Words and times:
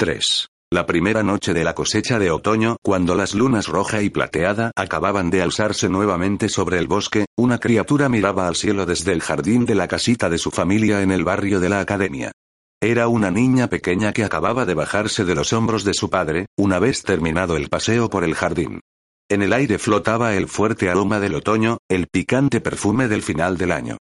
3. 0.00 0.48
La 0.72 0.86
primera 0.86 1.22
noche 1.22 1.52
de 1.52 1.62
la 1.62 1.74
cosecha 1.74 2.18
de 2.18 2.30
otoño, 2.30 2.78
cuando 2.82 3.14
las 3.14 3.34
lunas 3.34 3.68
roja 3.68 4.00
y 4.00 4.08
plateada 4.08 4.70
acababan 4.74 5.28
de 5.28 5.42
alzarse 5.42 5.90
nuevamente 5.90 6.48
sobre 6.48 6.78
el 6.78 6.86
bosque, 6.86 7.26
una 7.36 7.58
criatura 7.58 8.08
miraba 8.08 8.48
al 8.48 8.56
cielo 8.56 8.86
desde 8.86 9.12
el 9.12 9.20
jardín 9.20 9.66
de 9.66 9.74
la 9.74 9.88
casita 9.88 10.30
de 10.30 10.38
su 10.38 10.50
familia 10.50 11.02
en 11.02 11.10
el 11.10 11.22
barrio 11.22 11.60
de 11.60 11.68
la 11.68 11.80
academia. 11.80 12.32
Era 12.80 13.08
una 13.08 13.30
niña 13.30 13.66
pequeña 13.66 14.14
que 14.14 14.24
acababa 14.24 14.64
de 14.64 14.72
bajarse 14.72 15.26
de 15.26 15.34
los 15.34 15.52
hombros 15.52 15.84
de 15.84 15.92
su 15.92 16.08
padre, 16.08 16.46
una 16.56 16.78
vez 16.78 17.02
terminado 17.02 17.58
el 17.58 17.68
paseo 17.68 18.08
por 18.08 18.24
el 18.24 18.34
jardín. 18.34 18.80
En 19.28 19.42
el 19.42 19.52
aire 19.52 19.78
flotaba 19.78 20.32
el 20.34 20.48
fuerte 20.48 20.88
aroma 20.88 21.20
del 21.20 21.34
otoño, 21.34 21.76
el 21.90 22.06
picante 22.06 22.62
perfume 22.62 23.06
del 23.06 23.20
final 23.20 23.58
del 23.58 23.72
año. 23.72 23.98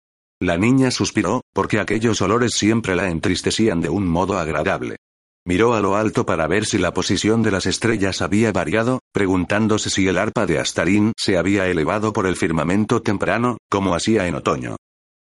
La 0.43 0.59
niña 0.59 0.91
suspiró, 0.91 1.43
porque 1.53 1.79
aquellos 1.79 2.21
olores 2.21 2.55
siempre 2.55 2.97
la 2.97 3.11
entristecían 3.11 3.81
de 3.81 3.91
un 3.91 4.09
modo 4.09 4.41
agradable. 4.41 4.97
Miró 5.47 5.75
a 5.75 5.81
lo 5.81 5.95
alto 5.95 6.25
para 6.25 6.47
ver 6.47 6.65
si 6.65 6.79
la 6.79 6.95
posición 6.95 7.43
de 7.43 7.51
las 7.51 7.67
estrellas 7.67 8.23
había 8.23 8.51
variado, 8.51 9.01
preguntándose 9.13 9.91
si 9.91 10.09
el 10.09 10.17
arpa 10.17 10.47
de 10.47 10.59
Astarín 10.59 11.13
se 11.19 11.37
había 11.37 11.67
elevado 11.67 12.15
por 12.15 12.27
el 12.27 12.37
firmamento 12.37 13.03
temprano, 13.03 13.59
como 13.69 13.95
hacía 13.95 14.27
en 14.27 14.37
otoño. 14.37 14.77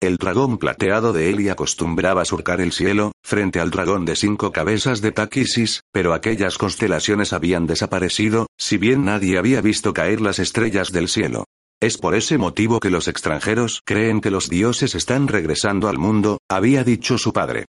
El 0.01 0.17
dragón 0.17 0.57
plateado 0.57 1.13
de 1.13 1.29
Eli 1.29 1.47
acostumbraba 1.47 2.25
surcar 2.25 2.59
el 2.59 2.73
cielo, 2.73 3.13
frente 3.23 3.61
al 3.61 3.71
dragón 3.71 4.03
de 4.03 4.17
cinco 4.17 4.51
cabezas 4.51 4.99
de 5.01 5.13
Taquisis, 5.13 5.83
pero 5.93 6.13
aquellas 6.13 6.57
constelaciones 6.57 7.31
habían 7.31 7.65
desaparecido, 7.65 8.47
si 8.57 8.77
bien 8.77 9.05
nadie 9.05 9.37
había 9.37 9.61
visto 9.61 9.93
caer 9.93 10.19
las 10.19 10.39
estrellas 10.39 10.91
del 10.91 11.07
cielo. 11.07 11.45
Es 11.81 11.97
por 11.97 12.13
ese 12.13 12.37
motivo 12.37 12.81
que 12.81 12.89
los 12.89 13.07
extranjeros 13.07 13.81
creen 13.85 14.19
que 14.19 14.31
los 14.31 14.49
dioses 14.49 14.95
están 14.95 15.29
regresando 15.29 15.87
al 15.87 15.97
mundo, 15.97 16.39
había 16.49 16.83
dicho 16.83 17.17
su 17.17 17.31
padre 17.31 17.67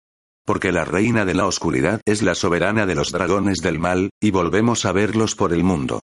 porque 0.49 0.71
la 0.71 0.84
reina 0.84 1.26
de 1.26 1.35
la 1.35 1.45
oscuridad 1.45 2.02
es 2.08 2.23
la 2.23 2.34
soberana 2.34 2.88
de 2.88 2.95
los 2.95 3.12
dragones 3.12 3.59
del 3.59 3.77
mal, 3.77 4.09
y 4.20 4.31
volvemos 4.31 4.84
a 4.85 4.91
verlos 4.91 5.35
por 5.35 5.53
el 5.53 5.63
mundo. 5.63 5.99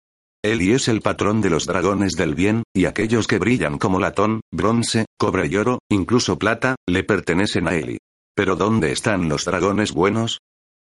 Eli 0.43 0.73
es 0.73 0.89
el 0.89 1.00
patrón 1.00 1.39
de 1.39 1.50
los 1.50 1.66
dragones 1.66 2.17
del 2.17 2.35
bien, 2.35 2.63
y 2.75 2.83
aquellos 2.83 3.25
que 3.25 3.39
brillan 3.39 3.77
como 3.77 4.02
latón, 4.02 4.41
bronce, 4.52 5.05
cobre 5.17 5.47
y 5.47 5.55
oro, 5.55 5.80
incluso 5.89 6.38
plata, 6.38 6.75
le 6.85 7.05
pertenecen 7.05 7.69
a 7.69 7.75
Eli. 7.75 8.00
Pero 8.35 8.58
¿dónde 8.58 8.91
están 8.91 9.30
los 9.30 9.45
dragones 9.45 9.94
buenos? 9.94 10.39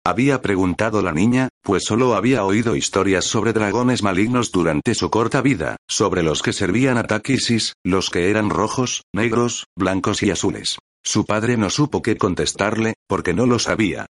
Había 0.06 0.44
preguntado 0.44 1.02
la 1.02 1.12
niña, 1.12 1.50
pues 1.64 1.86
solo 1.86 2.14
había 2.14 2.46
oído 2.46 2.76
historias 2.76 3.26
sobre 3.26 3.52
dragones 3.52 4.04
malignos 4.04 4.52
durante 4.52 4.94
su 4.94 5.10
corta 5.10 5.42
vida, 5.42 5.78
sobre 5.90 6.22
los 6.22 6.44
que 6.44 6.54
servían 6.54 7.00
a 7.00 7.04
Takisis, 7.06 7.74
los 7.84 8.12
que 8.12 8.30
eran 8.30 8.52
rojos, 8.52 9.06
negros, 9.12 9.66
blancos 9.76 10.22
y 10.22 10.30
azules. 10.30 10.78
Su 11.04 11.26
padre 11.26 11.58
no 11.58 11.70
supo 11.70 12.02
qué 12.02 12.18
contestarle, 12.18 12.96
porque 13.08 13.34
no 13.34 13.46
lo 13.46 13.60
sabía. 13.60 14.06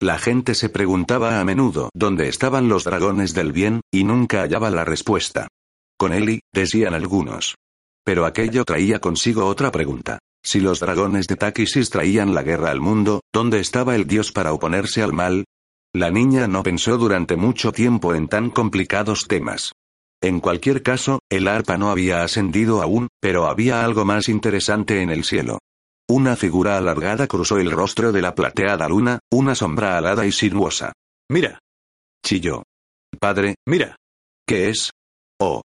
La 0.00 0.18
gente 0.18 0.54
se 0.54 0.68
preguntaba 0.68 1.40
a 1.40 1.44
menudo 1.44 1.90
dónde 1.94 2.28
estaban 2.28 2.68
los 2.68 2.84
dragones 2.84 3.32
del 3.34 3.52
bien, 3.52 3.80
y 3.90 4.04
nunca 4.04 4.42
hallaba 4.42 4.70
la 4.70 4.84
respuesta. 4.84 5.48
Con 5.96 6.12
Eli, 6.12 6.40
decían 6.52 6.94
algunos. 6.94 7.54
Pero 8.04 8.26
aquello 8.26 8.64
traía 8.64 8.98
consigo 8.98 9.46
otra 9.46 9.70
pregunta. 9.70 10.18
Si 10.42 10.60
los 10.60 10.80
dragones 10.80 11.26
de 11.26 11.36
Takisis 11.36 11.88
traían 11.88 12.34
la 12.34 12.42
guerra 12.42 12.70
al 12.70 12.80
mundo, 12.80 13.22
¿dónde 13.32 13.60
estaba 13.60 13.94
el 13.94 14.06
dios 14.06 14.30
para 14.30 14.52
oponerse 14.52 15.02
al 15.02 15.14
mal? 15.14 15.44
La 15.94 16.10
niña 16.10 16.48
no 16.48 16.62
pensó 16.62 16.98
durante 16.98 17.36
mucho 17.36 17.72
tiempo 17.72 18.14
en 18.14 18.28
tan 18.28 18.50
complicados 18.50 19.26
temas. 19.26 19.72
En 20.20 20.40
cualquier 20.40 20.82
caso, 20.82 21.20
el 21.30 21.48
arpa 21.48 21.78
no 21.78 21.90
había 21.90 22.22
ascendido 22.22 22.82
aún, 22.82 23.08
pero 23.20 23.46
había 23.46 23.84
algo 23.84 24.04
más 24.04 24.28
interesante 24.28 25.00
en 25.02 25.10
el 25.10 25.24
cielo. 25.24 25.60
Una 26.08 26.36
figura 26.36 26.76
alargada 26.76 27.26
cruzó 27.26 27.58
el 27.58 27.70
rostro 27.70 28.12
de 28.12 28.20
la 28.20 28.34
plateada 28.34 28.88
luna, 28.88 29.20
una 29.32 29.54
sombra 29.54 29.96
alada 29.96 30.26
y 30.26 30.32
sinuosa. 30.32 30.92
Mira. 31.30 31.58
Chilló. 32.24 32.62
Padre, 33.18 33.54
mira. 33.66 33.96
¿Qué 34.46 34.68
es? 34.68 34.90
Oh. 35.40 35.62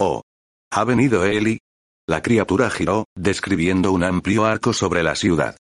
Oh. 0.00 0.22
¿Ha 0.72 0.84
venido 0.84 1.24
Eli? 1.24 1.58
La 2.08 2.22
criatura 2.22 2.70
giró, 2.70 3.04
describiendo 3.14 3.92
un 3.92 4.02
amplio 4.02 4.46
arco 4.46 4.72
sobre 4.72 5.02
la 5.02 5.14
ciudad. 5.14 5.56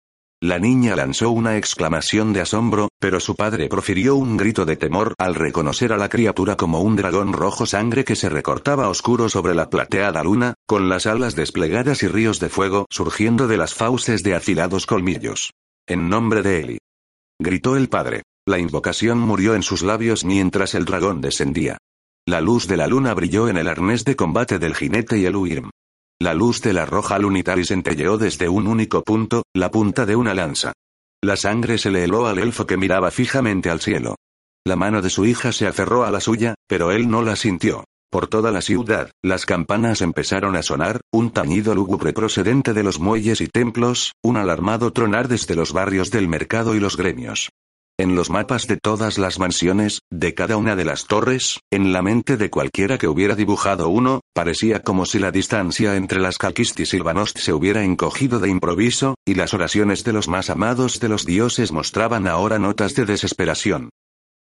La 0.42 0.59
niña 0.59 0.96
lanzó 0.96 1.31
una 1.31 1.58
exclamación 1.58 2.31
de 2.31 2.42
asombro, 2.42 2.90
pero 3.00 3.20
su 3.20 3.36
padre 3.36 3.68
profirió 3.70 4.16
un 4.16 4.38
grito 4.38 4.66
de 4.66 4.75
temor 4.75 5.16
al 5.18 5.34
reconocer 5.34 5.92
a 5.92 5.98
la 5.98 6.09
criatura 6.09 6.56
como 6.56 6.81
un 6.81 6.96
dragón 6.96 7.34
rojo 7.34 7.66
sangre 7.66 8.06
que 8.06 8.16
se 8.16 8.30
recortaba 8.30 8.88
oscuro 8.88 9.30
sobre 9.30 9.56
la 9.56 9.72
plateada 9.72 10.24
luna, 10.24 10.53
con 10.68 10.90
las 10.90 11.08
alas 11.08 11.36
desplegadas 11.36 12.03
y 12.03 12.08
ríos 12.08 12.40
de 12.40 12.50
fuego 12.50 12.86
surgiendo 12.92 13.48
de 13.48 13.58
las 13.58 13.74
fauces 13.74 14.22
de 14.22 14.36
afilados 14.36 14.86
colmillos. 14.86 15.53
En 15.88 16.08
nombre 16.08 16.44
de 16.44 16.59
Eli. 16.59 16.78
Gritó 17.40 17.75
el 17.75 17.90
padre. 17.90 18.22
La 18.46 18.59
invocación 18.59 19.18
murió 19.18 19.56
en 19.56 19.64
sus 19.64 19.81
labios 19.81 20.24
mientras 20.24 20.75
el 20.75 20.86
dragón 20.86 21.19
descendía. 21.19 21.80
La 22.28 22.42
luz 22.42 22.68
de 22.68 22.78
la 22.78 22.86
luna 22.86 23.16
brilló 23.16 23.50
en 23.50 23.58
el 23.58 23.68
arnés 23.68 24.06
de 24.06 24.16
combate 24.16 24.59
del 24.59 24.75
jinete 24.75 25.18
y 25.18 25.25
el 25.25 25.36
Uirm. 25.36 25.72
La 26.20 26.34
luz 26.34 26.62
de 26.62 26.74
la 26.74 26.88
roja 26.88 27.20
lunitaria 27.20 27.64
centelleó 27.64 28.18
desde 28.18 28.50
un 28.50 28.66
único 28.66 29.04
punto, 29.04 29.44
la 29.54 29.70
punta 29.70 30.08
de 30.08 30.16
una 30.16 30.34
lanza. 30.34 30.74
La 31.22 31.36
sangre 31.36 31.78
se 31.78 31.92
le 31.92 32.04
heló 32.04 32.26
al 32.26 32.40
elfo 32.40 32.66
que 32.66 32.76
miraba 32.76 33.12
fijamente 33.12 33.70
al 33.70 33.82
cielo. 33.82 34.16
La 34.66 34.76
mano 34.76 35.04
de 35.04 35.12
su 35.12 35.26
hija 35.26 35.52
se 35.52 35.68
aferró 35.68 36.06
a 36.06 36.12
la 36.12 36.20
suya, 36.20 36.56
pero 36.68 36.92
él 36.92 37.08
no 37.08 37.22
la 37.22 37.36
sintió. 37.36 37.84
Por 38.10 38.28
toda 38.28 38.52
la 38.52 38.62
ciudad, 38.62 39.12
las 39.22 39.46
campanas 39.46 40.02
empezaron 40.02 40.56
a 40.56 40.64
sonar, 40.64 41.02
un 41.12 41.30
tañido 41.30 41.76
lúgubre 41.76 42.14
procedente 42.14 42.74
de 42.74 42.82
los 42.82 43.00
muelles 43.00 43.40
y 43.40 43.48
templos, 43.48 44.14
un 44.24 44.38
alarmado 44.38 44.92
tronar 44.92 45.28
desde 45.28 45.56
los 45.56 45.72
barrios 45.72 46.10
del 46.10 46.28
mercado 46.28 46.74
y 46.74 46.80
los 46.80 46.98
gremios. 46.98 47.50
En 48.00 48.16
los 48.16 48.30
mapas 48.30 48.68
de 48.68 48.78
todas 48.78 49.18
las 49.18 49.40
mansiones, 49.40 50.02
de 50.12 50.35
cada 50.35 50.56
una 50.58 50.75
de 50.75 50.85
las 50.85 51.08
torres, 51.08 51.62
en 51.72 51.94
la 51.94 52.03
mente 52.03 52.38
de 52.38 52.52
cualquiera 52.52 53.00
que 53.00 53.08
hubiera 53.08 53.34
dibujado 53.34 53.90
uno, 53.90 54.22
parecía 54.35 54.84
como 54.84 55.08
si 55.08 55.18
la 55.18 55.31
distancia 55.31 55.96
entre 55.96 56.19
las 56.19 56.38
Calquistis 56.38 56.94
y 56.94 56.97
Silvanost 56.97 57.40
se 57.40 57.53
hubiera 57.53 57.84
encogido 57.84 58.38
de 58.40 58.50
improviso, 58.50 59.16
y 59.25 59.34
las 59.34 59.56
oraciones 59.56 60.03
de 60.03 60.13
los 60.13 60.28
más 60.28 60.52
amados 60.52 61.00
de 61.00 61.09
los 61.09 61.25
dioses 61.25 61.72
mostraban 61.72 62.28
ahora 62.28 62.59
notas 62.59 62.94
de 62.94 63.06
desesperación. 63.06 63.90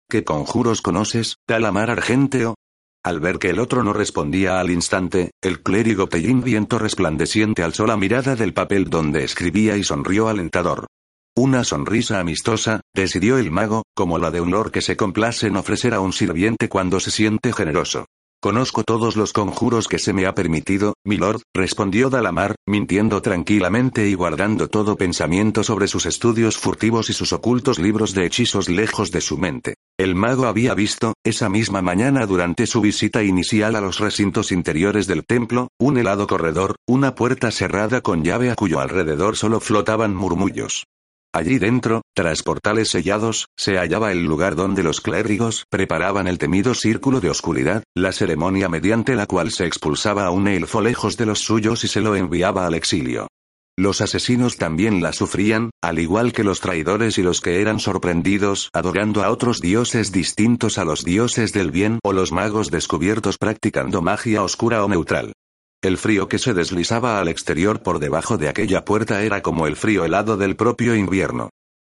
¿Qué 0.09 0.23
conjuros 0.23 0.81
conoces, 0.81 1.35
Talamar 1.45 1.89
Argenteo? 1.89 2.55
Al 3.03 3.19
ver 3.19 3.37
que 3.37 3.49
el 3.49 3.59
otro 3.59 3.83
no 3.83 3.91
respondía 3.91 4.61
al 4.61 4.71
instante, 4.71 5.31
el 5.41 5.61
clérigo 5.61 6.07
Pellín 6.07 6.41
Viento 6.41 6.79
resplandeciente 6.79 7.63
alzó 7.63 7.85
la 7.85 7.97
mirada 7.97 8.37
del 8.37 8.53
papel 8.53 8.89
donde 8.89 9.25
escribía 9.25 9.75
y 9.75 9.83
sonrió 9.83 10.29
alentador. 10.29 10.87
Una 11.37 11.63
sonrisa 11.63 12.19
amistosa, 12.19 12.81
decidió 12.93 13.37
el 13.37 13.51
mago, 13.51 13.83
como 13.95 14.17
la 14.17 14.31
de 14.31 14.41
un 14.41 14.51
lord 14.51 14.71
que 14.71 14.81
se 14.81 14.97
complace 14.97 15.47
en 15.47 15.55
ofrecer 15.55 15.93
a 15.93 16.01
un 16.01 16.11
sirviente 16.11 16.67
cuando 16.67 16.99
se 16.99 17.09
siente 17.09 17.53
generoso. 17.53 18.05
Conozco 18.41 18.83
todos 18.83 19.15
los 19.15 19.31
conjuros 19.31 19.87
que 19.87 19.97
se 19.97 20.11
me 20.11 20.25
ha 20.25 20.35
permitido, 20.35 20.95
milord, 21.05 21.41
respondió 21.55 22.09
Dalamar, 22.09 22.55
mintiendo 22.67 23.21
tranquilamente 23.21 24.09
y 24.09 24.13
guardando 24.13 24.67
todo 24.67 24.97
pensamiento 24.97 25.63
sobre 25.63 25.87
sus 25.87 26.05
estudios 26.05 26.57
furtivos 26.57 27.09
y 27.09 27.13
sus 27.13 27.31
ocultos 27.31 27.79
libros 27.79 28.13
de 28.13 28.25
hechizos 28.25 28.67
lejos 28.67 29.11
de 29.11 29.21
su 29.21 29.37
mente. 29.37 29.75
El 29.97 30.15
mago 30.15 30.47
había 30.47 30.73
visto, 30.73 31.13
esa 31.23 31.47
misma 31.47 31.81
mañana 31.81 32.25
durante 32.25 32.67
su 32.67 32.81
visita 32.81 33.23
inicial 33.23 33.77
a 33.77 33.81
los 33.81 33.99
recintos 33.99 34.51
interiores 34.51 35.07
del 35.07 35.23
templo, 35.25 35.69
un 35.79 35.97
helado 35.97 36.27
corredor, 36.27 36.75
una 36.89 37.15
puerta 37.15 37.51
cerrada 37.51 38.01
con 38.01 38.25
llave 38.25 38.51
a 38.51 38.55
cuyo 38.55 38.81
alrededor 38.81 39.37
solo 39.37 39.61
flotaban 39.61 40.13
murmullos. 40.13 40.87
Allí 41.33 41.59
dentro, 41.59 42.01
tras 42.13 42.43
portales 42.43 42.89
sellados, 42.89 43.47
se 43.57 43.77
hallaba 43.77 44.11
el 44.11 44.25
lugar 44.25 44.55
donde 44.55 44.83
los 44.83 44.99
clérigos 44.99 45.65
preparaban 45.69 46.27
el 46.27 46.37
temido 46.37 46.73
círculo 46.73 47.21
de 47.21 47.29
oscuridad, 47.29 47.83
la 47.95 48.11
ceremonia 48.11 48.67
mediante 48.67 49.15
la 49.15 49.27
cual 49.27 49.51
se 49.51 49.65
expulsaba 49.65 50.25
a 50.25 50.31
un 50.31 50.49
elfo 50.49 50.81
lejos 50.81 51.15
de 51.15 51.25
los 51.25 51.39
suyos 51.39 51.85
y 51.85 51.87
se 51.87 52.01
lo 52.01 52.17
enviaba 52.17 52.67
al 52.67 52.73
exilio. 52.73 53.27
Los 53.77 54.01
asesinos 54.01 54.57
también 54.57 55.01
la 55.01 55.13
sufrían, 55.13 55.69
al 55.81 55.99
igual 55.99 56.33
que 56.33 56.43
los 56.43 56.59
traidores 56.59 57.17
y 57.17 57.23
los 57.23 57.39
que 57.39 57.61
eran 57.61 57.79
sorprendidos 57.79 58.69
adorando 58.73 59.23
a 59.23 59.31
otros 59.31 59.61
dioses 59.61 60.11
distintos 60.11 60.77
a 60.77 60.83
los 60.83 61.05
dioses 61.05 61.53
del 61.53 61.71
bien 61.71 61.99
o 62.03 62.11
los 62.11 62.33
magos 62.33 62.69
descubiertos 62.69 63.37
practicando 63.37 64.01
magia 64.01 64.43
oscura 64.43 64.83
o 64.83 64.89
neutral. 64.89 65.31
El 65.83 65.97
frío 65.97 66.27
que 66.27 66.37
se 66.37 66.53
deslizaba 66.53 67.19
al 67.19 67.27
exterior 67.27 67.81
por 67.81 67.97
debajo 67.97 68.37
de 68.37 68.49
aquella 68.49 68.85
puerta 68.85 69.23
era 69.23 69.41
como 69.41 69.65
el 69.65 69.75
frío 69.75 70.05
helado 70.05 70.37
del 70.37 70.55
propio 70.55 70.95
invierno. 70.95 71.49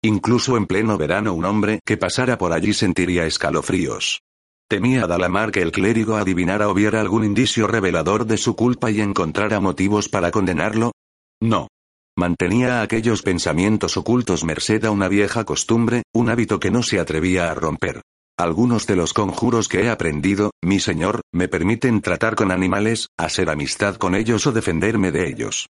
Incluso 0.03 0.57
en 0.57 0.65
pleno 0.65 0.97
verano 0.97 1.33
un 1.35 1.45
hombre 1.45 1.79
que 1.85 1.95
pasara 1.95 2.39
por 2.39 2.51
allí 2.51 2.73
sentiría 2.73 3.27
escalofríos. 3.27 4.21
Temía 4.67 5.05
Dalamar 5.05 5.51
que 5.51 5.61
el 5.61 5.71
clérigo 5.71 6.15
adivinara 6.15 6.67
o 6.67 6.73
viera 6.73 6.99
algún 6.99 7.23
indicio 7.23 7.67
revelador 7.67 8.25
de 8.25 8.37
su 8.37 8.55
culpa 8.55 8.89
y 8.89 9.01
encontrara 9.01 9.59
motivos 9.59 10.09
para 10.09 10.31
condenarlo. 10.31 10.91
No. 11.39 11.67
Mantenía 12.17 12.81
aquellos 12.81 13.21
pensamientos 13.21 13.97
ocultos 13.97 14.43
merced 14.43 14.83
a 14.85 14.89
una 14.89 15.07
vieja 15.07 15.43
costumbre, 15.43 16.01
un 16.11 16.31
hábito 16.31 16.59
que 16.59 16.71
no 16.71 16.81
se 16.81 16.99
atrevía 16.99 17.51
a 17.51 17.53
romper. 17.53 18.01
Algunos 18.37 18.85
de 18.85 18.97
los 18.97 19.13
conjuros 19.13 19.69
que 19.69 19.83
he 19.83 19.89
aprendido, 19.89 20.51
mi 20.61 20.81
señor, 20.81 21.21
me 21.31 21.47
permiten 21.47 22.01
tratar 22.01 22.35
con 22.35 22.51
animales, 22.51 23.07
hacer 23.17 23.49
amistad 23.49 23.95
con 23.95 24.13
ellos 24.13 24.45
o 24.45 24.51
defenderme 24.51 25.13
de 25.13 25.29
ellos. 25.29 25.67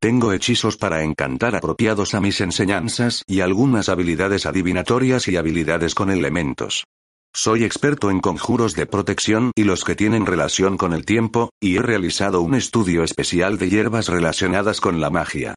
Tengo 0.00 0.32
hechizos 0.32 0.76
para 0.76 1.04
encantar 1.04 1.54
apropiados 1.54 2.14
a 2.14 2.20
mis 2.20 2.40
enseñanzas 2.40 3.22
y 3.26 3.40
algunas 3.40 3.88
habilidades 3.88 4.46
adivinatorias 4.46 5.28
y 5.28 5.36
habilidades 5.36 5.94
con 5.94 6.10
elementos. 6.10 6.84
Soy 7.32 7.62
experto 7.62 8.10
en 8.10 8.18
conjuros 8.18 8.74
de 8.74 8.86
protección 8.86 9.52
y 9.54 9.62
los 9.62 9.84
que 9.84 9.94
tienen 9.94 10.26
relación 10.26 10.76
con 10.76 10.94
el 10.94 11.04
tiempo, 11.04 11.50
y 11.60 11.76
he 11.76 11.82
realizado 11.82 12.40
un 12.40 12.56
estudio 12.56 13.04
especial 13.04 13.58
de 13.58 13.70
hierbas 13.70 14.08
relacionadas 14.08 14.80
con 14.80 15.00
la 15.00 15.10
magia. 15.10 15.54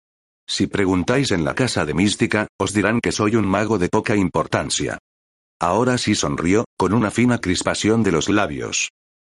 Si 0.47 0.67
preguntáis 0.67 1.31
en 1.31 1.43
la 1.43 1.55
casa 1.55 1.85
de 1.85 1.95
mística, 1.95 2.47
os 2.59 2.73
dirán 2.73 2.99
que 2.99 3.11
soy 3.11 3.35
un 3.35 3.47
mago 3.47 3.79
de 3.79 3.89
poca 3.89 4.15
importancia. 4.15 4.99
Ahora 5.61 5.99
sí 5.99 6.15
sonrió, 6.15 6.65
con 6.75 6.91
una 6.91 7.11
fina 7.11 7.37
crispación 7.37 8.01
de 8.01 8.11
los 8.11 8.29
labios. 8.29 8.89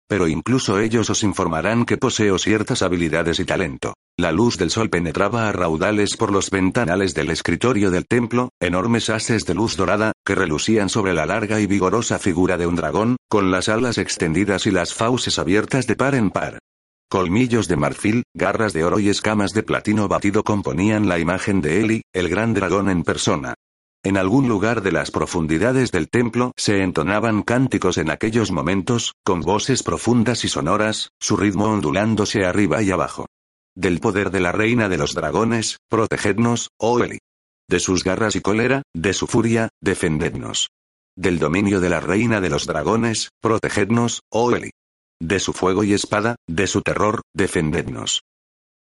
Pero 0.08 0.28
incluso 0.28 0.78
ellos 0.78 1.10
os 1.10 1.24
informarán 1.24 1.84
que 1.84 1.96
poseo 1.96 2.38
ciertas 2.38 2.82
habilidades 2.82 3.40
y 3.40 3.44
talento. 3.44 3.94
La 4.16 4.30
luz 4.30 4.56
del 4.56 4.70
sol 4.70 4.90
penetraba 4.90 5.48
a 5.48 5.52
raudales 5.52 6.16
por 6.16 6.30
los 6.30 6.50
ventanales 6.50 7.14
del 7.14 7.30
escritorio 7.30 7.90
del 7.90 8.06
templo, 8.06 8.50
enormes 8.60 9.10
haces 9.10 9.44
de 9.44 9.54
luz 9.54 9.76
dorada, 9.76 10.12
que 10.24 10.36
relucían 10.36 10.88
sobre 10.88 11.14
la 11.14 11.26
larga 11.26 11.58
y 11.58 11.66
vigorosa 11.66 12.20
figura 12.20 12.56
de 12.56 12.68
un 12.68 12.76
dragón, 12.76 13.16
con 13.28 13.50
las 13.50 13.68
alas 13.68 13.98
extendidas 13.98 14.68
y 14.68 14.70
las 14.70 14.94
fauces 14.94 15.36
abiertas 15.40 15.88
de 15.88 15.96
par 15.96 16.14
en 16.14 16.30
par. 16.30 16.60
Colmillos 17.10 17.66
de 17.66 17.74
marfil, 17.74 18.22
garras 18.34 18.72
de 18.72 18.84
oro 18.84 19.00
y 19.00 19.08
escamas 19.08 19.52
de 19.52 19.64
platino 19.64 20.06
batido 20.06 20.44
componían 20.44 21.08
la 21.08 21.18
imagen 21.18 21.60
de 21.60 21.80
Eli, 21.80 22.02
el 22.12 22.28
gran 22.28 22.54
dragón 22.54 22.88
en 22.88 23.02
persona. 23.02 23.54
En 24.02 24.16
algún 24.16 24.48
lugar 24.48 24.80
de 24.80 24.92
las 24.92 25.10
profundidades 25.10 25.92
del 25.92 26.08
templo 26.08 26.52
se 26.56 26.82
entonaban 26.82 27.42
cánticos 27.42 27.98
en 27.98 28.10
aquellos 28.10 28.50
momentos, 28.50 29.12
con 29.22 29.42
voces 29.42 29.82
profundas 29.82 30.42
y 30.44 30.48
sonoras, 30.48 31.10
su 31.20 31.36
ritmo 31.36 31.66
ondulándose 31.66 32.46
arriba 32.46 32.82
y 32.82 32.90
abajo. 32.90 33.26
Del 33.76 34.00
poder 34.00 34.30
de 34.30 34.40
la 34.40 34.52
reina 34.52 34.88
de 34.88 34.96
los 34.96 35.14
dragones, 35.14 35.80
protegednos, 35.90 36.70
oh 36.78 37.00
Eli. 37.00 37.18
De 37.68 37.78
sus 37.78 38.02
garras 38.02 38.36
y 38.36 38.40
cólera, 38.40 38.82
de 38.94 39.12
su 39.12 39.26
furia, 39.26 39.68
defendednos. 39.82 40.70
Del 41.14 41.38
dominio 41.38 41.78
de 41.78 41.90
la 41.90 42.00
reina 42.00 42.40
de 42.40 42.48
los 42.48 42.66
dragones, 42.66 43.28
protegednos, 43.42 44.22
oh 44.30 44.56
Eli. 44.56 44.70
De 45.20 45.38
su 45.40 45.52
fuego 45.52 45.84
y 45.84 45.92
espada, 45.92 46.36
de 46.48 46.66
su 46.66 46.80
terror, 46.80 47.20
defendednos. 47.34 48.22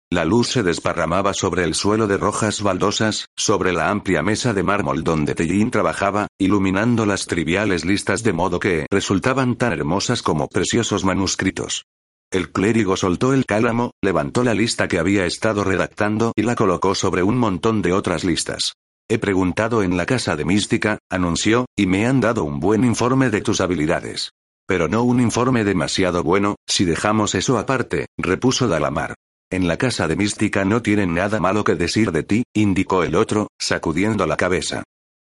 La 0.09 0.23
luz 0.23 0.47
se 0.47 0.63
desparramaba 0.63 1.33
sobre 1.33 1.65
el 1.65 1.75
suelo 1.75 2.07
de 2.07 2.15
rojas 2.15 2.61
baldosas, 2.61 3.25
sobre 3.35 3.73
la 3.73 3.89
amplia 3.89 4.23
mesa 4.23 4.53
de 4.53 4.63
mármol 4.63 5.03
donde 5.03 5.35
Tellín 5.35 5.69
trabajaba, 5.69 6.27
iluminando 6.39 7.05
las 7.05 7.25
triviales 7.25 7.83
listas 7.83 8.23
de 8.23 8.31
modo 8.31 8.57
que 8.57 8.85
resultaban 8.89 9.57
tan 9.57 9.73
hermosas 9.73 10.21
como 10.21 10.47
preciosos 10.47 11.03
manuscritos. 11.03 11.83
El 12.31 12.53
clérigo 12.53 12.95
soltó 12.95 13.33
el 13.33 13.45
cálamo, 13.45 13.91
levantó 14.01 14.45
la 14.45 14.53
lista 14.53 14.87
que 14.87 14.97
había 14.97 15.25
estado 15.25 15.65
redactando 15.65 16.31
y 16.37 16.43
la 16.43 16.55
colocó 16.55 16.95
sobre 16.95 17.21
un 17.21 17.37
montón 17.37 17.81
de 17.81 17.91
otras 17.91 18.23
listas. 18.23 18.75
He 19.09 19.19
preguntado 19.19 19.83
en 19.83 19.97
la 19.97 20.05
casa 20.05 20.37
de 20.37 20.45
mística, 20.45 20.99
anunció, 21.09 21.65
y 21.77 21.85
me 21.85 22.07
han 22.07 22.21
dado 22.21 22.45
un 22.45 22.61
buen 22.61 22.85
informe 22.85 23.29
de 23.29 23.41
tus 23.41 23.59
habilidades. 23.59 24.31
Pero 24.65 24.87
no 24.87 25.03
un 25.03 25.19
informe 25.19 25.65
demasiado 25.65 26.23
bueno, 26.23 26.55
si 26.65 26.85
dejamos 26.85 27.35
eso 27.35 27.57
aparte, 27.57 28.07
repuso 28.17 28.69
Dalamar. 28.69 29.15
En 29.49 29.65
la 29.65 29.77
casa 29.77 30.09
de 30.09 30.17
Mística 30.17 30.65
no 30.65 30.81
tienen 30.81 31.13
nada 31.13 31.39
malo 31.39 31.63
que 31.63 31.75
decir 31.75 32.11
de 32.11 32.23
ti, 32.23 32.43
indicó 32.53 33.03
el 33.03 33.15
otro, 33.15 33.47
sacudiendo 33.57 34.27
la 34.27 34.35
cabeza. 34.35 34.83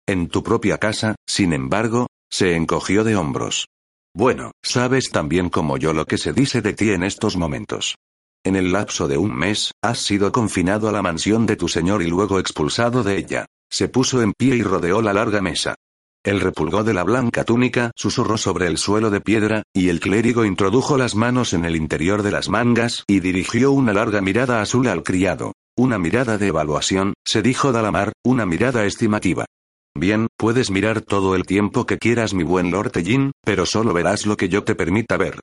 En 0.07 0.27
tu 0.27 0.43
propia 0.43 0.77
casa, 0.77 1.15
sin 1.27 1.53
embargo, 1.53 2.05
se 2.29 2.55
encogió 2.55 3.03
de 3.03 3.15
hombros. 3.15 3.67
Bueno, 4.13 4.51
sabes 4.61 5.09
también 5.09 5.49
como 5.49 5.77
yo 5.77 5.93
lo 5.93 6.05
que 6.05 6.19
se 6.19 6.33
dice 6.33 6.61
de 6.61 6.73
ti 6.73 6.91
en 6.91 7.01
estos 7.01 7.35
momentos. 7.35 7.95
En 8.43 8.55
el 8.55 8.71
lapso 8.71 9.07
de 9.07 9.17
un 9.17 9.35
mes, 9.35 9.71
has 9.81 9.97
sido 9.99 10.31
confinado 10.31 10.87
a 10.87 10.91
la 10.91 11.01
mansión 11.01 11.47
de 11.47 11.55
tu 11.55 11.67
señor 11.67 12.03
y 12.03 12.07
luego 12.07 12.37
expulsado 12.37 13.01
de 13.01 13.17
ella. 13.17 13.45
Se 13.71 13.89
puso 13.89 14.21
en 14.21 14.33
pie 14.33 14.55
y 14.55 14.61
rodeó 14.61 15.01
la 15.01 15.13
larga 15.13 15.41
mesa. 15.41 15.73
El 16.23 16.39
repulgó 16.39 16.83
de 16.83 16.93
la 16.93 17.03
blanca 17.03 17.43
túnica, 17.43 17.91
susurró 17.95 18.37
sobre 18.37 18.67
el 18.67 18.77
suelo 18.77 19.09
de 19.09 19.21
piedra, 19.21 19.63
y 19.73 19.89
el 19.89 19.99
clérigo 19.99 20.45
introdujo 20.45 20.95
las 20.95 21.15
manos 21.15 21.53
en 21.53 21.65
el 21.65 21.75
interior 21.75 22.21
de 22.21 22.31
las 22.31 22.47
mangas 22.47 23.03
y 23.07 23.21
dirigió 23.21 23.71
una 23.71 23.91
larga 23.91 24.21
mirada 24.21 24.61
azul 24.61 24.87
al 24.87 25.01
criado. 25.01 25.53
Una 25.75 25.97
mirada 25.97 26.37
de 26.37 26.47
evaluación, 26.47 27.15
se 27.25 27.41
dijo 27.41 27.71
Dalamar, 27.71 28.11
una 28.23 28.45
mirada 28.45 28.85
estimativa. 28.85 29.45
Bien, 29.97 30.27
puedes 30.37 30.69
mirar 30.69 31.01
todo 31.01 31.33
el 31.35 31.45
tiempo 31.45 31.87
que 31.87 31.97
quieras 31.97 32.35
mi 32.35 32.43
buen 32.43 32.69
Lord 32.69 32.91
Tellin, 32.91 33.31
pero 33.43 33.65
solo 33.65 33.91
verás 33.91 34.27
lo 34.27 34.37
que 34.37 34.47
yo 34.47 34.63
te 34.63 34.75
permita 34.75 35.17
ver. 35.17 35.39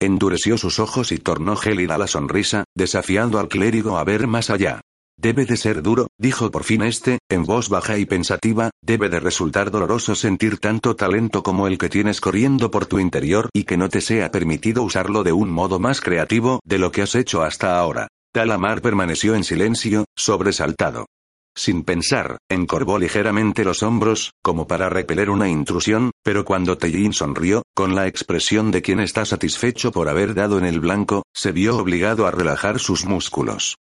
Endureció 0.00 0.56
sus 0.56 0.78
ojos 0.78 1.12
y 1.12 1.18
tornó 1.18 1.56
gélida 1.56 1.98
la 1.98 2.06
sonrisa, 2.06 2.64
desafiando 2.74 3.38
al 3.38 3.48
clérigo 3.48 3.98
a 3.98 4.04
ver 4.04 4.26
más 4.26 4.48
allá. 4.48 4.80
Debe 5.22 5.46
de 5.46 5.56
ser 5.56 5.82
duro, 5.82 6.08
dijo 6.18 6.50
por 6.50 6.64
fin 6.64 6.82
este, 6.82 7.20
en 7.30 7.44
voz 7.44 7.68
baja 7.68 7.96
y 7.96 8.06
pensativa, 8.06 8.70
debe 8.82 9.08
de 9.08 9.20
resultar 9.20 9.70
doloroso 9.70 10.16
sentir 10.16 10.58
tanto 10.58 10.96
talento 10.96 11.44
como 11.44 11.68
el 11.68 11.78
que 11.78 11.88
tienes 11.88 12.20
corriendo 12.20 12.72
por 12.72 12.86
tu 12.86 12.98
interior 12.98 13.48
y 13.52 13.62
que 13.62 13.76
no 13.76 13.88
te 13.88 14.00
sea 14.00 14.32
permitido 14.32 14.82
usarlo 14.82 15.22
de 15.22 15.30
un 15.30 15.48
modo 15.48 15.78
más 15.78 16.00
creativo 16.00 16.58
de 16.64 16.78
lo 16.78 16.90
que 16.90 17.02
has 17.02 17.14
hecho 17.14 17.44
hasta 17.44 17.78
ahora. 17.78 18.08
Talamar 18.32 18.82
permaneció 18.82 19.36
en 19.36 19.44
silencio, 19.44 20.06
sobresaltado. 20.16 21.06
Sin 21.54 21.84
pensar, 21.84 22.38
encorvó 22.50 22.98
ligeramente 22.98 23.62
los 23.62 23.84
hombros, 23.84 24.32
como 24.42 24.66
para 24.66 24.88
repeler 24.88 25.30
una 25.30 25.48
intrusión, 25.48 26.10
pero 26.24 26.44
cuando 26.44 26.78
Tellin 26.78 27.12
sonrió, 27.12 27.62
con 27.76 27.94
la 27.94 28.08
expresión 28.08 28.72
de 28.72 28.82
quien 28.82 28.98
está 28.98 29.24
satisfecho 29.24 29.92
por 29.92 30.08
haber 30.08 30.34
dado 30.34 30.58
en 30.58 30.64
el 30.64 30.80
blanco, 30.80 31.22
se 31.32 31.52
vio 31.52 31.76
obligado 31.76 32.26
a 32.26 32.32
relajar 32.32 32.80
sus 32.80 33.04
músculos. 33.04 33.76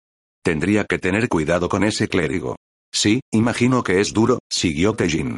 Tendría 0.50 0.84
que 0.84 0.98
tener 0.98 1.30
cuidado 1.30 1.70
con 1.70 1.84
ese 1.84 2.08
clérigo. 2.08 2.56
Sí, 2.92 3.22
imagino 3.32 3.84
que 3.84 4.02
es 4.02 4.14
duro, 4.14 4.40
siguió 4.50 4.96
Tejin. 4.96 5.38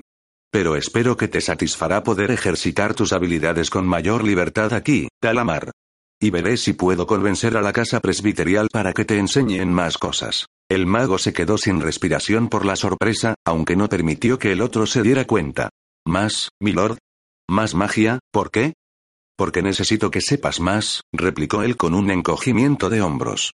Pero 0.49 0.77
espero 0.77 1.17
que 1.17 1.27
te 1.27 1.41
satisfará 1.41 2.01
poder 2.01 2.31
ejercitar 2.31 2.93
tus 2.93 3.11
habilidades 3.11 3.69
con 3.69 3.85
mayor 3.85 4.23
libertad 4.23 4.71
aquí, 4.73 5.09
Talamar. 5.19 5.71
Y 6.21 6.29
veré 6.29 6.55
si 6.55 6.71
puedo 6.71 7.05
convencer 7.07 7.57
a 7.57 7.61
la 7.61 7.73
casa 7.73 7.99
presbiterial 7.99 8.69
para 8.71 8.93
que 8.93 9.03
te 9.03 9.17
enseñen 9.17 9.73
más 9.73 9.97
cosas. 9.97 10.45
El 10.69 10.85
mago 10.85 11.17
se 11.17 11.33
quedó 11.33 11.57
sin 11.57 11.81
respiración 11.81 12.47
por 12.47 12.63
la 12.63 12.77
sorpresa, 12.77 13.35
aunque 13.45 13.75
no 13.75 13.89
permitió 13.89 14.39
que 14.39 14.53
el 14.53 14.61
otro 14.61 14.85
se 14.85 15.01
diera 15.01 15.25
cuenta. 15.25 15.71
¿Más, 16.07 16.51
milord? 16.61 16.99
¿Más 17.49 17.75
magia? 17.75 18.19
¿Por 18.31 18.49
qué? 18.49 18.75
Porque 19.37 19.61
necesito 19.61 20.09
que 20.09 20.21
sepas 20.21 20.61
más, 20.61 21.01
replicó 21.11 21.63
él 21.63 21.75
con 21.75 21.95
un 21.95 22.11
encogimiento 22.11 22.89
de 22.89 23.01
hombros. 23.01 23.51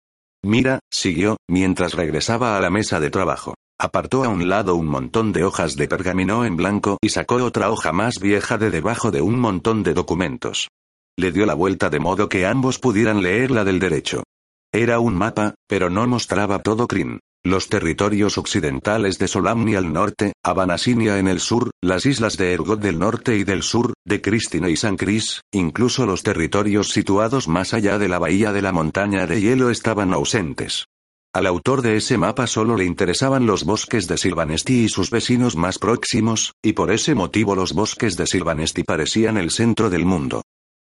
Mira, 0.45 0.81
siguió, 0.91 1.39
mientras 1.49 1.95
regresaba 1.95 2.59
a 2.59 2.61
la 2.61 2.69
mesa 2.69 3.01
de 3.01 3.09
trabajo. 3.09 3.55
Apartó 3.81 4.25
a 4.25 4.29
un 4.29 4.49
lado 4.49 4.77
un 4.77 4.87
montón 4.87 5.33
de 5.33 5.43
hojas 5.43 5.75
de 5.75 5.89
pergamino 5.89 6.45
en 6.45 6.57
blanco 6.57 6.99
y 7.01 7.09
sacó 7.09 7.37
otra 7.37 7.71
hoja 7.71 7.93
más 7.93 8.21
vieja 8.21 8.59
de 8.59 8.71
debajo 8.71 9.11
de 9.11 9.23
un 9.23 9.39
montón 9.41 9.83
de 9.83 9.95
documentos. 9.95 10.69
Le 11.17 11.33
dio 11.33 11.47
la 11.47 11.55
vuelta 11.55 11.89
de 11.89 11.99
modo 11.99 12.29
que 12.29 12.47
ambos 12.47 12.79
pudieran 12.79 13.23
leer 13.23 13.51
la 13.51 13.65
del 13.65 13.81
derecho. 13.81 14.23
Era 14.71 15.01
un 15.01 15.15
mapa, 15.17 15.55
pero 15.67 15.89
no 15.89 16.07
mostraba 16.07 16.59
todo 16.59 16.87
Kryn. 16.87 17.21
Los 17.47 17.69
territorios 17.69 18.39
occidentales 18.39 19.19
de 19.19 19.29
Solamni 19.29 19.75
al 19.75 19.93
norte, 19.93 20.33
Abanasinia 20.43 21.19
en 21.19 21.29
el 21.29 21.41
sur, 21.41 21.73
las 21.83 22.07
islas 22.07 22.39
de 22.39 22.55
Ergot 22.55 22.81
del 22.81 22.99
norte 22.99 23.37
y 23.37 23.45
del 23.45 23.63
sur, 23.63 23.93
de 24.03 24.23
Cristina 24.23 24.71
y 24.71 24.77
San 24.77 24.97
Cris, 24.97 25.43
incluso 25.53 26.07
los 26.07 26.23
territorios 26.23 26.89
situados 26.89 27.47
más 27.47 27.75
allá 27.75 27.99
de 27.99 28.09
la 28.09 28.19
bahía 28.19 28.51
de 28.55 28.63
la 28.63 28.73
montaña 28.73 29.27
de 29.27 29.43
hielo 29.43 29.69
estaban 29.69 30.15
ausentes. 30.15 30.87
Al 31.35 31.47
autor 31.47 31.83
de 31.83 31.99
ese 31.99 32.17
mapa 32.17 32.47
solo 32.47 32.79
le 32.79 32.87
interesaban 32.87 33.45
los 33.45 33.65
bosques 33.65 34.09
de 34.09 34.17
Silvanesti 34.17 34.85
y 34.85 34.89
sus 34.89 35.11
vecinos 35.11 35.55
más 35.55 35.79
próximos, 35.79 36.55
y 36.63 36.73
por 36.73 36.91
ese 36.91 37.15
motivo 37.15 37.55
los 37.55 37.75
bosques 37.75 38.17
de 38.17 38.27
Silvanesti 38.27 38.85
parecían 38.85 39.37
el 39.37 39.51
centro 39.51 39.91
del 39.91 40.07
mundo. 40.07 40.41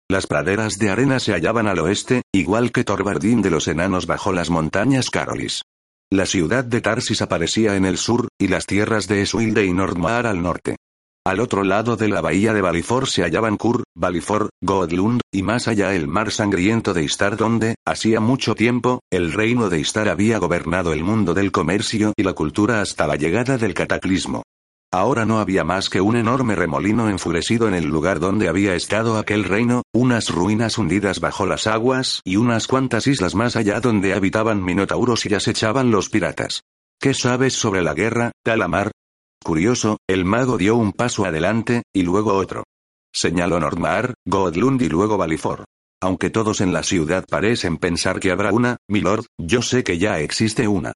Las 0.09 0.29
praderas 0.29 0.79
de 0.79 0.91
arena 0.91 1.19
se 1.19 1.33
hallaban 1.33 1.67
al 1.67 1.81
oeste, 1.81 2.23
igual 2.33 2.71
que 2.71 2.85
Torbardín 2.85 3.43
de 3.43 3.51
los 3.51 3.67
enanos 3.67 4.07
bajo 4.07 4.33
las 4.33 4.49
montañas 4.49 5.11
Carolis. 5.11 5.63
La 6.13 6.27
ciudad 6.27 6.63
de 6.63 6.83
Tarsis 6.83 7.23
aparecía 7.23 7.75
en 7.75 7.87
el 7.87 7.97
sur, 7.97 8.29
y 8.39 8.49
las 8.49 8.67
tierras 8.67 9.09
de 9.09 9.23
Esuilde 9.23 9.65
y 9.65 9.73
Nordmar 9.73 10.27
al 10.27 10.43
norte. 10.43 10.77
Al 11.25 11.41
otro 11.41 11.65
lado 11.65 11.97
de 11.97 12.09
la 12.09 12.21
bahía 12.21 12.53
de 12.53 12.61
Balifor 12.61 13.09
se 13.09 13.23
hallaban 13.23 13.57
Kur, 13.57 13.85
Balifor, 13.97 14.51
Godlund, 14.63 15.23
y 15.33 15.43
más 15.43 15.69
allá 15.69 15.95
el 15.95 16.09
mar 16.09 16.31
sangriento 16.31 16.93
de 16.93 17.03
Istar 17.03 17.39
donde, 17.39 17.77
hacía 17.87 18.21
mucho 18.21 18.55
tiempo, 18.55 19.01
el 19.11 19.33
reino 19.33 19.71
de 19.71 19.81
Istar 19.81 20.11
había 20.11 20.37
gobernado 20.37 20.93
el 20.93 21.03
mundo 21.03 21.33
del 21.33 21.51
comercio 21.51 22.13
y 22.15 22.25
la 22.25 22.35
cultura 22.35 22.83
hasta 22.83 23.07
la 23.07 23.17
llegada 23.17 23.57
del 23.57 23.73
cataclismo. 23.73 24.43
Ahora 24.95 25.25
no 25.25 25.39
había 25.39 25.65
más 25.65 25.89
que 25.89 26.03
un 26.03 26.17
enorme 26.17 26.55
remolino 26.55 27.09
enfurecido 27.09 27.67
en 27.67 27.73
el 27.73 27.87
lugar 27.87 28.21
donde 28.21 28.49
había 28.49 28.75
estado 28.75 29.17
aquel 29.17 29.45
reino, 29.45 29.85
unas 29.95 30.29
ruinas 30.29 30.77
hundidas 30.77 31.19
bajo 31.19 31.47
las 31.47 31.67
aguas 31.67 32.21
y 32.25 32.37
unas 32.37 32.67
cuantas 32.67 33.07
islas 33.07 33.35
más 33.35 33.57
allá 33.57 33.81
donde 33.81 34.13
habitaban 34.13 34.63
minotauros 34.63 35.25
y 35.25 35.35
acechaban 35.35 35.91
los 35.91 36.11
piratas. 36.11 36.65
¿Qué 37.01 37.15
sabes 37.15 37.55
sobre 37.55 37.81
la 37.81 37.95
guerra, 37.95 38.33
Talamar? 38.45 38.91
Curioso, 39.43 39.97
el 40.07 40.27
mago 40.27 40.59
dio 40.59 40.77
un 40.77 40.93
paso 40.93 41.25
adelante, 41.25 41.85
y 41.95 42.03
luego 42.03 42.35
otro. 42.35 42.65
Señaló 43.15 43.59
Nordmar, 43.61 44.13
Godlund 44.27 44.83
y 44.83 44.91
luego 44.91 45.17
Balifor. 45.17 45.65
Aunque 46.03 46.29
todos 46.29 46.61
en 46.61 46.75
la 46.75 46.83
ciudad 46.83 47.25
parecen 47.27 47.79
pensar 47.79 48.21
que 48.21 48.31
habrá 48.31 48.53
una, 48.53 48.77
milord, 48.89 49.25
yo 49.39 49.63
sé 49.63 49.85
que 49.85 49.97
ya 49.97 50.21
existe 50.21 50.69
una. 50.69 50.93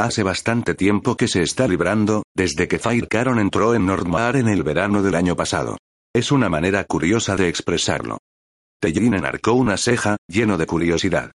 Hace 0.00 0.22
bastante 0.22 0.76
tiempo 0.76 1.16
que 1.16 1.26
se 1.26 1.42
está 1.42 1.66
librando, 1.66 2.22
desde 2.36 2.68
que 2.68 2.78
Fire 2.78 3.08
Caron 3.08 3.40
entró 3.40 3.74
en 3.74 3.84
Nordmar 3.84 4.36
en 4.36 4.48
el 4.48 4.62
verano 4.62 5.02
del 5.02 5.16
año 5.16 5.34
pasado. 5.34 5.76
Es 6.14 6.30
una 6.30 6.48
manera 6.48 6.84
curiosa 6.84 7.34
de 7.34 7.48
expresarlo. 7.48 8.18
Tellin 8.80 9.14
enarcó 9.14 9.54
una 9.54 9.76
ceja, 9.76 10.16
lleno 10.28 10.56
de 10.56 10.66
curiosidad. 10.66 11.32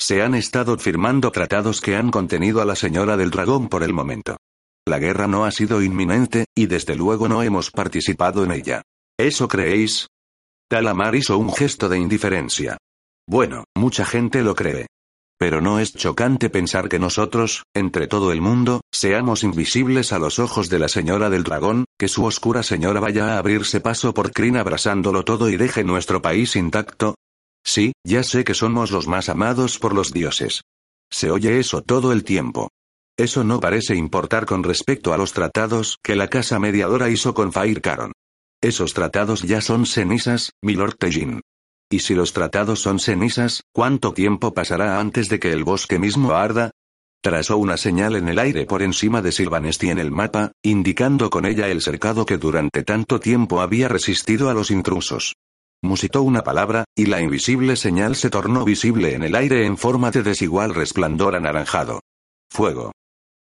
Se 0.00 0.22
han 0.22 0.34
estado 0.34 0.78
firmando 0.78 1.30
tratados 1.30 1.82
que 1.82 1.94
han 1.94 2.10
contenido 2.10 2.62
a 2.62 2.64
la 2.64 2.74
señora 2.74 3.18
del 3.18 3.30
dragón 3.30 3.68
por 3.68 3.82
el 3.82 3.92
momento. 3.92 4.38
La 4.86 4.98
guerra 4.98 5.26
no 5.26 5.44
ha 5.44 5.50
sido 5.50 5.82
inminente, 5.82 6.46
y 6.54 6.66
desde 6.66 6.96
luego 6.96 7.28
no 7.28 7.42
hemos 7.42 7.70
participado 7.70 8.44
en 8.44 8.52
ella. 8.52 8.82
¿Eso 9.18 9.46
creéis? 9.46 10.06
Talamar 10.70 11.16
hizo 11.16 11.36
un 11.36 11.52
gesto 11.52 11.90
de 11.90 11.98
indiferencia. 11.98 12.78
Bueno, 13.28 13.64
mucha 13.74 14.06
gente 14.06 14.42
lo 14.42 14.54
cree. 14.54 14.86
Pero 15.38 15.60
no 15.60 15.78
es 15.80 15.92
chocante 15.92 16.48
pensar 16.48 16.88
que 16.88 16.98
nosotros, 16.98 17.64
entre 17.74 18.06
todo 18.06 18.32
el 18.32 18.40
mundo, 18.40 18.80
seamos 18.90 19.44
invisibles 19.44 20.12
a 20.12 20.18
los 20.18 20.38
ojos 20.38 20.70
de 20.70 20.78
la 20.78 20.88
señora 20.88 21.28
del 21.28 21.42
dragón, 21.42 21.84
que 21.98 22.08
su 22.08 22.24
oscura 22.24 22.62
señora 22.62 23.00
vaya 23.00 23.34
a 23.34 23.38
abrirse 23.38 23.80
paso 23.80 24.14
por 24.14 24.32
Kryn 24.32 24.56
abrasándolo 24.56 25.24
todo 25.24 25.50
y 25.50 25.56
deje 25.56 25.84
nuestro 25.84 26.22
país 26.22 26.56
intacto. 26.56 27.16
Sí, 27.64 27.92
ya 28.04 28.22
sé 28.22 28.44
que 28.44 28.54
somos 28.54 28.90
los 28.90 29.08
más 29.08 29.28
amados 29.28 29.78
por 29.78 29.94
los 29.94 30.12
dioses. 30.12 30.62
Se 31.10 31.30
oye 31.30 31.58
eso 31.58 31.82
todo 31.82 32.12
el 32.12 32.24
tiempo. 32.24 32.70
Eso 33.18 33.44
no 33.44 33.60
parece 33.60 33.94
importar 33.94 34.46
con 34.46 34.62
respecto 34.62 35.12
a 35.12 35.18
los 35.18 35.32
tratados 35.32 35.98
que 36.02 36.16
la 36.16 36.28
casa 36.28 36.58
mediadora 36.58 37.10
hizo 37.10 37.34
con 37.34 37.52
Fair 37.52 37.80
Caron. 37.80 38.12
Esos 38.62 38.94
tratados 38.94 39.42
ya 39.42 39.60
son 39.60 39.84
cenizas, 39.86 40.52
milord 40.62 40.96
Tejin. 40.98 41.40
Y 41.90 42.00
si 42.00 42.14
los 42.14 42.32
tratados 42.32 42.80
son 42.80 42.98
cenizas, 42.98 43.62
¿cuánto 43.72 44.12
tiempo 44.12 44.52
pasará 44.52 44.98
antes 44.98 45.28
de 45.28 45.38
que 45.38 45.52
el 45.52 45.62
bosque 45.62 45.98
mismo 45.98 46.32
arda? 46.32 46.72
Trazó 47.22 47.58
una 47.58 47.76
señal 47.76 48.16
en 48.16 48.28
el 48.28 48.38
aire 48.38 48.66
por 48.66 48.82
encima 48.82 49.22
de 49.22 49.32
Silvanesti 49.32 49.90
en 49.90 49.98
el 49.98 50.10
mapa, 50.10 50.52
indicando 50.62 51.30
con 51.30 51.46
ella 51.46 51.68
el 51.68 51.82
cercado 51.82 52.26
que 52.26 52.38
durante 52.38 52.82
tanto 52.82 53.20
tiempo 53.20 53.60
había 53.60 53.88
resistido 53.88 54.50
a 54.50 54.54
los 54.54 54.70
intrusos. 54.70 55.34
Musitó 55.82 56.22
una 56.22 56.42
palabra, 56.42 56.84
y 56.96 57.06
la 57.06 57.20
invisible 57.20 57.76
señal 57.76 58.16
se 58.16 58.30
tornó 58.30 58.64
visible 58.64 59.14
en 59.14 59.22
el 59.22 59.36
aire 59.36 59.66
en 59.66 59.76
forma 59.76 60.10
de 60.10 60.22
desigual 60.22 60.74
resplandor 60.74 61.36
anaranjado. 61.36 62.00
Fuego. 62.50 62.92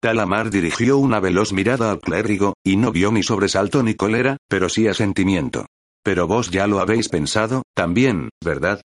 Talamar 0.02 0.52
dirigió 0.52 0.98
una 0.98 1.20
veloz 1.20 1.54
mirada 1.54 1.90
al 1.90 2.00
clérigo, 2.00 2.54
y 2.64 2.78
no 2.78 2.92
vio 2.92 3.12
ni 3.12 3.24
sobresalto 3.24 3.82
ni 3.82 3.96
cólera, 3.96 4.38
pero 4.48 4.70
sí 4.70 4.88
asentimiento. 4.88 5.66
Pero 6.06 6.28
vos 6.28 6.52
ya 6.52 6.68
lo 6.68 6.80
habéis 6.80 7.10
pensado, 7.10 7.64
también, 7.74 8.30
¿verdad? 8.44 8.80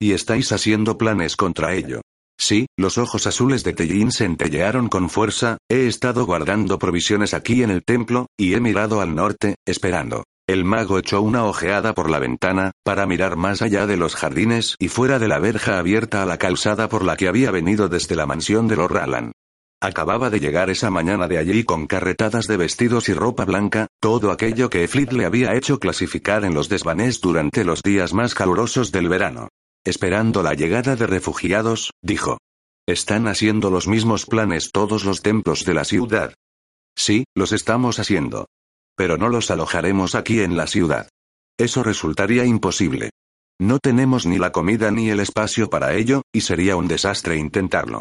Y 0.00 0.10
estáis 0.10 0.50
haciendo 0.50 0.98
planes 0.98 1.36
contra 1.36 1.72
ello. 1.72 2.00
Sí, 2.36 2.66
los 2.76 2.98
ojos 2.98 3.28
azules 3.28 3.62
de 3.62 3.74
Tellin 3.74 4.10
centellearon 4.10 4.88
con 4.88 5.08
fuerza, 5.08 5.58
he 5.70 5.86
estado 5.86 6.26
guardando 6.26 6.80
provisiones 6.80 7.32
aquí 7.32 7.62
en 7.62 7.70
el 7.70 7.84
templo, 7.84 8.26
y 8.36 8.54
he 8.54 8.60
mirado 8.60 9.00
al 9.00 9.14
norte, 9.14 9.54
esperando. 9.64 10.24
El 10.48 10.64
mago 10.64 10.98
echó 10.98 11.22
una 11.22 11.44
ojeada 11.44 11.94
por 11.94 12.10
la 12.10 12.18
ventana, 12.18 12.72
para 12.84 13.06
mirar 13.06 13.36
más 13.36 13.62
allá 13.62 13.86
de 13.86 13.96
los 13.96 14.16
jardines 14.16 14.74
y 14.80 14.88
fuera 14.88 15.20
de 15.20 15.28
la 15.28 15.38
verja 15.38 15.78
abierta 15.78 16.24
a 16.24 16.26
la 16.26 16.38
calzada 16.38 16.88
por 16.88 17.04
la 17.04 17.16
que 17.16 17.28
había 17.28 17.52
venido 17.52 17.88
desde 17.88 18.16
la 18.16 18.26
mansión 18.26 18.66
de 18.66 18.74
Ralan. 18.74 19.30
Acababa 19.84 20.30
de 20.30 20.40
llegar 20.40 20.70
esa 20.70 20.90
mañana 20.90 21.28
de 21.28 21.36
allí 21.36 21.62
con 21.62 21.86
carretadas 21.86 22.46
de 22.46 22.56
vestidos 22.56 23.10
y 23.10 23.12
ropa 23.12 23.44
blanca, 23.44 23.86
todo 24.00 24.30
aquello 24.30 24.70
que 24.70 24.82
Eflit 24.82 25.12
le 25.12 25.26
había 25.26 25.54
hecho 25.54 25.78
clasificar 25.78 26.46
en 26.46 26.54
los 26.54 26.70
desvanés 26.70 27.20
durante 27.20 27.64
los 27.64 27.82
días 27.82 28.14
más 28.14 28.34
calurosos 28.34 28.92
del 28.92 29.10
verano. 29.10 29.50
Esperando 29.84 30.42
la 30.42 30.54
llegada 30.54 30.96
de 30.96 31.06
refugiados, 31.06 31.90
dijo. 32.00 32.38
¿Están 32.86 33.28
haciendo 33.28 33.68
los 33.68 33.86
mismos 33.86 34.24
planes 34.24 34.70
todos 34.72 35.04
los 35.04 35.20
templos 35.20 35.66
de 35.66 35.74
la 35.74 35.84
ciudad? 35.84 36.32
Sí, 36.96 37.26
los 37.34 37.52
estamos 37.52 37.98
haciendo. 37.98 38.46
Pero 38.96 39.18
no 39.18 39.28
los 39.28 39.50
alojaremos 39.50 40.14
aquí 40.14 40.40
en 40.40 40.56
la 40.56 40.66
ciudad. 40.66 41.10
Eso 41.58 41.82
resultaría 41.82 42.46
imposible. 42.46 43.10
No 43.60 43.78
tenemos 43.80 44.24
ni 44.24 44.38
la 44.38 44.50
comida 44.50 44.90
ni 44.90 45.10
el 45.10 45.20
espacio 45.20 45.68
para 45.68 45.92
ello, 45.92 46.22
y 46.32 46.40
sería 46.40 46.74
un 46.74 46.88
desastre 46.88 47.36
intentarlo. 47.36 48.00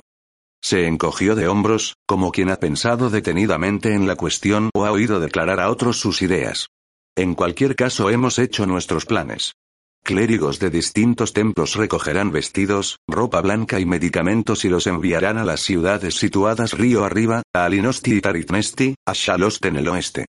Se 0.63 0.87
encogió 0.87 1.35
de 1.35 1.49
hombros, 1.49 1.97
como 2.07 2.31
quien 2.31 2.49
ha 2.49 2.55
pensado 2.55 3.09
detenidamente 3.09 3.93
en 3.93 4.07
la 4.07 4.15
cuestión 4.15 4.69
o 4.73 4.85
ha 4.85 4.91
oído 4.91 5.19
declarar 5.19 5.59
a 5.59 5.69
otros 5.69 5.99
sus 5.99 6.21
ideas. 6.21 6.67
En 7.17 7.35
cualquier 7.35 7.75
caso 7.75 8.09
hemos 8.09 8.39
hecho 8.39 8.65
nuestros 8.65 9.05
planes. 9.05 9.55
Clérigos 10.05 10.59
de 10.59 10.69
distintos 10.69 11.33
templos 11.33 11.75
recogerán 11.75 12.31
vestidos, 12.31 12.99
ropa 13.09 13.41
blanca 13.41 13.79
y 13.81 13.85
medicamentos 13.85 14.63
y 14.63 14.69
los 14.69 14.87
enviarán 14.87 15.37
a 15.37 15.43
las 15.43 15.59
ciudades 15.59 16.15
situadas 16.15 16.71
río 16.71 17.03
arriba, 17.03 17.43
a 17.53 17.65
Alinosti 17.65 18.15
y 18.15 18.21
Taritnesti, 18.21 18.95
a 19.05 19.11
Shalost 19.13 19.65
en 19.65 19.75
el 19.75 19.87
oeste. 19.89 20.25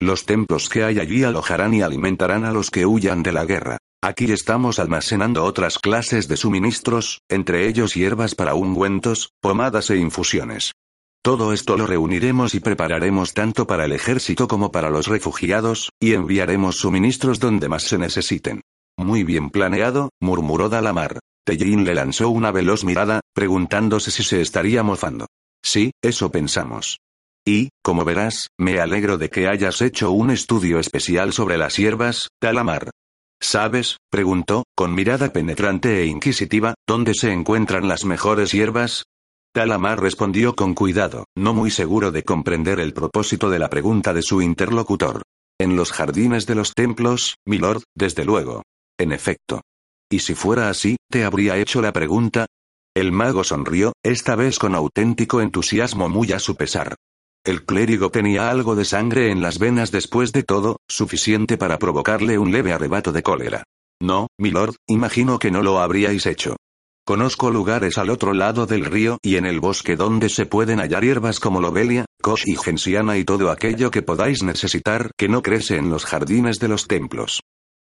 Los 0.00 0.26
templos 0.26 0.68
que 0.68 0.84
hay 0.84 0.98
allí 0.98 1.24
alojarán 1.24 1.72
y 1.72 1.80
alimentarán 1.80 2.44
a 2.44 2.52
los 2.52 2.70
que 2.70 2.84
huyan 2.84 3.22
de 3.22 3.32
la 3.32 3.46
guerra. 3.46 3.78
Aquí 4.00 4.30
estamos 4.30 4.78
almacenando 4.78 5.44
otras 5.44 5.80
clases 5.80 6.28
de 6.28 6.36
suministros, 6.36 7.22
entre 7.28 7.66
ellos 7.66 7.94
hierbas 7.94 8.36
para 8.36 8.54
ungüentos, 8.54 9.32
pomadas 9.40 9.90
e 9.90 9.96
infusiones. 9.96 10.72
Todo 11.20 11.52
esto 11.52 11.76
lo 11.76 11.84
reuniremos 11.84 12.54
y 12.54 12.60
prepararemos 12.60 13.34
tanto 13.34 13.66
para 13.66 13.86
el 13.86 13.92
ejército 13.92 14.46
como 14.46 14.70
para 14.70 14.88
los 14.88 15.08
refugiados, 15.08 15.90
y 15.98 16.14
enviaremos 16.14 16.76
suministros 16.76 17.40
donde 17.40 17.68
más 17.68 17.82
se 17.82 17.98
necesiten. 17.98 18.60
Muy 18.96 19.24
bien 19.24 19.50
planeado, 19.50 20.10
murmuró 20.20 20.68
Dalamar. 20.68 21.18
Tellin 21.44 21.84
le 21.84 21.96
lanzó 21.96 22.28
una 22.28 22.52
veloz 22.52 22.84
mirada, 22.84 23.20
preguntándose 23.34 24.12
si 24.12 24.22
se 24.22 24.40
estaría 24.40 24.84
mofando. 24.84 25.26
Sí, 25.60 25.90
eso 26.04 26.30
pensamos. 26.30 26.98
Y, 27.44 27.70
como 27.82 28.04
verás, 28.04 28.46
me 28.58 28.78
alegro 28.78 29.18
de 29.18 29.28
que 29.28 29.48
hayas 29.48 29.82
hecho 29.82 30.12
un 30.12 30.30
estudio 30.30 30.78
especial 30.78 31.32
sobre 31.32 31.58
las 31.58 31.76
hierbas, 31.76 32.28
Talamar. 32.38 32.90
¿Sabes? 33.40 33.98
preguntó, 34.10 34.64
con 34.74 34.94
mirada 34.94 35.32
penetrante 35.32 36.02
e 36.02 36.06
inquisitiva, 36.06 36.74
¿dónde 36.86 37.14
se 37.14 37.32
encuentran 37.32 37.88
las 37.88 38.04
mejores 38.04 38.52
hierbas? 38.52 39.04
Talamar 39.54 40.00
respondió 40.00 40.54
con 40.54 40.74
cuidado, 40.74 41.24
no 41.36 41.54
muy 41.54 41.70
seguro 41.70 42.10
de 42.12 42.22
comprender 42.22 42.80
el 42.80 42.92
propósito 42.92 43.48
de 43.48 43.58
la 43.58 43.70
pregunta 43.70 44.12
de 44.12 44.22
su 44.22 44.42
interlocutor. 44.42 45.22
En 45.58 45.76
los 45.76 45.92
jardines 45.92 46.46
de 46.46 46.54
los 46.54 46.74
templos, 46.74 47.36
milord, 47.46 47.82
desde 47.94 48.24
luego. 48.24 48.62
En 48.98 49.12
efecto. 49.12 49.62
¿Y 50.10 50.20
si 50.20 50.34
fuera 50.34 50.68
así, 50.68 50.96
te 51.10 51.24
habría 51.24 51.56
hecho 51.56 51.82
la 51.82 51.92
pregunta? 51.92 52.46
El 52.94 53.12
mago 53.12 53.44
sonrió, 53.44 53.92
esta 54.04 54.34
vez 54.36 54.58
con 54.58 54.74
auténtico 54.74 55.40
entusiasmo 55.40 56.08
muy 56.08 56.32
a 56.32 56.38
su 56.38 56.56
pesar. 56.56 56.96
El 57.44 57.64
clérigo 57.64 58.10
tenía 58.10 58.50
algo 58.50 58.74
de 58.74 58.84
sangre 58.84 59.30
en 59.30 59.40
las 59.40 59.58
venas 59.58 59.90
después 59.90 60.32
de 60.32 60.42
todo, 60.42 60.78
suficiente 60.88 61.56
para 61.56 61.78
provocarle 61.78 62.38
un 62.38 62.52
leve 62.52 62.72
arrebato 62.72 63.12
de 63.12 63.22
cólera. 63.22 63.64
No, 64.00 64.28
milord, 64.38 64.76
imagino 64.86 65.38
que 65.38 65.50
no 65.50 65.62
lo 65.62 65.80
habríais 65.80 66.26
hecho. 66.26 66.56
Conozco 67.08 67.50
lugares 67.50 67.96
al 67.96 68.10
otro 68.10 68.34
lado 68.34 68.66
del 68.66 68.84
río 68.84 69.16
y 69.22 69.36
en 69.36 69.46
el 69.46 69.60
bosque 69.60 69.96
donde 69.96 70.28
se 70.28 70.44
pueden 70.44 70.78
hallar 70.78 71.04
hierbas 71.04 71.40
como 71.40 71.60
lobelia, 71.60 72.04
kosh 72.20 72.42
y 72.44 72.54
gensiana 72.54 73.16
y 73.16 73.24
todo 73.24 73.50
aquello 73.50 73.90
que 73.90 74.02
podáis 74.02 74.42
necesitar 74.42 75.10
que 75.16 75.28
no 75.28 75.40
crece 75.40 75.78
en 75.78 75.88
los 75.88 76.04
jardines 76.04 76.58
de 76.58 76.68
los 76.68 76.86
templos. 76.86 77.40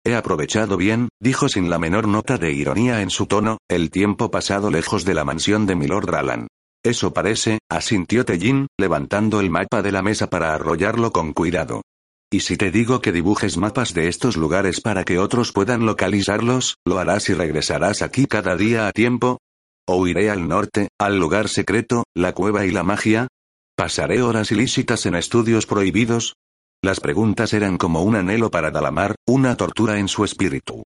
He 0.06 0.16
aprovechado 0.16 0.76
bien, 0.76 1.08
dijo 1.22 1.48
sin 1.48 1.70
la 1.70 1.80
menor 1.80 2.10
nota 2.10 2.38
de 2.38 2.52
ironía 2.52 3.02
en 3.02 3.10
su 3.10 3.26
tono, 3.26 3.60
el 3.70 3.90
tiempo 3.92 4.30
pasado 4.30 4.70
lejos 4.70 5.06
de 5.06 5.14
la 5.14 5.24
mansión 5.24 5.66
de 5.66 5.76
Milord 5.78 6.10
Ralan. 6.10 6.48
Eso 6.84 7.14
parece, 7.14 7.60
asintió 7.70 8.26
Tellin, 8.26 8.68
levantando 8.78 9.40
el 9.40 9.50
mapa 9.50 9.82
de 9.82 9.94
la 9.94 10.02
mesa 10.02 10.30
para 10.30 10.54
arrollarlo 10.54 11.12
con 11.14 11.32
cuidado. 11.32 11.82
¿Y 12.30 12.42
si 12.42 12.58
te 12.58 12.72
digo 12.72 13.00
que 13.00 13.12
dibujes 13.14 13.58
mapas 13.58 13.94
de 13.94 14.10
estos 14.10 14.36
lugares 14.36 14.82
para 14.82 15.04
que 15.04 15.18
otros 15.18 15.54
puedan 15.54 15.86
localizarlos, 15.86 16.76
lo 16.84 17.00
harás 17.00 17.30
y 17.30 17.36
regresarás 17.36 18.02
aquí 18.02 18.26
cada 18.26 18.58
día 18.58 18.88
a 18.88 18.92
tiempo? 18.92 19.38
¿O 19.88 20.08
iré 20.08 20.30
al 20.30 20.48
norte, 20.48 20.90
al 21.00 21.18
lugar 21.20 21.48
secreto, 21.48 22.04
la 22.16 22.34
cueva 22.34 22.66
y 22.66 22.72
la 22.72 22.84
magia? 22.84 23.28
¿Pasaré 23.78 24.22
horas 24.22 24.52
ilícitas 24.52 25.06
en 25.06 25.16
estudios 25.16 25.66
prohibidos? 25.66 26.36
Las 26.84 27.00
preguntas 27.00 27.54
eran 27.54 27.78
como 27.78 28.04
un 28.04 28.16
anhelo 28.16 28.52
para 28.52 28.72
Dalamar, 28.72 29.16
una 29.26 29.56
tortura 29.56 30.00
en 30.00 30.10
su 30.10 30.26
espíritu. 30.26 30.84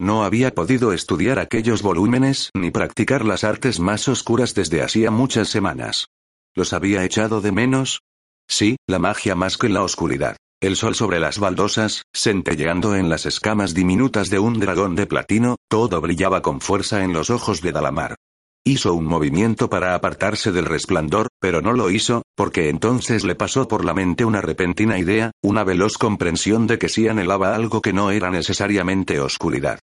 No 0.00 0.24
había 0.24 0.54
podido 0.54 0.94
estudiar 0.94 1.38
aquellos 1.38 1.82
volúmenes 1.82 2.48
ni 2.54 2.70
practicar 2.70 3.22
las 3.22 3.44
artes 3.44 3.80
más 3.80 4.08
oscuras 4.08 4.54
desde 4.54 4.82
hacía 4.82 5.10
muchas 5.10 5.50
semanas. 5.50 6.06
¿Los 6.54 6.72
había 6.72 7.04
echado 7.04 7.42
de 7.42 7.52
menos? 7.52 8.00
Sí, 8.48 8.76
la 8.86 8.98
magia 8.98 9.34
más 9.34 9.58
que 9.58 9.68
la 9.68 9.82
oscuridad. 9.82 10.38
El 10.58 10.76
sol 10.76 10.94
sobre 10.94 11.20
las 11.20 11.38
baldosas, 11.38 12.04
centelleando 12.14 12.96
en 12.96 13.10
las 13.10 13.26
escamas 13.26 13.74
diminutas 13.74 14.30
de 14.30 14.38
un 14.38 14.58
dragón 14.58 14.96
de 14.96 15.06
platino, 15.06 15.56
todo 15.68 16.00
brillaba 16.00 16.40
con 16.40 16.62
fuerza 16.62 17.04
en 17.04 17.12
los 17.12 17.28
ojos 17.28 17.60
de 17.60 17.72
Dalamar. 17.72 18.16
Hizo 18.64 18.94
un 18.94 19.04
movimiento 19.04 19.68
para 19.68 19.94
apartarse 19.94 20.50
del 20.50 20.64
resplandor, 20.64 21.28
pero 21.40 21.60
no 21.60 21.74
lo 21.74 21.90
hizo, 21.90 22.22
porque 22.34 22.70
entonces 22.70 23.22
le 23.22 23.34
pasó 23.34 23.68
por 23.68 23.84
la 23.84 23.92
mente 23.92 24.24
una 24.24 24.40
repentina 24.40 24.98
idea, 24.98 25.30
una 25.42 25.62
veloz 25.62 25.98
comprensión 25.98 26.66
de 26.66 26.78
que 26.78 26.88
sí 26.88 27.06
anhelaba 27.06 27.54
algo 27.54 27.82
que 27.82 27.92
no 27.92 28.10
era 28.10 28.30
necesariamente 28.30 29.20
oscuridad. 29.20 29.78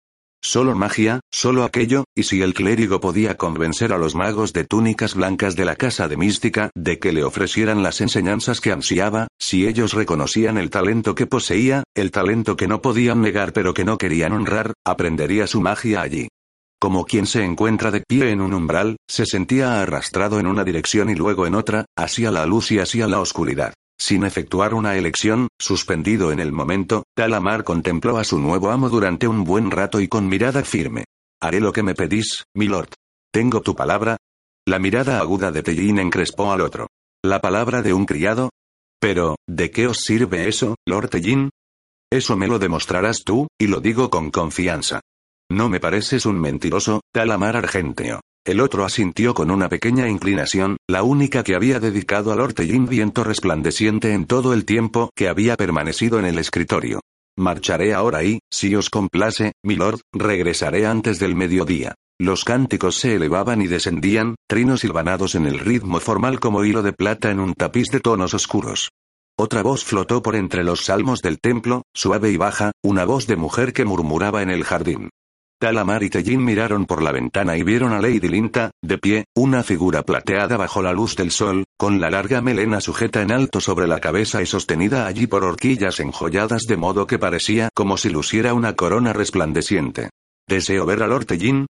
Solo 0.45 0.75
magia, 0.75 1.21
solo 1.31 1.63
aquello, 1.63 2.03
y 2.13 2.23
si 2.23 2.41
el 2.41 2.53
clérigo 2.53 2.99
podía 2.99 3.37
convencer 3.37 3.93
a 3.93 3.97
los 3.97 4.13
magos 4.13 4.51
de 4.51 4.65
túnicas 4.65 5.15
blancas 5.15 5.55
de 5.55 5.63
la 5.63 5.77
casa 5.77 6.09
de 6.09 6.17
mística 6.17 6.69
de 6.75 6.99
que 6.99 7.13
le 7.13 7.23
ofrecieran 7.23 7.81
las 7.81 8.01
enseñanzas 8.01 8.59
que 8.59 8.73
ansiaba, 8.73 9.27
si 9.39 9.65
ellos 9.65 9.93
reconocían 9.93 10.57
el 10.57 10.69
talento 10.69 11.15
que 11.15 11.27
poseía, 11.27 11.83
el 11.95 12.11
talento 12.11 12.57
que 12.57 12.67
no 12.67 12.81
podían 12.81 13.21
negar 13.21 13.53
pero 13.53 13.73
que 13.73 13.85
no 13.85 13.97
querían 13.97 14.33
honrar, 14.33 14.73
aprendería 14.85 15.47
su 15.47 15.61
magia 15.61 16.01
allí. 16.01 16.27
Como 16.77 17.05
quien 17.05 17.25
se 17.25 17.45
encuentra 17.45 17.91
de 17.91 18.03
pie 18.05 18.31
en 18.31 18.41
un 18.41 18.53
umbral, 18.53 18.97
se 19.07 19.25
sentía 19.25 19.81
arrastrado 19.81 20.41
en 20.41 20.47
una 20.47 20.65
dirección 20.65 21.09
y 21.09 21.15
luego 21.15 21.47
en 21.47 21.55
otra, 21.55 21.85
hacia 21.97 22.31
la 22.31 22.45
luz 22.45 22.69
y 22.73 22.79
hacia 22.79 23.07
la 23.07 23.21
oscuridad. 23.21 23.73
Sin 23.99 24.23
efectuar 24.23 24.73
una 24.73 24.97
elección, 24.97 25.47
suspendido 25.59 26.31
en 26.31 26.39
el 26.39 26.51
momento, 26.51 27.03
Talamar 27.15 27.63
contempló 27.63 28.17
a 28.17 28.23
su 28.23 28.39
nuevo 28.39 28.69
amo 28.69 28.89
durante 28.89 29.27
un 29.27 29.43
buen 29.43 29.71
rato 29.71 30.01
y 30.01 30.07
con 30.07 30.27
mirada 30.27 30.63
firme. 30.63 31.05
Haré 31.41 31.59
lo 31.59 31.71
que 31.73 31.83
me 31.83 31.93
pedís, 31.93 32.45
milord. 32.53 32.89
¿Tengo 33.31 33.61
tu 33.61 33.75
palabra? 33.75 34.17
La 34.65 34.79
mirada 34.79 35.19
aguda 35.19 35.51
de 35.51 35.63
Tellín 35.63 35.99
encrespó 35.99 36.51
al 36.51 36.61
otro. 36.61 36.87
¿La 37.23 37.41
palabra 37.41 37.81
de 37.81 37.93
un 37.93 38.05
criado? 38.05 38.49
Pero, 38.99 39.35
¿de 39.47 39.71
qué 39.71 39.87
os 39.87 39.99
sirve 39.99 40.47
eso, 40.47 40.75
Lord 40.85 41.09
Tellín? 41.09 41.49
Eso 42.11 42.37
me 42.37 42.47
lo 42.47 42.59
demostrarás 42.59 43.23
tú, 43.23 43.47
y 43.59 43.67
lo 43.67 43.79
digo 43.79 44.09
con 44.09 44.31
confianza. 44.31 45.01
No 45.51 45.67
me 45.67 45.79
pareces 45.79 46.25
un 46.25 46.39
mentiroso, 46.39 47.01
Talamar 47.11 47.57
Argenteo. 47.57 48.21
El 48.45 48.59
otro 48.59 48.83
asintió 48.83 49.33
con 49.33 49.51
una 49.51 49.69
pequeña 49.69 50.09
inclinación, 50.09 50.75
la 50.89 51.03
única 51.03 51.43
que 51.43 51.55
había 51.55 51.79
dedicado 51.79 52.33
al 52.33 52.41
ortellín 52.41 52.87
viento 52.87 53.23
resplandeciente 53.23 54.11
en 54.11 54.25
todo 54.25 54.53
el 54.53 54.65
tiempo 54.65 55.11
que 55.15 55.29
había 55.29 55.55
permanecido 55.55 56.19
en 56.19 56.25
el 56.25 56.37
escritorio. 56.37 56.99
Marcharé 57.37 57.93
ahora 57.93 58.23
y, 58.23 58.39
si 58.51 58.75
os 58.75 58.89
complace, 58.89 59.53
milord, 59.63 60.01
regresaré 60.11 60.85
antes 60.85 61.19
del 61.19 61.35
mediodía. 61.35 61.95
Los 62.19 62.43
cánticos 62.43 62.97
se 62.97 63.15
elevaban 63.15 63.61
y 63.61 63.67
descendían, 63.67 64.35
trinos 64.47 64.81
silvanados 64.81 65.35
en 65.35 65.45
el 65.45 65.57
ritmo 65.57 66.01
formal 66.01 66.41
como 66.41 66.65
hilo 66.65 66.83
de 66.83 66.91
plata 66.91 67.31
en 67.31 67.39
un 67.39 67.53
tapiz 67.53 67.89
de 67.91 68.01
tonos 68.01 68.33
oscuros. 68.33 68.89
Otra 69.39 69.63
voz 69.63 69.85
flotó 69.85 70.21
por 70.21 70.35
entre 70.35 70.65
los 70.65 70.83
salmos 70.83 71.21
del 71.21 71.39
templo, 71.39 71.83
suave 71.93 72.29
y 72.29 72.37
baja, 72.37 72.71
una 72.83 73.05
voz 73.05 73.25
de 73.25 73.37
mujer 73.37 73.71
que 73.71 73.85
murmuraba 73.85 74.43
en 74.43 74.51
el 74.51 74.65
jardín. 74.65 75.09
Talamar 75.63 76.03
y 76.03 76.09
Tellín 76.09 76.43
miraron 76.43 76.85
por 76.85 77.01
la 77.01 77.13
ventana 77.13 77.55
y 77.55 77.63
vieron 77.63 77.93
a 77.93 78.01
Lady 78.01 78.27
Linta, 78.27 78.71
de 78.81 78.97
pie, 78.97 79.23
una 79.33 79.63
figura 79.63 80.03
plateada 80.03 80.57
bajo 80.57 80.81
la 80.81 80.91
luz 80.91 81.15
del 81.15 81.31
sol, 81.31 81.63
con 81.77 82.01
la 82.01 82.09
larga 82.09 82.41
melena 82.41 82.81
sujeta 82.81 83.21
en 83.21 83.31
alto 83.31 83.61
sobre 83.61 83.87
la 83.87 84.01
cabeza 84.01 84.41
y 84.41 84.45
sostenida 84.45 85.07
allí 85.07 85.25
por 85.25 85.45
horquillas 85.45 86.01
enjolladas 86.01 86.63
de 86.63 86.75
modo 86.75 87.07
que 87.07 87.17
parecía 87.17 87.69
como 87.73 87.95
si 87.95 88.09
luciera 88.09 88.53
una 88.53 88.75
corona 88.75 89.13
resplandeciente. 89.13 90.09
Deseo 90.49 90.85
ver 90.85 91.01
a 91.01 91.07
Lord 91.07 91.27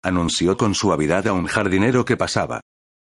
anunció 0.03 0.59
con 0.59 0.75
suavidad 0.75 1.27
a 1.27 1.33
un 1.33 1.47
jardinero 1.47 2.05
que 2.05 2.19
pasaba. 2.19 2.61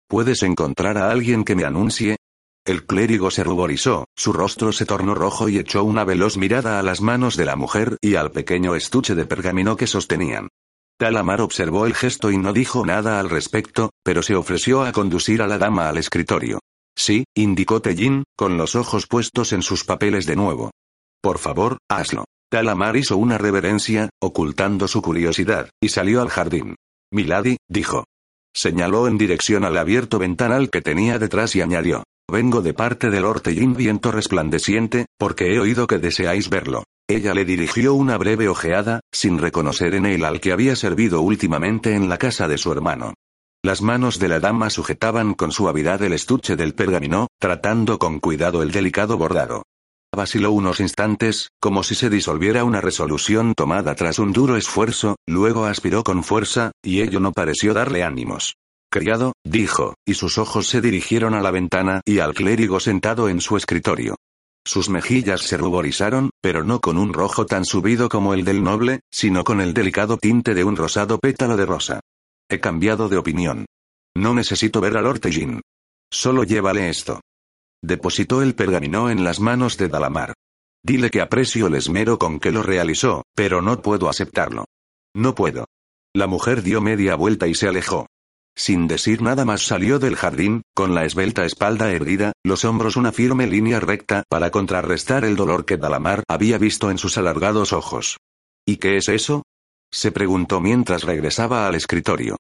¿Puedes 0.08 0.44
encontrar 0.44 1.00
a 1.00 1.10
alguien 1.10 1.46
que 1.46 1.56
me 1.56 1.66
anuncie? 1.66 2.18
El 2.64 2.86
clérigo 2.86 3.32
se 3.32 3.44
ruborizó, 3.44 4.06
su 4.16 4.34
rostro 4.34 4.72
se 4.72 4.86
tornó 4.86 5.16
rojo 5.16 5.50
y 5.50 5.58
echó 5.58 5.84
una 5.84 6.04
veloz 6.04 6.38
mirada 6.38 6.78
a 6.78 6.84
las 6.84 7.02
manos 7.02 7.38
de 7.38 7.46
la 7.46 7.56
mujer 7.56 7.98
y 8.02 8.14
al 8.14 8.30
pequeño 8.30 8.76
estuche 8.76 9.16
de 9.16 9.26
pergamino 9.26 9.78
que 9.78 9.88
sostenían. 9.88 10.50
Talamar 10.98 11.42
observó 11.42 11.86
el 11.86 11.94
gesto 11.94 12.32
y 12.32 12.38
no 12.38 12.54
dijo 12.54 12.86
nada 12.86 13.20
al 13.20 13.30
respecto, 13.30 13.92
pero 14.04 14.24
se 14.24 14.36
ofreció 14.36 14.84
a 14.84 14.94
conducir 14.94 15.42
a 15.42 15.48
la 15.48 15.58
dama 15.58 15.90
al 15.90 15.98
escritorio. 15.98 16.60
Sí, 16.98 17.26
indicó 17.36 17.82
Tellín, 17.82 18.24
con 18.38 18.58
los 18.58 18.76
ojos 18.76 19.06
puestos 19.06 19.52
en 19.52 19.62
sus 19.62 19.84
papeles 19.84 20.26
de 20.26 20.38
nuevo. 20.38 20.72
Por 21.22 21.38
favor, 21.38 21.80
hazlo. 21.90 22.24
Talamar 22.50 22.96
hizo 22.96 23.18
una 23.18 23.38
reverencia, 23.38 24.10
ocultando 24.22 24.88
su 24.88 25.02
curiosidad, 25.02 25.70
y 25.82 25.90
salió 25.90 26.22
al 26.22 26.30
jardín. 26.30 26.76
Milady, 27.12 27.58
dijo. 27.68 28.06
Señaló 28.56 29.08
en 29.10 29.18
dirección 29.18 29.66
al 29.66 29.78
abierto 29.78 30.18
ventanal 30.18 30.70
que 30.70 30.82
tenía 30.82 31.20
detrás 31.20 31.56
y 31.58 31.62
añadió. 31.62 32.04
Vengo 32.32 32.62
de 32.62 32.74
parte 32.74 33.10
del 33.10 33.26
Ortellín 33.26 33.76
viento 33.76 34.12
resplandeciente, 34.12 35.08
porque 35.20 35.54
he 35.54 35.60
oído 35.60 35.88
que 35.88 36.00
deseáis 36.00 36.50
verlo. 36.50 36.84
Ella 37.08 37.36
le 37.36 37.46
dirigió 37.46 37.94
una 37.94 38.18
breve 38.18 38.48
ojeada, 38.48 39.02
sin 39.12 39.38
reconocer 39.38 39.94
en 39.94 40.08
él 40.08 40.26
al 40.26 40.42
que 40.42 40.52
había 40.52 40.76
servido 40.76 41.22
últimamente 41.22 41.94
en 41.94 42.10
la 42.10 42.18
casa 42.18 42.48
de 42.48 42.58
su 42.58 42.72
hermano. 42.72 43.14
Las 43.64 43.84
manos 43.84 44.18
de 44.18 44.28
la 44.28 44.40
dama 44.40 44.72
sujetaban 44.72 45.36
con 45.36 45.52
suavidad 45.52 46.02
el 46.02 46.14
estuche 46.14 46.56
del 46.56 46.74
pergamino, 46.74 47.28
tratando 47.40 48.00
con 48.00 48.20
cuidado 48.20 48.64
el 48.64 48.72
delicado 48.72 49.20
bordado. 49.20 49.64
Vaciló 50.16 50.52
unos 50.52 50.80
instantes, 50.80 51.50
como 51.60 51.84
si 51.84 51.94
se 51.94 52.10
disolviera 52.10 52.64
una 52.64 52.82
resolución 52.82 53.54
tomada 53.54 53.94
tras 53.94 54.18
un 54.18 54.34
duro 54.34 54.56
esfuerzo, 54.56 55.18
luego 55.28 55.66
aspiró 55.66 56.04
con 56.04 56.24
fuerza, 56.24 56.72
y 56.84 57.02
ello 57.02 57.20
no 57.20 57.34
pareció 57.34 57.76
darle 57.76 58.04
ánimos. 58.04 58.56
Criado, 58.92 59.34
dijo, 59.44 59.94
y 60.08 60.16
sus 60.16 60.40
ojos 60.40 60.68
se 60.68 60.82
dirigieron 60.82 61.36
a 61.36 61.42
la 61.42 61.52
ventana 61.52 62.02
y 62.06 62.20
al 62.20 62.34
clérigo 62.34 62.80
sentado 62.80 63.30
en 63.30 63.42
su 63.42 63.58
escritorio. 63.58 64.16
Sus 64.66 64.90
mejillas 64.90 65.42
se 65.42 65.58
ruborizaron, 65.58 66.32
pero 66.42 66.64
no 66.64 66.82
con 66.82 66.98
un 66.98 67.14
rojo 67.14 67.46
tan 67.46 67.66
subido 67.66 68.10
como 68.10 68.34
el 68.34 68.44
del 68.44 68.64
noble, 68.64 69.02
sino 69.12 69.44
con 69.44 69.62
el 69.62 69.76
delicado 69.76 70.18
tinte 70.18 70.56
de 70.56 70.64
un 70.64 70.76
rosado 70.76 71.20
pétalo 71.20 71.56
de 71.56 71.68
rosa. 71.68 72.00
He 72.50 72.60
cambiado 72.60 73.08
de 73.08 73.18
opinión. 73.18 73.66
No 74.16 74.34
necesito 74.34 74.82
ver 74.82 74.98
al 74.98 75.06
Ortellín. 75.06 75.62
Solo 76.12 76.44
llévale 76.44 76.90
esto. 76.90 77.22
Depositó 77.84 78.42
el 78.42 78.56
pergamino 78.56 79.12
en 79.12 79.24
las 79.24 79.40
manos 79.40 79.78
de 79.78 79.88
Dalamar. 79.88 80.34
Dile 80.84 81.12
que 81.12 81.22
aprecio 81.22 81.68
el 81.68 81.76
esmero 81.76 82.18
con 82.18 82.40
que 82.40 82.52
lo 82.52 82.64
realizó, 82.64 83.24
pero 83.36 83.62
no 83.62 83.82
puedo 83.82 84.10
aceptarlo. 84.10 84.66
No 85.14 85.36
puedo. 85.36 85.66
La 86.14 86.26
mujer 86.26 86.64
dio 86.64 86.82
media 86.82 87.16
vuelta 87.16 87.48
y 87.48 87.54
se 87.54 87.68
alejó. 87.68 88.08
Sin 88.58 88.88
decir 88.88 89.22
nada 89.22 89.44
más 89.44 89.64
salió 89.64 90.00
del 90.00 90.16
jardín, 90.16 90.62
con 90.74 90.96
la 90.96 91.04
esbelta 91.04 91.46
espalda 91.46 91.92
erguida, 91.92 92.32
los 92.44 92.64
hombros 92.64 92.96
una 92.96 93.12
firme 93.12 93.48
línea 93.48 93.82
recta 93.82 94.24
para 94.30 94.50
contrarrestar 94.50 95.26
el 95.26 95.36
dolor 95.36 95.66
que 95.66 95.78
Dalamar 95.78 96.24
había 96.30 96.58
visto 96.58 96.90
en 96.90 96.98
sus 96.98 97.18
alargados 97.18 97.74
ojos. 97.74 98.18
¿Y 98.66 98.78
qué 98.78 98.98
es 98.98 99.10
eso? 99.10 99.44
se 99.92 100.12
preguntó 100.12 100.60
mientras 100.62 101.04
regresaba 101.04 101.68
al 101.68 101.76
escritorio. 101.76 102.38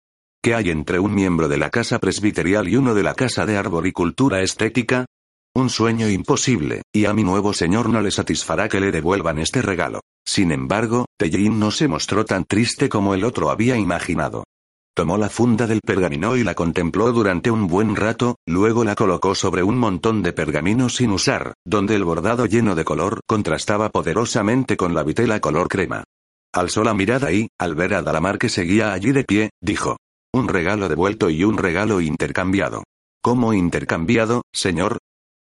¿Qué 0.42 0.54
hay 0.54 0.70
entre 0.70 0.98
un 0.98 1.14
miembro 1.14 1.48
de 1.48 1.58
la 1.58 1.70
casa 1.70 1.98
presbiterial 1.98 2.68
y 2.68 2.76
uno 2.76 2.94
de 2.94 3.02
la 3.02 3.14
casa 3.14 3.46
de 3.46 3.56
arboricultura 3.56 4.40
estética? 4.40 5.06
Un 5.54 5.68
sueño 5.68 6.08
imposible, 6.08 6.82
y 6.92 7.06
a 7.06 7.12
mi 7.12 7.24
nuevo 7.24 7.52
señor 7.52 7.88
no 7.88 8.00
le 8.00 8.10
satisfará 8.10 8.68
que 8.68 8.80
le 8.80 8.92
devuelvan 8.92 9.38
este 9.38 9.62
regalo. 9.62 10.00
Sin 10.24 10.52
embargo, 10.52 11.06
Tellín 11.18 11.58
no 11.58 11.70
se 11.70 11.88
mostró 11.88 12.24
tan 12.24 12.44
triste 12.44 12.88
como 12.88 13.14
el 13.14 13.24
otro 13.24 13.50
había 13.50 13.76
imaginado. 13.76 14.44
Tomó 15.00 15.16
la 15.16 15.30
funda 15.30 15.66
del 15.66 15.80
pergamino 15.80 16.36
y 16.36 16.44
la 16.44 16.54
contempló 16.54 17.10
durante 17.10 17.50
un 17.50 17.68
buen 17.68 17.96
rato, 17.96 18.36
luego 18.46 18.84
la 18.84 18.94
colocó 18.94 19.34
sobre 19.34 19.62
un 19.62 19.78
montón 19.78 20.22
de 20.22 20.34
pergamino 20.34 20.90
sin 20.90 21.10
usar, 21.10 21.54
donde 21.64 21.94
el 21.94 22.04
bordado 22.04 22.44
lleno 22.44 22.74
de 22.74 22.84
color 22.84 23.20
contrastaba 23.26 23.88
poderosamente 23.88 24.76
con 24.76 24.92
la 24.92 25.02
vitela 25.02 25.40
color 25.40 25.68
crema. 25.68 26.04
Alzó 26.52 26.84
la 26.84 26.92
mirada 26.92 27.32
y, 27.32 27.48
al 27.58 27.74
ver 27.76 27.94
a 27.94 28.02
Dalamar 28.02 28.38
que 28.38 28.50
seguía 28.50 28.92
allí 28.92 29.12
de 29.12 29.24
pie, 29.24 29.48
dijo. 29.62 29.96
Un 30.34 30.48
regalo 30.48 30.86
devuelto 30.86 31.30
y 31.30 31.44
un 31.44 31.56
regalo 31.56 32.02
intercambiado. 32.02 32.84
¿Cómo 33.22 33.54
intercambiado, 33.54 34.42
señor? 34.52 34.98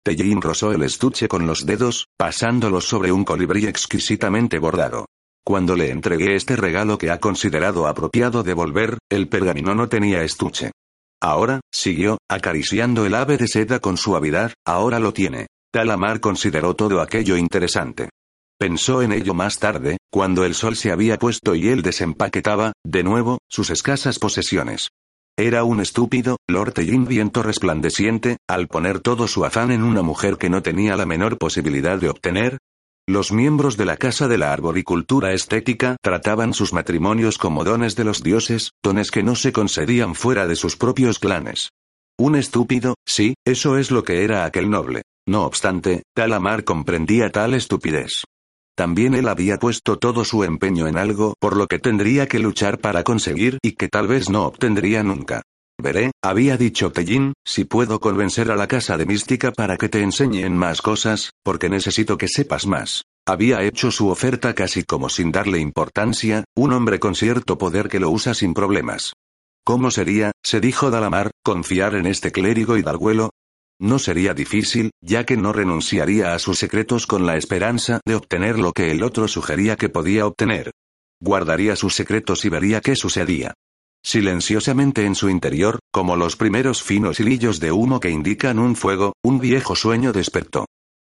Tellín 0.03 0.41
rozó 0.41 0.73
el 0.73 0.83
estuche 0.83 1.29
con 1.29 1.47
los 1.47 1.65
dedos, 1.65 2.07
pasándolos 2.17 2.89
sobre 2.89 3.13
un 3.13 3.23
colibrí 3.23 3.67
exquisitamente 3.67 4.59
bordado. 4.59 5.05
Cuando 5.47 5.75
le 5.75 5.91
entregué 5.91 6.35
este 6.35 6.55
regalo 6.55 6.97
que 6.97 7.11
ha 7.11 7.19
considerado 7.19 7.85
apropiado 7.85 8.41
devolver, 8.41 8.97
el 9.11 9.29
pergamino 9.29 9.75
no 9.75 9.87
tenía 9.87 10.23
estuche. 10.23 10.71
Ahora, 11.21 11.61
siguió, 11.71 12.17
acariciando 12.27 13.05
el 13.05 13.13
ave 13.13 13.37
de 13.37 13.47
seda 13.47 13.79
con 13.79 13.95
suavidad, 13.95 14.53
ahora 14.65 14.99
lo 14.99 15.13
tiene. 15.13 15.45
Talamar 15.71 16.19
consideró 16.19 16.73
todo 16.73 16.99
aquello 16.99 17.37
interesante. 17.37 18.09
Pensó 18.57 19.03
en 19.03 19.11
ello 19.11 19.35
más 19.35 19.59
tarde, 19.59 19.97
cuando 20.11 20.45
el 20.45 20.55
sol 20.55 20.75
se 20.75 20.91
había 20.91 21.19
puesto 21.19 21.53
y 21.53 21.67
él 21.67 21.83
desempaquetaba, 21.83 22.73
de 22.83 23.03
nuevo, 23.03 23.37
sus 23.47 23.69
escasas 23.69 24.17
posesiones. 24.17 24.89
Era 25.37 25.63
un 25.63 25.79
estúpido, 25.79 26.37
Lord 26.47 26.73
Tellin 26.73 27.05
viento 27.05 27.43
resplandeciente, 27.43 28.37
al 28.47 28.67
poner 28.67 28.99
todo 28.99 29.27
su 29.27 29.45
afán 29.45 29.71
en 29.71 29.83
una 29.83 30.01
mujer 30.01 30.37
que 30.37 30.49
no 30.49 30.63
tenía 30.63 30.95
la 30.95 31.05
menor 31.05 31.37
posibilidad 31.37 31.99
de 31.99 32.09
obtener, 32.09 32.57
los 33.07 33.31
miembros 33.31 33.77
de 33.77 33.85
la 33.85 33.97
Casa 33.97 34.27
de 34.27 34.37
la 34.37 34.51
Arboricultura 34.51 35.31
Estética 35.33 35.97
trataban 36.01 36.53
sus 36.53 36.73
matrimonios 36.73 37.37
como 37.37 37.63
dones 37.63 37.95
de 37.95 38.03
los 38.03 38.23
dioses, 38.23 38.71
dones 38.83 39.11
que 39.11 39.21
no 39.21 39.35
se 39.35 39.53
concedían 39.53 40.15
fuera 40.15 40.47
de 40.47 40.55
sus 40.55 40.75
propios 40.75 41.19
clanes. 41.19 41.69
Un 42.17 42.35
estúpido, 42.35 42.95
sí, 43.05 43.35
eso 43.45 43.77
es 43.77 43.91
lo 43.91 44.03
que 44.03 44.23
era 44.23 44.45
aquel 44.45 44.69
noble. 44.69 45.03
No 45.27 45.45
obstante, 45.45 46.03
Talamar 46.15 46.63
comprendía 46.63 47.31
tal 47.31 47.53
estupidez. 47.53 48.23
También 48.75 49.13
él 49.13 49.27
había 49.27 49.57
puesto 49.57 49.97
todo 49.97 50.25
su 50.25 50.43
empeño 50.43 50.87
en 50.87 50.97
algo 50.97 51.35
por 51.39 51.55
lo 51.55 51.67
que 51.67 51.79
tendría 51.79 52.27
que 52.27 52.39
luchar 52.39 52.79
para 52.79 53.03
conseguir 53.03 53.59
y 53.61 53.73
que 53.73 53.87
tal 53.87 54.07
vez 54.07 54.29
no 54.29 54.45
obtendría 54.45 55.03
nunca. 55.03 55.43
Veré, 55.77 56.11
había 56.23 56.57
dicho 56.57 56.91
Tellín, 56.91 57.33
si 57.45 57.65
puedo 57.65 57.99
convencer 57.99 58.49
a 58.49 58.55
la 58.55 58.67
casa 58.67 58.97
de 58.97 59.05
mística 59.05 59.51
para 59.51 59.77
que 59.77 59.89
te 59.89 60.01
enseñen 60.01 60.55
más 60.55 60.81
cosas, 60.81 61.31
porque 61.43 61.69
necesito 61.69 62.17
que 62.17 62.27
sepas 62.27 62.65
más. 62.65 63.03
Había 63.27 63.63
hecho 63.63 63.91
su 63.91 64.09
oferta 64.09 64.53
casi 64.53 64.83
como 64.83 65.09
sin 65.09 65.31
darle 65.31 65.59
importancia, 65.59 66.45
un 66.55 66.73
hombre 66.73 66.99
con 66.99 67.15
cierto 67.15 67.57
poder 67.57 67.89
que 67.89 67.99
lo 67.99 68.09
usa 68.09 68.33
sin 68.33 68.53
problemas. 68.53 69.13
¿Cómo 69.65 69.89
sería, 69.89 70.31
se 70.43 70.59
dijo 70.59 70.91
Dalamar, 70.91 71.31
confiar 71.43 71.95
en 71.95 72.05
este 72.05 72.31
clérigo 72.31 72.77
hidalguelo? 72.77 73.31
No 73.79 73.99
sería 73.99 74.33
difícil, 74.33 74.91
ya 75.01 75.25
que 75.25 75.37
no 75.37 75.51
renunciaría 75.51 76.33
a 76.33 76.39
sus 76.39 76.59
secretos 76.59 77.07
con 77.07 77.25
la 77.25 77.35
esperanza 77.35 77.99
de 78.05 78.15
obtener 78.15 78.59
lo 78.59 78.71
que 78.71 78.91
el 78.91 79.03
otro 79.03 79.27
sugería 79.27 79.75
que 79.75 79.89
podía 79.89 80.27
obtener. 80.27 80.71
Guardaría 81.19 81.75
sus 81.75 81.95
secretos 81.95 82.45
y 82.45 82.49
vería 82.49 82.79
qué 82.79 82.95
sucedía. 82.95 83.53
Silenciosamente 84.05 85.03
en 85.03 85.15
su 85.15 85.29
interior, 85.29 85.79
como 85.91 86.15
los 86.15 86.35
primeros 86.35 86.83
finos 86.83 87.19
hilillos 87.19 87.59
de 87.59 87.71
humo 87.71 87.99
que 87.99 88.11
indican 88.11 88.59
un 88.59 88.75
fuego, 88.75 89.13
un 89.23 89.39
viejo 89.39 89.75
sueño 89.75 90.13
despertó. 90.13 90.67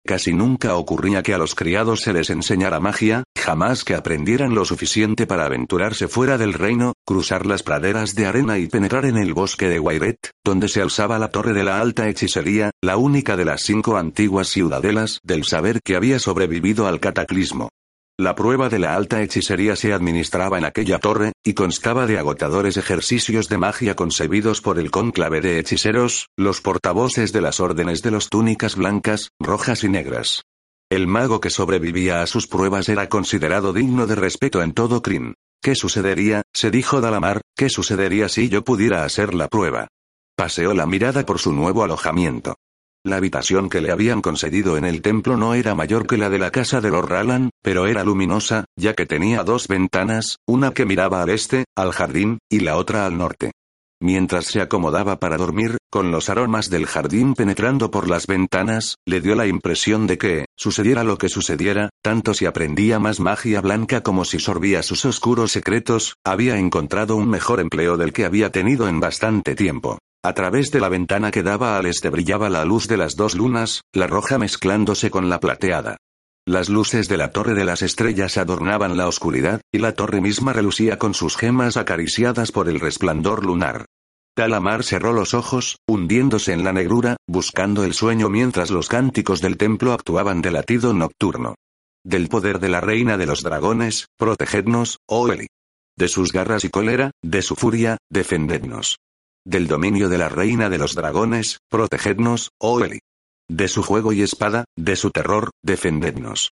Casi 0.05 0.31
nunca 0.31 0.75
ocurría 0.75 1.23
que 1.23 1.33
a 1.33 1.39
los 1.39 1.55
criados 1.55 2.01
se 2.01 2.13
les 2.13 2.29
enseñara 2.29 2.79
magia, 2.79 3.23
jamás 3.35 3.83
que 3.83 3.95
aprendieran 3.95 4.53
lo 4.53 4.63
suficiente 4.63 5.25
para 5.25 5.45
aventurarse 5.45 6.07
fuera 6.07 6.37
del 6.37 6.53
reino, 6.53 6.93
cruzar 7.03 7.47
las 7.47 7.63
praderas 7.63 8.13
de 8.13 8.27
arena 8.27 8.59
y 8.59 8.67
penetrar 8.67 9.05
en 9.05 9.17
el 9.17 9.33
bosque 9.33 9.69
de 9.69 9.79
Guairet, 9.79 10.29
donde 10.45 10.67
se 10.67 10.83
alzaba 10.83 11.17
la 11.17 11.29
torre 11.29 11.53
de 11.53 11.63
la 11.63 11.81
alta 11.81 12.07
hechicería, 12.07 12.69
la 12.79 12.97
única 12.97 13.35
de 13.35 13.45
las 13.45 13.63
cinco 13.63 13.97
antiguas 13.97 14.49
ciudadelas 14.49 15.19
del 15.23 15.45
saber 15.45 15.79
que 15.83 15.95
había 15.95 16.19
sobrevivido 16.19 16.85
al 16.85 16.99
cataclismo. 16.99 17.69
La 18.19 18.35
prueba 18.35 18.69
de 18.69 18.77
la 18.77 18.95
alta 18.95 19.23
hechicería 19.23 19.75
se 19.75 19.91
administraba 19.91 20.59
en 20.59 20.65
aquella 20.65 20.99
torre, 20.99 21.31
y 21.43 21.55
constaba 21.55 22.05
de 22.05 22.19
agotadores 22.19 22.77
ejercicios 22.77 23.49
de 23.49 23.57
magia 23.57 23.95
concebidos 23.95 24.61
por 24.61 24.77
el 24.77 24.91
cónclave 24.91 25.41
de 25.41 25.57
hechiceros, 25.57 26.27
los 26.37 26.61
portavoces 26.61 27.33
de 27.33 27.41
las 27.41 27.59
órdenes 27.59 28.03
de 28.03 28.11
los 28.11 28.29
túnicas 28.29 28.75
blancas, 28.75 29.31
rojas 29.39 29.83
y 29.83 29.89
negras. 29.89 30.43
El 30.91 31.07
mago 31.07 31.41
que 31.41 31.49
sobrevivía 31.49 32.21
a 32.21 32.27
sus 32.27 32.45
pruebas 32.45 32.87
era 32.87 33.09
considerado 33.09 33.73
digno 33.73 34.05
de 34.05 34.13
respeto 34.13 34.61
en 34.61 34.73
todo 34.73 35.01
Crin. 35.01 35.33
¿Qué 35.59 35.73
sucedería? 35.73 36.43
se 36.53 36.69
dijo 36.69 37.01
Dalamar, 37.01 37.41
¿qué 37.55 37.67
sucedería 37.69 38.29
si 38.29 38.47
yo 38.47 38.63
pudiera 38.63 39.05
hacer 39.05 39.33
la 39.33 39.47
prueba? 39.47 39.87
Paseó 40.35 40.75
la 40.75 40.85
mirada 40.85 41.25
por 41.25 41.39
su 41.39 41.51
nuevo 41.51 41.83
alojamiento. 41.83 42.57
La 43.05 43.17
habitación 43.17 43.67
que 43.67 43.81
le 43.81 43.91
habían 43.91 44.21
concedido 44.21 44.77
en 44.77 44.85
el 44.85 45.01
templo 45.01 45.35
no 45.35 45.55
era 45.55 45.75
mayor 45.75 46.07
que 46.07 46.15
la 46.15 46.29
de 46.29 46.39
la 46.39 46.51
casa 46.51 46.79
de 46.79 46.89
los 46.89 47.03
Ralan, 47.03 47.49
pero 47.61 47.85
era 47.85 48.05
luminosa, 48.05 48.63
ya 48.77 48.93
que 48.93 49.05
tenía 49.05 49.43
dos 49.43 49.67
ventanas, 49.67 50.37
una 50.47 50.71
que 50.71 50.85
miraba 50.85 51.21
al 51.21 51.29
este, 51.29 51.65
al 51.75 51.91
jardín, 51.91 52.37
y 52.49 52.61
la 52.61 52.77
otra 52.77 53.05
al 53.05 53.17
norte. 53.17 53.51
Mientras 54.01 54.45
se 54.45 54.61
acomodaba 54.61 55.19
para 55.19 55.35
dormir, 55.35 55.79
con 55.91 56.11
los 56.11 56.29
aromas 56.29 56.69
del 56.69 56.85
jardín 56.85 57.33
penetrando 57.33 57.91
por 57.91 58.09
las 58.09 58.25
ventanas, 58.25 58.95
le 59.05 59.19
dio 59.19 59.35
la 59.35 59.47
impresión 59.47 60.07
de 60.07 60.17
que, 60.17 60.45
sucediera 60.55 61.03
lo 61.03 61.17
que 61.17 61.27
sucediera, 61.27 61.89
tanto 62.01 62.33
si 62.33 62.45
aprendía 62.45 62.99
más 62.99 63.19
magia 63.19 63.59
blanca 63.59 64.01
como 64.01 64.23
si 64.23 64.39
sorbía 64.39 64.81
sus 64.81 65.03
oscuros 65.03 65.51
secretos, 65.51 66.15
había 66.23 66.57
encontrado 66.57 67.17
un 67.17 67.29
mejor 67.29 67.59
empleo 67.59 67.97
del 67.97 68.13
que 68.13 68.23
había 68.23 68.49
tenido 68.49 68.87
en 68.87 69.01
bastante 69.01 69.55
tiempo. 69.55 69.99
A 70.25 70.33
través 70.33 70.71
de 70.71 70.79
la 70.79 70.87
ventana 70.87 71.31
que 71.31 71.43
daba 71.43 71.77
al 71.77 71.85
este 71.85 72.09
brillaba 72.09 72.49
la 72.49 72.63
luz 72.63 72.87
de 72.87 72.95
las 72.95 73.17
dos 73.17 73.35
lunas, 73.35 73.81
la 73.91 74.07
roja 74.07 74.37
mezclándose 74.37 75.11
con 75.11 75.29
la 75.29 75.41
plateada. 75.41 75.97
Las 76.45 76.69
luces 76.69 77.09
de 77.09 77.17
la 77.17 77.31
Torre 77.31 77.55
de 77.55 77.65
las 77.65 77.81
Estrellas 77.81 78.37
adornaban 78.37 78.95
la 78.95 79.09
oscuridad, 79.09 79.59
y 79.69 79.79
la 79.79 79.91
torre 79.91 80.21
misma 80.21 80.53
relucía 80.53 80.97
con 80.97 81.13
sus 81.13 81.35
gemas 81.35 81.75
acariciadas 81.75 82.53
por 82.53 82.69
el 82.69 82.79
resplandor 82.79 83.45
lunar. 83.45 83.85
Talamar 84.33 84.85
cerró 84.85 85.11
los 85.11 85.33
ojos, 85.33 85.79
hundiéndose 85.87 86.53
en 86.53 86.63
la 86.63 86.71
negrura, 86.71 87.17
buscando 87.27 87.83
el 87.83 87.93
sueño 87.93 88.29
mientras 88.29 88.71
los 88.71 88.87
cánticos 88.87 89.41
del 89.41 89.57
templo 89.57 89.91
actuaban 89.91 90.41
de 90.41 90.51
latido 90.51 90.93
nocturno. 90.93 91.55
Del 92.05 92.29
poder 92.29 92.59
de 92.59 92.69
la 92.69 92.79
reina 92.79 93.17
de 93.17 93.25
los 93.25 93.41
dragones, 93.43 94.07
protegednos, 94.17 94.99
oh 95.05 95.29
Eli. 95.29 95.47
De 95.97 96.07
sus 96.07 96.31
garras 96.31 96.63
y 96.63 96.69
cólera, 96.69 97.11
de 97.21 97.41
su 97.41 97.55
furia, 97.55 97.97
defendednos. 98.09 98.99
Del 99.45 99.67
dominio 99.67 100.07
de 100.07 100.17
la 100.17 100.29
reina 100.29 100.69
de 100.69 100.77
los 100.77 100.95
dragones, 100.95 101.59
protegednos, 101.69 102.51
oh 102.59 102.79
Eli. 102.79 102.99
De 103.49 103.67
su 103.67 103.83
fuego 103.83 104.13
y 104.13 104.21
espada, 104.21 104.63
de 104.77 104.95
su 104.95 105.11
terror, 105.11 105.49
defendednos. 105.61 106.51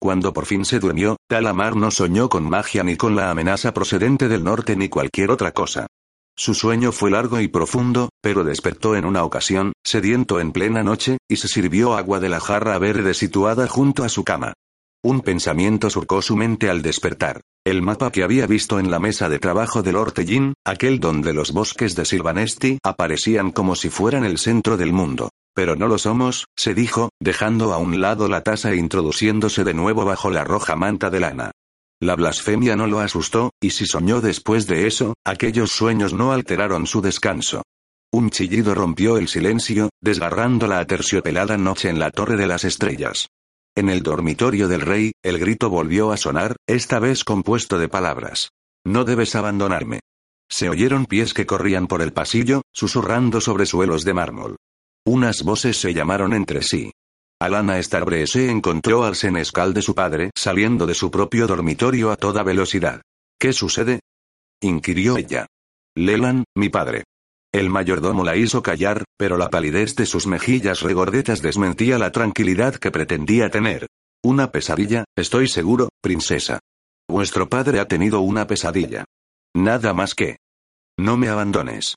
Cuando 0.00 0.32
por 0.32 0.46
fin 0.46 0.64
se 0.64 0.80
durmió, 0.80 1.16
Talamar 1.28 1.76
no 1.76 1.92
soñó 1.92 2.28
con 2.28 2.48
magia 2.48 2.82
ni 2.82 2.96
con 2.96 3.14
la 3.14 3.30
amenaza 3.30 3.72
procedente 3.72 4.28
del 4.28 4.42
norte 4.42 4.74
ni 4.74 4.88
cualquier 4.88 5.30
otra 5.30 5.52
cosa. 5.52 5.86
Su 6.36 6.54
sueño 6.54 6.90
fue 6.90 7.10
largo 7.10 7.40
y 7.40 7.48
profundo, 7.48 8.10
pero 8.20 8.42
despertó 8.42 8.96
en 8.96 9.04
una 9.04 9.24
ocasión, 9.24 9.72
sediento 9.84 10.40
en 10.40 10.52
plena 10.52 10.82
noche, 10.82 11.18
y 11.28 11.36
se 11.36 11.48
sirvió 11.48 11.96
agua 11.96 12.18
de 12.20 12.28
la 12.28 12.40
jarra 12.40 12.78
verde 12.78 13.14
situada 13.14 13.68
junto 13.68 14.02
a 14.04 14.08
su 14.08 14.24
cama. 14.24 14.54
Un 15.04 15.20
pensamiento 15.20 15.90
surcó 15.90 16.22
su 16.22 16.34
mente 16.34 16.68
al 16.68 16.82
despertar. 16.82 17.42
El 17.64 17.82
mapa 17.82 18.10
que 18.10 18.24
había 18.24 18.46
visto 18.48 18.80
en 18.80 18.90
la 18.90 18.98
mesa 18.98 19.28
de 19.28 19.38
trabajo 19.38 19.82
del 19.82 19.94
Ortellín, 19.94 20.54
aquel 20.64 20.98
donde 20.98 21.32
los 21.32 21.52
bosques 21.52 21.94
de 21.94 22.04
Silvanesti 22.04 22.78
aparecían 22.82 23.52
como 23.52 23.76
si 23.76 23.90
fueran 23.90 24.24
el 24.24 24.38
centro 24.38 24.76
del 24.76 24.92
mundo. 24.92 25.30
Pero 25.54 25.76
no 25.76 25.86
lo 25.86 25.98
somos, 25.98 26.46
se 26.56 26.74
dijo, 26.74 27.10
dejando 27.20 27.72
a 27.72 27.78
un 27.78 28.00
lado 28.00 28.26
la 28.26 28.42
taza 28.42 28.72
e 28.72 28.76
introduciéndose 28.76 29.62
de 29.62 29.74
nuevo 29.74 30.04
bajo 30.04 30.30
la 30.30 30.42
roja 30.42 30.74
manta 30.74 31.10
de 31.10 31.20
lana. 31.20 31.52
La 32.00 32.16
blasfemia 32.16 32.74
no 32.74 32.86
lo 32.86 32.98
asustó, 32.98 33.50
y 33.60 33.70
si 33.70 33.86
soñó 33.86 34.20
después 34.20 34.66
de 34.66 34.86
eso, 34.88 35.14
aquellos 35.24 35.70
sueños 35.70 36.12
no 36.12 36.32
alteraron 36.32 36.86
su 36.86 37.02
descanso. 37.02 37.62
Un 38.12 38.30
chillido 38.30 38.74
rompió 38.74 39.16
el 39.16 39.28
silencio, 39.28 39.90
desgarrando 40.00 40.66
la 40.66 40.80
aterciopelada 40.80 41.56
noche 41.56 41.88
en 41.88 41.98
la 41.98 42.10
Torre 42.10 42.36
de 42.36 42.46
las 42.46 42.64
Estrellas. 42.64 43.28
En 43.78 43.88
el 43.88 44.02
dormitorio 44.02 44.66
del 44.66 44.80
rey, 44.80 45.12
el 45.22 45.38
grito 45.38 45.70
volvió 45.70 46.10
a 46.10 46.16
sonar, 46.16 46.56
esta 46.66 46.98
vez 46.98 47.22
compuesto 47.22 47.78
de 47.78 47.88
palabras. 47.88 48.50
No 48.84 49.04
debes 49.04 49.36
abandonarme. 49.36 50.00
Se 50.50 50.68
oyeron 50.68 51.06
pies 51.06 51.32
que 51.32 51.46
corrían 51.46 51.86
por 51.86 52.02
el 52.02 52.12
pasillo, 52.12 52.62
susurrando 52.74 53.40
sobre 53.40 53.66
suelos 53.66 54.04
de 54.04 54.14
mármol. 54.14 54.56
Unas 55.06 55.44
voces 55.44 55.76
se 55.76 55.94
llamaron 55.94 56.34
entre 56.34 56.62
sí. 56.62 56.90
Alana 57.40 57.80
Starbreese 57.80 58.50
encontró 58.50 59.04
al 59.04 59.14
senescal 59.14 59.72
de 59.74 59.82
su 59.82 59.94
padre 59.94 60.32
saliendo 60.36 60.84
de 60.84 60.94
su 60.94 61.12
propio 61.12 61.46
dormitorio 61.46 62.10
a 62.10 62.16
toda 62.16 62.42
velocidad. 62.42 63.02
¿Qué 63.38 63.52
sucede? 63.52 64.00
inquirió 64.60 65.18
ella. 65.18 65.46
Lelan, 65.94 66.42
mi 66.56 66.68
padre. 66.68 67.04
El 67.52 67.70
mayordomo 67.70 68.24
la 68.24 68.36
hizo 68.36 68.62
callar, 68.62 69.04
pero 69.16 69.38
la 69.38 69.48
palidez 69.48 69.96
de 69.96 70.04
sus 70.04 70.26
mejillas 70.26 70.82
regordetas 70.82 71.40
desmentía 71.40 71.98
la 71.98 72.12
tranquilidad 72.12 72.74
que 72.74 72.90
pretendía 72.90 73.48
tener. 73.50 73.86
Una 74.22 74.52
pesadilla, 74.52 75.04
estoy 75.16 75.48
seguro, 75.48 75.88
princesa. 76.02 76.60
Vuestro 77.08 77.48
padre 77.48 77.80
ha 77.80 77.88
tenido 77.88 78.20
una 78.20 78.46
pesadilla. 78.46 79.04
Nada 79.56 79.94
más 79.94 80.14
que. 80.14 80.36
No 80.98 81.16
me 81.16 81.28
abandones. 81.28 81.94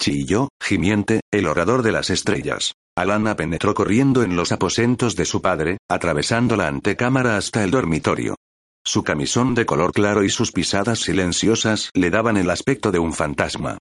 Chilló, 0.00 0.48
gimiente, 0.62 1.20
el 1.30 1.48
orador 1.48 1.82
de 1.82 1.92
las 1.92 2.08
estrellas. 2.08 2.72
Alana 2.96 3.36
penetró 3.36 3.74
corriendo 3.74 4.22
en 4.22 4.36
los 4.36 4.52
aposentos 4.52 5.16
de 5.16 5.26
su 5.26 5.42
padre, 5.42 5.78
atravesando 5.88 6.56
la 6.56 6.68
antecámara 6.68 7.36
hasta 7.36 7.62
el 7.62 7.70
dormitorio. 7.70 8.36
Su 8.84 9.04
camisón 9.04 9.54
de 9.54 9.66
color 9.66 9.92
claro 9.92 10.24
y 10.24 10.30
sus 10.30 10.50
pisadas 10.50 11.00
silenciosas 11.00 11.90
le 11.92 12.08
daban 12.08 12.38
el 12.38 12.48
aspecto 12.48 12.90
de 12.90 12.98
un 12.98 13.12
fantasma. 13.12 13.76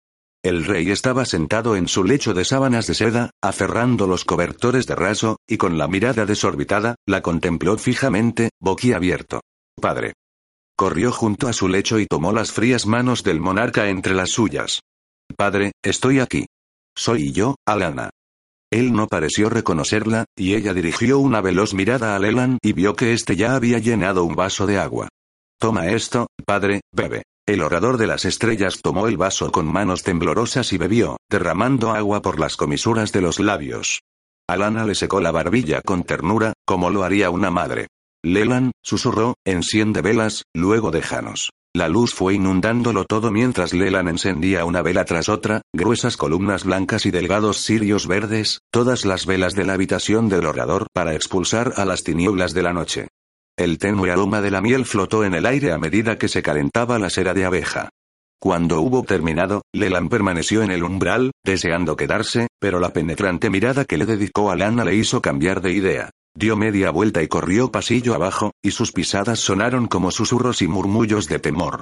El 0.45 0.67
rey 0.67 0.91
estaba 0.91 1.25
sentado 1.25 1.75
en 1.75 1.89
su 1.89 2.05
lecho 2.05 2.35
de 2.35 2.45
sábanas 2.45 2.87
de 2.87 2.93
seda, 2.93 3.31
aferrando 3.43 4.07
los 4.07 4.27
cobertores 4.27 4.87
de 4.87 4.95
raso, 4.95 5.39
y 5.49 5.57
con 5.57 5.79
la 5.79 5.89
mirada 5.89 6.27
desorbitada, 6.27 6.97
la 7.07 7.23
contempló 7.23 7.79
fijamente, 7.79 8.51
boquiabierto. 8.61 9.41
Padre. 9.81 10.13
Corrió 10.77 11.13
junto 11.13 11.49
a 11.49 11.55
su 11.55 11.67
lecho 11.67 11.99
y 11.99 12.05
tomó 12.05 12.31
las 12.31 12.53
frías 12.53 12.85
manos 12.85 13.23
del 13.23 13.41
monarca 13.41 13.89
entre 13.89 14.13
las 14.13 14.33
suyas. 14.33 14.81
Padre, 15.35 15.73
estoy 15.83 16.21
aquí. 16.21 16.45
Soy 16.95 17.33
yo, 17.33 17.55
Alana. 17.67 18.11
Él 18.71 18.93
no 18.93 19.07
pareció 19.07 19.49
reconocerla, 19.49 20.27
y 20.37 20.57
ella 20.57 20.75
dirigió 20.75 21.21
una 21.21 21.41
veloz 21.41 21.73
mirada 21.73 22.15
a 22.15 22.19
Lelan 22.19 22.59
y 22.61 22.75
vio 22.75 22.97
que 22.97 23.15
éste 23.15 23.35
ya 23.35 23.55
había 23.55 23.79
llenado 23.79 24.25
un 24.25 24.35
vaso 24.35 24.67
de 24.67 24.77
agua. 24.77 25.09
Toma 25.59 25.87
esto, 25.87 26.27
padre, 26.45 26.83
bebe. 26.93 27.23
El 27.47 27.61
orador 27.63 27.99
de 27.99 28.07
las 28.07 28.25
estrellas 28.25 28.81
tomó 28.83 29.07
el 29.07 29.19
vaso 29.19 29.53
con 29.53 29.71
manos 29.71 30.03
temblorosas 30.03 30.73
y 30.73 30.79
bebió, 30.79 31.19
derramando 31.31 31.91
agua 31.91 32.23
por 32.23 32.41
las 32.41 32.57
comisuras 32.57 33.13
de 33.13 33.21
los 33.21 33.39
labios. 33.39 34.01
Alana 34.49 34.87
le 34.87 34.95
secó 34.95 35.21
la 35.21 35.31
barbilla 35.31 35.83
con 35.83 36.05
ternura, 36.05 36.55
como 36.65 36.89
lo 36.89 37.05
haría 37.05 37.29
una 37.29 37.51
madre. 37.51 37.89
Lelan, 38.23 38.73
susurró, 38.83 39.35
enciende 39.45 40.01
velas, 40.01 40.45
luego 40.55 40.91
déjanos. 40.91 41.51
La 41.77 41.89
luz 41.89 42.15
fue 42.15 42.35
inundándolo 42.35 43.05
todo 43.05 43.31
mientras 43.31 43.75
Lelan 43.75 44.09
encendía 44.09 44.65
una 44.65 44.81
vela 44.81 45.05
tras 45.05 45.29
otra, 45.29 45.61
gruesas 45.75 46.17
columnas 46.17 46.65
blancas 46.65 47.05
y 47.05 47.11
delgados 47.11 47.59
cirios 47.59 48.07
verdes, 48.07 48.61
todas 48.71 49.05
las 49.05 49.27
velas 49.27 49.55
de 49.55 49.65
la 49.65 49.75
habitación 49.75 50.31
del 50.31 50.47
orador 50.47 50.87
para 50.95 51.15
expulsar 51.15 51.75
a 51.77 51.85
las 51.85 52.05
tinieblas 52.05 52.55
de 52.55 52.63
la 52.63 52.73
noche. 52.73 53.09
El 53.57 53.79
tenue 53.79 54.11
aroma 54.11 54.41
de 54.41 54.51
la 54.51 54.61
miel 54.61 54.85
flotó 54.85 55.25
en 55.25 55.33
el 55.33 55.47
aire 55.47 55.71
a 55.71 55.79
medida 55.79 56.19
que 56.19 56.27
se 56.27 56.43
calentaba 56.43 56.99
la 56.99 57.09
cera 57.09 57.35
de 57.35 57.45
abeja. 57.45 57.91
Cuando 58.41 58.81
hubo 58.81 59.05
terminado, 59.05 59.63
Leland 59.73 60.11
permaneció 60.11 60.63
en 60.63 60.73
el 60.73 60.83
umbral, 60.83 61.31
deseando 61.45 61.97
quedarse, 61.97 62.49
pero 62.59 62.81
la 62.81 62.93
penetrante 62.93 63.51
mirada 63.51 63.85
que 63.85 63.97
le 63.97 64.07
dedicó 64.07 64.51
a 64.51 64.57
Lana 64.57 64.85
le 64.85 64.97
hizo 64.97 65.23
cambiar 65.23 65.61
de 65.61 65.73
idea. 65.73 66.11
Dio 66.37 66.57
media 66.57 66.91
vuelta 66.91 67.23
y 67.23 67.29
corrió 67.29 67.71
pasillo 67.71 68.15
abajo, 68.15 68.51
y 68.61 68.73
sus 68.73 68.91
pisadas 68.91 69.39
sonaron 69.39 69.87
como 69.87 70.11
susurros 70.11 70.61
y 70.61 70.67
murmullos 70.67 71.29
de 71.29 71.39
temor. 71.39 71.81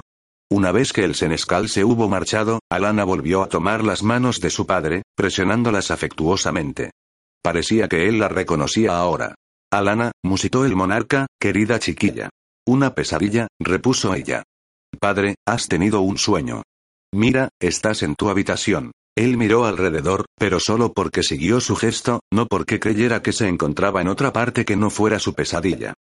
Una 0.51 0.71
vez 0.71 0.93
que 0.93 1.03
el 1.03 1.15
senescal 1.15 1.69
se 1.69 1.83
hubo 1.83 2.07
marchado, 2.07 2.59
Alana 2.69 3.03
volvió 3.03 3.41
a 3.41 3.49
tomar 3.49 3.83
las 3.83 4.03
manos 4.03 4.39
de 4.39 4.51
su 4.51 4.67
padre, 4.67 5.01
presionándolas 5.15 5.89
afectuosamente. 5.89 6.91
Parecía 7.41 7.87
que 7.87 8.07
él 8.07 8.19
la 8.19 8.29
reconocía 8.29 8.95
ahora. 8.95 9.33
Alana, 9.73 10.11
musitó 10.23 10.65
el 10.65 10.75
monarca, 10.75 11.25
querida 11.41 11.79
chiquilla. 11.79 12.29
Una 12.67 12.93
pesadilla, 12.93 13.47
repuso 13.59 14.13
ella. 14.13 14.43
Padre, 14.99 15.33
has 15.47 15.67
tenido 15.67 16.01
un 16.01 16.19
sueño. 16.19 16.61
Mira, 17.11 17.49
estás 17.59 18.03
en 18.03 18.13
tu 18.13 18.29
habitación. 18.29 18.91
Él 19.17 19.35
miró 19.35 19.65
alrededor, 19.65 20.25
pero 20.37 20.59
solo 20.59 20.93
porque 20.93 21.23
siguió 21.23 21.59
su 21.59 21.75
gesto, 21.75 22.19
no 22.31 22.45
porque 22.45 22.79
creyera 22.79 23.23
que 23.23 23.33
se 23.33 23.47
encontraba 23.47 23.99
en 24.01 24.09
otra 24.09 24.31
parte 24.31 24.63
que 24.63 24.75
no 24.75 24.91
fuera 24.91 25.17
su 25.17 25.33
pesadilla. 25.33 25.95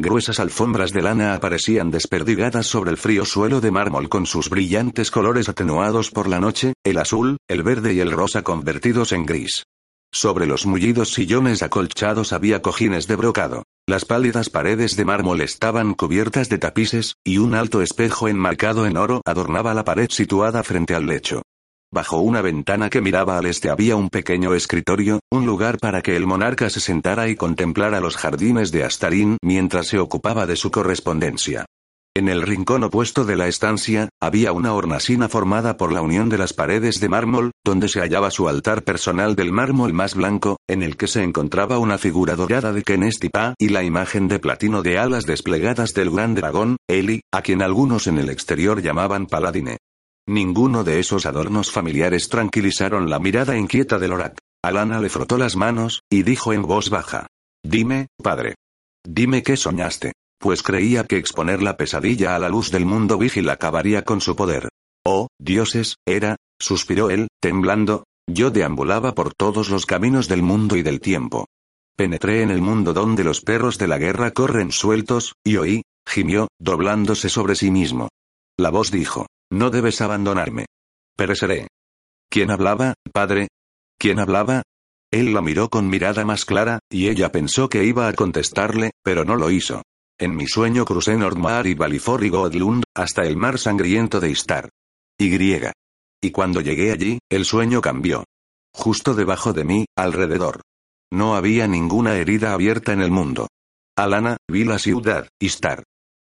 Gruesas 0.00 0.40
alfombras 0.40 0.94
de 0.94 1.02
lana 1.02 1.34
aparecían 1.34 1.90
desperdigadas 1.90 2.66
sobre 2.66 2.92
el 2.92 2.96
frío 2.96 3.26
suelo 3.26 3.60
de 3.60 3.70
mármol 3.70 4.08
con 4.08 4.24
sus 4.24 4.48
brillantes 4.48 5.10
colores 5.10 5.50
atenuados 5.50 6.10
por 6.10 6.28
la 6.28 6.40
noche, 6.40 6.72
el 6.82 6.96
azul, 6.96 7.36
el 7.46 7.62
verde 7.62 7.92
y 7.92 8.00
el 8.00 8.10
rosa 8.10 8.42
convertidos 8.42 9.12
en 9.12 9.26
gris. 9.26 9.64
Sobre 10.12 10.46
los 10.46 10.66
mullidos 10.66 11.12
sillones 11.12 11.62
acolchados 11.62 12.32
había 12.32 12.62
cojines 12.62 13.06
de 13.06 13.16
brocado. 13.16 13.64
Las 13.86 14.04
pálidas 14.04 14.50
paredes 14.50 14.96
de 14.96 15.04
mármol 15.04 15.40
estaban 15.40 15.94
cubiertas 15.94 16.48
de 16.48 16.58
tapices, 16.58 17.16
y 17.24 17.38
un 17.38 17.54
alto 17.54 17.82
espejo 17.82 18.28
enmarcado 18.28 18.86
en 18.86 18.96
oro 18.96 19.22
adornaba 19.24 19.74
la 19.74 19.84
pared 19.84 20.08
situada 20.10 20.62
frente 20.62 20.94
al 20.94 21.06
lecho. 21.06 21.42
Bajo 21.90 22.18
una 22.18 22.42
ventana 22.42 22.90
que 22.90 23.00
miraba 23.00 23.38
al 23.38 23.46
este 23.46 23.70
había 23.70 23.96
un 23.96 24.10
pequeño 24.10 24.54
escritorio, 24.54 25.20
un 25.30 25.46
lugar 25.46 25.78
para 25.78 26.02
que 26.02 26.16
el 26.16 26.26
monarca 26.26 26.68
se 26.68 26.80
sentara 26.80 27.28
y 27.28 27.36
contemplara 27.36 28.00
los 28.00 28.16
jardines 28.16 28.72
de 28.72 28.84
Astarín 28.84 29.38
mientras 29.42 29.86
se 29.86 29.98
ocupaba 29.98 30.46
de 30.46 30.56
su 30.56 30.70
correspondencia. 30.70 31.64
En 32.18 32.28
el 32.28 32.42
rincón 32.42 32.82
opuesto 32.82 33.24
de 33.24 33.36
la 33.36 33.46
estancia, 33.46 34.08
había 34.20 34.50
una 34.50 34.72
hornacina 34.72 35.28
formada 35.28 35.76
por 35.76 35.92
la 35.92 36.02
unión 36.02 36.28
de 36.28 36.36
las 36.36 36.52
paredes 36.52 36.98
de 36.98 37.08
mármol, 37.08 37.52
donde 37.64 37.88
se 37.88 38.00
hallaba 38.00 38.32
su 38.32 38.48
altar 38.48 38.82
personal 38.82 39.36
del 39.36 39.52
mármol 39.52 39.92
más 39.92 40.16
blanco, 40.16 40.56
en 40.68 40.82
el 40.82 40.96
que 40.96 41.06
se 41.06 41.22
encontraba 41.22 41.78
una 41.78 41.96
figura 41.96 42.34
dorada 42.34 42.72
de 42.72 42.82
Kenestipa 42.82 43.54
y 43.56 43.68
la 43.68 43.84
imagen 43.84 44.26
de 44.26 44.40
platino 44.40 44.82
de 44.82 44.98
alas 44.98 45.26
desplegadas 45.26 45.94
del 45.94 46.10
gran 46.10 46.34
dragón, 46.34 46.76
Eli, 46.88 47.20
a 47.32 47.40
quien 47.42 47.62
algunos 47.62 48.08
en 48.08 48.18
el 48.18 48.30
exterior 48.30 48.82
llamaban 48.82 49.26
Paladine. 49.26 49.78
Ninguno 50.26 50.82
de 50.82 50.98
esos 50.98 51.24
adornos 51.24 51.70
familiares 51.70 52.28
tranquilizaron 52.28 53.10
la 53.10 53.20
mirada 53.20 53.56
inquieta 53.56 54.00
de 54.00 54.08
Lorak. 54.08 54.38
Alana 54.64 54.98
le 54.98 55.08
frotó 55.08 55.38
las 55.38 55.54
manos, 55.54 56.02
y 56.10 56.24
dijo 56.24 56.52
en 56.52 56.62
voz 56.62 56.90
baja. 56.90 57.28
Dime, 57.62 58.08
padre. 58.20 58.56
Dime 59.06 59.44
qué 59.44 59.56
soñaste. 59.56 60.14
Pues 60.38 60.62
creía 60.62 61.04
que 61.04 61.16
exponer 61.16 61.62
la 61.62 61.76
pesadilla 61.76 62.36
a 62.36 62.38
la 62.38 62.48
luz 62.48 62.70
del 62.70 62.86
mundo 62.86 63.18
vigil 63.18 63.48
acabaría 63.50 64.02
con 64.02 64.20
su 64.20 64.36
poder. 64.36 64.68
Oh, 65.04 65.28
dioses, 65.38 65.96
era, 66.06 66.36
suspiró 66.60 67.10
él, 67.10 67.28
temblando, 67.40 68.04
yo 68.28 68.50
deambulaba 68.50 69.14
por 69.14 69.34
todos 69.34 69.70
los 69.70 69.86
caminos 69.86 70.28
del 70.28 70.42
mundo 70.42 70.76
y 70.76 70.82
del 70.82 71.00
tiempo. 71.00 71.46
Penetré 71.96 72.42
en 72.42 72.50
el 72.50 72.60
mundo 72.60 72.92
donde 72.92 73.24
los 73.24 73.40
perros 73.40 73.78
de 73.78 73.88
la 73.88 73.98
guerra 73.98 74.30
corren 74.30 74.70
sueltos, 74.70 75.34
y 75.44 75.56
oí, 75.56 75.82
gimió, 76.06 76.46
doblándose 76.60 77.28
sobre 77.28 77.56
sí 77.56 77.70
mismo. 77.70 78.08
La 78.56 78.70
voz 78.70 78.90
dijo, 78.90 79.26
no 79.50 79.70
debes 79.70 80.00
abandonarme. 80.00 80.66
Pereceré. 81.16 81.66
¿Quién 82.30 82.50
hablaba, 82.50 82.94
padre? 83.12 83.48
¿Quién 83.98 84.20
hablaba? 84.20 84.62
Él 85.10 85.32
la 85.32 85.40
miró 85.40 85.70
con 85.70 85.88
mirada 85.88 86.24
más 86.24 86.44
clara, 86.44 86.78
y 86.90 87.08
ella 87.08 87.32
pensó 87.32 87.68
que 87.68 87.84
iba 87.84 88.06
a 88.06 88.12
contestarle, 88.12 88.92
pero 89.02 89.24
no 89.24 89.36
lo 89.36 89.50
hizo. 89.50 89.82
En 90.20 90.34
mi 90.34 90.48
sueño 90.48 90.84
crucé 90.84 91.16
Nordmar 91.16 91.68
y 91.68 91.74
Balifor 91.74 92.24
y 92.24 92.28
Godlund, 92.28 92.82
hasta 92.92 93.22
el 93.22 93.36
mar 93.36 93.56
sangriento 93.56 94.18
de 94.18 94.30
Istar. 94.30 94.68
Y. 95.16 95.30
Y 96.20 96.30
cuando 96.32 96.60
llegué 96.60 96.90
allí, 96.90 97.20
el 97.30 97.44
sueño 97.44 97.80
cambió. 97.80 98.24
Justo 98.74 99.14
debajo 99.14 99.52
de 99.52 99.64
mí, 99.64 99.86
alrededor. 99.96 100.62
No 101.12 101.36
había 101.36 101.68
ninguna 101.68 102.16
herida 102.16 102.52
abierta 102.52 102.92
en 102.92 103.00
el 103.00 103.12
mundo. 103.12 103.46
Alana, 103.96 104.36
vi 104.48 104.64
la 104.64 104.80
ciudad, 104.80 105.28
Istar. 105.38 105.84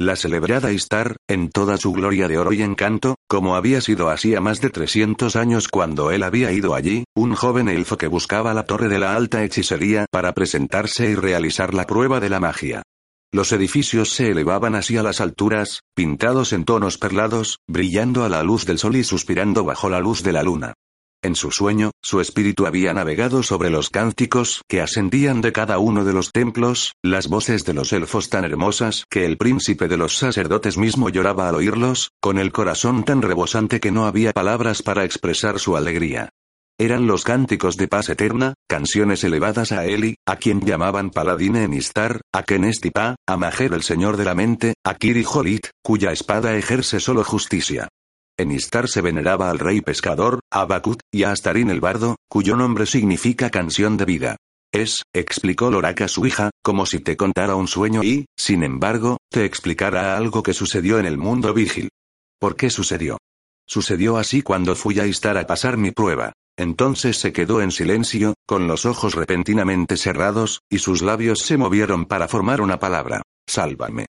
La 0.01 0.17
celebrada 0.17 0.73
Istar, 0.73 1.17
en 1.29 1.51
toda 1.51 1.77
su 1.77 1.93
gloria 1.93 2.27
de 2.27 2.39
oro 2.39 2.55
y 2.55 2.63
encanto, 2.63 3.17
como 3.29 3.55
había 3.55 3.83
sido 3.83 4.09
así 4.09 4.35
a 4.35 4.41
más 4.41 4.63
de 4.63 4.71
300 4.71 5.37
años 5.37 5.69
cuando 5.69 6.11
él 6.11 6.23
había 6.23 6.51
ido 6.53 6.75
allí, 6.75 7.05
un 7.15 7.35
joven 7.35 7.69
elfo 7.69 7.99
que 7.99 8.09
buscaba 8.09 8.55
la 8.55 8.65
torre 8.65 8.89
de 8.89 8.99
la 8.99 9.15
alta 9.15 9.45
hechicería 9.45 10.07
para 10.11 10.33
presentarse 10.33 11.11
y 11.11 11.15
realizar 11.15 11.75
la 11.75 11.87
prueba 11.87 12.19
de 12.19 12.31
la 12.31 12.41
magia. 12.41 12.83
Los 13.33 13.53
edificios 13.53 14.11
se 14.11 14.31
elevaban 14.31 14.75
así 14.75 14.97
a 14.97 15.03
las 15.03 15.21
alturas, 15.21 15.81
pintados 15.95 16.53
en 16.53 16.65
tonos 16.65 16.99
perlados, 16.99 17.59
brillando 17.67 18.25
a 18.25 18.29
la 18.29 18.43
luz 18.43 18.65
del 18.67 18.79
sol 18.79 18.97
y 18.97 19.05
suspirando 19.05 19.65
bajo 19.65 19.89
la 19.89 20.01
luz 20.01 20.23
de 20.23 20.33
la 20.33 20.43
luna. 20.43 20.75
En 21.25 21.37
su 21.37 21.51
sueño, 21.51 21.91
su 22.03 22.21
espíritu 22.21 22.67
había 22.67 22.93
navegado 22.93 23.43
sobre 23.43 23.71
los 23.71 23.89
cánticos 23.89 24.61
que 24.69 24.83
ascendían 24.83 25.41
de 25.41 25.53
cada 25.53 25.79
uno 25.79 26.05
de 26.05 26.13
los 26.13 26.33
templos, 26.33 26.93
las 27.03 27.29
voces 27.29 27.65
de 27.65 27.73
los 27.73 27.95
elfos 27.95 28.29
tan 28.29 28.45
hermosas 28.45 29.07
que 29.09 29.25
el 29.25 29.39
príncipe 29.39 29.89
de 29.89 29.97
los 29.97 30.19
sacerdotes 30.19 30.77
mismo 30.77 31.09
lloraba 31.09 31.49
al 31.49 31.55
oírlos, 31.55 32.11
con 32.21 32.37
el 32.37 32.53
corazón 32.53 33.05
tan 33.05 33.23
rebosante 33.23 33.81
que 33.81 33.91
no 33.91 34.05
había 34.07 34.35
palabras 34.35 34.83
para 34.83 35.05
expresar 35.05 35.59
su 35.59 35.79
alegría. 35.79 36.29
Eran 36.79 37.07
los 37.07 37.23
cánticos 37.23 37.77
de 37.77 37.87
paz 37.87 38.09
eterna, 38.09 38.55
canciones 38.69 39.23
elevadas 39.23 39.71
a 39.71 39.85
Eli, 39.85 40.17
a 40.27 40.37
quien 40.37 40.61
llamaban 40.61 41.11
Paladine 41.11 41.63
en 41.63 41.73
Istar, 41.73 42.21
a 42.33 42.43
Kenestipa, 42.43 43.15
a 43.29 43.37
Majer 43.37 43.75
el 43.75 43.85
señor 43.85 44.17
de 44.17 44.25
la 44.25 44.35
mente, 44.35 44.75
a 44.85 44.97
Kiri 44.97 45.25
Holit, 45.25 45.69
cuya 45.85 46.11
espada 46.11 46.57
ejerce 46.57 46.99
solo 46.99 47.23
justicia. 47.23 47.87
En 48.37 48.51
Istar 48.51 48.89
se 48.89 49.03
veneraba 49.03 49.51
al 49.51 49.61
rey 49.61 49.83
pescador, 49.83 50.41
a 50.51 50.65
Bakut, 50.65 50.99
y 51.13 51.23
a 51.23 51.31
Astarín 51.31 51.71
el 51.71 51.81
bardo, 51.81 52.17
cuyo 52.29 52.57
nombre 52.57 52.87
significa 52.87 53.51
canción 53.51 53.97
de 53.97 54.05
vida. 54.05 54.37
Es, 54.73 55.05
explicó 55.15 55.71
Loraka 55.71 56.09
su 56.09 56.27
hija, 56.27 56.51
como 56.61 56.87
si 56.87 56.99
te 56.99 57.17
contara 57.17 57.55
un 57.55 57.69
sueño 57.69 58.03
y, 58.03 58.27
sin 58.37 58.65
embargo, 58.65 59.19
te 59.31 59.45
explicara 59.45 60.17
algo 60.17 60.43
que 60.43 60.53
sucedió 60.53 60.99
en 60.99 61.07
el 61.07 61.19
mundo 61.19 61.55
vigil. 61.55 61.91
¿Por 62.41 62.57
qué 62.57 62.71
sucedió? 62.71 63.19
Sucedió 63.67 64.17
así 64.17 64.43
cuando 64.43 64.75
fui 64.75 64.99
a 65.01 65.07
Istar 65.07 65.39
a 65.39 65.47
pasar 65.47 65.77
mi 65.77 65.91
prueba. 65.91 66.33
Entonces 66.57 67.19
se 67.19 67.33
quedó 67.33 67.61
en 67.63 67.73
silencio, 67.73 68.35
con 68.47 68.69
los 68.69 68.87
ojos 68.87 69.15
repentinamente 69.15 69.97
cerrados, 69.97 70.61
y 70.71 70.79
sus 70.79 71.03
labios 71.03 71.41
se 71.41 71.57
movieron 71.57 72.07
para 72.07 72.29
formar 72.29 72.61
una 72.61 72.79
palabra. 72.79 73.23
Sálvame. 73.47 74.07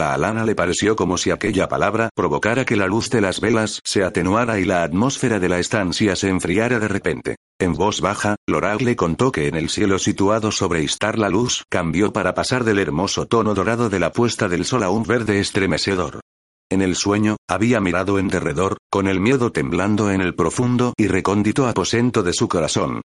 A 0.00 0.14
Alana 0.14 0.44
le 0.44 0.54
pareció 0.54 0.94
como 0.94 1.18
si 1.18 1.32
aquella 1.32 1.68
palabra 1.68 2.10
provocara 2.14 2.64
que 2.64 2.76
la 2.76 2.86
luz 2.86 3.10
de 3.10 3.20
las 3.20 3.40
velas 3.40 3.80
se 3.84 4.04
atenuara 4.04 4.60
y 4.60 4.64
la 4.64 4.84
atmósfera 4.84 5.40
de 5.40 5.48
la 5.48 5.58
estancia 5.58 6.14
se 6.14 6.28
enfriara 6.28 6.78
de 6.78 6.86
repente. 6.86 7.36
En 7.58 7.74
voz 7.74 8.00
baja, 8.00 8.36
Lorak 8.46 8.80
le 8.82 8.94
contó 8.94 9.32
que 9.32 9.48
en 9.48 9.56
el 9.56 9.68
cielo 9.68 9.98
situado 9.98 10.52
sobre 10.52 10.84
Istar 10.84 11.18
la 11.18 11.28
luz 11.28 11.64
cambió 11.68 12.12
para 12.12 12.32
pasar 12.32 12.62
del 12.62 12.78
hermoso 12.78 13.26
tono 13.26 13.54
dorado 13.54 13.90
de 13.90 13.98
la 13.98 14.12
puesta 14.12 14.46
del 14.46 14.64
sol 14.64 14.84
a 14.84 14.90
un 14.90 15.02
verde 15.02 15.40
estremecedor. 15.40 16.20
En 16.70 16.82
el 16.82 16.96
sueño, 16.96 17.36
había 17.48 17.80
mirado 17.80 18.18
en 18.18 18.28
derredor, 18.28 18.76
con 18.90 19.08
el 19.08 19.20
miedo 19.20 19.52
temblando 19.52 20.10
en 20.10 20.20
el 20.20 20.34
profundo 20.34 20.92
y 20.98 21.06
recóndito 21.06 21.66
aposento 21.66 22.22
de 22.22 22.34
su 22.34 22.46
corazón. 22.46 23.00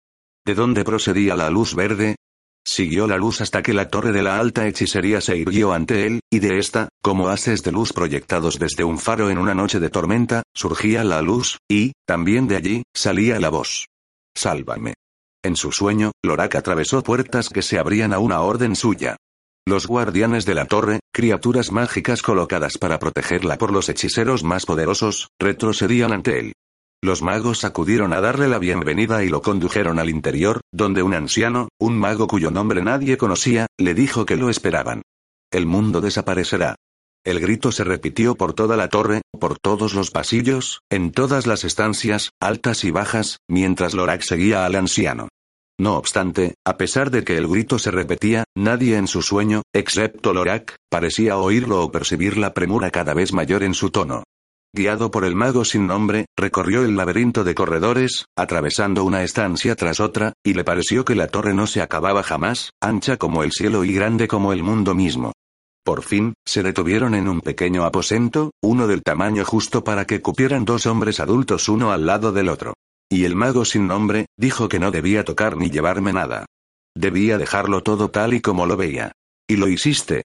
¿De 0.45 0.55
dónde 0.55 0.83
procedía 0.83 1.35
la 1.35 1.51
luz 1.51 1.75
verde? 1.75 2.15
Siguió 2.65 3.07
la 3.07 3.17
luz 3.17 3.41
hasta 3.41 3.61
que 3.61 3.73
la 3.73 3.89
torre 3.89 4.11
de 4.11 4.23
la 4.23 4.39
alta 4.39 4.67
hechicería 4.67 5.21
se 5.21 5.37
irguió 5.37 5.73
ante 5.73 6.07
él, 6.07 6.21
y 6.31 6.39
de 6.39 6.57
esta, 6.57 6.89
como 7.03 7.29
haces 7.29 7.63
de 7.63 7.71
luz 7.71 7.93
proyectados 7.93 8.57
desde 8.57 8.83
un 8.83 8.97
faro 8.97 9.29
en 9.29 9.37
una 9.37 9.53
noche 9.53 9.79
de 9.79 9.89
tormenta, 9.89 10.43
surgía 10.55 11.03
la 11.03 11.21
luz, 11.21 11.57
y, 11.69 11.93
también 12.05 12.47
de 12.47 12.55
allí, 12.55 12.83
salía 12.95 13.39
la 13.39 13.49
voz. 13.49 13.87
Sálvame. 14.35 14.93
En 15.43 15.55
su 15.55 15.71
sueño, 15.71 16.11
Lorak 16.23 16.55
atravesó 16.55 17.01
puertas 17.01 17.49
que 17.49 17.63
se 17.63 17.79
abrían 17.79 18.13
a 18.13 18.19
una 18.19 18.41
orden 18.41 18.75
suya. 18.75 19.17
Los 19.67 19.85
guardianes 19.85 20.45
de 20.45 20.55
la 20.55 20.65
torre, 20.65 21.01
criaturas 21.13 21.71
mágicas 21.71 22.23
colocadas 22.23 22.79
para 22.79 22.97
protegerla 22.97 23.59
por 23.59 23.71
los 23.71 23.89
hechiceros 23.89 24.43
más 24.43 24.65
poderosos, 24.65 25.29
retrocedían 25.39 26.13
ante 26.13 26.39
él. 26.39 26.53
Los 27.03 27.21
magos 27.21 27.63
acudieron 27.63 28.11
a 28.13 28.21
darle 28.21 28.47
la 28.47 28.57
bienvenida 28.57 29.23
y 29.23 29.29
lo 29.29 29.43
condujeron 29.43 29.99
al 29.99 30.09
interior, 30.09 30.61
donde 30.71 31.03
un 31.03 31.13
anciano, 31.13 31.69
un 31.79 31.95
mago 31.95 32.27
cuyo 32.27 32.49
nombre 32.49 32.81
nadie 32.81 33.17
conocía, 33.17 33.67
le 33.77 33.93
dijo 33.93 34.25
que 34.25 34.35
lo 34.35 34.49
esperaban. 34.49 35.03
El 35.51 35.67
mundo 35.67 36.01
desaparecerá. 36.01 36.75
El 37.23 37.39
grito 37.39 37.71
se 37.71 37.83
repitió 37.83 38.33
por 38.33 38.53
toda 38.53 38.77
la 38.77 38.89
torre, 38.89 39.21
por 39.39 39.59
todos 39.59 39.93
los 39.93 40.09
pasillos, 40.09 40.81
en 40.89 41.11
todas 41.11 41.45
las 41.45 41.63
estancias, 41.65 42.31
altas 42.39 42.83
y 42.83 42.89
bajas, 42.89 43.37
mientras 43.47 43.93
Lorak 43.93 44.23
seguía 44.23 44.65
al 44.65 44.73
anciano. 44.73 45.29
No 45.81 45.97
obstante, 45.97 46.53
a 46.63 46.77
pesar 46.77 47.09
de 47.09 47.23
que 47.23 47.37
el 47.37 47.47
grito 47.47 47.79
se 47.79 47.89
repetía, 47.89 48.43
nadie 48.55 48.97
en 48.97 49.07
su 49.07 49.23
sueño, 49.23 49.63
excepto 49.73 50.31
Lorak, 50.31 50.75
parecía 50.91 51.37
oírlo 51.37 51.83
o 51.83 51.91
percibir 51.91 52.37
la 52.37 52.53
premura 52.53 52.91
cada 52.91 53.15
vez 53.15 53.33
mayor 53.33 53.63
en 53.63 53.73
su 53.73 53.89
tono. 53.89 54.23
guiado 54.75 55.09
por 55.09 55.25
el 55.25 55.33
mago 55.33 55.65
sin 55.65 55.87
nombre, 55.87 56.27
recorrió 56.37 56.85
el 56.85 56.95
laberinto 56.95 57.43
de 57.43 57.55
corredores, 57.55 58.25
atravesando 58.37 59.03
una 59.03 59.23
estancia 59.23 59.75
tras 59.75 59.99
otra, 59.99 60.33
y 60.45 60.53
le 60.53 60.63
pareció 60.63 61.03
que 61.03 61.15
la 61.15 61.25
torre 61.29 61.55
no 61.55 61.65
se 61.65 61.81
acababa 61.81 62.21
jamás, 62.21 62.69
ancha 62.79 63.17
como 63.17 63.41
el 63.41 63.51
cielo 63.51 63.83
y 63.83 63.91
grande 63.91 64.27
como 64.27 64.53
el 64.53 64.61
mundo 64.61 64.93
mismo. 64.93 65.31
Por 65.83 66.03
fin, 66.03 66.35
se 66.45 66.61
detuvieron 66.61 67.15
en 67.15 67.27
un 67.27 67.41
pequeño 67.41 67.85
aposento, 67.85 68.51
uno 68.61 68.85
del 68.85 69.01
tamaño 69.01 69.43
justo 69.45 69.83
para 69.83 70.05
que 70.05 70.21
cupieran 70.21 70.63
dos 70.63 70.85
hombres 70.85 71.19
adultos 71.19 71.67
uno 71.69 71.91
al 71.91 72.05
lado 72.05 72.31
del 72.31 72.49
otro. 72.49 72.75
Y 73.11 73.25
el 73.25 73.35
mago 73.35 73.65
sin 73.65 73.87
nombre, 73.87 74.27
dijo 74.37 74.69
que 74.69 74.79
no 74.79 74.89
debía 74.89 75.25
tocar 75.25 75.57
ni 75.57 75.69
llevarme 75.69 76.13
nada. 76.13 76.45
Debía 76.95 77.37
dejarlo 77.37 77.83
todo 77.83 78.09
tal 78.09 78.33
y 78.33 78.39
como 78.39 78.65
lo 78.65 78.77
veía. 78.77 79.11
¿Y 79.49 79.57
lo 79.57 79.67
hiciste? 79.67 80.23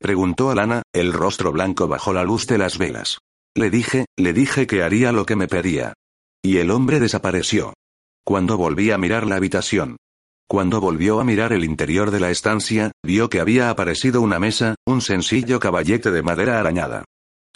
Preguntó 0.00 0.50
Alana, 0.50 0.82
el 0.92 1.12
rostro 1.12 1.52
blanco 1.52 1.86
bajo 1.86 2.12
la 2.12 2.24
luz 2.24 2.48
de 2.48 2.58
las 2.58 2.78
velas. 2.78 3.18
Le 3.54 3.70
dije, 3.70 4.06
le 4.16 4.32
dije 4.32 4.66
que 4.66 4.82
haría 4.82 5.12
lo 5.12 5.24
que 5.24 5.36
me 5.36 5.46
pedía. 5.46 5.94
Y 6.42 6.58
el 6.58 6.72
hombre 6.72 6.98
desapareció. 6.98 7.74
Cuando 8.24 8.56
volví 8.56 8.90
a 8.90 8.98
mirar 8.98 9.24
la 9.24 9.36
habitación, 9.36 9.96
cuando 10.48 10.80
volvió 10.80 11.20
a 11.20 11.24
mirar 11.24 11.52
el 11.52 11.64
interior 11.64 12.10
de 12.10 12.18
la 12.18 12.30
estancia, 12.30 12.90
vio 13.04 13.30
que 13.30 13.38
había 13.38 13.70
aparecido 13.70 14.20
una 14.20 14.40
mesa, 14.40 14.74
un 14.84 15.00
sencillo 15.00 15.60
caballete 15.60 16.10
de 16.10 16.22
madera 16.24 16.58
arañada. 16.58 17.04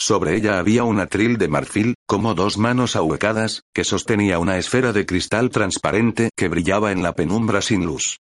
Sobre 0.00 0.34
ella 0.34 0.58
había 0.58 0.84
un 0.84 0.98
atril 0.98 1.36
de 1.36 1.46
marfil, 1.46 1.94
como 2.06 2.34
dos 2.34 2.56
manos 2.56 2.96
ahuecadas, 2.96 3.64
que 3.74 3.84
sostenía 3.84 4.38
una 4.38 4.56
esfera 4.56 4.94
de 4.94 5.04
cristal 5.04 5.50
transparente 5.50 6.30
que 6.34 6.48
brillaba 6.48 6.90
en 6.90 7.02
la 7.02 7.14
penumbra 7.14 7.60
sin 7.60 7.84
luz. 7.84 8.16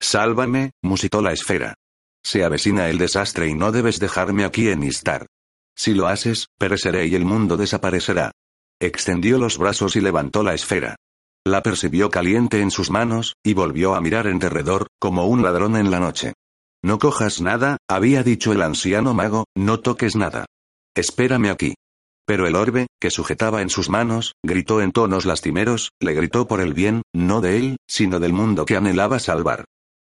Sálvame, 0.00 0.70
musitó 0.80 1.22
la 1.22 1.32
esfera. 1.32 1.74
Se 2.22 2.44
avecina 2.44 2.88
el 2.88 2.98
desastre 2.98 3.48
y 3.48 3.54
no 3.54 3.72
debes 3.72 3.98
dejarme 3.98 4.44
aquí 4.44 4.68
en 4.68 4.84
Istar. 4.84 5.26
Si 5.76 5.92
lo 5.92 6.06
haces, 6.06 6.46
pereceré 6.56 7.08
y 7.08 7.16
el 7.16 7.24
mundo 7.24 7.56
desaparecerá. 7.56 8.30
Extendió 8.80 9.36
los 9.36 9.58
brazos 9.58 9.96
y 9.96 10.00
levantó 10.00 10.44
la 10.44 10.54
esfera. 10.54 10.94
La 11.44 11.64
percibió 11.64 12.10
caliente 12.10 12.60
en 12.60 12.70
sus 12.70 12.92
manos, 12.92 13.34
y 13.42 13.54
volvió 13.54 13.96
a 13.96 14.00
mirar 14.00 14.28
en 14.28 14.38
derredor, 14.38 14.86
como 15.00 15.26
un 15.26 15.42
ladrón 15.42 15.74
en 15.74 15.90
la 15.90 15.98
noche. 15.98 16.34
No 16.80 17.00
cojas 17.00 17.40
nada, 17.40 17.78
había 17.88 18.22
dicho 18.22 18.52
el 18.52 18.62
anciano 18.62 19.14
mago, 19.14 19.46
no 19.56 19.80
toques 19.80 20.14
nada. 20.14 20.46
Espérame 20.94 21.50
aquí. 21.50 21.74
Pero 22.26 22.46
el 22.46 22.56
orbe, 22.56 22.86
que 23.00 23.10
sujetaba 23.10 23.60
en 23.62 23.68
sus 23.68 23.90
manos, 23.90 24.34
gritó 24.42 24.80
en 24.80 24.92
tonos 24.92 25.26
lastimeros, 25.26 25.90
le 26.00 26.14
gritó 26.14 26.46
por 26.46 26.60
el 26.60 26.72
bien, 26.72 27.02
no 27.12 27.40
de 27.40 27.58
él, 27.58 27.76
sino 27.86 28.20
del 28.20 28.32
mundo 28.32 28.64
que 28.64 28.76
anhelaba 28.76 29.18
salvar. 29.18 29.64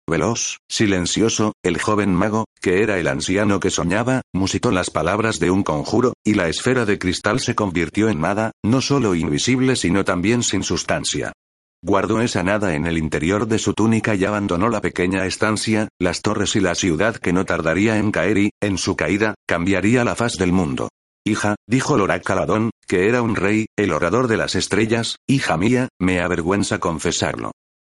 Veloz, 0.10 0.60
silencioso, 0.70 1.52
el 1.64 1.80
joven 1.82 2.16
mago, 2.16 2.46
que 2.62 2.82
era 2.82 2.98
el 2.98 3.08
anciano 3.08 3.60
que 3.60 3.70
soñaba, 3.70 4.22
musitó 4.34 4.72
las 4.72 4.90
palabras 4.90 5.40
de 5.40 5.52
un 5.52 5.64
conjuro, 5.64 6.14
y 6.24 6.36
la 6.36 6.48
esfera 6.48 6.86
de 6.86 6.98
cristal 6.98 7.42
se 7.42 7.56
convirtió 7.56 8.08
en 8.08 8.22
nada, 8.22 8.52
no 8.64 8.80
solo 8.80 9.16
invisible 9.16 9.76
sino 9.76 10.06
también 10.06 10.44
sin 10.44 10.64
sustancia. 10.64 11.34
Guardó 11.84 12.22
esa 12.22 12.42
nada 12.42 12.74
en 12.74 12.88
el 12.88 12.98
interior 12.98 13.48
de 13.48 13.60
su 13.60 13.74
túnica 13.74 14.16
y 14.16 14.26
abandonó 14.26 14.70
la 14.70 14.82
pequeña 14.82 15.26
estancia, 15.26 15.90
las 16.00 16.22
torres 16.22 16.56
y 16.56 16.60
la 16.60 16.74
ciudad 16.74 17.16
que 17.18 17.34
no 17.34 17.46
tardaría 17.46 17.98
en 17.98 18.12
caer 18.12 18.38
y, 18.40 18.50
en 18.62 18.78
su 18.78 18.96
caída, 18.96 19.36
cambiaría 19.48 20.04
la 20.04 20.16
faz 20.16 20.34
del 20.34 20.52
mundo. 20.52 20.90
Hija, 21.24 21.56
dijo 21.68 21.98
Lorak 21.98 22.24
Caladón, 22.24 22.72
que 22.88 23.08
era 23.08 23.22
un 23.22 23.36
rey, 23.36 23.68
el 23.78 23.92
orador 23.92 24.28
de 24.28 24.38
las 24.38 24.56
estrellas, 24.56 25.18
hija 25.28 25.58
mía, 25.58 25.90
me 26.00 26.20
avergüenza 26.20 26.80
confesarlo. 26.80 27.52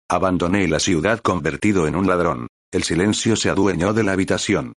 Abandoné 0.10 0.68
la 0.68 0.80
ciudad 0.80 1.20
convertido 1.20 1.88
en 1.88 1.96
un 1.96 2.08
ladrón. 2.08 2.48
El 2.72 2.84
silencio 2.84 3.36
se 3.36 3.50
adueñó 3.50 3.94
de 3.94 4.04
la 4.04 4.14
habitación. 4.14 4.74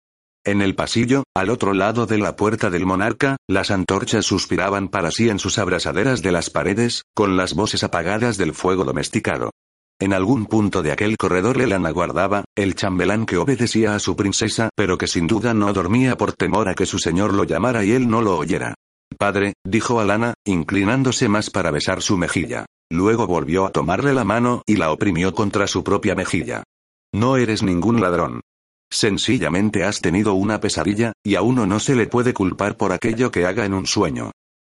En 0.47 0.61
el 0.61 0.75
pasillo, 0.75 1.23
al 1.35 1.49
otro 1.49 1.73
lado 1.73 2.05
de 2.05 2.17
la 2.17 2.37
puerta 2.37 2.69
del 2.69 2.85
monarca, 2.85 3.35
las 3.49 3.69
antorchas 3.69 4.25
suspiraban 4.25 4.87
para 4.87 5.11
sí 5.11 5.27
en 5.27 5.39
sus 5.39 5.57
abrasaderas 5.57 6.21
de 6.21 6.31
las 6.31 6.49
paredes, 6.49 7.03
con 7.13 7.35
las 7.35 7.53
voces 7.53 7.83
apagadas 7.83 8.37
del 8.37 8.53
fuego 8.53 8.85
domesticado. 8.85 9.51
En 9.99 10.13
algún 10.13 10.45
punto 10.45 10.81
de 10.81 10.93
aquel 10.93 11.17
corredor 11.17 11.61
Elan 11.61 11.85
aguardaba, 11.85 12.45
el 12.55 12.75
chambelán 12.75 13.25
que 13.25 13.35
obedecía 13.35 13.93
a 13.93 13.99
su 13.99 14.15
princesa, 14.15 14.69
pero 14.73 14.97
que 14.97 15.07
sin 15.07 15.27
duda 15.27 15.53
no 15.53 15.73
dormía 15.73 16.15
por 16.15 16.31
temor 16.31 16.69
a 16.69 16.75
que 16.75 16.85
su 16.85 16.97
señor 16.97 17.33
lo 17.33 17.43
llamara 17.43 17.83
y 17.83 17.91
él 17.91 18.07
no 18.07 18.21
lo 18.21 18.37
oyera. 18.37 18.73
Padre, 19.19 19.51
dijo 19.65 19.99
Alana, 19.99 20.33
inclinándose 20.45 21.27
más 21.27 21.49
para 21.49 21.71
besar 21.71 22.01
su 22.01 22.15
mejilla. 22.15 22.65
Luego 22.89 23.27
volvió 23.27 23.65
a 23.65 23.71
tomarle 23.73 24.13
la 24.13 24.23
mano 24.23 24.61
y 24.65 24.77
la 24.77 24.93
oprimió 24.93 25.33
contra 25.33 25.67
su 25.67 25.83
propia 25.83 26.15
mejilla. 26.15 26.63
No 27.13 27.35
eres 27.35 27.63
ningún 27.63 27.99
ladrón. 27.99 28.39
Sencillamente 28.89 29.83
has 29.83 30.01
tenido 30.01 30.33
una 30.33 30.59
pesadilla, 30.59 31.13
y 31.23 31.35
a 31.35 31.41
uno 31.41 31.65
no 31.65 31.79
se 31.79 31.95
le 31.95 32.07
puede 32.07 32.33
culpar 32.33 32.77
por 32.77 32.93
aquello 32.93 33.31
que 33.31 33.45
haga 33.45 33.65
en 33.65 33.73
un 33.73 33.85
sueño. 33.85 34.31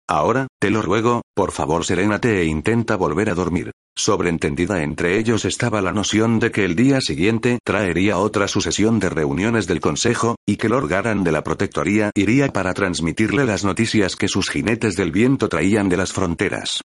Ahora, 0.09 0.49
te 0.61 0.71
lo 0.71 0.83
ruego, 0.83 1.23
por 1.35 1.51
favor 1.53 1.85
serénate 1.85 2.41
e 2.41 2.45
intenta 2.45 2.97
volver 2.97 3.31
a 3.31 3.35
dormir. 3.35 3.71
Sobreentendida 3.97 4.83
entre 4.83 5.19
ellos 5.19 5.45
estaba 5.45 5.81
la 5.81 5.93
noción 5.93 6.41
de 6.41 6.51
que 6.51 6.65
el 6.65 6.75
día 6.75 7.01
siguiente 7.01 7.59
traería 7.65 8.19
otra 8.19 8.49
sucesión 8.49 8.99
de 8.99 9.09
reuniones 9.09 9.67
del 9.67 9.81
Consejo, 9.81 10.37
y 10.47 10.57
que 10.57 10.69
Lord 10.69 10.89
Garan 10.89 11.25
de 11.25 11.33
la 11.33 11.43
Protectoría 11.43 12.11
iría 12.15 12.49
para 12.49 12.75
transmitirle 12.75 13.45
las 13.45 13.65
noticias 13.65 14.17
que 14.17 14.29
sus 14.29 14.51
jinetes 14.51 14.97
del 14.97 15.11
viento 15.11 15.49
traían 15.49 15.89
de 15.89 15.97
las 15.97 16.13
fronteras. 16.13 16.83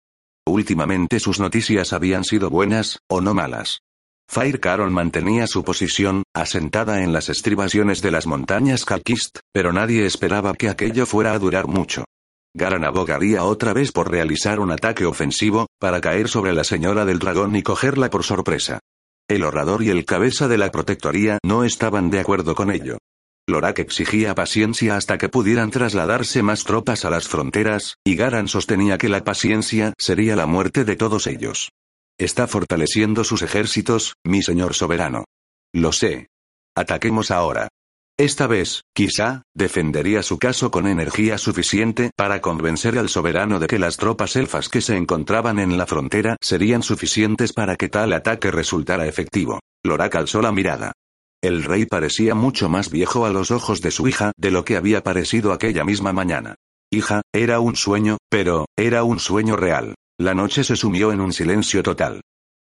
Últimamente 0.47 1.19
sus 1.19 1.39
noticias 1.39 1.93
habían 1.93 2.23
sido 2.23 2.49
buenas, 2.49 2.99
o 3.09 3.21
no 3.21 3.33
malas. 3.33 3.81
Fire 4.31 4.59
Caron 4.59 4.93
mantenía 4.93 5.47
su 5.47 5.63
posición, 5.63 6.21
asentada 6.35 7.01
en 7.01 7.13
las 7.13 7.29
estribaciones 7.29 8.03
de 8.03 8.11
las 8.11 8.27
montañas 8.27 8.85
Kalkist, 8.85 9.39
pero 9.51 9.73
nadie 9.73 10.05
esperaba 10.05 10.53
que 10.53 10.69
aquello 10.69 11.07
fuera 11.07 11.33
a 11.33 11.39
durar 11.39 11.65
mucho. 11.65 12.05
Garan 12.53 12.85
abogaría 12.85 13.43
otra 13.43 13.73
vez 13.73 13.91
por 13.91 14.11
realizar 14.11 14.59
un 14.59 14.69
ataque 14.69 15.07
ofensivo, 15.07 15.65
para 15.79 15.99
caer 15.99 16.29
sobre 16.29 16.53
la 16.53 16.63
señora 16.63 17.05
del 17.05 17.17
dragón 17.17 17.55
y 17.55 17.63
cogerla 17.63 18.11
por 18.11 18.23
sorpresa. 18.23 18.79
El 19.27 19.43
orador 19.43 19.81
y 19.81 19.89
el 19.89 20.05
cabeza 20.05 20.47
de 20.47 20.59
la 20.59 20.69
protectoría 20.69 21.39
no 21.43 21.63
estaban 21.63 22.11
de 22.11 22.19
acuerdo 22.19 22.53
con 22.53 22.69
ello. 22.69 22.99
Lorak 23.47 23.79
exigía 23.79 24.35
paciencia 24.35 24.95
hasta 24.95 25.17
que 25.17 25.29
pudieran 25.29 25.71
trasladarse 25.71 26.43
más 26.43 26.65
tropas 26.65 27.03
a 27.03 27.09
las 27.09 27.27
fronteras, 27.27 27.95
y 28.05 28.15
Garan 28.15 28.47
sostenía 28.47 28.99
que 28.99 29.09
la 29.09 29.23
paciencia 29.23 29.93
sería 29.97 30.35
la 30.35 30.45
muerte 30.45 30.85
de 30.85 30.95
todos 30.95 31.25
ellos. 31.25 31.71
Está 32.19 32.47
fortaleciendo 32.47 33.23
sus 33.23 33.43
ejércitos, 33.43 34.15
mi 34.25 34.43
señor 34.43 34.73
soberano. 34.73 35.23
Lo 35.73 35.93
sé. 35.93 36.27
Ataquemos 36.75 37.31
ahora. 37.31 37.69
Esta 38.19 38.45
vez, 38.45 38.81
quizá, 38.93 39.43
defendería 39.55 40.21
su 40.21 40.37
caso 40.37 40.69
con 40.69 40.85
energía 40.85 41.37
suficiente 41.37 42.11
para 42.17 42.41
convencer 42.41 42.99
al 42.99 43.07
soberano 43.07 43.57
de 43.57 43.67
que 43.67 43.79
las 43.79 43.95
tropas 43.95 44.35
elfas 44.35 44.67
que 44.67 44.81
se 44.81 44.97
encontraban 44.97 45.59
en 45.59 45.77
la 45.77 45.85
frontera 45.85 46.35
serían 46.41 46.83
suficientes 46.83 47.53
para 47.53 47.77
que 47.77 47.87
tal 47.87 48.11
ataque 48.11 48.51
resultara 48.51 49.07
efectivo. 49.07 49.61
Lorak 49.85 50.15
alzó 50.15 50.41
la 50.41 50.51
mirada. 50.51 50.91
El 51.41 51.63
rey 51.63 51.85
parecía 51.85 52.35
mucho 52.35 52.67
más 52.67 52.89
viejo 52.89 53.25
a 53.25 53.29
los 53.29 53.49
ojos 53.49 53.81
de 53.81 53.91
su 53.91 54.09
hija 54.09 54.33
de 54.35 54.51
lo 54.51 54.65
que 54.65 54.75
había 54.75 55.03
parecido 55.03 55.53
aquella 55.53 55.85
misma 55.85 56.11
mañana. 56.11 56.55
Hija, 56.91 57.21
era 57.33 57.61
un 57.61 57.77
sueño, 57.77 58.17
pero, 58.29 58.65
era 58.75 59.03
un 59.03 59.19
sueño 59.19 59.55
real. 59.55 59.95
La 60.19 60.33
noche 60.33 60.65
se 60.65 60.75
sumió 60.75 61.13
en 61.13 61.21
un 61.21 61.31
silencio 61.31 61.81
total. 61.81 62.19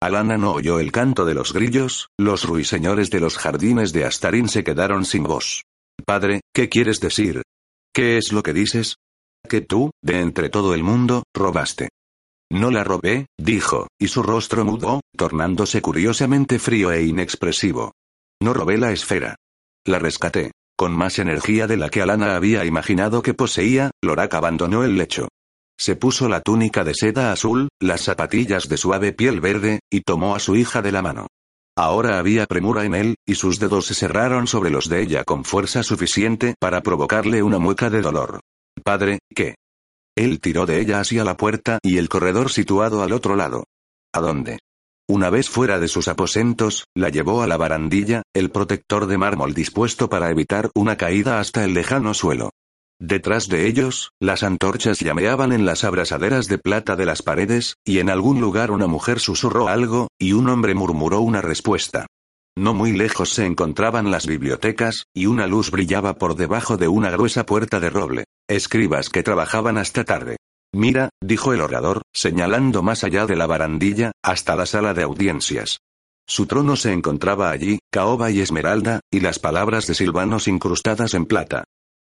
Alana 0.01 0.39
no 0.39 0.53
oyó 0.53 0.79
el 0.79 0.93
canto 0.93 1.25
de 1.25 1.35
los 1.35 1.53
grillos, 1.53 2.09
los 2.17 2.45
ruiseñores 2.45 3.11
de 3.11 3.19
los 3.19 3.39
jardines 3.39 3.93
de 3.93 4.05
Astarín 4.05 4.49
se 4.49 4.63
quedaron 4.63 5.05
sin 5.05 5.25
voz. 5.25 5.65
Padre, 6.07 6.43
¿qué 6.55 6.69
quieres 6.69 7.01
decir? 7.01 7.43
¿Qué 7.93 8.19
es 8.19 8.33
lo 8.33 8.45
que 8.45 8.53
dices? 8.53 8.99
Que 9.49 9.61
tú, 9.63 9.91
de 10.01 10.21
entre 10.21 10.49
todo 10.49 10.75
el 10.75 10.85
mundo, 10.85 11.25
robaste. 11.35 11.89
No 12.53 12.71
la 12.71 12.85
robé, 12.85 13.27
dijo, 13.37 13.89
y 13.99 14.07
su 14.07 14.23
rostro 14.23 14.65
mudó, 14.65 15.01
tornándose 15.17 15.83
curiosamente 15.83 16.61
frío 16.61 16.93
e 16.93 17.03
inexpresivo. 17.03 17.93
No 18.41 18.55
robé 18.55 18.79
la 18.79 18.93
esfera. 18.93 19.35
La 19.85 19.99
rescaté. 19.99 20.53
Con 20.79 20.93
más 20.93 21.19
energía 21.19 21.67
de 21.67 21.77
la 21.77 21.91
que 21.91 22.01
Alana 22.01 22.37
había 22.37 22.65
imaginado 22.65 23.23
que 23.23 23.35
poseía, 23.35 23.91
Lorak 24.03 24.35
abandonó 24.35 24.85
el 24.85 24.97
lecho. 24.97 25.29
Se 25.81 25.97
puso 25.97 26.29
la 26.29 26.43
túnica 26.43 26.85
de 26.85 26.93
seda 26.93 27.33
azul, 27.33 27.71
las 27.81 28.03
zapatillas 28.03 28.69
de 28.69 28.77
suave 28.77 29.15
piel 29.15 29.41
verde, 29.41 29.81
y 29.91 30.03
tomó 30.03 30.35
a 30.37 30.39
su 30.39 30.55
hija 30.55 30.83
de 30.83 30.93
la 30.93 31.01
mano. 31.01 31.29
Ahora 31.75 32.19
había 32.19 32.45
premura 32.45 32.85
en 32.85 32.95
él, 32.95 33.15
y 33.27 33.37
sus 33.37 33.59
dedos 33.59 33.87
se 33.87 33.95
cerraron 33.95 34.47
sobre 34.47 34.69
los 34.69 34.91
de 34.91 35.01
ella 35.01 35.25
con 35.25 35.43
fuerza 35.43 35.83
suficiente 35.83 36.55
para 36.61 36.83
provocarle 36.83 37.43
una 37.43 37.59
mueca 37.59 37.89
de 37.89 38.03
dolor. 38.03 38.41
Padre, 38.85 39.21
¿qué? 39.35 39.55
Él 40.15 40.41
tiró 40.41 40.67
de 40.67 40.81
ella 40.81 41.01
hacia 41.01 41.25
la 41.25 41.39
puerta 41.39 41.79
y 41.83 41.97
el 41.97 42.11
corredor 42.11 42.51
situado 42.51 43.03
al 43.03 43.13
otro 43.13 43.35
lado. 43.35 43.65
¿A 44.13 44.21
dónde? 44.21 44.59
Una 45.09 45.31
vez 45.31 45.49
fuera 45.49 45.79
de 45.79 45.89
sus 45.89 46.09
aposentos, 46.09 46.85
la 46.95 47.09
llevó 47.09 47.41
a 47.41 47.47
la 47.47 47.57
barandilla, 47.57 48.23
el 48.35 48.51
protector 48.51 49.07
de 49.07 49.17
mármol 49.17 49.55
dispuesto 49.55 50.11
para 50.11 50.31
evitar 50.31 50.71
una 50.75 50.99
caída 50.99 51.41
hasta 51.41 51.65
el 51.65 51.73
lejano 51.73 52.13
suelo. 52.13 52.51
Detrás 53.01 53.49
de 53.49 53.67
ellos, 53.67 54.13
las 54.21 54.43
antorchas 54.43 55.01
llameaban 55.01 55.53
en 55.53 55.65
las 55.65 55.85
abrasaderas 55.85 56.49
de 56.49 56.59
plata 56.59 56.97
de 56.97 57.07
las 57.07 57.23
paredes, 57.23 57.77
y 57.83 57.99
en 57.99 58.11
algún 58.11 58.43
lugar 58.43 58.71
una 58.71 58.87
mujer 58.87 59.21
susurró 59.21 59.69
algo, 59.69 60.09
y 60.19 60.35
un 60.35 60.51
hombre 60.51 60.75
murmuró 60.75 61.21
una 61.21 61.41
respuesta. 61.41 62.07
No 62.59 62.75
muy 62.75 62.93
lejos 62.93 63.31
se 63.31 63.47
encontraban 63.47 64.11
las 64.11 64.27
bibliotecas, 64.27 65.05
y 65.15 65.25
una 65.27 65.47
luz 65.47 65.71
brillaba 65.71 66.19
por 66.19 66.37
debajo 66.37 66.77
de 66.77 66.89
una 66.89 67.11
gruesa 67.11 67.47
puerta 67.47 67.81
de 67.81 67.89
roble. 67.89 68.25
Escribas 68.49 69.09
que 69.09 69.23
trabajaban 69.23 69.79
hasta 69.79 70.05
tarde. 70.05 70.37
Mira, 70.75 71.09
dijo 71.23 71.55
el 71.55 71.63
orador, 71.63 72.03
señalando 72.13 72.83
más 72.83 73.03
allá 73.03 73.25
de 73.25 73.35
la 73.35 73.47
barandilla, 73.47 74.13
hasta 74.23 74.57
la 74.57 74.67
sala 74.67 74.93
de 74.93 75.05
audiencias. 75.05 75.79
Su 76.29 76.45
trono 76.47 76.77
se 76.77 76.93
encontraba 76.93 77.51
allí, 77.51 77.79
caoba 77.91 78.31
y 78.31 78.41
esmeralda, 78.41 79.01
y 79.11 79.21
las 79.21 79.39
palabras 79.39 79.87
de 79.87 79.95
Silvanos 79.95 80.49
incrustadas 80.49 81.15
en 81.15 81.25
plata. 81.25 81.65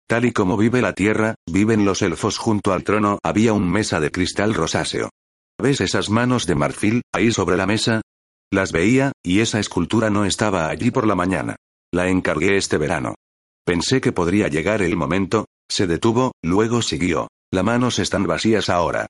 Tal 0.08 0.26
y 0.26 0.32
como 0.32 0.58
vive 0.58 0.82
la 0.82 0.94
tierra, 0.94 1.36
viven 1.50 1.86
los 1.86 2.02
elfos 2.02 2.38
junto 2.38 2.74
al 2.74 2.84
trono 2.84 3.20
había 3.24 3.54
un 3.54 3.70
mesa 3.70 4.00
de 4.00 4.12
cristal 4.12 4.54
rosáceo. 4.54 5.10
¿Ves 5.62 5.82
esas 5.82 6.10
manos 6.10 6.46
de 6.46 6.56
marfil, 6.56 7.02
ahí 7.14 7.32
sobre 7.32 7.58
la 7.58 7.66
mesa? 7.66 8.02
Las 8.52 8.72
veía, 8.72 9.14
y 9.24 9.40
esa 9.40 9.60
escultura 9.60 10.10
no 10.10 10.26
estaba 10.26 10.68
allí 10.68 10.92
por 10.92 11.08
la 11.08 11.16
mañana. 11.16 11.56
La 11.94 12.10
encargué 12.10 12.58
este 12.58 12.78
verano. 12.78 13.16
Pensé 13.66 14.02
que 14.02 14.12
podría 14.12 14.48
llegar 14.48 14.82
el 14.82 14.98
momento, 14.98 15.46
se 15.70 15.88
detuvo, 15.88 16.34
luego 16.44 16.82
siguió. 16.82 17.30
Las 17.52 17.64
manos 17.64 18.00
están 18.00 18.26
vacías 18.26 18.70
ahora. 18.70 19.08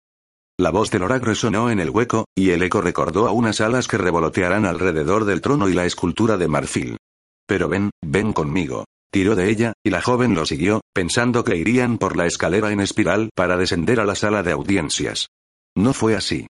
La 0.60 0.70
voz 0.70 0.92
del 0.92 1.02
Lorak 1.02 1.24
resonó 1.24 1.72
en 1.72 1.80
el 1.80 1.90
hueco, 1.90 2.26
y 2.36 2.52
el 2.52 2.62
eco 2.62 2.82
recordó 2.82 3.28
a 3.28 3.32
unas 3.32 3.60
alas 3.62 3.88
que 3.88 3.98
revolotearán 3.98 4.66
alrededor 4.66 5.26
del 5.26 5.42
trono 5.42 5.68
y 5.68 5.74
la 5.74 5.86
escultura 5.86 6.38
de 6.38 6.48
marfil. 6.48 6.98
Pero 7.48 7.68
ven, 7.68 7.90
ven 8.06 8.34
conmigo. 8.34 8.86
Tiró 9.14 9.36
de 9.36 9.52
ella, 9.52 9.74
y 9.86 9.92
la 9.92 10.02
joven 10.02 10.34
lo 10.34 10.44
siguió, 10.44 10.82
pensando 10.92 11.44
que 11.44 11.56
irían 11.56 12.00
por 12.00 12.18
la 12.18 12.26
escalera 12.26 12.72
en 12.72 12.80
espiral 12.80 13.30
para 13.36 13.58
descender 13.58 14.00
a 14.00 14.06
la 14.06 14.16
sala 14.16 14.42
de 14.42 14.52
audiencias. 14.52 15.28
No 15.78 15.94
fue 15.94 16.16
así. 16.16 16.48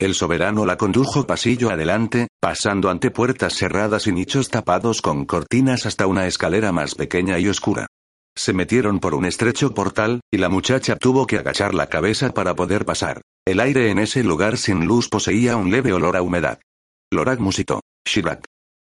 El 0.00 0.14
soberano 0.14 0.64
la 0.64 0.78
condujo 0.78 1.26
pasillo 1.26 1.68
adelante, 1.68 2.28
pasando 2.40 2.88
ante 2.88 3.10
puertas 3.10 3.52
cerradas 3.52 4.06
y 4.06 4.12
nichos 4.12 4.48
tapados 4.48 5.02
con 5.02 5.26
cortinas 5.26 5.84
hasta 5.84 6.06
una 6.06 6.26
escalera 6.26 6.72
más 6.72 6.94
pequeña 6.94 7.38
y 7.38 7.48
oscura. 7.48 7.86
Se 8.34 8.54
metieron 8.54 8.98
por 8.98 9.14
un 9.14 9.26
estrecho 9.26 9.74
portal, 9.74 10.20
y 10.32 10.38
la 10.38 10.48
muchacha 10.48 10.96
tuvo 10.96 11.26
que 11.26 11.36
agachar 11.36 11.74
la 11.74 11.90
cabeza 11.90 12.32
para 12.32 12.54
poder 12.54 12.86
pasar. 12.86 13.20
El 13.46 13.60
aire 13.60 13.90
en 13.90 13.98
ese 13.98 14.24
lugar 14.24 14.56
sin 14.56 14.86
luz 14.86 15.10
poseía 15.10 15.56
un 15.56 15.70
leve 15.70 15.92
olor 15.92 16.16
a 16.16 16.22
humedad. 16.22 16.60
Lorak 17.12 17.40
musitó. 17.40 17.82
Shirak. 18.08 18.42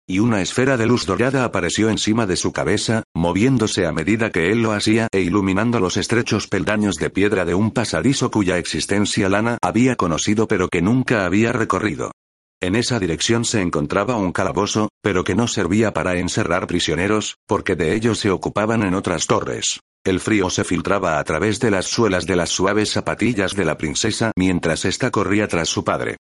Y 0.09 0.17
una 0.17 0.41
esfera 0.41 0.75
de 0.75 0.87
luz 0.87 1.05
dorada 1.05 1.43
apareció 1.43 1.87
encima 1.87 2.25
de 2.25 2.35
su 2.35 2.51
cabeza, 2.51 3.03
moviéndose 3.15 3.85
a 3.85 3.91
medida 3.91 4.31
que 4.31 4.51
él 4.51 4.63
lo 4.63 4.71
hacía 4.71 5.07
e 5.11 5.21
iluminando 5.21 5.79
los 5.79 5.97
estrechos 5.97 6.47
peldaños 6.47 6.95
de 6.95 7.11
piedra 7.11 7.45
de 7.45 7.53
un 7.53 7.69
pasadizo 7.69 8.31
cuya 8.31 8.57
existencia 8.57 9.29
Lana 9.29 9.59
había 9.61 9.97
conocido 9.97 10.47
pero 10.47 10.67
que 10.67 10.81
nunca 10.81 11.27
había 11.27 11.51
recorrido. 11.51 12.11
En 12.59 12.75
esa 12.75 12.97
dirección 12.97 13.45
se 13.45 13.61
encontraba 13.61 14.15
un 14.15 14.31
calabozo, 14.31 14.89
pero 15.03 15.23
que 15.23 15.35
no 15.35 15.47
servía 15.47 15.93
para 15.93 16.17
encerrar 16.17 16.65
prisioneros, 16.65 17.35
porque 17.47 17.75
de 17.75 17.93
ellos 17.93 18.17
se 18.17 18.31
ocupaban 18.31 18.81
en 18.81 18.95
otras 18.95 19.27
torres. 19.27 19.79
El 20.03 20.19
frío 20.19 20.49
se 20.49 20.63
filtraba 20.63 21.19
a 21.19 21.23
través 21.23 21.59
de 21.59 21.69
las 21.69 21.85
suelas 21.85 22.25
de 22.25 22.35
las 22.35 22.49
suaves 22.49 22.89
zapatillas 22.89 23.55
de 23.55 23.65
la 23.65 23.77
princesa 23.77 24.31
mientras 24.35 24.85
ésta 24.85 25.11
corría 25.11 25.47
tras 25.47 25.69
su 25.69 25.83
padre. 25.83 26.17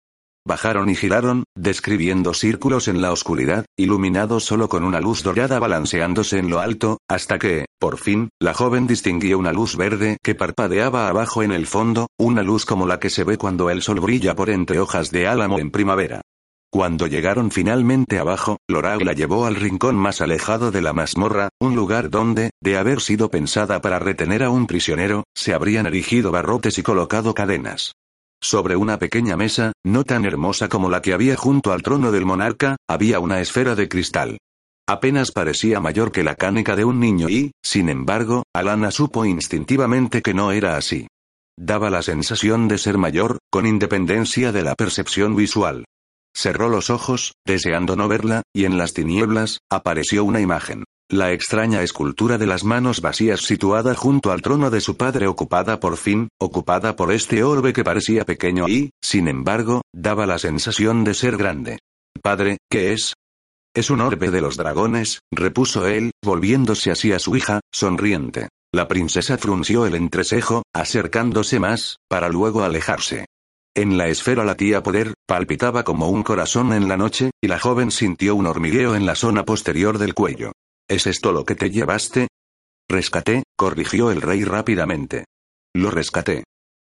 Bajaron 0.46 0.88
y 0.88 0.94
giraron, 0.94 1.44
describiendo 1.54 2.32
círculos 2.32 2.88
en 2.88 3.02
la 3.02 3.12
oscuridad, 3.12 3.66
iluminados 3.76 4.44
solo 4.44 4.68
con 4.68 4.84
una 4.84 5.00
luz 5.00 5.22
dorada 5.22 5.58
balanceándose 5.58 6.38
en 6.38 6.48
lo 6.48 6.60
alto, 6.60 6.98
hasta 7.08 7.38
que, 7.38 7.66
por 7.78 7.98
fin, 7.98 8.30
la 8.40 8.54
joven 8.54 8.86
distinguió 8.86 9.38
una 9.38 9.52
luz 9.52 9.76
verde 9.76 10.16
que 10.22 10.34
parpadeaba 10.34 11.08
abajo 11.08 11.42
en 11.42 11.52
el 11.52 11.66
fondo, 11.66 12.08
una 12.18 12.42
luz 12.42 12.64
como 12.64 12.86
la 12.86 12.98
que 12.98 13.10
se 13.10 13.24
ve 13.24 13.36
cuando 13.36 13.70
el 13.70 13.82
sol 13.82 14.00
brilla 14.00 14.34
por 14.34 14.50
entre 14.50 14.80
hojas 14.80 15.10
de 15.10 15.26
álamo 15.26 15.58
en 15.58 15.70
primavera. 15.70 16.22
Cuando 16.70 17.06
llegaron 17.06 17.50
finalmente 17.50 18.18
abajo, 18.18 18.58
Loral 18.68 19.04
la 19.04 19.14
llevó 19.14 19.46
al 19.46 19.56
rincón 19.56 19.96
más 19.96 20.20
alejado 20.20 20.70
de 20.70 20.82
la 20.82 20.92
mazmorra, 20.92 21.48
un 21.58 21.74
lugar 21.74 22.10
donde, 22.10 22.50
de 22.60 22.76
haber 22.76 23.00
sido 23.00 23.30
pensada 23.30 23.80
para 23.80 23.98
retener 23.98 24.42
a 24.42 24.50
un 24.50 24.66
prisionero, 24.66 25.24
se 25.34 25.54
habrían 25.54 25.86
erigido 25.86 26.30
barrotes 26.30 26.76
y 26.76 26.82
colocado 26.82 27.32
cadenas. 27.32 27.92
Sobre 28.40 28.76
una 28.76 28.98
pequeña 28.98 29.36
mesa, 29.36 29.72
no 29.84 30.04
tan 30.04 30.24
hermosa 30.24 30.68
como 30.68 30.88
la 30.90 31.02
que 31.02 31.12
había 31.12 31.36
junto 31.36 31.72
al 31.72 31.82
trono 31.82 32.12
del 32.12 32.24
monarca, 32.24 32.76
había 32.88 33.18
una 33.18 33.40
esfera 33.40 33.74
de 33.74 33.88
cristal. 33.88 34.38
Apenas 34.88 35.32
parecía 35.32 35.80
mayor 35.80 36.12
que 36.12 36.22
la 36.22 36.34
cánica 36.34 36.76
de 36.76 36.84
un 36.84 36.98
niño 37.00 37.28
y, 37.28 37.50
sin 37.62 37.88
embargo, 37.88 38.44
Alana 38.54 38.90
supo 38.90 39.26
instintivamente 39.26 40.22
que 40.22 40.34
no 40.34 40.52
era 40.52 40.76
así. 40.76 41.08
Daba 41.58 41.90
la 41.90 42.02
sensación 42.02 42.68
de 42.68 42.78
ser 42.78 42.96
mayor, 42.96 43.38
con 43.50 43.66
independencia 43.66 44.52
de 44.52 44.62
la 44.62 44.74
percepción 44.76 45.34
visual. 45.34 45.84
Cerró 46.34 46.68
los 46.68 46.88
ojos, 46.88 47.32
deseando 47.44 47.96
no 47.96 48.06
verla, 48.06 48.42
y 48.54 48.64
en 48.64 48.78
las 48.78 48.94
tinieblas, 48.94 49.58
apareció 49.68 50.24
una 50.24 50.40
imagen. 50.40 50.84
La 51.10 51.32
extraña 51.32 51.82
escultura 51.82 52.36
de 52.36 52.44
las 52.44 52.64
manos 52.64 53.00
vacías 53.00 53.40
situada 53.40 53.94
junto 53.94 54.30
al 54.30 54.42
trono 54.42 54.68
de 54.68 54.82
su 54.82 54.98
padre 54.98 55.26
ocupada 55.26 55.80
por 55.80 55.96
fin, 55.96 56.28
ocupada 56.38 56.96
por 56.96 57.12
este 57.12 57.42
orbe 57.42 57.72
que 57.72 57.82
parecía 57.82 58.26
pequeño 58.26 58.68
y, 58.68 58.90
sin 59.02 59.26
embargo, 59.26 59.80
daba 59.90 60.26
la 60.26 60.38
sensación 60.38 61.04
de 61.04 61.14
ser 61.14 61.38
grande. 61.38 61.78
Padre, 62.22 62.58
¿qué 62.70 62.92
es? 62.92 63.14
Es 63.74 63.88
un 63.88 64.02
orbe 64.02 64.30
de 64.30 64.42
los 64.42 64.58
dragones, 64.58 65.20
repuso 65.32 65.86
él, 65.86 66.10
volviéndose 66.22 66.90
hacia 66.90 67.18
su 67.18 67.36
hija, 67.36 67.60
sonriente. 67.72 68.50
La 68.70 68.86
princesa 68.86 69.38
frunció 69.38 69.86
el 69.86 69.94
entrecejo, 69.94 70.62
acercándose 70.74 71.58
más, 71.58 71.96
para 72.10 72.28
luego 72.28 72.64
alejarse. 72.64 73.24
En 73.74 73.96
la 73.96 74.08
esfera 74.08 74.44
latía 74.44 74.82
poder, 74.82 75.14
palpitaba 75.26 75.84
como 75.84 76.10
un 76.10 76.22
corazón 76.22 76.74
en 76.74 76.86
la 76.86 76.98
noche, 76.98 77.30
y 77.42 77.48
la 77.48 77.58
joven 77.58 77.92
sintió 77.92 78.34
un 78.34 78.46
hormigueo 78.46 78.94
en 78.94 79.06
la 79.06 79.14
zona 79.14 79.46
posterior 79.46 79.96
del 79.96 80.12
cuello. 80.12 80.52
¿Es 80.88 81.06
esto 81.06 81.32
lo 81.32 81.44
que 81.44 81.54
te 81.54 81.70
llevaste? 81.70 82.28
Rescaté, 82.88 83.42
corrigió 83.56 84.10
el 84.10 84.22
rey 84.22 84.44
rápidamente. 84.44 85.26
Lo 85.74 85.90
rescaté. 85.90 86.44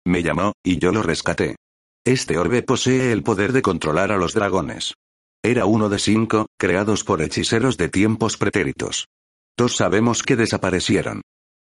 Me 0.07 0.23
llamó, 0.23 0.55
y 0.65 0.79
yo 0.79 0.91
lo 0.93 1.03
rescaté. 1.03 1.57
Este 2.05 2.39
orbe 2.39 2.63
posee 2.63 3.13
el 3.13 3.23
poder 3.23 3.53
de 3.53 3.61
controlar 3.61 4.11
a 4.11 4.17
los 4.17 4.33
dragones. 4.33 4.95
Era 5.43 5.67
uno 5.67 5.91
de 5.91 5.99
cinco, 5.99 6.47
creados 6.59 7.05
por 7.05 7.21
hechiceros 7.21 7.77
de 7.77 7.91
tiempos 7.91 8.39
pretéritos. 8.39 9.09
Todos 9.55 9.77
sabemos 9.77 10.23
que 10.23 10.37
desaparecieron. 10.37 11.21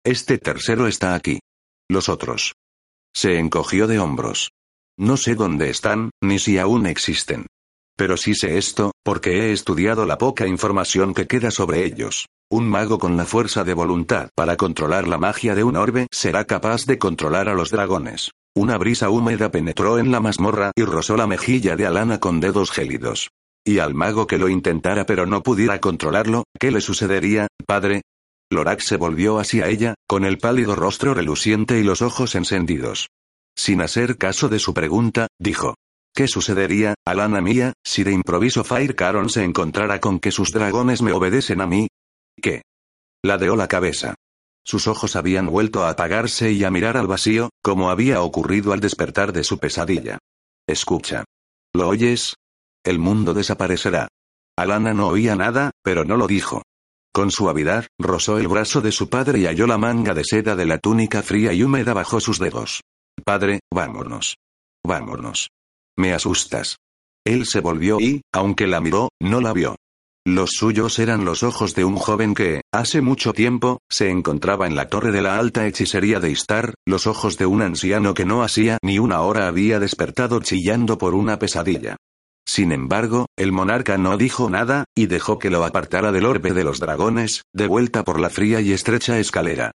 Este 0.04 0.38
tercero 0.38 0.88
está 0.88 1.14
aquí. 1.14 1.38
Los 1.88 2.08
otros. 2.08 2.54
Se 3.14 3.38
encogió 3.38 3.86
de 3.86 4.00
hombros. 4.00 4.50
No 4.98 5.16
sé 5.16 5.36
dónde 5.36 5.70
están, 5.70 6.10
ni 6.20 6.40
si 6.40 6.58
aún 6.58 6.86
existen. 6.86 7.46
Pero 7.96 8.16
sí 8.16 8.34
sé 8.34 8.58
esto, 8.58 8.92
porque 9.04 9.30
he 9.30 9.52
estudiado 9.52 10.04
la 10.06 10.18
poca 10.18 10.46
información 10.46 11.14
que 11.14 11.26
queda 11.26 11.50
sobre 11.50 11.84
ellos. 11.84 12.26
Un 12.50 12.68
mago 12.68 12.98
con 12.98 13.16
la 13.16 13.24
fuerza 13.24 13.64
de 13.64 13.74
voluntad 13.74 14.30
para 14.34 14.56
controlar 14.56 15.08
la 15.08 15.18
magia 15.18 15.54
de 15.54 15.64
un 15.64 15.76
orbe 15.76 16.08
será 16.10 16.44
capaz 16.44 16.86
de 16.86 16.98
controlar 16.98 17.48
a 17.48 17.54
los 17.54 17.70
dragones. 17.70 18.30
Una 18.56 18.78
brisa 18.78 19.10
húmeda 19.10 19.50
penetró 19.50 19.98
en 19.98 20.12
la 20.12 20.20
mazmorra 20.20 20.70
y 20.76 20.82
rozó 20.82 21.16
la 21.16 21.26
mejilla 21.26 21.76
de 21.76 21.86
Alana 21.86 22.20
con 22.20 22.40
dedos 22.40 22.70
gélidos. 22.70 23.30
Y 23.64 23.78
al 23.78 23.94
mago 23.94 24.26
que 24.26 24.38
lo 24.38 24.48
intentara 24.48 25.06
pero 25.06 25.26
no 25.26 25.42
pudiera 25.42 25.80
controlarlo, 25.80 26.44
¿qué 26.60 26.70
le 26.70 26.80
sucedería, 26.80 27.48
padre? 27.66 28.02
Lorak 28.50 28.80
se 28.80 28.96
volvió 28.96 29.38
hacia 29.38 29.68
ella, 29.68 29.94
con 30.06 30.24
el 30.24 30.38
pálido 30.38 30.76
rostro 30.76 31.14
reluciente 31.14 31.80
y 31.80 31.82
los 31.82 32.02
ojos 32.02 32.34
encendidos. 32.34 33.08
Sin 33.56 33.80
hacer 33.80 34.18
caso 34.18 34.48
de 34.48 34.58
su 34.58 34.74
pregunta, 34.74 35.28
dijo. 35.40 35.74
¿Qué 36.14 36.28
sucedería, 36.28 36.94
Alana 37.04 37.40
mía, 37.40 37.72
si 37.84 38.04
de 38.04 38.12
improviso 38.12 38.62
Fire 38.62 38.94
Caron 38.94 39.28
se 39.28 39.42
encontrara 39.42 39.98
con 39.98 40.20
que 40.20 40.30
sus 40.30 40.52
dragones 40.52 41.02
me 41.02 41.10
obedecen 41.10 41.60
a 41.60 41.66
mí? 41.66 41.88
¿Qué? 42.40 42.62
Ladeó 43.24 43.56
la 43.56 43.66
cabeza. 43.66 44.14
Sus 44.64 44.86
ojos 44.86 45.16
habían 45.16 45.46
vuelto 45.46 45.82
a 45.82 45.90
apagarse 45.90 46.52
y 46.52 46.62
a 46.62 46.70
mirar 46.70 46.96
al 46.96 47.08
vacío, 47.08 47.50
como 47.62 47.90
había 47.90 48.22
ocurrido 48.22 48.72
al 48.72 48.78
despertar 48.78 49.32
de 49.32 49.42
su 49.42 49.58
pesadilla. 49.58 50.18
Escucha. 50.68 51.24
¿Lo 51.74 51.88
oyes? 51.88 52.36
El 52.84 53.00
mundo 53.00 53.34
desaparecerá. 53.34 54.06
Alana 54.56 54.94
no 54.94 55.08
oía 55.08 55.34
nada, 55.34 55.72
pero 55.82 56.04
no 56.04 56.16
lo 56.16 56.28
dijo. 56.28 56.62
Con 57.12 57.32
suavidad, 57.32 57.86
rozó 57.98 58.38
el 58.38 58.46
brazo 58.46 58.80
de 58.80 58.92
su 58.92 59.08
padre 59.08 59.40
y 59.40 59.46
halló 59.46 59.66
la 59.66 59.78
manga 59.78 60.14
de 60.14 60.22
seda 60.24 60.54
de 60.54 60.66
la 60.66 60.78
túnica 60.78 61.22
fría 61.22 61.52
y 61.52 61.64
húmeda 61.64 61.92
bajo 61.92 62.20
sus 62.20 62.38
dedos. 62.38 62.82
Padre, 63.24 63.60
vámonos. 63.72 64.36
Vámonos. 64.84 65.48
Me 65.96 66.12
asustas. 66.12 66.78
Él 67.24 67.46
se 67.46 67.60
volvió 67.60 67.98
y, 68.00 68.22
aunque 68.32 68.66
la 68.66 68.80
miró, 68.80 69.08
no 69.20 69.40
la 69.40 69.52
vio. 69.52 69.76
Los 70.26 70.52
suyos 70.52 70.98
eran 70.98 71.26
los 71.26 71.42
ojos 71.42 71.74
de 71.74 71.84
un 71.84 71.96
joven 71.96 72.34
que, 72.34 72.62
hace 72.72 73.02
mucho 73.02 73.34
tiempo, 73.34 73.80
se 73.90 74.08
encontraba 74.08 74.66
en 74.66 74.74
la 74.74 74.88
torre 74.88 75.12
de 75.12 75.20
la 75.20 75.38
alta 75.38 75.66
hechicería 75.66 76.18
de 76.18 76.30
Istar, 76.30 76.74
los 76.86 77.06
ojos 77.06 77.36
de 77.36 77.44
un 77.44 77.60
anciano 77.60 78.14
que 78.14 78.24
no 78.24 78.42
hacía 78.42 78.78
ni 78.82 78.98
una 78.98 79.20
hora 79.20 79.48
había 79.48 79.80
despertado 79.80 80.40
chillando 80.40 80.96
por 80.96 81.14
una 81.14 81.38
pesadilla. 81.38 81.96
Sin 82.46 82.72
embargo, 82.72 83.26
el 83.36 83.52
monarca 83.52 83.98
no 83.98 84.16
dijo 84.16 84.48
nada, 84.48 84.84
y 84.94 85.06
dejó 85.06 85.38
que 85.38 85.50
lo 85.50 85.64
apartara 85.64 86.10
del 86.10 86.24
orbe 86.24 86.52
de 86.52 86.64
los 86.64 86.80
dragones, 86.80 87.42
de 87.52 87.66
vuelta 87.66 88.02
por 88.02 88.18
la 88.18 88.30
fría 88.30 88.62
y 88.62 88.72
estrecha 88.72 89.18
escalera. 89.18 89.72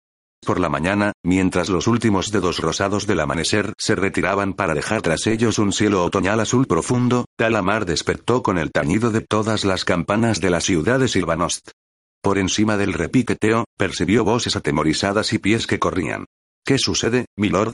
Por 0.46 0.60
la 0.60 0.70
mañana, 0.70 1.14
mientras 1.24 1.70
los 1.70 1.88
últimos 1.88 2.32
dedos 2.32 2.60
rosados 2.60 3.08
del 3.08 3.20
amanecer 3.20 3.74
se 3.80 3.96
retiraban 3.96 4.54
para 4.54 4.76
dejar 4.76 5.02
tras 5.02 5.26
ellos 5.26 5.58
un 5.58 5.74
cielo 5.74 6.06
otoñal 6.06 6.40
azul 6.40 6.68
profundo, 6.68 7.26
Talamar 7.36 7.88
despertó 7.88 8.44
con 8.44 8.60
el 8.60 8.72
tañido 8.72 9.10
de 9.10 9.22
todas 9.22 9.66
las 9.66 9.86
campanas 9.86 10.42
de 10.42 10.52
la 10.52 10.62
ciudad 10.62 11.00
de 11.00 11.08
Silvanost. 11.08 11.72
Por 12.22 12.38
encima 12.38 12.78
del 12.78 12.94
repiqueteo, 12.94 13.66
percibió 13.76 14.24
voces 14.24 14.56
atemorizadas 14.56 15.34
y 15.34 15.40
pies 15.40 15.66
que 15.66 15.80
corrían. 15.80 16.26
¿Qué 16.64 16.78
sucede, 16.78 17.26
milord? 17.36 17.74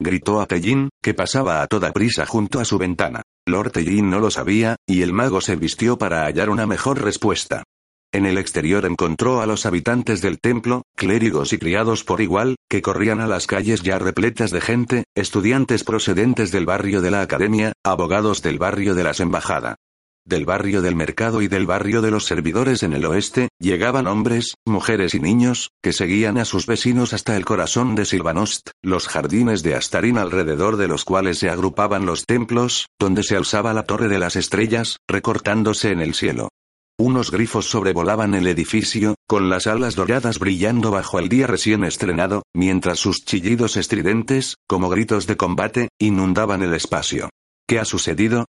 Gritó 0.00 0.40
a 0.40 0.46
Tellin, 0.46 0.88
que 1.02 1.12
pasaba 1.12 1.60
a 1.60 1.66
toda 1.66 1.92
prisa 1.92 2.24
junto 2.24 2.58
a 2.58 2.64
su 2.64 2.78
ventana. 2.78 3.20
Lord 3.46 3.72
Tellin 3.72 4.08
no 4.08 4.18
lo 4.18 4.30
sabía, 4.30 4.76
y 4.86 5.02
el 5.02 5.12
mago 5.12 5.42
se 5.42 5.56
vistió 5.56 5.98
para 5.98 6.24
hallar 6.24 6.48
una 6.48 6.66
mejor 6.66 7.02
respuesta. 7.02 7.64
En 8.12 8.24
el 8.24 8.38
exterior 8.38 8.86
encontró 8.86 9.42
a 9.42 9.46
los 9.46 9.66
habitantes 9.66 10.22
del 10.22 10.40
templo, 10.40 10.82
clérigos 10.96 11.52
y 11.52 11.58
criados 11.58 12.04
por 12.04 12.20
igual, 12.20 12.56
que 12.68 12.80
corrían 12.80 13.20
a 13.20 13.26
las 13.26 13.46
calles 13.46 13.82
ya 13.82 13.98
repletas 13.98 14.50
de 14.50 14.62
gente, 14.62 15.04
estudiantes 15.14 15.84
procedentes 15.84 16.50
del 16.50 16.64
barrio 16.64 17.02
de 17.02 17.10
la 17.10 17.20
academia, 17.20 17.72
abogados 17.84 18.40
del 18.42 18.58
barrio 18.58 18.94
de 18.94 19.04
las 19.04 19.20
embajadas 19.20 19.76
del 20.28 20.44
barrio 20.44 20.82
del 20.82 20.94
mercado 20.94 21.40
y 21.40 21.48
del 21.48 21.66
barrio 21.66 22.02
de 22.02 22.10
los 22.10 22.26
servidores 22.26 22.82
en 22.82 22.92
el 22.92 23.06
oeste, 23.06 23.48
llegaban 23.58 24.06
hombres, 24.06 24.54
mujeres 24.66 25.14
y 25.14 25.20
niños, 25.20 25.70
que 25.82 25.94
seguían 25.94 26.36
a 26.36 26.44
sus 26.44 26.66
vecinos 26.66 27.14
hasta 27.14 27.34
el 27.36 27.46
corazón 27.46 27.94
de 27.94 28.04
Silvanost, 28.04 28.70
los 28.82 29.08
jardines 29.08 29.62
de 29.62 29.74
Astarín 29.74 30.18
alrededor 30.18 30.76
de 30.76 30.86
los 30.86 31.06
cuales 31.06 31.38
se 31.38 31.48
agrupaban 31.48 32.04
los 32.04 32.26
templos, 32.26 32.88
donde 32.98 33.22
se 33.22 33.36
alzaba 33.36 33.72
la 33.72 33.84
torre 33.84 34.08
de 34.08 34.18
las 34.18 34.36
estrellas, 34.36 34.98
recortándose 35.08 35.92
en 35.92 36.00
el 36.00 36.14
cielo. 36.14 36.50
Unos 37.00 37.30
grifos 37.30 37.66
sobrevolaban 37.70 38.34
el 38.34 38.48
edificio, 38.48 39.14
con 39.28 39.48
las 39.48 39.68
alas 39.68 39.94
doradas 39.94 40.40
brillando 40.40 40.90
bajo 40.90 41.20
el 41.20 41.28
día 41.28 41.46
recién 41.46 41.84
estrenado, 41.84 42.42
mientras 42.52 42.98
sus 42.98 43.24
chillidos 43.24 43.76
estridentes, 43.76 44.56
como 44.66 44.88
gritos 44.88 45.28
de 45.28 45.36
combate, 45.36 45.90
inundaban 46.00 46.60
el 46.62 46.74
espacio. 46.74 47.30
¿Qué 47.68 47.78
ha 47.78 47.84
sucedido? 47.84 48.46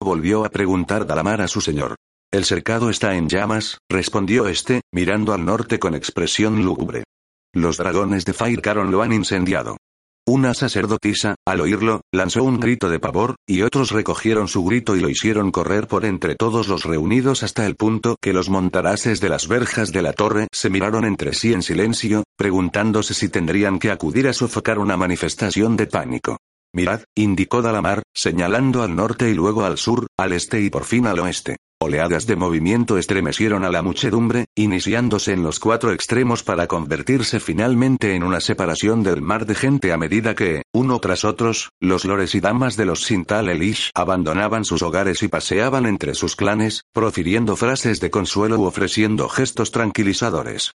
Volvió 0.00 0.46
a 0.46 0.48
preguntar 0.48 1.06
Dalamar 1.06 1.42
a 1.42 1.48
su 1.48 1.60
señor. 1.60 1.96
El 2.32 2.46
cercado 2.46 2.88
está 2.88 3.14
en 3.14 3.28
llamas, 3.28 3.76
respondió 3.90 4.48
este, 4.48 4.80
mirando 4.90 5.34
al 5.34 5.44
norte 5.44 5.78
con 5.78 5.94
expresión 5.94 6.64
lúgubre. 6.64 7.04
Los 7.52 7.76
dragones 7.76 8.24
de 8.24 8.32
Firecaron 8.32 8.90
lo 8.90 9.02
han 9.02 9.12
incendiado. 9.12 9.76
Una 10.24 10.54
sacerdotisa, 10.54 11.34
al 11.44 11.60
oírlo, 11.60 12.02
lanzó 12.12 12.44
un 12.44 12.60
grito 12.60 12.88
de 12.88 13.00
pavor, 13.00 13.34
y 13.44 13.62
otros 13.62 13.90
recogieron 13.90 14.46
su 14.46 14.62
grito 14.64 14.94
y 14.94 15.00
lo 15.00 15.08
hicieron 15.08 15.50
correr 15.50 15.88
por 15.88 16.04
entre 16.04 16.36
todos 16.36 16.68
los 16.68 16.84
reunidos 16.84 17.42
hasta 17.42 17.66
el 17.66 17.74
punto 17.74 18.14
que 18.20 18.32
los 18.32 18.48
montaraces 18.48 19.20
de 19.20 19.28
las 19.28 19.48
verjas 19.48 19.90
de 19.90 20.00
la 20.00 20.12
torre 20.12 20.46
se 20.52 20.70
miraron 20.70 21.04
entre 21.04 21.34
sí 21.34 21.52
en 21.52 21.62
silencio, 21.62 22.22
preguntándose 22.36 23.14
si 23.14 23.30
tendrían 23.30 23.80
que 23.80 23.90
acudir 23.90 24.28
a 24.28 24.32
sofocar 24.32 24.78
una 24.78 24.96
manifestación 24.96 25.76
de 25.76 25.88
pánico. 25.88 26.36
Mirad, 26.72 27.02
indicó 27.16 27.60
Dalamar, 27.60 28.04
señalando 28.14 28.84
al 28.84 28.94
norte 28.94 29.28
y 29.28 29.34
luego 29.34 29.64
al 29.64 29.76
sur, 29.76 30.06
al 30.16 30.32
este 30.32 30.60
y 30.60 30.70
por 30.70 30.84
fin 30.84 31.08
al 31.08 31.18
oeste. 31.18 31.56
Oleadas 31.82 32.28
de 32.28 32.36
movimiento 32.36 32.96
estremecieron 32.96 33.64
a 33.64 33.70
la 33.72 33.82
muchedumbre, 33.82 34.44
iniciándose 34.54 35.32
en 35.32 35.42
los 35.42 35.58
cuatro 35.58 35.90
extremos 35.90 36.44
para 36.44 36.68
convertirse 36.68 37.40
finalmente 37.40 38.14
en 38.14 38.22
una 38.22 38.40
separación 38.40 39.02
del 39.02 39.20
mar 39.20 39.46
de 39.46 39.56
gente 39.56 39.92
a 39.92 39.96
medida 39.96 40.36
que, 40.36 40.62
uno 40.72 41.00
tras 41.00 41.24
otros, 41.24 41.70
los 41.80 42.04
lores 42.04 42.36
y 42.36 42.40
damas 42.40 42.76
de 42.76 42.86
los 42.86 43.02
Sintal 43.02 43.48
Elish 43.48 43.90
abandonaban 43.94 44.64
sus 44.64 44.82
hogares 44.82 45.24
y 45.24 45.28
paseaban 45.28 45.86
entre 45.86 46.14
sus 46.14 46.36
clanes, 46.36 46.82
profiriendo 46.92 47.56
frases 47.56 47.98
de 47.98 48.12
consuelo 48.12 48.60
u 48.60 48.64
ofreciendo 48.66 49.28
gestos 49.28 49.72
tranquilizadores. 49.72 50.70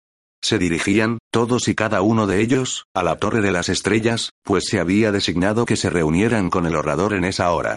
Se 0.41 0.57
dirigían, 0.57 1.17
todos 1.31 1.67
y 1.67 1.75
cada 1.75 2.01
uno 2.01 2.27
de 2.27 2.39
ellos, 2.39 2.85
a 2.93 3.03
la 3.03 3.17
Torre 3.17 3.41
de 3.41 3.51
las 3.51 3.67
Estrellas, 3.67 4.29
pues 4.41 4.67
se 4.69 4.79
había 4.79 5.11
designado 5.11 5.65
que 5.65 5.75
se 5.75 5.89
reunieran 5.89 6.49
con 6.49 6.65
el 6.65 6.77
orador 6.77 7.13
en 7.13 7.25
esa 7.25 7.51
hora. 7.51 7.75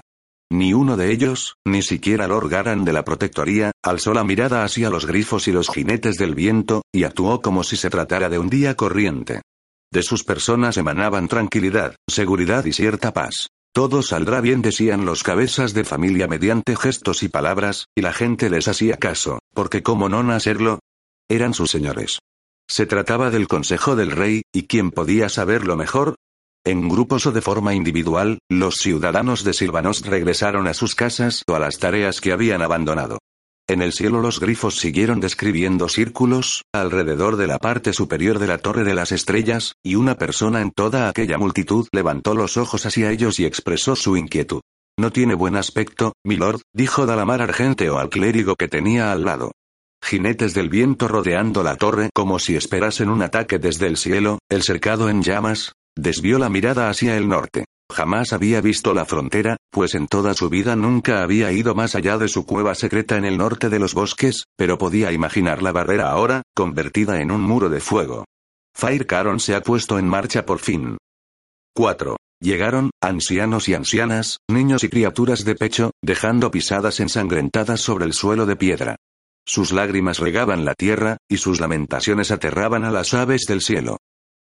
Ni 0.50 0.72
uno 0.72 0.96
de 0.96 1.12
ellos, 1.12 1.56
ni 1.66 1.82
siquiera 1.82 2.28
Lord 2.28 2.48
Garan 2.48 2.84
de 2.84 2.92
la 2.92 3.04
Protectoría, 3.04 3.72
alzó 3.82 4.14
la 4.14 4.24
mirada 4.24 4.62
hacia 4.64 4.90
los 4.90 5.06
grifos 5.06 5.48
y 5.48 5.52
los 5.52 5.68
jinetes 5.68 6.16
del 6.16 6.34
viento, 6.34 6.82
y 6.92 7.04
actuó 7.04 7.42
como 7.42 7.64
si 7.64 7.76
se 7.76 7.90
tratara 7.90 8.28
de 8.28 8.38
un 8.38 8.48
día 8.48 8.76
corriente. 8.76 9.42
De 9.92 10.02
sus 10.02 10.24
personas 10.24 10.76
emanaban 10.76 11.28
tranquilidad, 11.28 11.96
seguridad 12.08 12.64
y 12.64 12.72
cierta 12.72 13.12
paz. 13.12 13.48
Todo 13.72 14.02
saldrá 14.02 14.40
bien, 14.40 14.62
decían 14.62 15.04
los 15.04 15.22
cabezas 15.22 15.74
de 15.74 15.84
familia 15.84 16.28
mediante 16.28 16.76
gestos 16.76 17.22
y 17.22 17.28
palabras, 17.28 17.86
y 17.94 18.00
la 18.00 18.12
gente 18.12 18.48
les 18.48 18.68
hacía 18.68 18.96
caso, 18.96 19.40
porque 19.52 19.82
cómo 19.82 20.08
no 20.08 20.22
nacerlo, 20.22 20.78
eran 21.28 21.54
sus 21.54 21.70
señores. 21.70 22.20
Se 22.68 22.86
trataba 22.86 23.30
del 23.30 23.48
consejo 23.48 23.96
del 23.96 24.12
rey, 24.12 24.42
y 24.52 24.66
quién 24.66 24.90
podía 24.90 25.28
saberlo 25.28 25.76
mejor. 25.76 26.14
En 26.66 26.88
grupos 26.88 27.24
o 27.26 27.30
de 27.30 27.42
forma 27.42 27.74
individual, 27.74 28.40
los 28.50 28.74
ciudadanos 28.78 29.44
de 29.44 29.52
Silvanos 29.52 30.04
regresaron 30.04 30.66
a 30.66 30.74
sus 30.74 30.96
casas 30.96 31.44
o 31.48 31.54
a 31.54 31.60
las 31.60 31.78
tareas 31.78 32.20
que 32.20 32.32
habían 32.32 32.60
abandonado. 32.60 33.18
En 33.68 33.82
el 33.82 33.92
cielo 33.92 34.20
los 34.20 34.40
grifos 34.40 34.76
siguieron 34.80 35.20
describiendo 35.20 35.88
círculos, 35.88 36.64
alrededor 36.74 37.36
de 37.36 37.46
la 37.46 37.58
parte 37.58 37.92
superior 37.92 38.40
de 38.40 38.48
la 38.48 38.58
Torre 38.58 38.82
de 38.82 38.94
las 38.94 39.12
Estrellas, 39.12 39.74
y 39.84 39.94
una 39.94 40.16
persona 40.16 40.60
en 40.60 40.72
toda 40.72 41.08
aquella 41.08 41.38
multitud 41.38 41.86
levantó 41.92 42.34
los 42.34 42.56
ojos 42.56 42.84
hacia 42.84 43.12
ellos 43.12 43.38
y 43.38 43.44
expresó 43.44 43.94
su 43.94 44.16
inquietud. 44.16 44.62
No 44.98 45.12
tiene 45.12 45.34
buen 45.34 45.54
aspecto, 45.54 46.14
milord, 46.24 46.62
dijo 46.74 47.06
Dalamar 47.06 47.42
Argenteo 47.42 48.00
al 48.00 48.08
clérigo 48.08 48.56
que 48.56 48.66
tenía 48.66 49.12
al 49.12 49.24
lado 49.24 49.52
jinetes 50.02 50.54
del 50.54 50.68
viento 50.68 51.08
rodeando 51.08 51.64
la 51.64 51.74
torre 51.74 52.10
como 52.14 52.38
si 52.38 52.54
esperasen 52.54 53.08
un 53.08 53.22
ataque 53.22 53.58
desde 53.58 53.88
el 53.88 53.96
cielo, 53.96 54.38
el 54.48 54.62
cercado 54.62 55.08
en 55.08 55.22
llamas, 55.22 55.72
desvió 55.96 56.38
la 56.38 56.48
mirada 56.48 56.88
hacia 56.88 57.16
el 57.16 57.28
norte. 57.28 57.64
Jamás 57.90 58.32
había 58.32 58.60
visto 58.60 58.94
la 58.94 59.04
frontera, 59.04 59.56
pues 59.70 59.94
en 59.94 60.08
toda 60.08 60.34
su 60.34 60.48
vida 60.48 60.76
nunca 60.76 61.22
había 61.22 61.52
ido 61.52 61.74
más 61.74 61.94
allá 61.94 62.18
de 62.18 62.28
su 62.28 62.44
cueva 62.44 62.74
secreta 62.74 63.16
en 63.16 63.24
el 63.24 63.38
norte 63.38 63.68
de 63.68 63.78
los 63.78 63.94
bosques, 63.94 64.44
pero 64.56 64.76
podía 64.76 65.12
imaginar 65.12 65.62
la 65.62 65.72
barrera 65.72 66.10
ahora, 66.10 66.42
convertida 66.54 67.20
en 67.20 67.30
un 67.30 67.40
muro 67.40 67.68
de 67.68 67.80
fuego. 67.80 68.24
Fire 68.74 69.06
Caron 69.06 69.40
se 69.40 69.54
ha 69.54 69.62
puesto 69.62 69.98
en 69.98 70.06
marcha 70.06 70.44
por 70.44 70.58
fin. 70.58 70.98
4. 71.74 72.16
Llegaron, 72.40 72.90
ancianos 73.00 73.68
y 73.68 73.74
ancianas, 73.74 74.38
niños 74.50 74.84
y 74.84 74.90
criaturas 74.90 75.44
de 75.44 75.54
pecho, 75.54 75.92
dejando 76.02 76.50
pisadas 76.50 77.00
ensangrentadas 77.00 77.80
sobre 77.80 78.04
el 78.04 78.12
suelo 78.12 78.44
de 78.44 78.56
piedra. 78.56 78.96
Sus 79.46 79.72
lágrimas 79.72 80.18
regaban 80.18 80.64
la 80.64 80.74
tierra, 80.74 81.18
y 81.30 81.38
sus 81.38 81.60
lamentaciones 81.60 82.30
aterraban 82.30 82.84
a 82.84 82.90
las 82.90 83.14
aves 83.14 83.44
del 83.46 83.62
cielo. 83.62 83.98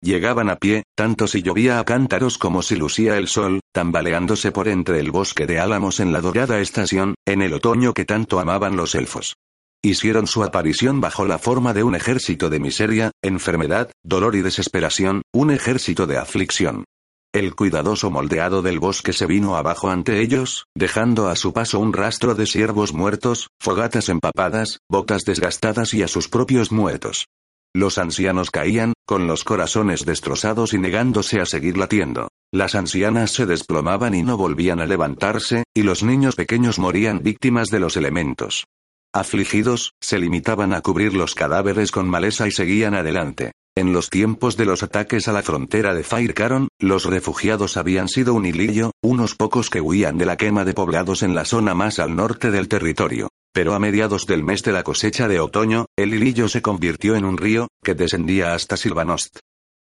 Llegaban 0.04 0.50
a 0.50 0.56
pie, 0.56 0.84
tanto 0.96 1.28
si 1.28 1.44
llovía 1.44 1.80
a 1.80 1.86
cántaros 1.86 2.40
como 2.40 2.64
si 2.64 2.76
lucía 2.76 3.18
el 3.18 3.28
sol, 3.28 3.60
tambaleándose 3.72 4.52
por 4.52 4.68
entre 4.68 5.00
el 5.00 5.12
bosque 5.12 5.46
de 5.46 5.60
álamos 5.60 6.00
en 6.00 6.12
la 6.12 6.22
dorada 6.22 6.60
estación, 6.60 7.14
en 7.28 7.44
el 7.44 7.54
otoño 7.54 7.94
que 7.94 8.06
tanto 8.06 8.40
amaban 8.40 8.76
los 8.76 8.96
elfos. 8.96 9.36
Hicieron 9.84 10.26
su 10.26 10.44
aparición 10.44 11.02
bajo 11.02 11.26
la 11.26 11.38
forma 11.38 11.74
de 11.74 11.84
un 11.84 11.94
ejército 11.94 12.50
de 12.50 12.60
miseria, 12.60 13.12
enfermedad, 13.22 13.92
dolor 14.04 14.36
y 14.36 14.42
desesperación, 14.42 15.22
un 15.32 15.52
ejército 15.52 16.08
de 16.08 16.18
aflicción. 16.18 16.86
El 17.32 17.56
cuidadoso 17.56 18.10
moldeado 18.10 18.64
del 18.64 18.80
bosque 18.80 19.14
se 19.14 19.28
vino 19.28 19.56
abajo 19.56 19.90
ante 19.90 20.20
ellos, 20.20 20.66
dejando 20.76 21.30
a 21.30 21.36
su 21.36 21.54
paso 21.54 21.80
un 21.80 21.94
rastro 21.94 22.34
de 22.34 22.48
ciervos 22.48 22.92
muertos, 22.94 23.50
fogatas 23.60 24.10
empapadas, 24.10 24.80
botas 24.90 25.26
desgastadas 25.26 25.94
y 25.94 26.02
a 26.02 26.08
sus 26.08 26.28
propios 26.28 26.72
muertos. 26.72 27.28
Los 27.74 27.98
ancianos 27.98 28.52
caían, 28.52 28.94
con 29.06 29.28
los 29.28 29.46
corazones 29.46 30.06
destrozados 30.06 30.74
y 30.74 30.78
negándose 30.78 31.40
a 31.40 31.46
seguir 31.46 31.78
latiendo. 31.78 32.28
Las 32.54 32.76
ancianas 32.76 33.32
se 33.32 33.46
desplomaban 33.46 34.14
y 34.14 34.24
no 34.24 34.36
volvían 34.36 34.82
a 34.82 34.86
levantarse, 34.86 35.64
y 35.74 35.84
los 35.84 36.04
niños 36.04 36.36
pequeños 36.36 36.80
morían 36.80 37.24
víctimas 37.24 37.70
de 37.70 37.80
los 37.80 37.96
elementos. 37.96 38.66
Afligidos, 39.14 39.94
se 40.02 40.20
limitaban 40.20 40.74
a 40.74 40.82
cubrir 40.82 41.14
los 41.14 41.34
cadáveres 41.34 41.92
con 41.92 42.10
maleza 42.10 42.48
y 42.48 42.52
seguían 42.52 42.94
adelante. 42.94 43.54
En 43.74 43.94
los 43.94 44.10
tiempos 44.10 44.58
de 44.58 44.66
los 44.66 44.84
ataques 44.84 45.30
a 45.30 45.32
la 45.32 45.42
frontera 45.42 45.94
de 45.94 46.04
Firecaron, 46.04 46.68
los 46.78 47.06
refugiados 47.06 47.78
habían 47.78 48.10
sido 48.10 48.34
un 48.34 48.46
hilillo, 48.46 48.92
unos 49.02 49.36
pocos 49.36 49.70
que 49.70 49.80
huían 49.80 50.18
de 50.18 50.26
la 50.26 50.36
quema 50.36 50.66
de 50.66 50.74
poblados 50.74 51.24
en 51.24 51.36
la 51.36 51.46
zona 51.46 51.74
más 51.74 52.00
al 52.00 52.18
norte 52.18 52.52
del 52.52 52.68
territorio. 52.68 53.30
Pero 53.54 53.74
a 53.74 53.80
mediados 53.80 54.26
del 54.26 54.44
mes 54.44 54.64
de 54.64 54.72
la 54.72 54.84
cosecha 54.84 55.28
de 55.28 55.40
otoño, 55.40 55.86
el 55.98 56.14
hilillo 56.14 56.48
se 56.48 56.62
convirtió 56.62 57.16
en 57.16 57.26
un 57.26 57.38
río, 57.38 57.68
que 57.84 57.96
descendía 57.96 58.54
hasta 58.54 58.78
Silvanost. 58.78 59.40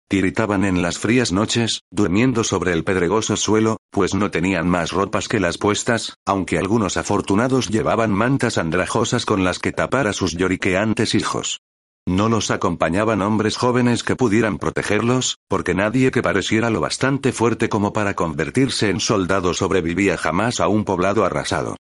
Tiritaban 0.09 0.65
en 0.65 0.81
las 0.81 0.99
frías 0.99 1.33
noches, 1.33 1.83
durmiendo 1.91 2.43
sobre 2.43 2.73
el 2.73 2.83
pedregoso 2.83 3.37
suelo, 3.37 3.77
pues 3.91 4.15
no 4.15 4.31
tenían 4.31 4.67
más 4.67 4.91
ropas 4.93 5.29
que 5.29 5.39
las 5.39 5.59
puestas, 5.59 6.17
aunque 6.25 6.57
algunos 6.57 6.97
afortunados 6.97 7.69
llevaban 7.69 8.11
mantas 8.11 8.57
andrajosas 8.57 9.27
con 9.27 9.45
las 9.45 9.59
que 9.59 9.73
tapar 9.73 10.07
a 10.07 10.15
sus 10.15 10.35
lloriqueantes 10.35 11.15
hijos. 11.15 11.61
No 12.07 12.31
los 12.31 12.51
acompañaban 12.51 13.21
hombres 13.21 13.59
jóvenes 13.59 14.03
que 14.03 14.17
pudieran 14.17 14.57
protegerlos, 14.57 15.37
porque 15.47 15.75
nadie 15.75 16.11
que 16.11 16.23
pareciera 16.23 16.71
lo 16.71 16.81
bastante 16.81 17.33
fuerte 17.33 17.69
como 17.69 17.93
para 17.93 18.15
convertirse 18.15 18.89
en 18.89 19.01
soldado 19.01 19.53
sobrevivía 19.53 20.17
jamás 20.17 20.61
a 20.61 20.69
un 20.69 20.85
poblado 20.87 21.27
arrasado. 21.27 21.77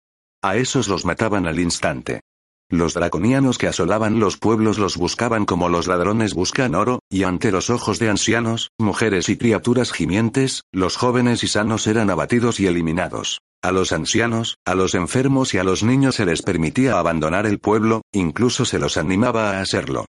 A 0.44 0.56
esos 0.56 0.88
los 0.88 1.06
mataban 1.06 1.46
al 1.46 1.58
instante. 1.58 2.20
Los 2.68 2.92
draconianos 2.92 3.56
que 3.56 3.66
asolaban 3.66 4.20
los 4.20 4.36
pueblos 4.36 4.76
los 4.76 4.98
buscaban 4.98 5.46
como 5.46 5.70
los 5.70 5.86
ladrones 5.86 6.34
buscan 6.34 6.74
oro, 6.74 6.98
y 7.08 7.22
ante 7.22 7.50
los 7.50 7.70
ojos 7.70 7.98
de 7.98 8.10
ancianos, 8.10 8.70
mujeres 8.78 9.30
y 9.30 9.38
criaturas 9.38 9.90
gimientes, 9.90 10.60
los 10.70 10.98
jóvenes 10.98 11.42
y 11.44 11.48
sanos 11.48 11.86
eran 11.86 12.10
abatidos 12.10 12.60
y 12.60 12.66
eliminados. 12.66 13.40
A 13.62 13.72
los 13.72 13.92
ancianos, 13.92 14.58
a 14.66 14.74
los 14.74 14.94
enfermos 14.94 15.54
y 15.54 15.58
a 15.58 15.64
los 15.64 15.82
niños 15.82 16.16
se 16.16 16.26
les 16.26 16.42
permitía 16.42 16.98
abandonar 16.98 17.46
el 17.46 17.58
pueblo, 17.58 18.02
incluso 18.12 18.66
se 18.66 18.78
los 18.78 18.98
animaba 18.98 19.52
a 19.52 19.62
hacerlo. 19.62 20.04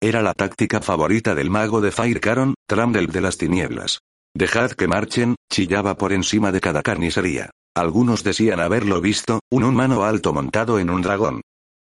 Era 0.00 0.22
la 0.22 0.34
táctica 0.34 0.80
favorita 0.80 1.34
del 1.34 1.50
mago 1.50 1.80
de 1.80 1.90
Fire 1.90 2.20
Caron, 2.20 2.54
Tramdel 2.68 3.08
de 3.08 3.22
las 3.22 3.38
tinieblas. 3.38 3.98
Dejad 4.36 4.70
que 4.70 4.86
marchen, 4.86 5.34
chillaba 5.52 5.96
por 5.96 6.12
encima 6.12 6.52
de 6.52 6.60
cada 6.60 6.80
carnicería. 6.82 7.50
Algunos 7.74 8.24
decían 8.24 8.60
haberlo 8.60 9.00
visto, 9.00 9.40
un 9.50 9.64
humano 9.64 10.04
alto 10.04 10.32
montado 10.32 10.78
en 10.78 10.90
un 10.90 11.02
dragón. 11.02 11.40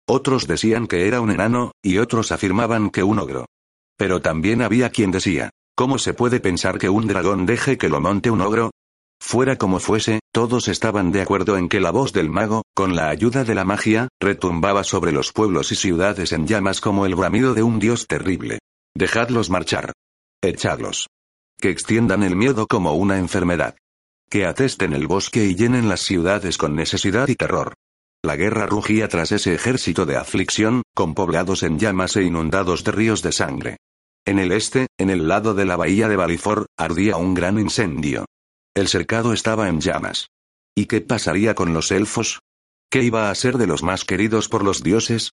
Otros 0.07 0.47
decían 0.47 0.87
que 0.87 1.07
era 1.07 1.21
un 1.21 1.31
enano, 1.31 1.71
y 1.81 1.97
otros 1.97 2.31
afirmaban 2.31 2.89
que 2.89 3.03
un 3.03 3.19
ogro. 3.19 3.45
Pero 3.97 4.21
también 4.21 4.61
había 4.61 4.89
quien 4.89 5.11
decía, 5.11 5.49
¿cómo 5.75 5.97
se 5.97 6.13
puede 6.13 6.39
pensar 6.39 6.77
que 6.77 6.89
un 6.89 7.07
dragón 7.07 7.45
deje 7.45 7.77
que 7.77 7.89
lo 7.89 7.99
monte 7.99 8.29
un 8.29 8.41
ogro? 8.41 8.71
Fuera 9.19 9.57
como 9.57 9.79
fuese, 9.79 10.19
todos 10.31 10.67
estaban 10.67 11.11
de 11.11 11.21
acuerdo 11.21 11.57
en 11.57 11.69
que 11.69 11.79
la 11.79 11.91
voz 11.91 12.13
del 12.13 12.29
mago, 12.29 12.63
con 12.75 12.95
la 12.95 13.09
ayuda 13.09 13.43
de 13.43 13.55
la 13.55 13.65
magia, 13.65 14.07
retumbaba 14.21 14.83
sobre 14.83 15.11
los 15.11 15.33
pueblos 15.33 15.71
y 15.71 15.75
ciudades 15.75 16.31
en 16.31 16.47
llamas 16.47 16.79
como 16.81 17.05
el 17.05 17.15
bramido 17.15 17.53
de 17.53 17.63
un 17.63 17.79
dios 17.79 18.07
terrible. 18.07 18.59
Dejadlos 18.95 19.49
marchar. 19.49 19.93
Echadlos. 20.41 21.07
Que 21.59 21.69
extiendan 21.69 22.23
el 22.23 22.35
miedo 22.35 22.67
como 22.67 22.93
una 22.93 23.17
enfermedad. 23.17 23.75
Que 24.29 24.45
atesten 24.45 24.91
el 24.93 25.07
bosque 25.07 25.45
y 25.45 25.55
llenen 25.55 25.87
las 25.87 26.01
ciudades 26.01 26.57
con 26.57 26.75
necesidad 26.75 27.29
y 27.29 27.35
terror. 27.35 27.75
La 28.21 28.35
guerra 28.35 28.65
rugía 28.65 29.07
tras 29.07 29.31
ese 29.31 29.53
ejército 29.53 30.05
de 30.05 30.17
aflicción, 30.17 30.81
con 30.93 31.13
poblados 31.13 31.63
en 31.63 31.79
llamas 31.79 32.17
e 32.17 32.23
inundados 32.23 32.83
de 32.83 32.91
ríos 32.91 33.21
de 33.21 33.31
sangre. 33.31 33.77
En 34.25 34.39
el 34.39 34.51
este, 34.51 34.87
en 34.97 35.09
el 35.09 35.29
lado 35.29 35.53
de 35.53 35.63
la 35.63 35.77
bahía 35.77 36.09
de 36.09 36.17
Balifor, 36.17 36.65
ardía 36.77 37.15
un 37.15 37.33
gran 37.33 37.57
incendio. 37.57 38.25
El 38.75 38.89
cercado 38.89 39.31
estaba 39.31 39.69
en 39.69 39.79
llamas. 39.79 40.27
¿Y 40.75 40.87
qué 40.87 40.99
pasaría 40.99 41.55
con 41.55 41.73
los 41.73 41.91
elfos? 41.91 42.41
¿Qué 42.91 43.03
iba 43.03 43.29
a 43.29 43.35
ser 43.35 43.57
de 43.57 43.67
los 43.67 43.81
más 43.81 44.03
queridos 44.03 44.49
por 44.49 44.63
los 44.63 44.83
dioses? 44.83 45.31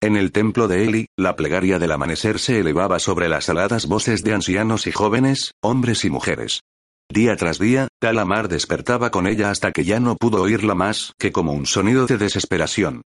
En 0.00 0.16
el 0.16 0.32
templo 0.32 0.66
de 0.66 0.84
Eli, 0.84 1.06
la 1.16 1.36
plegaria 1.36 1.78
del 1.78 1.92
amanecer 1.92 2.38
se 2.38 2.58
elevaba 2.58 2.98
sobre 2.98 3.28
las 3.28 3.50
aladas 3.50 3.86
voces 3.86 4.24
de 4.24 4.32
ancianos 4.32 4.86
y 4.86 4.92
jóvenes, 4.92 5.52
hombres 5.60 6.06
y 6.06 6.10
mujeres. 6.10 6.62
Día 7.10 7.36
tras 7.36 7.58
día, 7.58 7.88
Talamar 8.00 8.48
despertaba 8.48 9.10
con 9.10 9.26
ella 9.26 9.50
hasta 9.50 9.72
que 9.72 9.84
ya 9.84 10.00
no 10.00 10.16
pudo 10.16 10.42
oírla 10.42 10.74
más 10.74 11.12
que 11.18 11.32
como 11.32 11.52
un 11.52 11.66
sonido 11.66 12.06
de 12.06 12.18
desesperación. 12.18 13.02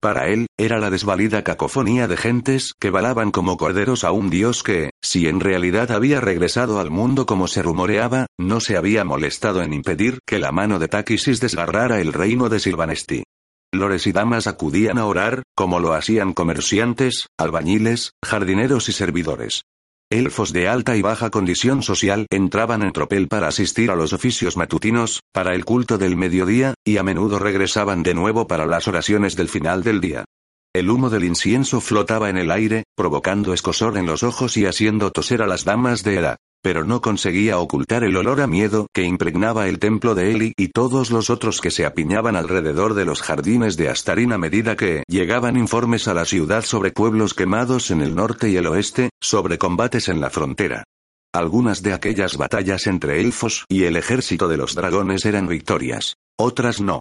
Para 0.00 0.26
él, 0.26 0.46
era 0.58 0.80
la 0.80 0.90
desvalida 0.90 1.44
cacofonía 1.44 2.08
de 2.08 2.16
gentes 2.16 2.72
que 2.80 2.90
balaban 2.90 3.30
como 3.30 3.56
corderos 3.56 4.02
a 4.02 4.10
un 4.10 4.30
dios 4.30 4.64
que, 4.64 4.90
si 5.00 5.28
en 5.28 5.38
realidad 5.38 5.92
había 5.92 6.20
regresado 6.20 6.80
al 6.80 6.90
mundo 6.90 7.24
como 7.24 7.46
se 7.46 7.62
rumoreaba, 7.62 8.26
no 8.36 8.58
se 8.58 8.76
había 8.76 9.04
molestado 9.04 9.62
en 9.62 9.72
impedir 9.72 10.18
que 10.26 10.40
la 10.40 10.50
mano 10.50 10.80
de 10.80 10.88
Takisis 10.88 11.38
desgarrara 11.38 12.00
el 12.00 12.12
reino 12.12 12.48
de 12.48 12.58
Silvanesti. 12.58 13.22
Lores 13.72 14.08
y 14.08 14.12
damas 14.12 14.48
acudían 14.48 14.98
a 14.98 15.06
orar, 15.06 15.44
como 15.54 15.78
lo 15.78 15.94
hacían 15.94 16.32
comerciantes, 16.32 17.28
albañiles, 17.38 18.10
jardineros 18.24 18.88
y 18.88 18.92
servidores. 18.92 19.62
Elfos 20.12 20.52
de 20.52 20.68
alta 20.68 20.94
y 20.94 21.00
baja 21.00 21.30
condición 21.30 21.82
social 21.82 22.26
entraban 22.28 22.82
en 22.82 22.92
tropel 22.92 23.28
para 23.28 23.48
asistir 23.48 23.90
a 23.90 23.96
los 23.96 24.12
oficios 24.12 24.58
matutinos, 24.58 25.22
para 25.32 25.54
el 25.54 25.64
culto 25.64 25.96
del 25.96 26.16
mediodía, 26.16 26.74
y 26.84 26.98
a 26.98 27.02
menudo 27.02 27.38
regresaban 27.38 28.02
de 28.02 28.12
nuevo 28.12 28.46
para 28.46 28.66
las 28.66 28.86
oraciones 28.88 29.36
del 29.36 29.48
final 29.48 29.82
del 29.82 30.02
día. 30.02 30.26
El 30.74 30.90
humo 30.90 31.08
del 31.08 31.24
incienso 31.24 31.80
flotaba 31.80 32.28
en 32.28 32.36
el 32.36 32.50
aire, 32.50 32.84
provocando 32.94 33.54
escosor 33.54 33.96
en 33.96 34.04
los 34.04 34.22
ojos 34.22 34.58
y 34.58 34.66
haciendo 34.66 35.12
toser 35.12 35.40
a 35.40 35.46
las 35.46 35.64
damas 35.64 36.02
de 36.02 36.18
edad 36.18 36.36
pero 36.62 36.84
no 36.84 37.00
conseguía 37.00 37.58
ocultar 37.58 38.04
el 38.04 38.16
olor 38.16 38.40
a 38.40 38.46
miedo 38.46 38.86
que 38.94 39.02
impregnaba 39.02 39.68
el 39.68 39.78
templo 39.78 40.14
de 40.14 40.32
Eli 40.32 40.52
y 40.56 40.68
todos 40.68 41.10
los 41.10 41.28
otros 41.28 41.60
que 41.60 41.70
se 41.70 41.84
apiñaban 41.84 42.36
alrededor 42.36 42.94
de 42.94 43.04
los 43.04 43.20
jardines 43.20 43.76
de 43.76 43.88
Astarín 43.88 44.32
a 44.32 44.38
medida 44.38 44.76
que 44.76 45.02
llegaban 45.08 45.56
informes 45.56 46.08
a 46.08 46.14
la 46.14 46.24
ciudad 46.24 46.64
sobre 46.64 46.92
pueblos 46.92 47.34
quemados 47.34 47.90
en 47.90 48.00
el 48.00 48.14
norte 48.14 48.48
y 48.48 48.56
el 48.56 48.66
oeste, 48.66 49.10
sobre 49.20 49.58
combates 49.58 50.08
en 50.08 50.20
la 50.20 50.30
frontera. 50.30 50.84
Algunas 51.34 51.82
de 51.82 51.94
aquellas 51.94 52.36
batallas 52.36 52.86
entre 52.86 53.20
elfos 53.20 53.64
y 53.68 53.84
el 53.84 53.96
ejército 53.96 54.48
de 54.48 54.58
los 54.58 54.74
dragones 54.74 55.24
eran 55.24 55.48
victorias, 55.48 56.16
otras 56.38 56.80
no. 56.80 57.00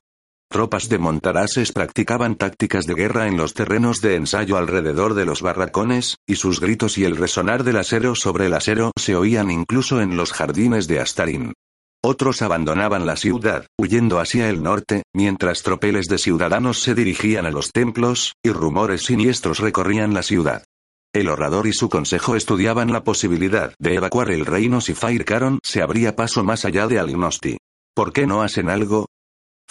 Tropas 0.51 0.89
de 0.89 0.97
Montarases 0.97 1.71
practicaban 1.71 2.35
tácticas 2.35 2.85
de 2.85 2.93
guerra 2.93 3.27
en 3.27 3.37
los 3.37 3.53
terrenos 3.53 4.01
de 4.01 4.15
ensayo 4.15 4.57
alrededor 4.57 5.13
de 5.13 5.23
los 5.23 5.41
barracones, 5.41 6.17
y 6.27 6.35
sus 6.35 6.59
gritos 6.59 6.97
y 6.97 7.05
el 7.05 7.15
resonar 7.15 7.63
del 7.63 7.77
acero 7.77 8.15
sobre 8.15 8.47
el 8.47 8.53
acero 8.53 8.91
se 8.99 9.15
oían 9.15 9.49
incluso 9.49 10.01
en 10.01 10.17
los 10.17 10.33
jardines 10.33 10.89
de 10.89 10.99
Astarín. 10.99 11.53
Otros 12.03 12.41
abandonaban 12.41 13.05
la 13.05 13.15
ciudad, 13.15 13.65
huyendo 13.77 14.19
hacia 14.19 14.49
el 14.49 14.61
norte, 14.61 15.03
mientras 15.13 15.63
tropeles 15.63 16.07
de 16.07 16.17
ciudadanos 16.17 16.81
se 16.81 16.95
dirigían 16.95 17.45
a 17.45 17.51
los 17.51 17.71
templos, 17.71 18.33
y 18.43 18.49
rumores 18.49 19.03
siniestros 19.03 19.59
recorrían 19.59 20.13
la 20.13 20.21
ciudad. 20.21 20.65
El 21.13 21.29
orador 21.29 21.65
y 21.65 21.71
su 21.71 21.87
consejo 21.87 22.35
estudiaban 22.35 22.91
la 22.91 23.05
posibilidad 23.05 23.73
de 23.79 23.95
evacuar 23.95 24.31
el 24.31 24.45
reino 24.45 24.81
si 24.81 24.95
Faircaron 24.95 25.59
se 25.63 25.81
abría 25.81 26.17
paso 26.17 26.43
más 26.43 26.65
allá 26.65 26.87
de 26.87 26.99
Algnosti. 26.99 27.57
¿Por 27.95 28.11
qué 28.11 28.27
no 28.27 28.41
hacen 28.41 28.69
algo? 28.69 29.05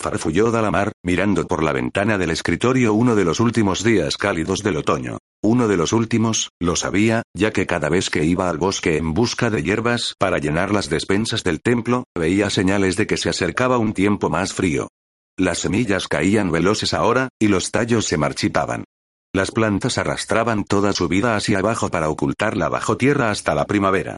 Farfulló 0.01 0.51
Dalamar, 0.51 0.93
mirando 1.05 1.47
por 1.47 1.63
la 1.63 1.73
ventana 1.73 2.19
del 2.19 2.31
escritorio 2.31 2.95
uno 2.95 3.15
de 3.15 3.25
los 3.25 3.39
últimos 3.39 3.85
días 3.85 4.17
cálidos 4.17 4.61
del 4.61 4.79
otoño. 4.79 5.19
Uno 5.43 5.69
de 5.69 5.77
los 5.77 5.93
últimos, 5.93 6.51
lo 6.61 6.77
sabía, 6.77 7.23
ya 7.35 7.53
que 7.53 7.67
cada 7.67 7.89
vez 7.89 8.11
que 8.11 8.25
iba 8.25 8.49
al 8.49 8.59
bosque 8.59 8.97
en 8.97 9.15
busca 9.15 9.51
de 9.51 9.63
hierbas 9.63 10.15
para 10.19 10.39
llenar 10.39 10.73
las 10.73 10.91
despensas 10.91 11.45
del 11.45 11.61
templo, 11.63 12.05
veía 12.19 12.51
señales 12.51 12.97
de 12.97 13.07
que 13.07 13.17
se 13.17 13.29
acercaba 13.29 13.79
un 13.79 13.93
tiempo 13.93 14.29
más 14.29 14.53
frío. 14.53 14.89
Las 15.39 15.59
semillas 15.59 16.09
caían 16.09 16.51
veloces 16.51 16.93
ahora, 16.93 17.29
y 17.39 17.49
los 17.49 17.71
tallos 17.71 18.07
se 18.07 18.19
marchitaban. 18.19 18.85
Las 19.33 19.53
plantas 19.53 19.97
arrastraban 19.97 20.65
toda 20.65 20.93
su 20.93 21.09
vida 21.09 21.37
hacia 21.37 21.61
abajo 21.61 21.89
para 21.89 22.09
ocultarla 22.09 22.69
bajo 22.69 22.97
tierra 22.97 23.31
hasta 23.31 23.55
la 23.55 23.65
primavera. 23.65 24.17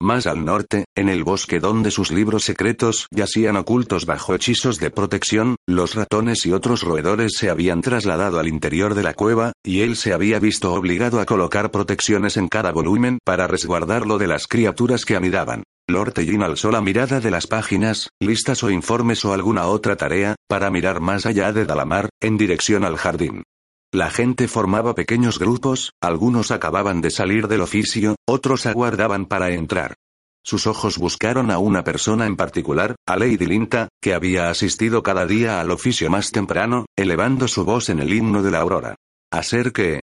Más 0.00 0.26
al 0.26 0.44
norte, 0.44 0.84
en 0.96 1.08
el 1.08 1.24
bosque 1.24 1.60
donde 1.60 1.90
sus 1.90 2.10
libros 2.10 2.44
secretos 2.44 3.06
yacían 3.10 3.56
ocultos 3.56 4.06
bajo 4.06 4.34
hechizos 4.34 4.78
de 4.78 4.90
protección, 4.90 5.56
los 5.66 5.94
ratones 5.94 6.44
y 6.46 6.52
otros 6.52 6.82
roedores 6.82 7.34
se 7.38 7.48
habían 7.48 7.80
trasladado 7.80 8.38
al 8.38 8.48
interior 8.48 8.94
de 8.94 9.02
la 9.02 9.14
cueva, 9.14 9.52
y 9.64 9.80
él 9.80 9.96
se 9.96 10.12
había 10.12 10.38
visto 10.40 10.72
obligado 10.74 11.20
a 11.20 11.26
colocar 11.26 11.70
protecciones 11.70 12.36
en 12.36 12.48
cada 12.48 12.72
volumen 12.72 13.18
para 13.24 13.46
resguardarlo 13.46 14.18
de 14.18 14.26
las 14.26 14.46
criaturas 14.46 15.04
que 15.04 15.16
anidaban. 15.16 15.62
Lord 15.86 16.12
Tellin 16.14 16.42
alzó 16.42 16.70
la 16.70 16.80
mirada 16.80 17.20
de 17.20 17.30
las 17.30 17.46
páginas, 17.46 18.08
listas 18.20 18.62
o 18.62 18.70
informes 18.70 19.24
o 19.24 19.32
alguna 19.32 19.66
otra 19.66 19.96
tarea, 19.96 20.34
para 20.48 20.70
mirar 20.70 21.00
más 21.00 21.26
allá 21.26 21.52
de 21.52 21.66
Dalamar, 21.66 22.08
en 22.20 22.36
dirección 22.36 22.84
al 22.84 22.96
jardín. 22.96 23.42
La 23.94 24.10
gente 24.10 24.48
formaba 24.48 24.96
pequeños 24.96 25.38
grupos, 25.38 25.92
algunos 26.00 26.50
acababan 26.50 27.00
de 27.00 27.12
salir 27.12 27.46
del 27.46 27.60
oficio, 27.60 28.16
otros 28.26 28.66
aguardaban 28.66 29.26
para 29.26 29.52
entrar. 29.52 29.94
Sus 30.42 30.66
ojos 30.66 30.98
buscaron 30.98 31.52
a 31.52 31.58
una 31.58 31.84
persona 31.84 32.26
en 32.26 32.34
particular, 32.34 32.96
a 33.06 33.16
Lady 33.16 33.46
Linta, 33.46 33.86
que 34.02 34.12
había 34.12 34.50
asistido 34.50 35.04
cada 35.04 35.26
día 35.26 35.60
al 35.60 35.70
oficio 35.70 36.10
más 36.10 36.32
temprano, 36.32 36.86
elevando 36.96 37.46
su 37.46 37.64
voz 37.64 37.88
en 37.88 38.00
el 38.00 38.12
himno 38.12 38.42
de 38.42 38.50
la 38.50 38.62
aurora. 38.62 38.96
¿A 39.30 39.44
ser 39.44 39.70
que? 39.70 40.00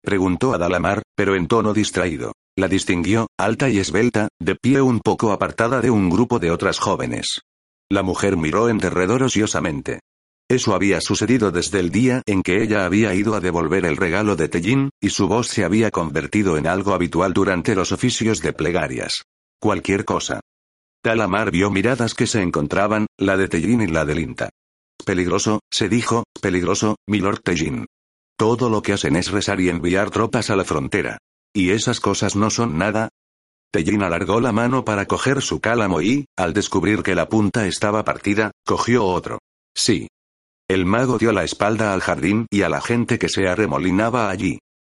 Preguntó 0.00 0.54
a 0.54 0.58
Dalamar, 0.58 1.02
pero 1.16 1.34
en 1.34 1.48
tono 1.48 1.74
distraído. 1.74 2.34
La 2.56 2.68
distinguió, 2.68 3.26
alta 3.36 3.68
y 3.68 3.80
esbelta, 3.80 4.28
de 4.40 4.54
pie 4.54 4.80
un 4.80 5.00
poco 5.00 5.32
apartada 5.32 5.80
de 5.80 5.90
un 5.90 6.08
grupo 6.08 6.38
de 6.38 6.52
otras 6.52 6.78
jóvenes. 6.78 7.40
La 7.90 8.04
mujer 8.04 8.36
miró 8.36 8.68
en 8.68 8.78
derredor 8.78 9.24
ociosamente. 9.24 9.98
Eso 10.48 10.74
había 10.74 11.00
sucedido 11.00 11.50
desde 11.50 11.80
el 11.80 11.90
día 11.90 12.22
en 12.26 12.42
que 12.42 12.62
ella 12.62 12.84
había 12.84 13.14
ido 13.14 13.34
a 13.34 13.40
devolver 13.40 13.86
el 13.86 13.96
regalo 13.96 14.36
de 14.36 14.48
Tellín, 14.48 14.90
y 15.00 15.10
su 15.10 15.26
voz 15.26 15.48
se 15.48 15.64
había 15.64 15.90
convertido 15.90 16.58
en 16.58 16.66
algo 16.66 16.92
habitual 16.92 17.32
durante 17.32 17.74
los 17.74 17.92
oficios 17.92 18.40
de 18.42 18.52
plegarias. 18.52 19.24
Cualquier 19.58 20.04
cosa. 20.04 20.40
Talamar 21.02 21.50
vio 21.50 21.70
miradas 21.70 22.14
que 22.14 22.26
se 22.26 22.42
encontraban, 22.42 23.06
la 23.18 23.36
de 23.36 23.48
Tellín 23.48 23.80
y 23.80 23.86
la 23.86 24.04
de 24.04 24.14
Linta. 24.14 24.50
Peligroso, 25.04 25.60
se 25.70 25.88
dijo, 25.88 26.24
peligroso, 26.40 26.96
milord 27.06 27.40
Tellín. 27.40 27.86
Todo 28.36 28.68
lo 28.68 28.82
que 28.82 28.92
hacen 28.92 29.16
es 29.16 29.30
rezar 29.30 29.60
y 29.60 29.70
enviar 29.70 30.10
tropas 30.10 30.50
a 30.50 30.56
la 30.56 30.64
frontera. 30.64 31.18
¿Y 31.54 31.70
esas 31.70 32.00
cosas 32.00 32.36
no 32.36 32.50
son 32.50 32.76
nada? 32.76 33.08
Tellín 33.72 34.02
alargó 34.02 34.40
la 34.40 34.52
mano 34.52 34.84
para 34.84 35.06
coger 35.06 35.40
su 35.40 35.60
cálamo 35.60 36.02
y, 36.02 36.26
al 36.36 36.52
descubrir 36.52 37.02
que 37.02 37.14
la 37.14 37.28
punta 37.28 37.66
estaba 37.66 38.04
partida, 38.04 38.50
cogió 38.64 39.04
otro. 39.04 39.38
Sí, 39.74 40.08
el 40.68 40.86
mago 40.86 41.18
dio 41.18 41.32
la 41.32 41.44
espalda 41.44 41.92
al 41.92 42.00
jardín 42.00 42.46
y 42.50 42.62
a 42.62 42.68
la 42.68 42.80
gente 42.80 43.18
que 43.18 43.28
se 43.28 43.46
arremolinaba 43.46 44.30
allí. 44.30 44.58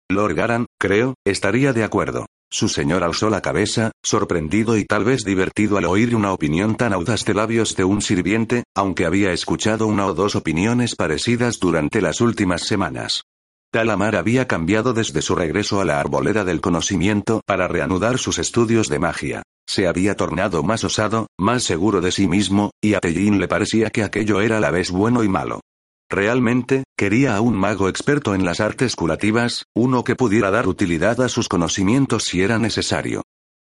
Lord 0.10 0.36
Garan, 0.36 0.68
creo, 0.80 1.16
estaría 1.26 1.74
de 1.74 1.84
acuerdo. 1.84 2.28
Su 2.52 2.70
señor 2.70 3.04
alzó 3.04 3.30
la 3.30 3.42
cabeza, 3.42 3.92
sorprendido 4.04 4.78
y 4.78 4.86
tal 4.86 5.04
vez 5.04 5.24
divertido 5.26 5.78
al 5.78 5.86
oír 5.86 6.16
una 6.16 6.32
opinión 6.32 6.76
tan 6.76 6.94
audaz 6.94 7.26
de 7.26 7.34
labios 7.34 7.76
de 7.76 7.84
un 7.84 8.02
sirviente, 8.02 8.64
aunque 8.76 9.06
había 9.06 9.34
escuchado 9.34 9.88
una 9.88 10.06
o 10.06 10.14
dos 10.14 10.36
opiniones 10.36 10.96
parecidas 10.96 11.60
durante 11.60 12.02
las 12.02 12.22
últimas 12.22 12.62
semanas. 12.62 13.24
Talamar 13.76 14.16
había 14.16 14.48
cambiado 14.48 14.94
desde 14.94 15.22
su 15.22 15.36
regreso 15.36 15.82
a 15.82 15.84
la 15.84 16.00
arboleda 16.00 16.46
del 16.46 16.62
conocimiento 16.62 17.42
para 17.46 17.68
reanudar 17.68 18.20
sus 18.20 18.40
estudios 18.40 18.88
de 18.88 19.00
magia. 19.00 19.44
Se 19.68 19.86
había 19.86 20.16
tornado 20.16 20.64
más 20.64 20.86
osado, 20.86 21.28
más 21.38 21.64
seguro 21.64 22.00
de 22.00 22.14
sí 22.14 22.26
mismo, 22.26 22.72
y 22.82 22.94
a 22.94 23.02
Tellín 23.02 23.38
le 23.38 23.50
parecía 23.50 23.90
que 23.90 24.04
aquello 24.04 24.40
era 24.40 24.60
a 24.60 24.60
la 24.62 24.72
vez 24.72 24.92
bueno 24.92 25.26
y 25.26 25.28
malo. 25.28 25.60
Realmente, 26.10 26.86
quería 26.98 27.36
a 27.36 27.42
un 27.42 27.54
mago 27.54 27.90
experto 27.90 28.34
en 28.34 28.46
las 28.46 28.62
artes 28.62 28.96
curativas, 28.96 29.66
uno 29.76 30.06
que 30.06 30.16
pudiera 30.16 30.52
dar 30.52 30.70
utilidad 30.70 31.20
a 31.20 31.28
sus 31.28 31.50
conocimientos 31.50 32.24
si 32.24 32.44
era 32.44 32.58
necesario. 32.58 33.24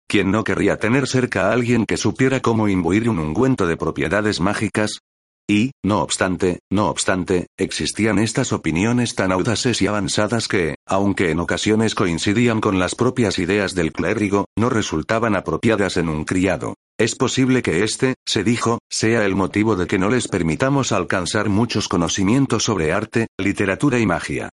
¿Quién 0.09 0.33
no 0.33 0.43
querría 0.43 0.77
tener 0.77 1.07
cerca 1.07 1.47
a 1.47 1.53
alguien 1.53 1.87
que 1.87 1.97
supiera 1.97 2.41
cómo 2.41 2.67
imbuir 2.67 3.09
un 3.09 3.21
ungüento 3.21 3.69
de 3.69 3.77
propiedades 3.77 4.41
mágicas? 4.41 5.03
Y, 5.51 5.73
no 5.83 6.01
obstante, 6.01 6.61
no 6.71 6.89
obstante, 6.89 7.49
existían 7.59 8.21
estas 8.21 8.53
opiniones 8.53 9.17
tan 9.17 9.33
audaces 9.33 9.83
y 9.83 9.89
avanzadas 9.89 10.47
que, 10.47 10.77
aunque 10.87 11.33
en 11.33 11.41
ocasiones 11.41 11.97
coincidían 11.97 12.61
con 12.61 12.79
las 12.79 12.95
propias 12.95 13.41
ideas 13.41 13.75
del 13.75 13.91
clérigo, 13.91 14.45
no 14.57 14.71
resultaban 14.71 15.35
apropiadas 15.35 15.97
en 15.97 16.09
un 16.09 16.25
criado. 16.25 16.75
Es 16.97 17.17
posible 17.17 17.63
que 17.63 17.83
este, 17.83 18.15
se 18.25 18.45
dijo, 18.45 18.79
sea 18.89 19.27
el 19.27 19.35
motivo 19.35 19.75
de 19.75 19.89
que 19.89 19.99
no 19.99 20.09
les 20.09 20.29
permitamos 20.29 20.93
alcanzar 20.93 21.49
muchos 21.49 21.89
conocimientos 21.89 22.63
sobre 22.63 22.93
arte, 22.93 23.27
literatura 23.37 23.99
y 23.99 24.07
magia. 24.07 24.51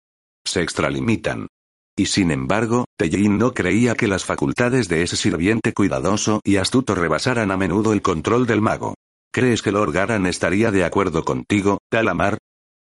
Se 0.46 0.62
extralimitan. 0.62 1.48
Y 1.94 2.06
sin 2.06 2.30
embargo, 2.30 2.86
Tellin 2.96 3.36
no 3.36 3.52
creía 3.52 3.96
que 3.96 4.08
las 4.08 4.24
facultades 4.24 4.88
de 4.88 5.02
ese 5.02 5.16
sirviente 5.16 5.74
cuidadoso 5.74 6.40
y 6.42 6.56
astuto 6.56 6.94
rebasaran 6.94 7.50
a 7.50 7.58
menudo 7.58 7.92
el 7.92 8.00
control 8.00 8.46
del 8.46 8.62
mago. 8.62 8.94
¿Crees 9.36 9.60
que 9.60 9.70
Lord 9.70 9.92
Garan 9.92 10.24
estaría 10.24 10.70
de 10.70 10.82
acuerdo 10.82 11.22
contigo, 11.22 11.76
Talamar? 11.90 12.38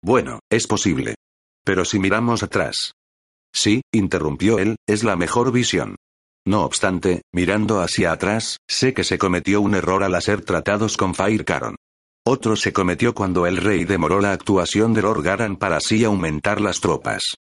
Bueno, 0.03 0.41
es 0.51 0.67
posible. 0.67 1.15
Pero 1.63 1.85
si 1.85 1.97
miramos 1.97 2.43
atrás. 2.43 2.91
Sí, 3.53 3.83
interrumpió 3.93 4.59
él, 4.59 4.75
es 4.85 5.05
la 5.05 5.15
mejor 5.15 5.53
visión. 5.53 5.95
No 6.45 6.65
obstante, 6.65 7.21
mirando 7.31 7.79
hacia 7.79 8.11
atrás, 8.11 8.57
sé 8.67 8.93
que 8.93 9.05
se 9.05 9.17
cometió 9.17 9.61
un 9.61 9.75
error 9.75 10.03
al 10.03 10.13
hacer 10.13 10.43
tratados 10.43 10.97
con 10.97 11.15
Fire 11.15 11.45
Caron. 11.45 11.77
Otro 12.27 12.57
se 12.57 12.73
cometió 12.73 13.15
cuando 13.15 13.47
el 13.47 13.55
rey 13.55 13.85
demoró 13.85 14.19
la 14.19 14.33
actuación 14.33 14.93
de 14.93 15.03
Lord 15.03 15.23
Garan 15.23 15.55
para 15.55 15.77
así 15.77 16.03
aumentar 16.03 16.59
las 16.59 16.81
tropas. 16.81 17.35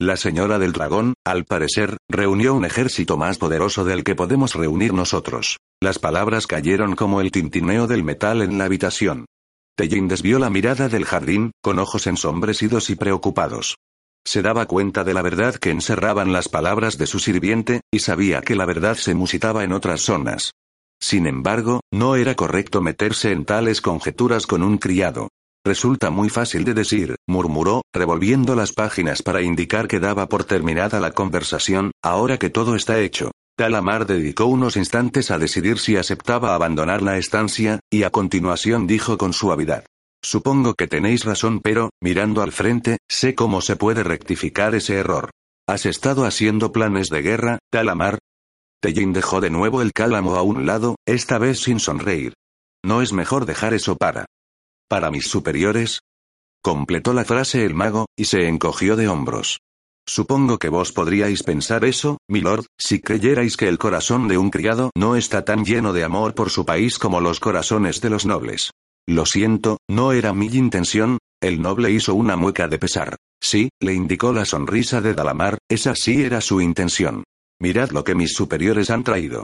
La 0.00 0.16
señora 0.16 0.58
del 0.58 0.72
dragón, 0.72 1.14
al 1.24 1.44
parecer, 1.44 1.98
reunió 2.08 2.52
un 2.54 2.64
ejército 2.64 3.16
más 3.16 3.38
poderoso 3.38 3.84
del 3.84 4.02
que 4.02 4.16
podemos 4.16 4.54
reunir 4.54 4.92
nosotros. 4.92 5.58
Las 5.82 5.98
palabras 5.98 6.46
cayeron 6.46 6.96
como 6.96 7.20
el 7.20 7.30
tintineo 7.30 7.86
del 7.86 8.02
metal 8.02 8.40
en 8.40 8.56
la 8.56 8.64
habitación. 8.64 9.26
Tellin 9.76 10.08
desvió 10.08 10.38
la 10.38 10.48
mirada 10.48 10.88
del 10.88 11.04
jardín, 11.04 11.52
con 11.62 11.78
ojos 11.78 12.06
ensombrecidos 12.06 12.88
y 12.88 12.96
preocupados. 12.96 13.76
Se 14.24 14.40
daba 14.40 14.66
cuenta 14.66 15.04
de 15.04 15.12
la 15.12 15.20
verdad 15.20 15.54
que 15.54 15.70
encerraban 15.70 16.32
las 16.32 16.48
palabras 16.48 16.96
de 16.96 17.06
su 17.06 17.18
sirviente, 17.18 17.82
y 17.92 17.98
sabía 17.98 18.40
que 18.40 18.56
la 18.56 18.64
verdad 18.64 18.96
se 18.96 19.14
musitaba 19.14 19.64
en 19.64 19.72
otras 19.72 20.00
zonas. 20.00 20.52
Sin 20.98 21.26
embargo, 21.26 21.80
no 21.92 22.16
era 22.16 22.34
correcto 22.34 22.80
meterse 22.80 23.30
en 23.30 23.44
tales 23.44 23.82
conjeturas 23.82 24.46
con 24.46 24.62
un 24.62 24.78
criado. 24.78 25.28
Resulta 25.64 26.10
muy 26.10 26.30
fácil 26.30 26.64
de 26.64 26.72
decir, 26.72 27.16
murmuró, 27.28 27.82
revolviendo 27.92 28.54
las 28.54 28.72
páginas 28.72 29.22
para 29.22 29.42
indicar 29.42 29.88
que 29.88 30.00
daba 30.00 30.26
por 30.28 30.44
terminada 30.44 31.00
la 31.00 31.10
conversación, 31.10 31.90
ahora 32.02 32.38
que 32.38 32.50
todo 32.50 32.76
está 32.76 32.98
hecho. 32.98 33.32
Talamar 33.56 34.06
dedicó 34.06 34.44
unos 34.44 34.76
instantes 34.76 35.30
a 35.30 35.38
decidir 35.38 35.78
si 35.78 35.96
aceptaba 35.96 36.54
abandonar 36.54 37.00
la 37.00 37.16
estancia, 37.16 37.80
y 37.90 38.02
a 38.02 38.10
continuación 38.10 38.86
dijo 38.86 39.16
con 39.16 39.32
suavidad. 39.32 39.86
Supongo 40.22 40.74
que 40.74 40.86
tenéis 40.86 41.24
razón, 41.24 41.60
pero, 41.60 41.90
mirando 42.02 42.42
al 42.42 42.52
frente, 42.52 42.98
sé 43.08 43.34
cómo 43.34 43.62
se 43.62 43.76
puede 43.76 44.02
rectificar 44.02 44.74
ese 44.74 44.96
error. 44.96 45.30
¿Has 45.66 45.86
estado 45.86 46.26
haciendo 46.26 46.70
planes 46.70 47.08
de 47.08 47.22
guerra, 47.22 47.58
Talamar? 47.70 48.18
Tellin 48.82 49.14
dejó 49.14 49.40
de 49.40 49.50
nuevo 49.50 49.80
el 49.80 49.92
cálamo 49.92 50.36
a 50.36 50.42
un 50.42 50.66
lado, 50.66 50.96
esta 51.06 51.38
vez 51.38 51.60
sin 51.60 51.80
sonreír. 51.80 52.34
No 52.84 53.00
es 53.00 53.14
mejor 53.14 53.46
dejar 53.46 53.72
eso 53.72 53.96
para 53.96 54.26
¿Para 54.88 55.10
mis 55.10 55.26
superiores? 55.26 56.00
Completó 56.62 57.12
la 57.12 57.24
frase 57.24 57.64
el 57.64 57.74
mago, 57.74 58.06
y 58.16 58.26
se 58.26 58.46
encogió 58.46 58.96
de 58.96 59.08
hombros. 59.08 59.58
Supongo 60.08 60.58
que 60.58 60.68
vos 60.68 60.92
podríais 60.92 61.42
pensar 61.42 61.84
eso, 61.84 62.18
milord, 62.28 62.66
si 62.78 63.00
creyerais 63.00 63.56
que 63.56 63.68
el 63.68 63.76
corazón 63.76 64.28
de 64.28 64.38
un 64.38 64.50
criado 64.50 64.90
no 64.96 65.16
está 65.16 65.44
tan 65.44 65.64
lleno 65.64 65.92
de 65.92 66.04
amor 66.04 66.34
por 66.34 66.50
su 66.50 66.64
país 66.64 66.98
como 66.98 67.20
los 67.20 67.40
corazones 67.40 68.00
de 68.00 68.10
los 68.10 68.24
nobles. 68.24 68.70
Lo 69.08 69.26
siento, 69.26 69.78
no 69.88 70.12
era 70.12 70.32
mi 70.32 70.46
intención, 70.46 71.18
el 71.40 71.60
noble 71.60 71.90
hizo 71.90 72.14
una 72.14 72.36
mueca 72.36 72.68
de 72.68 72.78
pesar. 72.78 73.16
Sí, 73.40 73.68
le 73.80 73.94
indicó 73.94 74.32
la 74.32 74.44
sonrisa 74.44 75.00
de 75.00 75.14
Dalamar, 75.14 75.58
esa 75.68 75.94
sí 75.94 76.22
era 76.22 76.40
su 76.40 76.60
intención. 76.60 77.24
Mirad 77.60 77.90
lo 77.90 78.04
que 78.04 78.14
mis 78.14 78.32
superiores 78.32 78.90
han 78.90 79.04
traído. 79.04 79.42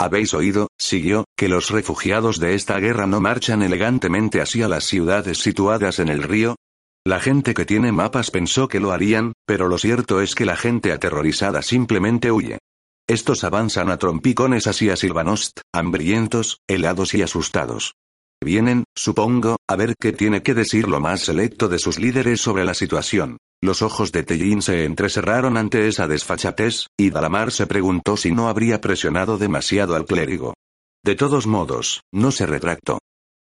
Habéis 0.00 0.34
oído, 0.34 0.68
siguió, 0.78 1.24
que 1.36 1.48
los 1.48 1.70
refugiados 1.70 2.38
de 2.38 2.54
esta 2.54 2.78
guerra 2.78 3.06
no 3.06 3.20
marchan 3.20 3.62
elegantemente 3.62 4.40
hacia 4.40 4.68
las 4.68 4.84
ciudades 4.84 5.38
situadas 5.38 5.98
en 6.00 6.08
el 6.08 6.22
río. 6.22 6.56
La 7.04 7.18
gente 7.18 7.52
que 7.52 7.64
tiene 7.64 7.90
mapas 7.90 8.30
pensó 8.30 8.68
que 8.68 8.78
lo 8.78 8.92
harían, 8.92 9.32
pero 9.44 9.66
lo 9.66 9.76
cierto 9.76 10.20
es 10.20 10.36
que 10.36 10.46
la 10.46 10.56
gente 10.56 10.92
aterrorizada 10.92 11.60
simplemente 11.62 12.30
huye. 12.30 12.58
Estos 13.08 13.42
avanzan 13.42 13.90
a 13.90 13.96
trompicones 13.96 14.68
hacia 14.68 14.96
Silvanost, 14.96 15.60
hambrientos, 15.74 16.58
helados 16.68 17.14
y 17.14 17.22
asustados. 17.22 17.94
Vienen, 18.40 18.84
supongo, 18.96 19.56
a 19.68 19.76
ver 19.76 19.94
qué 20.00 20.12
tiene 20.12 20.42
que 20.44 20.54
decir 20.54 20.86
lo 20.86 21.00
más 21.00 21.22
selecto 21.22 21.68
de 21.68 21.80
sus 21.80 21.98
líderes 21.98 22.40
sobre 22.40 22.64
la 22.64 22.74
situación. 22.74 23.38
Los 23.60 23.82
ojos 23.82 24.12
de 24.12 24.22
Tellin 24.22 24.62
se 24.62 24.84
entrecerraron 24.84 25.56
ante 25.56 25.88
esa 25.88 26.06
desfachatez, 26.06 26.86
y 26.96 27.10
Dalamar 27.10 27.50
se 27.50 27.66
preguntó 27.66 28.16
si 28.16 28.30
no 28.30 28.48
habría 28.48 28.80
presionado 28.80 29.38
demasiado 29.38 29.96
al 29.96 30.06
clérigo. 30.06 30.54
De 31.04 31.16
todos 31.16 31.48
modos, 31.48 32.02
no 32.12 32.30
se 32.30 32.46
retractó. 32.46 32.98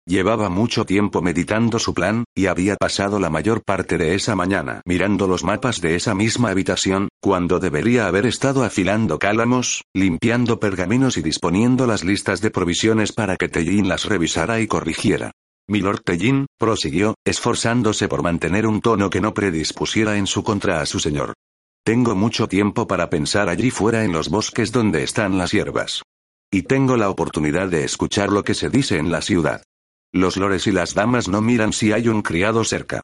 Llevaba 0.07 0.49
mucho 0.49 0.85
tiempo 0.85 1.23
meditando 1.23 1.79
su 1.79 1.95
plan, 1.95 2.25
y 2.35 2.47
había 2.47 2.77
pasado 2.77 3.21
la 3.21 3.31
mayor 3.31 3.63
parte 3.63 3.99
de 3.99 4.15
esa 4.15 4.35
mañana 4.35 4.81
mirando 4.85 5.27
los 5.27 5.45
mapas 5.45 5.81
de 5.81 5.95
esa 5.95 6.15
misma 6.15 6.51
habitación, 6.51 7.09
cuando 7.21 7.61
debería 7.61 8.07
haber 8.07 8.27
estado 8.27 8.65
afilando 8.65 9.19
cálamos, 9.19 9.85
limpiando 9.95 10.59
pergaminos 10.59 11.17
y 11.17 11.23
disponiendo 11.23 11.87
las 11.87 12.03
listas 12.03 12.41
de 12.41 12.51
provisiones 12.51 13.13
para 13.13 13.37
que 13.37 13.49
Tellin 13.49 13.89
las 13.89 14.07
revisara 14.07 14.61
y 14.61 14.67
corrigiera. 14.67 15.33
Milord 15.69 16.01
Tellin, 16.01 16.47
prosiguió, 16.59 17.15
esforzándose 17.25 18.09
por 18.09 18.25
mantener 18.25 18.67
un 18.67 18.81
tono 18.81 19.11
que 19.11 19.21
no 19.21 19.33
predispusiera 19.35 20.17
en 20.17 20.27
su 20.27 20.43
contra 20.43 20.81
a 20.81 20.87
su 20.87 20.99
señor. 20.99 21.35
Tengo 21.85 22.17
mucho 22.17 22.49
tiempo 22.49 22.89
para 22.89 23.09
pensar 23.09 23.49
allí 23.49 23.71
fuera 23.71 24.05
en 24.05 24.13
los 24.13 24.29
bosques 24.29 24.73
donde 24.73 25.05
están 25.05 25.39
las 25.39 25.53
hierbas. 25.53 26.03
Y 26.51 26.63
tengo 26.63 26.97
la 26.97 27.09
oportunidad 27.09 27.69
de 27.69 27.85
escuchar 27.85 28.31
lo 28.31 28.43
que 28.43 28.55
se 28.55 28.69
dice 28.69 28.99
en 28.99 29.13
la 29.13 29.23
ciudad. 29.23 29.63
Los 30.13 30.37
lores 30.37 30.67
y 30.67 30.73
las 30.73 30.95
damas 30.95 31.29
no 31.29 31.41
miran 31.41 31.73
si 31.73 31.93
hay 31.93 32.09
un 32.09 32.23
criado 32.23 32.65
cerca. 32.65 33.03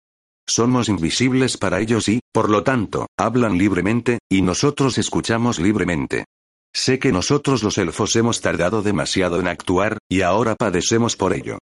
Somos 0.49 0.89
invisibles 0.89 1.57
para 1.57 1.81
ellos 1.81 2.09
y, 2.09 2.21
por 2.33 2.51
lo 2.51 2.63
tanto, 2.63 3.07
hablan 3.17 3.59
libremente, 3.59 4.19
y 4.29 4.43
nosotros 4.43 4.99
escuchamos 4.99 5.59
libremente. 5.59 6.25
Sé 6.75 6.99
que 6.99 7.13
nosotros 7.13 7.63
los 7.63 7.79
elfos 7.79 8.15
hemos 8.17 8.41
tardado 8.41 8.83
demasiado 8.83 9.41
en 9.41 9.49
actuar, 9.49 9.99
y 10.09 10.23
ahora 10.23 10.57
padecemos 10.57 11.17
por 11.17 11.33
ello. 11.33 11.59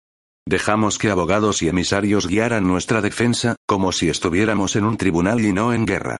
Dejamos 0.47 0.99
que 0.99 1.11
abogados 1.11 1.63
y 1.63 1.69
emisarios 1.69 2.27
guiaran 2.27 2.67
nuestra 2.67 3.01
defensa, 3.01 3.57
como 3.67 3.93
si 3.93 4.09
estuviéramos 4.09 4.77
en 4.77 4.85
un 4.85 4.97
tribunal 4.97 5.41
y 5.45 5.53
no 5.53 5.73
en 5.73 5.87
guerra. 5.87 6.17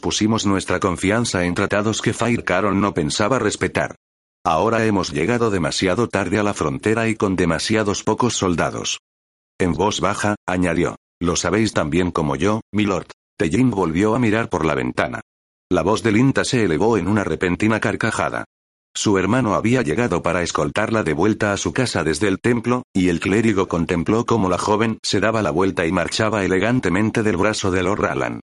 Pusimos 0.00 0.46
nuestra 0.46 0.78
confianza 0.78 1.44
en 1.44 1.54
tratados 1.54 2.02
que 2.02 2.12
Fire 2.12 2.44
Caron 2.44 2.80
no 2.80 2.92
pensaba 2.92 3.38
respetar. 3.38 3.96
Ahora 4.46 4.84
hemos 4.84 5.10
llegado 5.10 5.50
demasiado 5.50 6.06
tarde 6.06 6.38
a 6.38 6.42
la 6.42 6.52
frontera 6.52 7.08
y 7.08 7.14
con 7.14 7.34
demasiados 7.34 8.02
pocos 8.02 8.34
soldados. 8.34 9.00
En 9.58 9.72
voz 9.72 10.00
baja, 10.00 10.36
añadió. 10.46 10.96
Lo 11.18 11.36
sabéis 11.36 11.72
tan 11.72 11.88
bien 11.88 12.10
como 12.10 12.36
yo, 12.36 12.60
milord. 12.70 13.06
Tellin 13.38 13.70
volvió 13.70 14.14
a 14.14 14.18
mirar 14.18 14.50
por 14.50 14.66
la 14.66 14.74
ventana. 14.74 15.22
La 15.70 15.82
voz 15.82 16.02
de 16.02 16.12
Linta 16.12 16.44
se 16.44 16.62
elevó 16.62 16.98
en 16.98 17.08
una 17.08 17.24
repentina 17.24 17.80
carcajada. 17.80 18.44
Su 18.94 19.16
hermano 19.16 19.54
había 19.54 19.80
llegado 19.80 20.22
para 20.22 20.42
escoltarla 20.42 21.02
de 21.02 21.14
vuelta 21.14 21.52
a 21.52 21.56
su 21.56 21.72
casa 21.72 22.04
desde 22.04 22.28
el 22.28 22.38
templo, 22.38 22.82
y 22.92 23.08
el 23.08 23.20
clérigo 23.20 23.66
contempló 23.66 24.26
cómo 24.26 24.50
la 24.50 24.58
joven 24.58 24.98
se 25.02 25.20
daba 25.20 25.42
la 25.42 25.50
vuelta 25.50 25.86
y 25.86 25.92
marchaba 25.92 26.44
elegantemente 26.44 27.22
del 27.22 27.38
brazo 27.38 27.70
de 27.70 27.82
Lord 27.82 28.00
Rallan. 28.00 28.40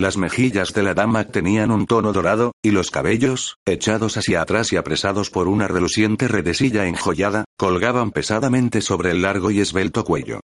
Las 0.00 0.16
mejillas 0.16 0.72
de 0.72 0.82
la 0.82 0.92
dama 0.92 1.24
tenían 1.24 1.70
un 1.70 1.86
tono 1.86 2.12
dorado, 2.12 2.52
y 2.62 2.72
los 2.72 2.90
cabellos, 2.90 3.58
echados 3.64 4.16
hacia 4.16 4.42
atrás 4.42 4.72
y 4.72 4.76
apresados 4.76 5.30
por 5.30 5.46
una 5.46 5.68
reluciente 5.68 6.26
redesilla 6.26 6.86
enjollada, 6.86 7.44
colgaban 7.56 8.10
pesadamente 8.10 8.80
sobre 8.80 9.12
el 9.12 9.22
largo 9.22 9.52
y 9.52 9.60
esbelto 9.60 10.04
cuello. 10.04 10.40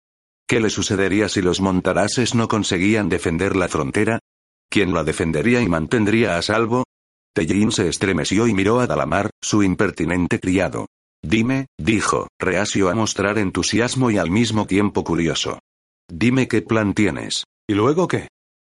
¿Qué 0.49 0.61
le 0.61 0.71
sucedería 0.71 1.29
si 1.29 1.43
los 1.43 1.61
montarases 1.61 2.35
no 2.35 2.47
conseguían 2.47 3.09
defender 3.09 3.57
la 3.57 3.69
frontera? 3.69 4.21
¿Quién 4.69 4.95
la 4.95 5.03
defendería 5.03 5.61
y 5.61 5.69
mantendría 5.69 6.39
a 6.39 6.43
salvo? 6.43 6.85
Tellin 7.35 7.73
se 7.73 7.89
estremeció 7.89 8.47
y 8.47 8.55
miró 8.55 8.79
a 8.79 8.87
Dalamar, 8.87 9.31
su 9.41 9.65
impertinente 9.65 10.39
criado. 10.39 10.87
Dime, 11.23 11.67
dijo, 11.77 12.29
reacio 12.39 12.89
a 12.89 12.95
mostrar 12.95 13.39
entusiasmo 13.39 14.11
y 14.13 14.19
al 14.19 14.31
mismo 14.31 14.67
tiempo 14.67 15.03
curioso. 15.03 15.59
Dime 16.09 16.49
qué 16.49 16.63
plan 16.63 16.95
tienes. 16.95 17.45
¿Y 17.69 17.75
luego 17.75 18.09
qué? 18.09 18.29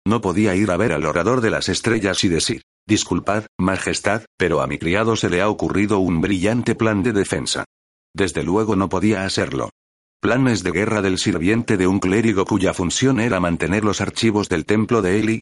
No 0.08 0.22
podía 0.22 0.54
ir 0.54 0.70
a 0.70 0.78
ver 0.78 0.92
al 0.92 1.04
orador 1.04 1.42
de 1.42 1.50
las 1.50 1.68
estrellas 1.68 2.24
y 2.24 2.28
decir, 2.28 2.62
disculpad, 2.86 3.44
Majestad, 3.58 4.22
pero 4.38 4.62
a 4.62 4.66
mi 4.66 4.78
criado 4.78 5.16
se 5.16 5.28
le 5.28 5.42
ha 5.42 5.50
ocurrido 5.50 5.98
un 5.98 6.22
brillante 6.22 6.74
plan 6.74 7.02
de 7.02 7.12
defensa. 7.12 7.66
Desde 8.14 8.42
luego 8.42 8.74
no 8.74 8.88
podía 8.88 9.26
hacerlo. 9.26 9.68
Planes 10.22 10.62
de 10.62 10.70
guerra 10.70 11.02
del 11.02 11.18
sirviente 11.18 11.76
de 11.76 11.86
un 11.86 12.00
clérigo 12.00 12.46
cuya 12.46 12.72
función 12.72 13.20
era 13.20 13.38
mantener 13.38 13.84
los 13.84 14.00
archivos 14.00 14.48
del 14.48 14.64
templo 14.64 15.02
de 15.02 15.20
Eli. 15.20 15.40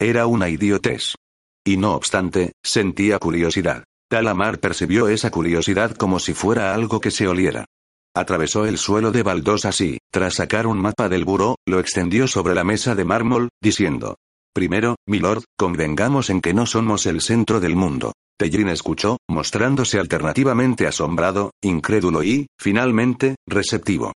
Era 0.00 0.26
una 0.26 0.48
idiotez. 0.48 1.14
Y 1.64 1.76
no 1.76 1.94
obstante, 1.94 2.54
sentía 2.60 3.20
curiosidad. 3.20 3.84
Talamar 4.08 4.58
percibió 4.58 5.06
esa 5.06 5.30
curiosidad 5.30 5.92
como 5.92 6.18
si 6.18 6.34
fuera 6.34 6.74
algo 6.74 7.00
que 7.00 7.12
se 7.12 7.28
oliera. 7.28 7.66
Atravesó 8.18 8.66
el 8.66 8.78
suelo 8.78 9.12
de 9.12 9.22
baldosas 9.22 9.80
y, 9.80 9.98
tras 10.10 10.34
sacar 10.34 10.66
un 10.66 10.80
mapa 10.80 11.08
del 11.08 11.24
buró, 11.24 11.54
lo 11.64 11.78
extendió 11.78 12.26
sobre 12.26 12.52
la 12.52 12.64
mesa 12.64 12.96
de 12.96 13.04
mármol, 13.04 13.48
diciendo. 13.62 14.16
Primero, 14.52 14.96
milord, 15.06 15.44
convengamos 15.56 16.28
en 16.28 16.40
que 16.40 16.52
no 16.52 16.66
somos 16.66 17.06
el 17.06 17.20
centro 17.20 17.60
del 17.60 17.76
mundo. 17.76 18.14
Tellin 18.36 18.70
escuchó, 18.70 19.18
mostrándose 19.30 20.00
alternativamente 20.00 20.88
asombrado, 20.88 21.52
incrédulo 21.62 22.24
y, 22.24 22.48
finalmente, 22.58 23.36
receptivo. 23.46 24.14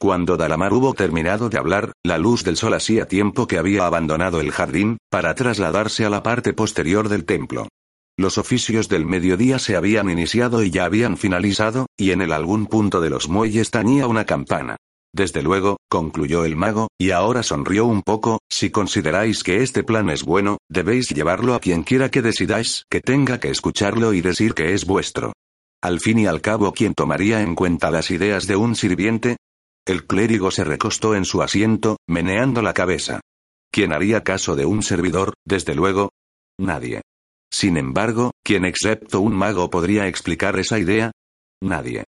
Cuando 0.00 0.36
Dalamar 0.36 0.72
hubo 0.72 0.92
terminado 0.92 1.48
de 1.48 1.58
hablar, 1.58 1.92
la 2.04 2.18
luz 2.18 2.42
del 2.42 2.56
sol 2.56 2.74
hacía 2.74 3.06
tiempo 3.06 3.46
que 3.46 3.58
había 3.58 3.86
abandonado 3.86 4.40
el 4.40 4.50
jardín, 4.50 4.98
para 5.12 5.32
trasladarse 5.36 6.04
a 6.04 6.10
la 6.10 6.24
parte 6.24 6.54
posterior 6.54 7.08
del 7.08 7.24
templo. 7.24 7.68
Los 8.16 8.38
oficios 8.38 8.88
del 8.88 9.06
mediodía 9.06 9.58
se 9.58 9.74
habían 9.74 10.08
iniciado 10.08 10.62
y 10.62 10.70
ya 10.70 10.84
habían 10.84 11.16
finalizado, 11.16 11.86
y 11.96 12.12
en 12.12 12.22
el 12.22 12.32
algún 12.32 12.66
punto 12.66 13.00
de 13.00 13.10
los 13.10 13.28
muelles 13.28 13.70
tañía 13.70 14.06
una 14.06 14.24
campana. 14.24 14.76
Desde 15.12 15.42
luego, 15.42 15.78
concluyó 15.88 16.44
el 16.44 16.54
mago, 16.54 16.88
y 16.98 17.10
ahora 17.10 17.42
sonrió 17.42 17.86
un 17.86 18.02
poco, 18.02 18.40
si 18.48 18.70
consideráis 18.70 19.42
que 19.42 19.62
este 19.62 19.82
plan 19.82 20.10
es 20.10 20.22
bueno, 20.22 20.58
debéis 20.68 21.08
llevarlo 21.08 21.54
a 21.54 21.60
quien 21.60 21.82
quiera 21.82 22.10
que 22.10 22.22
decidáis 22.22 22.84
que 22.88 23.00
tenga 23.00 23.40
que 23.40 23.50
escucharlo 23.50 24.12
y 24.12 24.20
decir 24.20 24.54
que 24.54 24.74
es 24.74 24.86
vuestro. 24.86 25.32
Al 25.82 26.00
fin 26.00 26.20
y 26.20 26.26
al 26.26 26.40
cabo, 26.40 26.72
¿quién 26.72 26.94
tomaría 26.94 27.42
en 27.42 27.54
cuenta 27.54 27.90
las 27.90 28.10
ideas 28.10 28.46
de 28.46 28.56
un 28.56 28.76
sirviente? 28.76 29.36
El 29.86 30.06
clérigo 30.06 30.50
se 30.50 30.64
recostó 30.64 31.14
en 31.14 31.24
su 31.24 31.42
asiento, 31.42 31.98
meneando 32.08 32.62
la 32.62 32.74
cabeza. 32.74 33.20
¿Quién 33.70 33.92
haría 33.92 34.22
caso 34.22 34.56
de 34.56 34.66
un 34.66 34.82
servidor, 34.82 35.34
desde 35.44 35.74
luego? 35.74 36.10
Nadie. 36.58 37.02
Sin 37.54 37.76
embargo, 37.76 38.32
¿quién 38.42 38.64
excepto 38.64 39.20
un 39.20 39.32
mago 39.32 39.70
podría 39.70 40.08
explicar 40.08 40.58
esa 40.58 40.80
idea? 40.80 41.12
Nadie. 41.62 42.02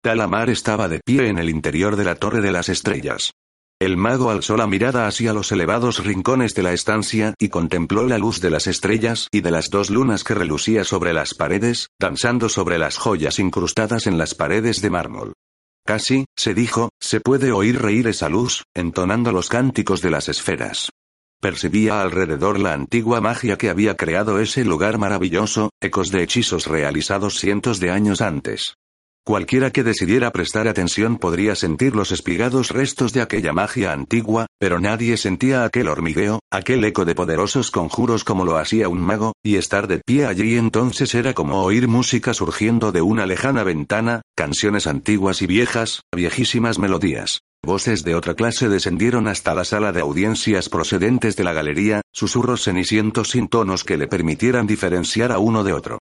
Talamar 0.00 0.48
estaba 0.48 0.86
de 0.86 1.00
pie 1.04 1.26
en 1.26 1.38
el 1.38 1.50
interior 1.50 1.96
de 1.96 2.04
la 2.04 2.14
Torre 2.14 2.40
de 2.40 2.52
las 2.52 2.68
Estrellas. 2.68 3.32
El 3.80 3.96
mago 3.96 4.30
alzó 4.30 4.56
la 4.56 4.68
mirada 4.68 5.08
hacia 5.08 5.32
los 5.32 5.50
elevados 5.50 6.04
rincones 6.04 6.54
de 6.54 6.62
la 6.62 6.72
estancia 6.72 7.34
y 7.36 7.48
contempló 7.48 8.06
la 8.06 8.16
luz 8.16 8.40
de 8.40 8.50
las 8.50 8.68
estrellas 8.68 9.26
y 9.32 9.40
de 9.40 9.50
las 9.50 9.70
dos 9.70 9.90
lunas 9.90 10.22
que 10.22 10.34
relucía 10.34 10.84
sobre 10.84 11.12
las 11.12 11.34
paredes, 11.34 11.88
danzando 11.98 12.48
sobre 12.48 12.78
las 12.78 12.96
joyas 12.96 13.40
incrustadas 13.40 14.06
en 14.06 14.18
las 14.18 14.36
paredes 14.36 14.82
de 14.82 14.90
mármol. 14.90 15.32
Casi, 15.84 16.26
se 16.36 16.54
dijo, 16.54 16.90
se 17.00 17.18
puede 17.18 17.50
oír 17.50 17.82
reír 17.82 18.06
esa 18.06 18.28
luz, 18.28 18.62
entonando 18.72 19.32
los 19.32 19.48
cánticos 19.48 20.00
de 20.00 20.10
las 20.12 20.28
esferas. 20.28 20.90
Percibía 21.42 22.02
alrededor 22.02 22.60
la 22.60 22.72
antigua 22.72 23.20
magia 23.20 23.58
que 23.58 23.68
había 23.68 23.96
creado 23.96 24.38
ese 24.38 24.64
lugar 24.64 24.98
maravilloso, 24.98 25.70
ecos 25.80 26.12
de 26.12 26.22
hechizos 26.22 26.68
realizados 26.68 27.40
cientos 27.40 27.80
de 27.80 27.90
años 27.90 28.20
antes. 28.20 28.76
Cualquiera 29.26 29.72
que 29.72 29.82
decidiera 29.82 30.30
prestar 30.30 30.68
atención 30.68 31.18
podría 31.18 31.56
sentir 31.56 31.96
los 31.96 32.12
espigados 32.12 32.70
restos 32.70 33.12
de 33.12 33.22
aquella 33.22 33.52
magia 33.52 33.92
antigua, 33.92 34.46
pero 34.60 34.78
nadie 34.78 35.16
sentía 35.16 35.64
aquel 35.64 35.88
hormigueo, 35.88 36.38
aquel 36.48 36.84
eco 36.84 37.04
de 37.04 37.16
poderosos 37.16 37.72
conjuros 37.72 38.22
como 38.22 38.44
lo 38.44 38.56
hacía 38.56 38.88
un 38.88 39.00
mago, 39.00 39.32
y 39.42 39.56
estar 39.56 39.88
de 39.88 39.98
pie 39.98 40.26
allí 40.26 40.56
entonces 40.56 41.12
era 41.12 41.34
como 41.34 41.64
oír 41.64 41.88
música 41.88 42.34
surgiendo 42.34 42.92
de 42.92 43.02
una 43.02 43.26
lejana 43.26 43.64
ventana, 43.64 44.22
canciones 44.36 44.86
antiguas 44.86 45.42
y 45.42 45.48
viejas, 45.48 46.02
viejísimas 46.14 46.78
melodías. 46.78 47.40
Voces 47.64 48.02
de 48.02 48.16
otra 48.16 48.34
clase 48.34 48.68
descendieron 48.68 49.28
hasta 49.28 49.54
la 49.54 49.64
sala 49.64 49.92
de 49.92 50.00
audiencias 50.00 50.68
procedentes 50.68 51.36
de 51.36 51.44
la 51.44 51.52
galería, 51.52 52.00
susurros 52.10 52.64
cenicientos 52.64 53.30
sin 53.30 53.46
tonos 53.46 53.84
que 53.84 53.96
le 53.96 54.08
permitieran 54.08 54.66
diferenciar 54.66 55.30
a 55.30 55.38
uno 55.38 55.62
de 55.62 55.72
otro. 55.72 55.98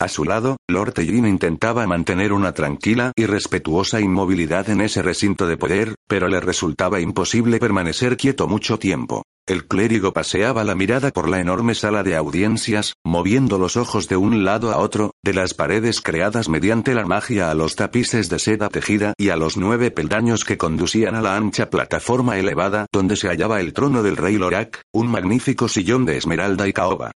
A 0.00 0.08
su 0.08 0.24
lado, 0.24 0.56
Lord 0.68 0.94
Tellin 0.94 1.24
intentaba 1.24 1.86
mantener 1.86 2.32
una 2.32 2.52
tranquila 2.52 3.12
y 3.14 3.26
respetuosa 3.26 4.00
inmovilidad 4.00 4.68
en 4.68 4.80
ese 4.80 5.02
recinto 5.02 5.46
de 5.46 5.56
poder, 5.56 5.94
pero 6.08 6.26
le 6.26 6.40
resultaba 6.40 7.00
imposible 7.00 7.60
permanecer 7.60 8.16
quieto 8.16 8.48
mucho 8.48 8.78
tiempo. 8.78 9.22
El 9.46 9.66
clérigo 9.66 10.12
paseaba 10.12 10.64
la 10.64 10.74
mirada 10.74 11.10
por 11.10 11.28
la 11.28 11.38
enorme 11.38 11.74
sala 11.74 12.02
de 12.02 12.16
audiencias, 12.16 12.94
moviendo 13.04 13.58
los 13.58 13.76
ojos 13.76 14.08
de 14.08 14.16
un 14.16 14.42
lado 14.42 14.72
a 14.72 14.78
otro, 14.78 15.12
de 15.22 15.34
las 15.34 15.54
paredes 15.54 16.00
creadas 16.00 16.48
mediante 16.48 16.94
la 16.94 17.04
magia 17.04 17.50
a 17.50 17.54
los 17.54 17.76
tapices 17.76 18.28
de 18.30 18.38
seda 18.38 18.70
tejida 18.70 19.12
y 19.16 19.28
a 19.28 19.36
los 19.36 19.56
nueve 19.56 19.90
peldaños 19.90 20.44
que 20.44 20.56
conducían 20.56 21.14
a 21.14 21.22
la 21.22 21.36
ancha 21.36 21.70
plataforma 21.70 22.38
elevada 22.38 22.86
donde 22.90 23.16
se 23.16 23.28
hallaba 23.28 23.60
el 23.60 23.74
trono 23.74 24.02
del 24.02 24.16
rey 24.16 24.38
Lorak, 24.38 24.80
un 24.92 25.06
magnífico 25.08 25.68
sillón 25.68 26.04
de 26.04 26.16
esmeralda 26.16 26.66
y 26.66 26.72
caoba. 26.72 27.12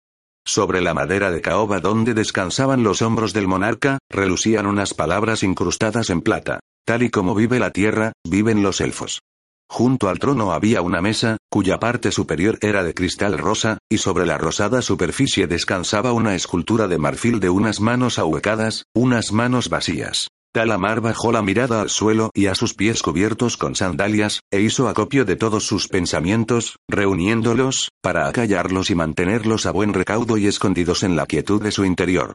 Sobre 0.49 0.81
la 0.81 0.95
madera 0.95 1.31
de 1.31 1.43
caoba 1.43 1.79
donde 1.79 2.15
descansaban 2.15 2.83
los 2.83 3.03
hombros 3.03 3.35
del 3.35 3.47
monarca, 3.47 3.99
relucían 4.09 4.65
unas 4.65 4.95
palabras 4.95 5.43
incrustadas 5.43 6.09
en 6.09 6.23
plata. 6.23 6.61
Tal 6.87 7.03
y 7.03 7.11
como 7.11 7.35
vive 7.35 7.59
la 7.59 7.71
tierra, 7.71 8.13
viven 8.27 8.63
los 8.63 8.81
elfos. 8.81 9.21
Junto 9.69 10.09
al 10.09 10.19
trono 10.19 10.53
había 10.53 10.81
una 10.81 11.03
mesa, 11.03 11.37
cuya 11.51 11.79
parte 11.79 12.13
superior 12.13 12.57
era 12.63 12.83
de 12.83 12.95
cristal 12.95 13.37
rosa, 13.37 13.77
y 13.91 13.99
sobre 13.99 14.25
la 14.25 14.39
rosada 14.39 14.81
superficie 14.81 15.47
descansaba 15.47 16.15
una 16.15 16.35
escultura 16.35 16.89
de 16.89 16.97
marfil 16.97 17.41
de 17.41 17.51
unas 17.51 17.83
manos 17.83 18.19
ahuecadas, 18.19 18.85
unas 18.95 19.33
manos 19.33 19.69
vacías. 19.69 20.29
Talamar 20.59 21.01
bajó 21.01 21.31
la 21.31 21.41
mirada 21.41 21.81
al 21.81 21.89
suelo 21.89 22.33
y 22.35 22.47
a 22.47 22.57
sus 22.57 22.75
pies 22.75 23.01
cubiertos 23.01 23.57
con 23.57 23.77
sandalias, 23.77 24.41
e 24.51 24.61
hizo 24.61 24.89
acopio 24.89 25.25
de 25.25 25.37
todos 25.37 25.65
sus 25.65 25.87
pensamientos, 25.87 26.81
reuniéndolos, 26.89 27.93
para 28.03 28.27
acallarlos 28.27 28.91
y 28.91 28.97
mantenerlos 28.97 29.67
a 29.67 29.71
buen 29.71 29.95
recaudo 29.95 30.37
y 30.37 30.49
escondidos 30.49 31.05
en 31.05 31.15
la 31.15 31.27
quietud 31.27 31.63
de 31.63 31.71
su 31.71 31.85
interior. 31.85 32.33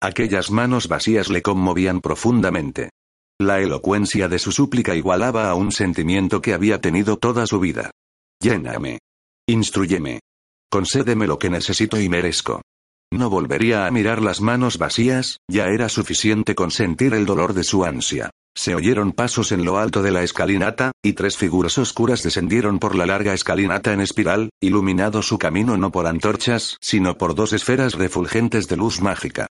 Aquellas 0.00 0.50
manos 0.50 0.88
vacías 0.88 1.28
le 1.28 1.42
conmovían 1.42 2.00
profundamente. 2.00 2.88
La 3.38 3.60
elocuencia 3.60 4.26
de 4.28 4.38
su 4.38 4.52
súplica 4.52 4.94
igualaba 4.94 5.50
a 5.50 5.54
un 5.54 5.70
sentimiento 5.70 6.40
que 6.40 6.54
había 6.54 6.80
tenido 6.80 7.18
toda 7.18 7.46
su 7.46 7.60
vida. 7.60 7.90
Lléname. 8.40 9.00
Instruyeme. 9.46 10.20
Concédeme 10.70 11.26
lo 11.26 11.38
que 11.38 11.50
necesito 11.50 12.00
y 12.00 12.08
merezco. 12.08 12.62
No 13.12 13.30
volvería 13.30 13.86
a 13.86 13.90
mirar 13.90 14.20
las 14.20 14.40
manos 14.40 14.78
vacías, 14.78 15.38
ya 15.48 15.68
era 15.68 15.88
suficiente 15.88 16.54
con 16.54 16.70
sentir 16.70 17.14
el 17.14 17.24
dolor 17.24 17.54
de 17.54 17.62
su 17.64 17.84
ansia. 17.84 18.30
Se 18.56 18.74
oyeron 18.74 19.12
pasos 19.12 19.52
en 19.52 19.64
lo 19.64 19.78
alto 19.78 20.02
de 20.02 20.10
la 20.10 20.22
escalinata, 20.22 20.92
y 21.04 21.12
tres 21.12 21.36
figuras 21.36 21.78
oscuras 21.78 22.22
descendieron 22.22 22.78
por 22.78 22.96
la 22.96 23.06
larga 23.06 23.34
escalinata 23.34 23.92
en 23.92 24.00
espiral, 24.00 24.50
iluminado 24.60 25.22
su 25.22 25.38
camino 25.38 25.76
no 25.76 25.92
por 25.92 26.06
antorchas, 26.06 26.78
sino 26.80 27.16
por 27.18 27.34
dos 27.34 27.52
esferas 27.52 27.94
refulgentes 27.94 28.66
de 28.66 28.76
luz 28.76 29.00
mágica. 29.00 29.46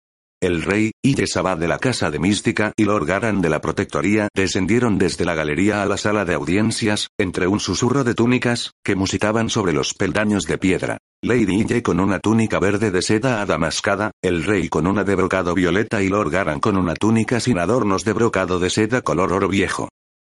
El 0.41 0.63
rey, 0.63 0.91
y 1.03 1.15
de 1.15 1.67
la 1.67 1.77
Casa 1.77 2.09
de 2.09 2.19
Mística 2.19 2.73
y 2.75 2.85
Lord 2.85 3.05
Garan 3.05 3.41
de 3.41 3.49
la 3.49 3.61
Protectoría 3.61 4.27
descendieron 4.33 4.97
desde 4.97 5.25
la 5.25 5.35
galería 5.35 5.83
a 5.83 5.85
la 5.85 5.97
sala 5.97 6.23
de 6.23 6.33
audiencias, 6.33 7.09
entre 7.19 7.47
un 7.47 7.59
susurro 7.59 8.03
de 8.03 8.15
túnicas, 8.15 8.71
que 8.83 8.95
musitaban 8.95 9.49
sobre 9.49 9.73
los 9.73 9.93
peldaños 9.93 10.43
de 10.43 10.57
piedra. 10.57 10.97
Lady 11.23 11.61
Ille 11.61 11.83
con 11.83 11.99
una 11.99 12.17
túnica 12.17 12.57
verde 12.59 12.89
de 12.89 13.03
seda 13.03 13.43
adamascada, 13.43 14.09
el 14.23 14.43
rey 14.43 14.69
con 14.69 14.87
una 14.87 15.03
de 15.03 15.13
brocado 15.13 15.53
violeta 15.53 16.01
y 16.01 16.09
Lord 16.09 16.31
Garan 16.31 16.59
con 16.59 16.77
una 16.77 16.95
túnica 16.95 17.39
sin 17.39 17.59
adornos 17.59 18.03
de 18.03 18.13
brocado 18.13 18.57
de 18.57 18.71
seda 18.71 19.03
color 19.03 19.31
oro 19.31 19.47
viejo. 19.47 19.89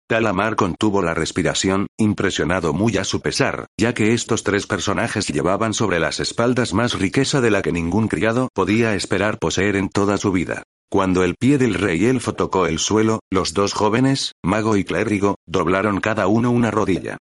Talamar 0.09 0.57
contuvo 0.57 1.01
la 1.01 1.15
respiración, 1.15 1.87
impresionado 1.97 2.73
muy 2.73 2.97
a 2.97 3.05
su 3.05 3.21
pesar, 3.21 3.67
ya 3.79 3.95
que 3.95 4.15
estos 4.15 4.43
tres 4.43 4.67
personajes 4.67 5.29
llevaban 5.29 5.75
sobre 5.75 6.01
las 6.01 6.19
espaldas 6.19 6.75
más 6.75 6.99
riqueza 6.99 7.41
de 7.41 7.53
la 7.53 7.63
que 7.63 7.71
ningún 7.71 8.09
criado 8.09 8.49
podía 8.53 8.97
esperar 8.97 9.39
poseer 9.39 9.77
en 9.77 9.91
toda 9.91 10.19
su 10.19 10.33
vida. 10.33 10.65
Cuando 10.91 11.23
el 11.23 11.37
pie 11.37 11.57
del 11.59 11.75
rey 11.75 12.07
elfo 12.07 12.33
tocó 12.33 12.67
el 12.67 12.81
suelo, 12.81 13.21
los 13.31 13.55
dos 13.55 13.75
jóvenes, 13.75 14.33
mago 14.43 14.77
y 14.77 14.83
clérigo, 14.83 15.37
doblaron 15.47 16.01
cada 16.01 16.27
uno 16.27 16.51
una 16.51 16.73
rodilla. 16.73 17.19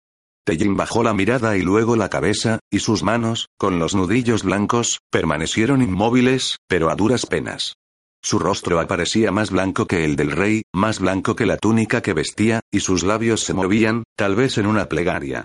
Tellin 0.48 0.78
bajó 0.78 1.04
la 1.04 1.14
mirada 1.14 1.58
y 1.58 1.62
luego 1.62 1.98
la 1.98 2.08
cabeza, 2.08 2.60
y 2.72 2.80
sus 2.80 3.04
manos, 3.04 3.50
con 3.58 3.80
los 3.80 3.96
nudillos 3.96 4.44
blancos, 4.44 5.00
permanecieron 5.12 5.82
inmóviles, 5.82 6.56
pero 6.70 6.90
a 6.90 6.96
duras 6.96 7.26
penas. 7.26 7.74
Su 8.24 8.40
rostro 8.40 8.80
aparecía 8.80 9.34
más 9.34 9.52
blanco 9.52 9.88
que 9.88 10.06
el 10.06 10.16
del 10.16 10.32
rey, 10.32 10.62
más 10.74 11.00
blanco 11.02 11.36
que 11.36 11.46
la 11.46 11.58
túnica 11.58 12.02
que 12.02 12.14
vestía, 12.14 12.62
y 12.72 12.80
sus 12.80 13.04
labios 13.04 13.42
se 13.42 13.54
movían, 13.54 14.04
tal 14.16 14.38
vez 14.38 14.58
en 14.58 14.68
una 14.68 14.86
plegaria. 14.86 15.44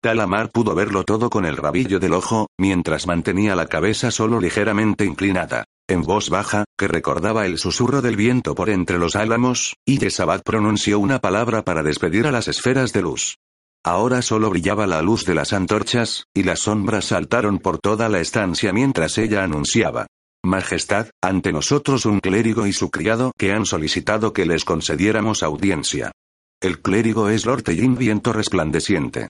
Talamar 0.00 0.52
pudo 0.52 0.76
verlo 0.76 1.02
todo 1.02 1.30
con 1.30 1.46
el 1.46 1.56
rabillo 1.56 1.98
del 1.98 2.12
ojo, 2.12 2.46
mientras 2.56 3.08
mantenía 3.08 3.56
la 3.56 3.66
cabeza 3.66 4.12
solo 4.12 4.40
ligeramente 4.40 5.04
inclinada. 5.04 5.64
En 5.88 6.02
voz 6.02 6.30
baja, 6.30 6.62
que 6.78 6.86
recordaba 6.86 7.46
el 7.46 7.58
susurro 7.58 8.02
del 8.02 8.14
viento 8.14 8.54
por 8.54 8.70
entre 8.70 9.00
los 9.00 9.16
álamos, 9.16 9.74
y 9.84 9.98
pronunció 10.44 11.00
una 11.00 11.18
palabra 11.18 11.64
para 11.64 11.82
despedir 11.82 12.28
a 12.28 12.30
las 12.30 12.46
esferas 12.46 12.92
de 12.92 13.02
luz. 13.02 13.34
Ahora 13.86 14.22
solo 14.22 14.48
brillaba 14.48 14.86
la 14.86 15.02
luz 15.02 15.26
de 15.26 15.34
las 15.34 15.52
antorchas, 15.52 16.24
y 16.32 16.42
las 16.42 16.60
sombras 16.60 17.04
saltaron 17.04 17.58
por 17.58 17.78
toda 17.78 18.08
la 18.08 18.20
estancia 18.20 18.72
mientras 18.72 19.18
ella 19.18 19.44
anunciaba. 19.44 20.06
Majestad, 20.42 21.10
ante 21.22 21.52
nosotros 21.52 22.06
un 22.06 22.20
clérigo 22.20 22.66
y 22.66 22.72
su 22.72 22.90
criado 22.90 23.32
que 23.36 23.52
han 23.52 23.66
solicitado 23.66 24.32
que 24.32 24.46
les 24.46 24.64
concediéramos 24.64 25.42
audiencia. 25.42 26.12
El 26.62 26.80
clérigo 26.80 27.28
es 27.28 27.44
Lord 27.44 27.62
Tellin 27.62 27.94
Viento 27.96 28.32
Resplandeciente. 28.32 29.28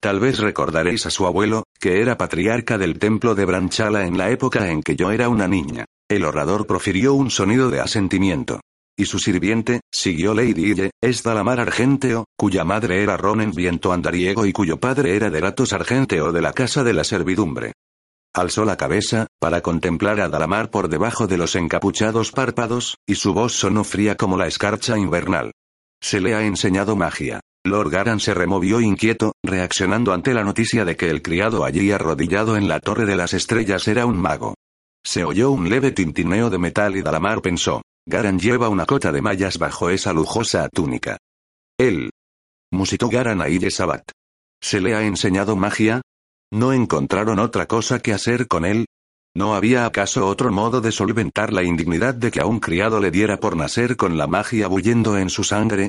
Tal 0.00 0.20
vez 0.20 0.38
recordaréis 0.38 1.06
a 1.06 1.10
su 1.10 1.26
abuelo, 1.26 1.64
que 1.80 2.00
era 2.00 2.16
patriarca 2.16 2.78
del 2.78 3.00
templo 3.00 3.34
de 3.34 3.44
Branchala 3.44 4.06
en 4.06 4.16
la 4.16 4.30
época 4.30 4.70
en 4.70 4.82
que 4.82 4.94
yo 4.94 5.10
era 5.10 5.28
una 5.28 5.48
niña. 5.48 5.84
El 6.08 6.24
orador 6.24 6.68
profirió 6.68 7.14
un 7.14 7.30
sonido 7.30 7.70
de 7.70 7.80
asentimiento. 7.80 8.60
Y 8.98 9.04
su 9.04 9.18
sirviente, 9.18 9.80
siguió 9.92 10.32
Lady 10.32 10.70
Ille, 10.70 10.90
es 11.02 11.22
Dalamar 11.22 11.60
Argenteo, 11.60 12.24
cuya 12.34 12.64
madre 12.64 13.02
era 13.02 13.18
Ronen 13.18 13.52
Viento 13.52 13.92
Andariego 13.92 14.46
y 14.46 14.52
cuyo 14.52 14.78
padre 14.78 15.16
era 15.16 15.28
Deratos 15.28 15.74
Argenteo 15.74 16.32
de 16.32 16.40
la 16.40 16.54
Casa 16.54 16.82
de 16.82 16.94
la 16.94 17.04
Servidumbre. 17.04 17.72
Alzó 18.34 18.64
la 18.64 18.76
cabeza, 18.76 19.26
para 19.38 19.60
contemplar 19.60 20.20
a 20.20 20.30
Dalamar 20.30 20.70
por 20.70 20.88
debajo 20.88 21.26
de 21.26 21.36
los 21.36 21.56
encapuchados 21.56 22.32
párpados, 22.32 22.96
y 23.06 23.16
su 23.16 23.34
voz 23.34 23.52
sonó 23.52 23.84
fría 23.84 24.16
como 24.16 24.38
la 24.38 24.46
escarcha 24.46 24.96
invernal. 24.96 25.52
Se 26.00 26.20
le 26.20 26.34
ha 26.34 26.44
enseñado 26.44 26.96
magia. 26.96 27.40
Lord 27.66 27.90
Garan 27.90 28.20
se 28.20 28.32
removió 28.32 28.80
inquieto, 28.80 29.32
reaccionando 29.42 30.12
ante 30.14 30.32
la 30.32 30.44
noticia 30.44 30.84
de 30.84 30.96
que 30.96 31.10
el 31.10 31.20
criado 31.20 31.64
allí 31.64 31.90
arrodillado 31.90 32.56
en 32.56 32.68
la 32.68 32.80
Torre 32.80 33.04
de 33.04 33.16
las 33.16 33.34
Estrellas 33.34 33.88
era 33.88 34.06
un 34.06 34.16
mago. 34.16 34.54
Se 35.04 35.24
oyó 35.24 35.50
un 35.50 35.68
leve 35.68 35.90
tintineo 35.90 36.48
de 36.48 36.58
metal 36.58 36.96
y 36.96 37.02
Dalamar 37.02 37.42
pensó, 37.42 37.82
Garan 38.08 38.38
lleva 38.38 38.68
una 38.68 38.86
cota 38.86 39.10
de 39.10 39.20
mallas 39.20 39.58
bajo 39.58 39.90
esa 39.90 40.12
lujosa 40.12 40.68
túnica. 40.68 41.18
Él. 41.76 42.10
Musitó 42.70 43.08
Garan 43.08 43.42
a 43.42 43.46
Sabat. 43.70 44.08
¿Se 44.60 44.80
le 44.80 44.94
ha 44.94 45.02
enseñado 45.02 45.56
magia? 45.56 46.02
¿No 46.52 46.72
encontraron 46.72 47.40
otra 47.40 47.66
cosa 47.66 47.98
que 47.98 48.12
hacer 48.12 48.46
con 48.46 48.64
él? 48.64 48.86
¿No 49.34 49.56
había 49.56 49.86
acaso 49.86 50.28
otro 50.28 50.52
modo 50.52 50.80
de 50.80 50.92
solventar 50.92 51.52
la 51.52 51.64
indignidad 51.64 52.14
de 52.14 52.30
que 52.30 52.40
a 52.40 52.46
un 52.46 52.60
criado 52.60 53.00
le 53.00 53.10
diera 53.10 53.40
por 53.40 53.56
nacer 53.56 53.96
con 53.96 54.16
la 54.16 54.28
magia 54.28 54.68
bullendo 54.68 55.18
en 55.18 55.28
su 55.28 55.42
sangre? 55.42 55.88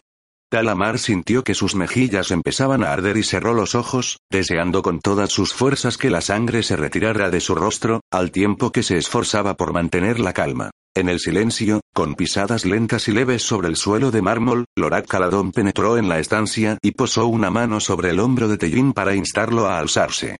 Talamar 0.49 0.97
sintió 0.97 1.43
que 1.43 1.53
sus 1.53 1.75
mejillas 1.75 2.31
empezaban 2.31 2.83
a 2.83 2.93
arder 2.93 3.17
y 3.17 3.23
cerró 3.23 3.53
los 3.53 3.75
ojos, 3.75 4.17
deseando 4.31 4.81
con 4.81 5.01
todas 5.01 5.31
sus 5.31 5.53
fuerzas 5.53 5.97
que 5.97 6.09
la 6.09 6.21
sangre 6.21 6.63
se 6.63 6.77
retirara 6.77 7.29
de 7.29 7.41
su 7.41 7.53
rostro, 7.53 8.01
al 8.11 8.31
tiempo 8.31 8.71
que 8.71 8.81
se 8.81 8.97
esforzaba 8.97 9.55
por 9.55 9.71
mantener 9.71 10.19
la 10.19 10.33
calma. 10.33 10.71
En 10.97 11.09
el 11.09 11.19
silencio, 11.19 11.81
con 11.93 12.15
pisadas 12.15 12.65
lentas 12.65 13.07
y 13.07 13.11
leves 13.11 13.43
sobre 13.43 13.67
el 13.67 13.75
suelo 13.75 14.09
de 14.09 14.23
mármol, 14.23 14.65
Lorak 14.75 15.05
Caladón 15.05 15.51
penetró 15.51 15.95
en 15.99 16.09
la 16.09 16.17
estancia 16.17 16.79
y 16.81 16.89
posó 16.89 17.27
una 17.27 17.51
mano 17.51 17.79
sobre 17.79 18.09
el 18.09 18.19
hombro 18.19 18.47
de 18.47 18.57
Tellín 18.57 18.93
para 18.93 19.13
instarlo 19.13 19.67
a 19.67 19.77
alzarse. 19.77 20.37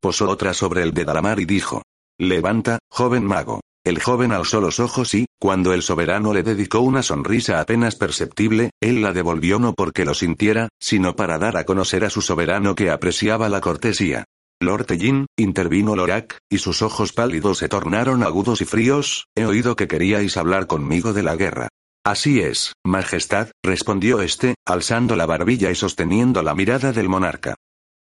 Posó 0.00 0.28
otra 0.28 0.52
sobre 0.52 0.82
el 0.82 0.92
de 0.92 1.04
Dalamar 1.04 1.38
y 1.38 1.44
dijo: 1.44 1.82
Levanta, 2.18 2.80
joven 2.90 3.24
mago. 3.24 3.60
El 3.84 4.02
joven 4.02 4.32
alzó 4.32 4.60
los 4.60 4.80
ojos 4.80 5.14
y, 5.14 5.26
cuando 5.38 5.74
el 5.74 5.82
soberano 5.82 6.34
le 6.34 6.42
dedicó 6.42 6.80
una 6.80 7.04
sonrisa 7.04 7.60
apenas 7.60 7.94
perceptible, 7.94 8.70
él 8.80 9.02
la 9.02 9.12
devolvió 9.12 9.60
no 9.60 9.74
porque 9.74 10.04
lo 10.04 10.14
sintiera, 10.14 10.70
sino 10.80 11.14
para 11.14 11.38
dar 11.38 11.56
a 11.56 11.62
conocer 11.62 12.04
a 12.04 12.10
su 12.10 12.20
soberano 12.20 12.74
que 12.74 12.90
apreciaba 12.90 13.48
la 13.48 13.60
cortesía. 13.60 14.24
Lord 14.62 14.84
Tellin, 14.84 15.24
intervino 15.38 15.96
Lorak, 15.96 16.36
y 16.50 16.58
sus 16.58 16.82
ojos 16.82 17.14
pálidos 17.14 17.56
se 17.58 17.68
tornaron 17.70 18.22
agudos 18.22 18.60
y 18.60 18.66
fríos, 18.66 19.26
he 19.34 19.46
oído 19.46 19.74
que 19.74 19.88
queríais 19.88 20.36
hablar 20.36 20.66
conmigo 20.66 21.14
de 21.14 21.22
la 21.22 21.34
guerra. 21.34 21.68
Así 22.04 22.40
es, 22.40 22.74
Majestad, 22.84 23.48
respondió 23.64 24.20
este, 24.20 24.56
alzando 24.66 25.16
la 25.16 25.24
barbilla 25.24 25.70
y 25.70 25.74
sosteniendo 25.74 26.42
la 26.42 26.54
mirada 26.54 26.92
del 26.92 27.08
monarca. 27.08 27.54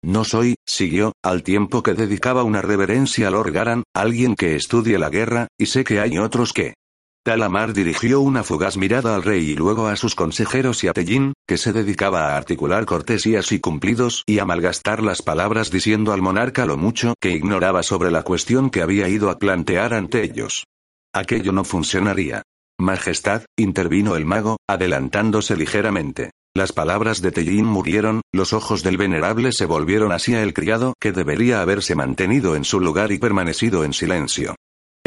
No 0.02 0.24
soy, 0.24 0.56
siguió, 0.66 1.12
al 1.22 1.44
tiempo 1.44 1.84
que 1.84 1.94
dedicaba 1.94 2.42
una 2.42 2.61
reverencia 2.61 3.28
a 3.28 3.30
Lord 3.30 3.52
Garan, 3.52 3.84
alguien 3.94 4.34
que 4.34 4.56
estudie 4.56 4.98
la 4.98 5.11
guerra, 5.11 5.46
y 5.59 5.66
sé 5.66 5.84
que 5.84 6.00
hay 6.00 6.18
otros 6.18 6.52
que, 6.52 6.74
Talamar 7.23 7.75
dirigió 7.75 8.21
una 8.21 8.43
fugaz 8.43 8.77
mirada 8.77 9.14
al 9.14 9.23
rey 9.23 9.51
y 9.51 9.55
luego 9.55 9.87
a 9.87 9.97
sus 9.97 10.14
consejeros 10.14 10.83
y 10.83 10.89
a 10.89 10.93
Tellín, 10.93 11.35
que 11.47 11.59
se 11.59 11.73
dedicaba 11.73 12.33
a 12.33 12.37
articular 12.37 12.87
cortesías 12.87 13.53
y 13.53 13.61
cumplidos 13.61 14.23
y 14.27 14.39
a 14.39 14.45
malgastar 14.45 15.03
las 15.03 15.21
palabras 15.21 15.71
diciendo 15.71 16.12
al 16.12 16.23
monarca 16.23 16.64
lo 16.64 16.77
mucho 16.77 17.14
que 17.21 17.33
ignoraba 17.33 17.83
sobre 17.83 18.11
la 18.11 18.23
cuestión 18.23 18.71
que 18.71 18.83
había 18.83 19.09
ido 19.09 19.31
a 19.31 19.39
plantear 19.39 19.93
ante 19.93 20.23
ellos. 20.23 20.64
Aquello 21.12 21.53
no 21.53 21.64
funcionaría. 21.64 22.43
Majestad, 22.81 23.43
intervino 23.57 24.14
el 24.16 24.25
mago, 24.25 24.57
adelantándose 24.69 25.57
ligeramente. 25.57 26.31
Las 26.55 26.73
palabras 26.73 27.21
de 27.21 27.31
Tellín 27.33 27.66
murieron, 27.66 28.23
los 28.33 28.53
ojos 28.53 28.83
del 28.83 28.97
venerable 28.97 29.53
se 29.53 29.66
volvieron 29.66 30.12
hacia 30.12 30.43
el 30.43 30.55
criado 30.55 30.95
que 31.01 31.12
debería 31.12 31.61
haberse 31.61 31.95
mantenido 31.95 32.57
en 32.57 32.64
su 32.64 32.81
lugar 32.81 33.12
y 33.12 33.19
permanecido 33.19 33.85
en 33.85 33.93
silencio. 33.93 34.55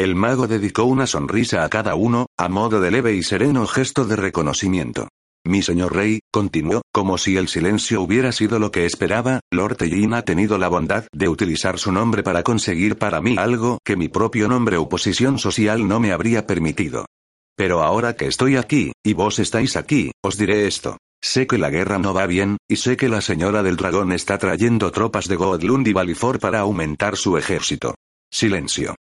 El 0.02 0.16
mago 0.16 0.48
dedicó 0.48 0.82
una 0.82 1.06
sonrisa 1.06 1.62
a 1.62 1.68
cada 1.68 1.94
uno, 1.94 2.26
a 2.36 2.48
modo 2.48 2.80
de 2.80 2.90
leve 2.90 3.14
y 3.14 3.22
sereno 3.22 3.68
gesto 3.68 4.04
de 4.04 4.16
reconocimiento. 4.16 5.06
Mi 5.46 5.62
señor 5.62 5.94
rey, 5.94 6.18
continuó, 6.32 6.82
como 6.92 7.18
si 7.18 7.36
el 7.36 7.46
silencio 7.46 8.02
hubiera 8.02 8.32
sido 8.32 8.58
lo 8.58 8.72
que 8.72 8.84
esperaba, 8.84 9.38
Lord 9.52 9.76
Tellin 9.76 10.14
ha 10.14 10.22
tenido 10.22 10.58
la 10.58 10.66
bondad 10.66 11.06
de 11.12 11.28
utilizar 11.28 11.78
su 11.78 11.92
nombre 11.92 12.24
para 12.24 12.42
conseguir 12.42 12.98
para 12.98 13.20
mí 13.20 13.36
algo 13.38 13.78
que 13.84 13.94
mi 13.94 14.08
propio 14.08 14.48
nombre 14.48 14.76
o 14.76 14.88
posición 14.88 15.38
social 15.38 15.86
no 15.86 16.00
me 16.00 16.10
habría 16.10 16.48
permitido. 16.48 17.06
Pero 17.56 17.84
ahora 17.84 18.16
que 18.16 18.26
estoy 18.26 18.56
aquí, 18.56 18.90
y 19.04 19.12
vos 19.12 19.38
estáis 19.38 19.76
aquí, 19.76 20.10
os 20.20 20.36
diré 20.36 20.66
esto. 20.66 20.98
Sé 21.22 21.46
que 21.46 21.58
la 21.58 21.70
guerra 21.70 22.00
no 22.00 22.12
va 22.12 22.26
bien, 22.26 22.56
y 22.68 22.74
sé 22.74 22.96
que 22.96 23.08
la 23.08 23.20
señora 23.20 23.62
del 23.62 23.76
dragón 23.76 24.10
está 24.10 24.36
trayendo 24.38 24.90
tropas 24.90 25.28
de 25.28 25.36
Godlund 25.36 25.86
y 25.86 25.92
Valifor 25.92 26.40
para 26.40 26.58
aumentar 26.58 27.16
su 27.16 27.38
ejército. 27.38 27.94
Silencio. 28.32 28.96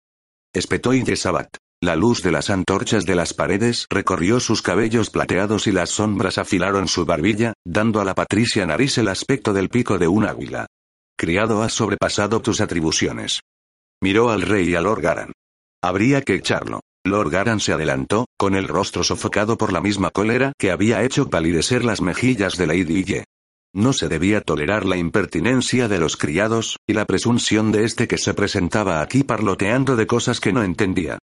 Espetó 0.53 0.93
Yesabat. 0.93 1.57
La 1.81 1.95
luz 1.95 2.23
de 2.23 2.31
las 2.31 2.49
antorchas 2.49 3.05
de 3.05 3.13
las 3.13 3.35
paredes 3.35 3.85
recorrió 3.89 4.39
sus 4.39 4.63
cabellos 4.63 5.11
plateados 5.11 5.67
y 5.67 5.71
las 5.71 5.91
sombras 5.91 6.39
afilaron 6.39 6.87
su 6.87 7.05
barbilla, 7.05 7.53
dando 7.63 8.01
a 8.01 8.03
la 8.03 8.15
patricia 8.15 8.65
nariz 8.65 8.97
el 8.97 9.09
aspecto 9.09 9.53
del 9.53 9.69
pico 9.69 9.99
de 9.99 10.07
un 10.07 10.25
águila. 10.25 10.65
Criado 11.15 11.61
has 11.61 11.73
sobrepasado 11.73 12.41
tus 12.41 12.61
atribuciones. 12.61 13.41
Miró 14.01 14.31
al 14.31 14.41
rey 14.41 14.69
y 14.69 14.75
a 14.75 14.81
Lord 14.81 15.01
Garan. 15.01 15.31
Habría 15.83 16.23
que 16.23 16.35
echarlo. 16.35 16.81
Lord 17.05 17.29
Garan 17.29 17.59
se 17.59 17.71
adelantó, 17.71 18.25
con 18.35 18.55
el 18.55 18.67
rostro 18.67 19.03
sofocado 19.03 19.55
por 19.55 19.71
la 19.71 19.81
misma 19.81 20.09
cólera 20.09 20.53
que 20.57 20.71
había 20.71 21.03
hecho 21.03 21.29
palidecer 21.29 21.85
las 21.85 22.01
mejillas 22.01 22.57
de 22.57 22.67
Lady 22.67 23.03
Ye. 23.03 23.23
No 23.73 23.93
se 23.93 24.07
debía 24.07 24.41
tolerar 24.41 24.85
la 24.85 24.97
impertinencia 24.97 25.87
de 25.87 25.99
los 25.99 26.17
criados, 26.17 26.77
y 26.87 26.93
la 26.93 27.05
presunción 27.05 27.71
de 27.71 27.83
este 27.83 28.07
que 28.07 28.17
se 28.17 28.33
presentaba 28.33 29.01
aquí 29.01 29.23
parloteando 29.23 29.95
de 29.95 30.07
cosas 30.07 30.39
que 30.39 30.51
no 30.51 30.63
entendía. 30.63 31.19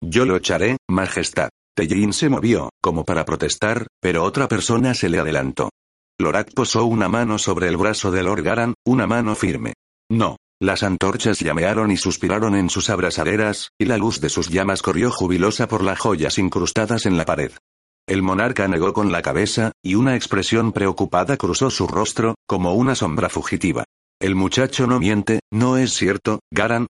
Yo 0.00 0.24
lo 0.24 0.36
echaré, 0.36 0.76
Majestad. 0.88 1.50
Tellin 1.74 2.12
se 2.12 2.28
movió, 2.28 2.70
como 2.80 3.04
para 3.04 3.24
protestar, 3.24 3.86
pero 4.00 4.24
otra 4.24 4.48
persona 4.48 4.94
se 4.94 5.08
le 5.08 5.18
adelantó. 5.18 5.70
Lorak 6.18 6.52
posó 6.54 6.84
una 6.84 7.08
mano 7.08 7.38
sobre 7.38 7.68
el 7.68 7.76
brazo 7.76 8.10
de 8.10 8.22
Lord 8.22 8.42
Garan, 8.42 8.74
una 8.84 9.06
mano 9.06 9.34
firme. 9.34 9.74
No. 10.10 10.36
Las 10.62 10.82
antorchas 10.82 11.40
llamearon 11.40 11.90
y 11.90 11.96
suspiraron 11.96 12.54
en 12.54 12.68
sus 12.68 12.90
abrasaderas, 12.90 13.70
y 13.78 13.86
la 13.86 13.96
luz 13.96 14.20
de 14.20 14.28
sus 14.28 14.50
llamas 14.50 14.82
corrió 14.82 15.10
jubilosa 15.10 15.66
por 15.68 15.82
las 15.82 15.98
joyas 15.98 16.36
incrustadas 16.36 17.06
en 17.06 17.16
la 17.16 17.24
pared. 17.24 17.52
El 18.10 18.22
monarca 18.22 18.66
negó 18.66 18.92
con 18.92 19.12
la 19.12 19.22
cabeza, 19.22 19.70
y 19.84 19.94
una 19.94 20.16
expresión 20.16 20.72
preocupada 20.72 21.36
cruzó 21.36 21.70
su 21.70 21.86
rostro, 21.86 22.34
como 22.44 22.74
una 22.74 22.96
sombra 22.96 23.28
fugitiva. 23.28 23.84
El 24.20 24.34
muchacho 24.34 24.88
no 24.88 24.98
miente, 24.98 25.38
¿no 25.52 25.76
es 25.76 25.92
cierto, 25.92 26.40
Garan? 26.50 26.88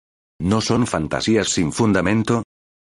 ¿No 0.42 0.60
son 0.60 0.88
fantasías 0.88 1.50
sin 1.50 1.72
fundamento? 1.72 2.42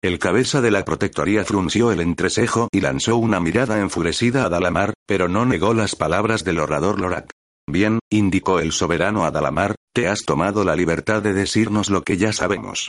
El 0.01 0.19
cabeza 0.19 0.61
de 0.61 0.71
la 0.71 0.85
protectoría 0.85 1.43
frunció 1.43 1.91
el 1.91 1.99
entrecejo 1.99 2.69
y 2.71 2.79
lanzó 2.79 3.17
una 3.17 3.41
mirada 3.41 3.81
enfurecida 3.81 4.45
a 4.45 4.49
Dalamar, 4.49 4.93
pero 5.05 5.27
no 5.27 5.45
negó 5.45 5.73
las 5.73 5.97
palabras 5.97 6.45
del 6.45 6.59
orador 6.59 7.01
Lorak. 7.01 7.29
Bien, 7.69 7.99
indicó 8.09 8.61
el 8.61 8.71
soberano 8.71 9.25
a 9.25 9.31
Dalamar, 9.31 9.75
te 9.93 10.07
has 10.07 10.23
tomado 10.23 10.63
la 10.63 10.77
libertad 10.77 11.21
de 11.21 11.33
decirnos 11.33 11.89
lo 11.89 12.03
que 12.03 12.15
ya 12.15 12.31
sabemos. 12.31 12.87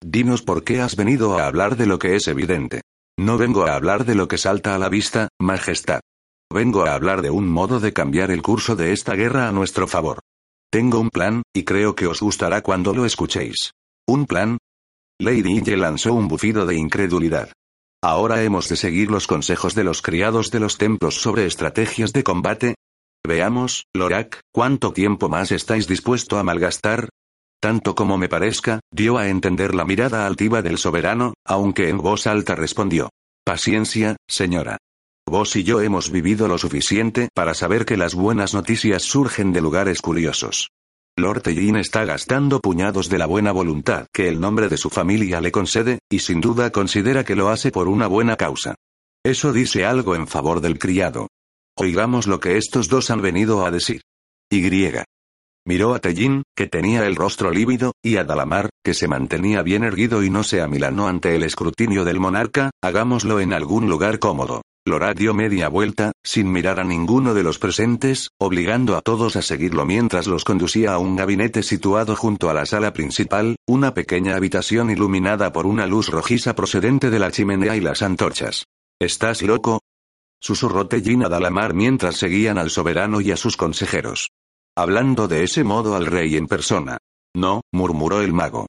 Dinos 0.00 0.42
por 0.42 0.62
qué 0.62 0.80
has 0.80 0.94
venido 0.94 1.40
a 1.40 1.48
hablar 1.48 1.76
de 1.76 1.86
lo 1.86 1.98
que 1.98 2.14
es 2.14 2.28
evidente. 2.28 2.82
No 3.18 3.38
vengo 3.38 3.66
a 3.66 3.74
hablar 3.74 4.04
de 4.04 4.14
lo 4.14 4.28
que 4.28 4.36
salta 4.36 4.74
a 4.74 4.78
la 4.78 4.90
vista, 4.90 5.28
Majestad. 5.40 6.00
Vengo 6.52 6.84
a 6.84 6.94
hablar 6.94 7.22
de 7.22 7.30
un 7.30 7.48
modo 7.48 7.80
de 7.80 7.94
cambiar 7.94 8.30
el 8.30 8.42
curso 8.42 8.76
de 8.76 8.92
esta 8.92 9.14
guerra 9.14 9.48
a 9.48 9.52
nuestro 9.52 9.86
favor. 9.86 10.20
Tengo 10.70 11.00
un 11.00 11.08
plan, 11.08 11.42
y 11.54 11.64
creo 11.64 11.94
que 11.94 12.06
os 12.06 12.20
gustará 12.20 12.60
cuando 12.60 12.92
lo 12.92 13.06
escuchéis. 13.06 13.72
¿Un 14.06 14.26
plan? 14.26 14.58
Lady 15.18 15.58
Ille 15.58 15.78
lanzó 15.78 16.12
un 16.12 16.28
bufido 16.28 16.66
de 16.66 16.76
incredulidad. 16.76 17.52
Ahora 18.02 18.42
hemos 18.42 18.68
de 18.68 18.76
seguir 18.76 19.10
los 19.10 19.26
consejos 19.26 19.74
de 19.74 19.84
los 19.84 20.02
criados 20.02 20.50
de 20.50 20.60
los 20.60 20.76
templos 20.76 21.14
sobre 21.14 21.46
estrategias 21.46 22.12
de 22.12 22.22
combate. 22.22 22.74
Veamos, 23.26 23.86
Lorak, 23.94 24.40
¿cuánto 24.52 24.92
tiempo 24.92 25.30
más 25.30 25.52
estáis 25.52 25.88
dispuesto 25.88 26.38
a 26.38 26.42
malgastar? 26.42 27.08
Tanto 27.60 27.94
como 27.94 28.18
me 28.18 28.28
parezca, 28.28 28.80
dio 28.92 29.18
a 29.18 29.28
entender 29.28 29.74
la 29.74 29.84
mirada 29.84 30.26
altiva 30.26 30.62
del 30.62 30.78
soberano, 30.78 31.34
aunque 31.44 31.88
en 31.88 31.98
voz 31.98 32.26
alta 32.26 32.54
respondió. 32.54 33.10
Paciencia, 33.44 34.16
señora. 34.28 34.78
Vos 35.28 35.56
y 35.56 35.64
yo 35.64 35.80
hemos 35.80 36.10
vivido 36.10 36.46
lo 36.46 36.58
suficiente 36.58 37.28
para 37.34 37.54
saber 37.54 37.84
que 37.84 37.96
las 37.96 38.14
buenas 38.14 38.54
noticias 38.54 39.02
surgen 39.02 39.52
de 39.52 39.60
lugares 39.60 40.00
curiosos. 40.00 40.68
Lord 41.18 41.42
Tellin 41.42 41.76
está 41.76 42.04
gastando 42.04 42.60
puñados 42.60 43.08
de 43.08 43.18
la 43.18 43.26
buena 43.26 43.50
voluntad 43.50 44.06
que 44.12 44.28
el 44.28 44.38
nombre 44.38 44.68
de 44.68 44.76
su 44.76 44.90
familia 44.90 45.40
le 45.40 45.50
concede, 45.50 45.98
y 46.10 46.18
sin 46.18 46.40
duda 46.40 46.70
considera 46.70 47.24
que 47.24 47.34
lo 47.34 47.48
hace 47.48 47.72
por 47.72 47.88
una 47.88 48.06
buena 48.06 48.36
causa. 48.36 48.74
Eso 49.24 49.52
dice 49.52 49.84
algo 49.84 50.14
en 50.14 50.28
favor 50.28 50.60
del 50.60 50.78
criado. 50.78 51.28
Oigamos 51.76 52.26
lo 52.26 52.38
que 52.38 52.58
estos 52.58 52.88
dos 52.88 53.10
han 53.10 53.22
venido 53.22 53.66
a 53.66 53.70
decir. 53.70 54.02
Y. 54.50 54.60
Miró 55.66 55.96
a 55.96 55.98
Tellín, 55.98 56.44
que 56.54 56.68
tenía 56.68 57.04
el 57.08 57.16
rostro 57.16 57.50
lívido, 57.50 57.92
y 58.00 58.18
a 58.18 58.24
Dalamar, 58.24 58.70
que 58.84 58.94
se 58.94 59.08
mantenía 59.08 59.62
bien 59.62 59.82
erguido 59.82 60.22
y 60.22 60.30
no 60.30 60.44
se 60.44 60.62
amilanó 60.62 61.08
ante 61.08 61.34
el 61.34 61.42
escrutinio 61.42 62.04
del 62.04 62.20
monarca, 62.20 62.70
hagámoslo 62.80 63.40
en 63.40 63.52
algún 63.52 63.88
lugar 63.88 64.20
cómodo. 64.20 64.62
Lorat 64.86 65.18
dio 65.18 65.34
media 65.34 65.66
vuelta, 65.68 66.12
sin 66.22 66.52
mirar 66.52 66.78
a 66.78 66.84
ninguno 66.84 67.34
de 67.34 67.42
los 67.42 67.58
presentes, 67.58 68.28
obligando 68.38 68.96
a 68.96 69.00
todos 69.00 69.34
a 69.34 69.42
seguirlo 69.42 69.84
mientras 69.84 70.28
los 70.28 70.44
conducía 70.44 70.92
a 70.92 70.98
un 70.98 71.16
gabinete 71.16 71.64
situado 71.64 72.14
junto 72.14 72.48
a 72.48 72.54
la 72.54 72.64
sala 72.64 72.92
principal, 72.92 73.56
una 73.66 73.92
pequeña 73.92 74.36
habitación 74.36 74.90
iluminada 74.90 75.52
por 75.52 75.66
una 75.66 75.88
luz 75.88 76.10
rojiza 76.10 76.54
procedente 76.54 77.10
de 77.10 77.18
la 77.18 77.32
chimenea 77.32 77.74
y 77.74 77.80
las 77.80 78.02
antorchas. 78.02 78.66
¿Estás 79.00 79.42
loco? 79.42 79.80
Susurró 80.40 80.86
Tellín 80.86 81.24
a 81.24 81.28
Dalamar 81.28 81.74
mientras 81.74 82.18
seguían 82.18 82.56
al 82.56 82.70
soberano 82.70 83.20
y 83.20 83.32
a 83.32 83.36
sus 83.36 83.56
consejeros. 83.56 84.28
Hablando 84.78 85.26
de 85.26 85.42
ese 85.42 85.64
modo 85.64 85.96
al 85.96 86.04
rey 86.04 86.36
en 86.36 86.46
persona. 86.46 86.98
No, 87.34 87.62
murmuró 87.72 88.20
el 88.20 88.34
mago. 88.34 88.66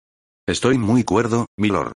Estoy 0.47 0.77
muy 0.77 1.03
cuerdo, 1.03 1.47
milord. 1.57 1.91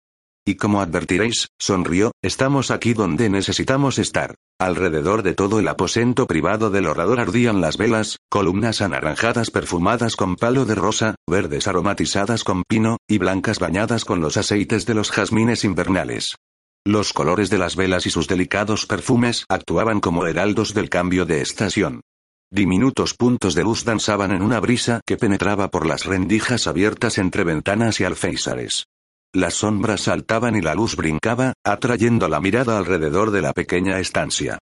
Y 0.45 0.55
como 0.55 0.82
advertiréis, 0.82 1.47
sonrió, 1.57 2.12
estamos 2.22 2.72
aquí 2.72 2.93
donde 2.93 3.30
necesitamos 3.30 3.99
estar. 3.99 4.36
Alrededor 4.59 5.24
de 5.24 5.34
todo 5.34 5.59
el 5.59 5.68
aposento 5.70 6.28
privado 6.28 6.70
del 6.70 6.88
orador 6.88 7.22
ardían 7.22 7.62
las 7.62 7.78
velas, 7.78 8.18
columnas 8.30 8.82
anaranjadas 8.82 9.49
perfumadas 9.49 10.18
con 10.18 10.36
palo 10.36 10.66
de 10.66 10.76
rosa, 10.76 11.16
verdes 11.26 11.70
aromatizadas 11.70 12.43
con 12.43 12.64
pino, 12.68 12.97
y 13.07 13.18
blancas 13.18 13.59
bañadas 13.59 14.03
con 14.03 14.20
los 14.20 14.36
aceites 14.36 14.86
de 14.86 14.93
los 14.93 15.09
jazmines 15.09 15.64
invernales. 15.64 16.36
Los 16.86 17.14
colores 17.14 17.49
de 17.49 17.59
las 17.59 17.78
velas 17.78 18.05
y 18.07 18.09
sus 18.09 18.28
delicados 18.28 18.88
perfumes 18.88 19.45
actuaban 19.47 20.01
como 20.01 20.26
heraldos 20.26 20.74
del 20.74 20.89
cambio 20.89 21.26
de 21.26 21.41
estación. 21.41 22.01
Diminutos 22.54 23.14
puntos 23.14 23.56
de 23.56 23.64
luz 23.64 23.86
danzaban 23.86 24.32
en 24.32 24.41
una 24.41 24.60
brisa 24.60 24.99
que 25.06 25.16
penetraba 25.16 25.70
por 25.70 25.86
las 25.86 26.04
rendijas 26.04 26.68
abiertas 26.68 27.18
entre 27.18 27.45
ventanas 27.45 28.02
y 28.02 28.04
alféizares. 28.04 28.88
Las 29.34 29.54
sombras 29.54 30.02
saltaban 30.02 30.58
y 30.58 30.62
la 30.62 30.76
luz 30.76 30.97
brincaba, 30.97 31.54
atrayendo 31.64 32.28
la 32.28 32.41
mirada 32.41 32.78
alrededor 32.78 33.32
de 33.32 33.41
la 33.41 33.54
pequeña 33.54 33.99
estancia. 33.99 34.60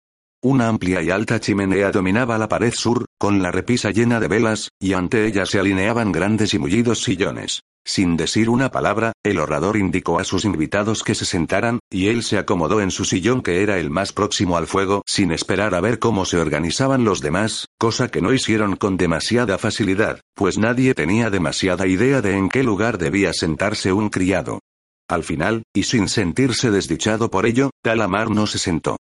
Una 0.46 0.68
amplia 0.68 1.02
y 1.02 1.10
alta 1.10 1.40
chimenea 1.40 1.90
dominaba 1.90 2.38
la 2.38 2.48
pared 2.48 2.72
sur, 2.72 3.08
con 3.18 3.42
la 3.42 3.50
repisa 3.50 3.90
llena 3.90 4.20
de 4.20 4.28
velas, 4.28 4.70
y 4.80 4.94
ante 4.94 5.26
ella 5.26 5.48
se 5.48 5.58
alineaban 5.58 6.12
grandes 6.12 6.54
y 6.54 6.60
mullidos 6.60 7.02
sillones. 7.02 7.64
Sin 7.84 8.16
decir 8.16 8.52
una 8.52 8.70
palabra, 8.70 9.14
el 9.24 9.40
orador 9.40 9.76
indicó 9.76 10.20
a 10.20 10.24
sus 10.24 10.46
invitados 10.46 11.02
que 11.02 11.16
se 11.16 11.26
sentaran, 11.26 11.80
y 11.90 12.10
él 12.10 12.22
se 12.22 12.38
acomodó 12.38 12.80
en 12.80 12.92
su 12.92 13.06
sillón 13.06 13.42
que 13.42 13.64
era 13.64 13.80
el 13.80 13.90
más 13.90 14.14
próximo 14.14 14.56
al 14.56 14.68
fuego, 14.68 15.02
sin 15.08 15.32
esperar 15.32 15.74
a 15.74 15.82
ver 15.82 15.98
cómo 15.98 16.26
se 16.26 16.38
organizaban 16.38 17.06
los 17.06 17.22
demás, 17.22 17.66
cosa 17.80 18.10
que 18.10 18.22
no 18.22 18.32
hicieron 18.32 18.76
con 18.76 18.98
demasiada 18.98 19.58
facilidad, 19.58 20.22
pues 20.36 20.60
nadie 20.60 20.94
tenía 20.94 21.32
demasiada 21.32 21.88
idea 21.88 22.22
de 22.22 22.38
en 22.38 22.50
qué 22.50 22.62
lugar 22.62 23.00
debía 23.00 23.34
sentarse 23.34 23.94
un 23.94 24.10
criado. 24.10 24.60
Al 25.10 25.24
final, 25.24 25.64
y 25.74 25.82
sin 25.86 26.08
sentirse 26.08 26.70
desdichado 26.70 27.32
por 27.32 27.48
ello, 27.48 27.72
Talamar 27.82 28.30
no 28.30 28.46
se 28.46 28.60
sentó. 28.60 28.98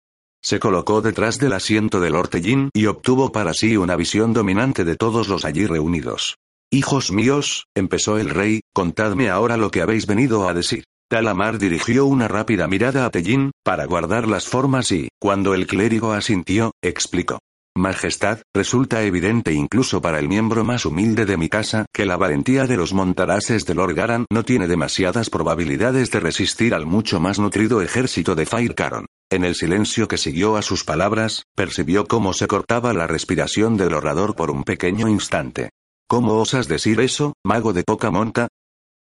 Se 0.44 0.60
colocó 0.60 1.02
detrás 1.02 1.38
del 1.38 1.54
asiento 1.54 2.00
del 2.00 2.16
Ortellín 2.16 2.70
y 2.74 2.88
obtuvo 2.88 3.32
para 3.32 3.54
sí 3.54 3.78
una 3.78 3.96
visión 3.96 4.34
dominante 4.34 4.84
de 4.84 4.96
todos 4.96 5.28
los 5.28 5.46
allí 5.46 5.68
reunidos. 5.68 6.38
Hijos 6.72 7.12
míos, 7.12 7.68
empezó 7.76 8.18
el 8.18 8.30
rey, 8.30 8.62
contadme 8.74 9.30
ahora 9.30 9.58
lo 9.58 9.70
que 9.70 9.82
habéis 9.82 10.08
venido 10.08 10.48
a 10.48 10.54
decir. 10.54 10.86
Talamar 11.10 11.58
dirigió 11.58 12.06
una 12.06 12.28
rápida 12.30 12.68
mirada 12.68 13.06
a 13.06 13.10
Tellín, 13.10 13.52
para 13.64 13.86
guardar 13.86 14.28
las 14.28 14.48
formas 14.48 14.92
y, 14.94 15.10
cuando 15.20 15.54
el 15.54 15.68
clérigo 15.68 16.14
asintió, 16.14 16.72
explicó. 16.82 17.40
Majestad, 17.78 18.42
resulta 18.54 19.02
evidente 19.04 19.54
incluso 19.54 20.02
para 20.02 20.20
el 20.20 20.28
miembro 20.28 20.66
más 20.66 20.86
humilde 20.86 21.26
de 21.26 21.38
mi 21.38 21.48
casa 21.48 21.86
que 21.94 22.06
la 22.06 22.18
valentía 22.18 22.68
de 22.68 22.76
los 22.76 22.94
montarases 22.94 23.66
de 23.66 23.76
Lord 23.76 23.96
Garan 23.96 24.26
no 24.30 24.44
tiene 24.44 24.68
demasiadas 24.68 25.30
probabilidades 25.30 26.12
de 26.12 26.20
resistir 26.20 26.74
al 26.74 26.86
mucho 26.86 27.22
más 27.22 27.40
nutrido 27.40 27.82
ejército 27.82 28.36
de 28.36 28.46
Fire 28.46 28.76
Caron. 28.76 29.06
En 29.30 29.46
el 29.46 29.56
silencio 29.56 30.10
que 30.10 30.18
siguió 30.18 30.58
a 30.58 30.62
sus 30.62 30.84
palabras, 30.84 31.44
percibió 31.56 32.06
cómo 32.08 32.34
se 32.34 32.48
cortaba 32.48 32.92
la 32.92 33.08
respiración 33.08 33.78
del 33.78 33.94
orador 33.94 34.36
por 34.36 34.52
un 34.52 34.66
pequeño 34.66 35.08
instante. 35.08 35.70
¿Cómo 36.10 36.40
osas 36.42 36.68
decir 36.68 37.00
eso, 37.00 37.36
mago 37.46 37.72
de 37.72 37.84
poca 37.84 38.12
monta? 38.12 38.50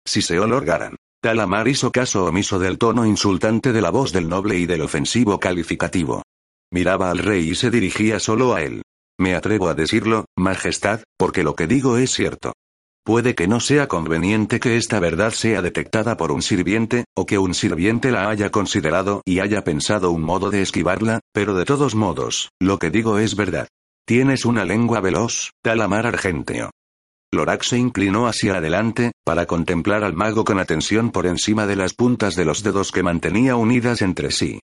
Si 0.06 0.22
se 0.22 0.42
olorgaran. 0.42 0.98
Talamar 1.22 1.70
hizo 1.70 1.94
caso 1.94 2.26
omiso 2.26 2.60
del 2.60 2.78
tono 2.78 3.06
insultante 3.06 3.72
de 3.72 3.82
la 3.82 3.92
voz 3.92 4.12
del 4.12 4.28
noble 4.28 4.58
y 4.58 4.66
del 4.66 4.82
ofensivo 4.82 5.40
calificativo. 5.40 6.24
Miraba 6.72 7.12
al 7.12 7.20
rey 7.20 7.50
y 7.50 7.56
se 7.56 7.72
dirigía 7.72 8.20
solo 8.20 8.54
a 8.54 8.62
él. 8.62 8.82
Me 9.20 9.36
atrevo 9.36 9.70
a 9.70 9.74
decirlo, 9.74 10.26
Majestad, 10.38 11.02
porque 11.18 11.44
lo 11.44 11.56
que 11.56 11.68
digo 11.68 11.98
es 11.98 12.12
cierto. 12.12 12.54
Puede 13.06 13.36
que 13.36 13.48
no 13.48 13.62
sea 13.62 13.88
conveniente 13.88 14.60
que 14.60 14.76
esta 14.76 15.00
verdad 15.00 15.32
sea 15.32 15.62
detectada 15.62 16.18
por 16.18 16.32
un 16.32 16.42
sirviente, 16.42 17.06
o 17.16 17.26
que 17.26 17.38
un 17.38 17.54
sirviente 17.54 18.12
la 18.12 18.30
haya 18.30 18.52
considerado 18.52 19.22
y 19.24 19.40
haya 19.40 19.64
pensado 19.64 20.12
un 20.12 20.22
modo 20.24 20.50
de 20.50 20.62
esquivarla, 20.62 21.22
pero 21.32 21.54
de 21.54 21.64
todos 21.64 21.96
modos, 21.96 22.50
lo 22.60 22.80
que 22.80 22.90
digo 22.90 23.18
es 23.18 23.38
verdad. 23.38 23.70
Tienes 24.06 24.44
una 24.44 24.66
lengua 24.66 25.00
veloz, 25.00 25.52
Talamar 25.64 26.06
Argenteo. 26.06 26.72
Lorax 27.32 27.68
se 27.68 27.78
inclinó 27.78 28.28
hacia 28.28 28.58
adelante, 28.58 29.14
para 29.26 29.46
contemplar 29.46 30.04
al 30.04 30.14
mago 30.14 30.44
con 30.44 30.60
atención 30.60 31.12
por 31.12 31.28
encima 31.28 31.66
de 31.66 31.78
las 31.78 31.94
puntas 31.94 32.36
de 32.36 32.46
los 32.46 32.62
dedos 32.62 32.92
que 32.92 33.04
mantenía 33.04 33.56
unidas 33.56 34.02
entre 34.02 34.32
sí. 34.32 34.60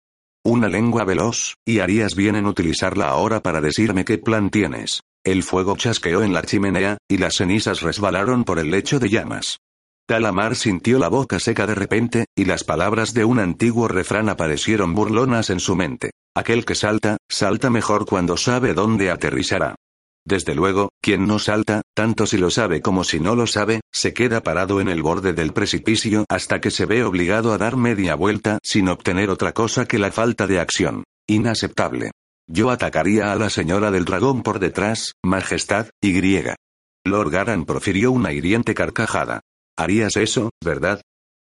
Una 0.45 0.69
lengua 0.69 1.05
veloz, 1.05 1.55
y 1.65 1.79
harías 1.79 2.17
bien 2.17 2.35
en 2.35 2.47
utilizarla 2.47 3.09
ahora 3.09 3.45
para 3.45 3.61
decirme 3.61 4.05
qué 4.05 4.19
plan 4.19 4.51
tienes. 4.51 5.03
El 5.25 5.45
fuego 5.45 5.77
chasqueó 5.77 6.25
en 6.25 6.33
la 6.33 6.43
chimenea, 6.43 6.99
y 7.09 7.19
las 7.19 7.37
cenizas 7.37 7.81
resbalaron 7.81 8.43
por 8.43 8.59
el 8.59 8.73
lecho 8.73 8.99
de 8.99 9.09
llamas. 9.09 9.59
Talamar 10.05 10.57
sintió 10.57 10.99
la 10.99 11.07
boca 11.07 11.39
seca 11.39 11.69
de 11.69 11.77
repente, 11.77 12.25
y 12.37 12.45
las 12.45 12.65
palabras 12.65 13.15
de 13.15 13.25
un 13.25 13.39
antiguo 13.39 13.87
refrán 13.87 14.29
aparecieron 14.29 14.97
burlonas 14.97 15.49
en 15.51 15.61
su 15.61 15.77
mente. 15.77 16.11
Aquel 16.35 16.65
que 16.65 16.75
salta, 16.75 17.19
salta 17.31 17.71
mejor 17.71 18.05
cuando 18.05 18.37
sabe 18.37 18.75
dónde 18.75 19.13
aterrizará. 19.13 19.77
Desde 20.25 20.55
luego, 20.55 20.91
quien 21.03 21.27
no 21.27 21.39
salta, 21.39 21.83
tanto 21.95 22.27
si 22.27 22.39
lo 22.39 22.51
sabe 22.51 22.81
como 22.81 23.03
si 23.03 23.19
no 23.19 23.35
lo 23.35 23.47
sabe, 23.47 23.81
se 23.93 24.15
queda 24.15 24.43
parado 24.43 24.81
en 24.81 24.89
el 24.89 25.03
borde 25.03 25.33
del 25.33 25.53
precipicio 25.53 26.25
hasta 26.29 26.61
que 26.61 26.71
se 26.71 26.87
ve 26.87 27.03
obligado 27.05 27.53
a 27.53 27.59
dar 27.59 27.77
media 27.77 28.15
vuelta 28.15 28.59
sin 28.63 28.89
obtener 28.89 29.31
otra 29.31 29.53
cosa 29.53 29.87
que 29.87 29.99
la 29.99 30.13
falta 30.13 30.47
de 30.47 30.61
acción. 30.61 31.05
Inaceptable. 31.29 32.13
Yo 32.49 32.71
atacaría 32.71 33.33
a 33.33 33.37
la 33.37 33.51
señora 33.51 33.91
del 33.91 34.05
dragón 34.05 34.43
por 34.43 34.59
detrás, 34.59 35.15
Majestad, 35.25 35.89
y 36.01 36.13
griega. 36.13 36.57
Lord 37.05 37.31
Garan 37.31 37.65
profirió 37.65 38.13
una 38.13 38.33
hiriente 38.33 38.75
carcajada. 38.75 39.41
Harías 39.77 40.17
eso, 40.17 40.51
¿verdad? 40.65 41.01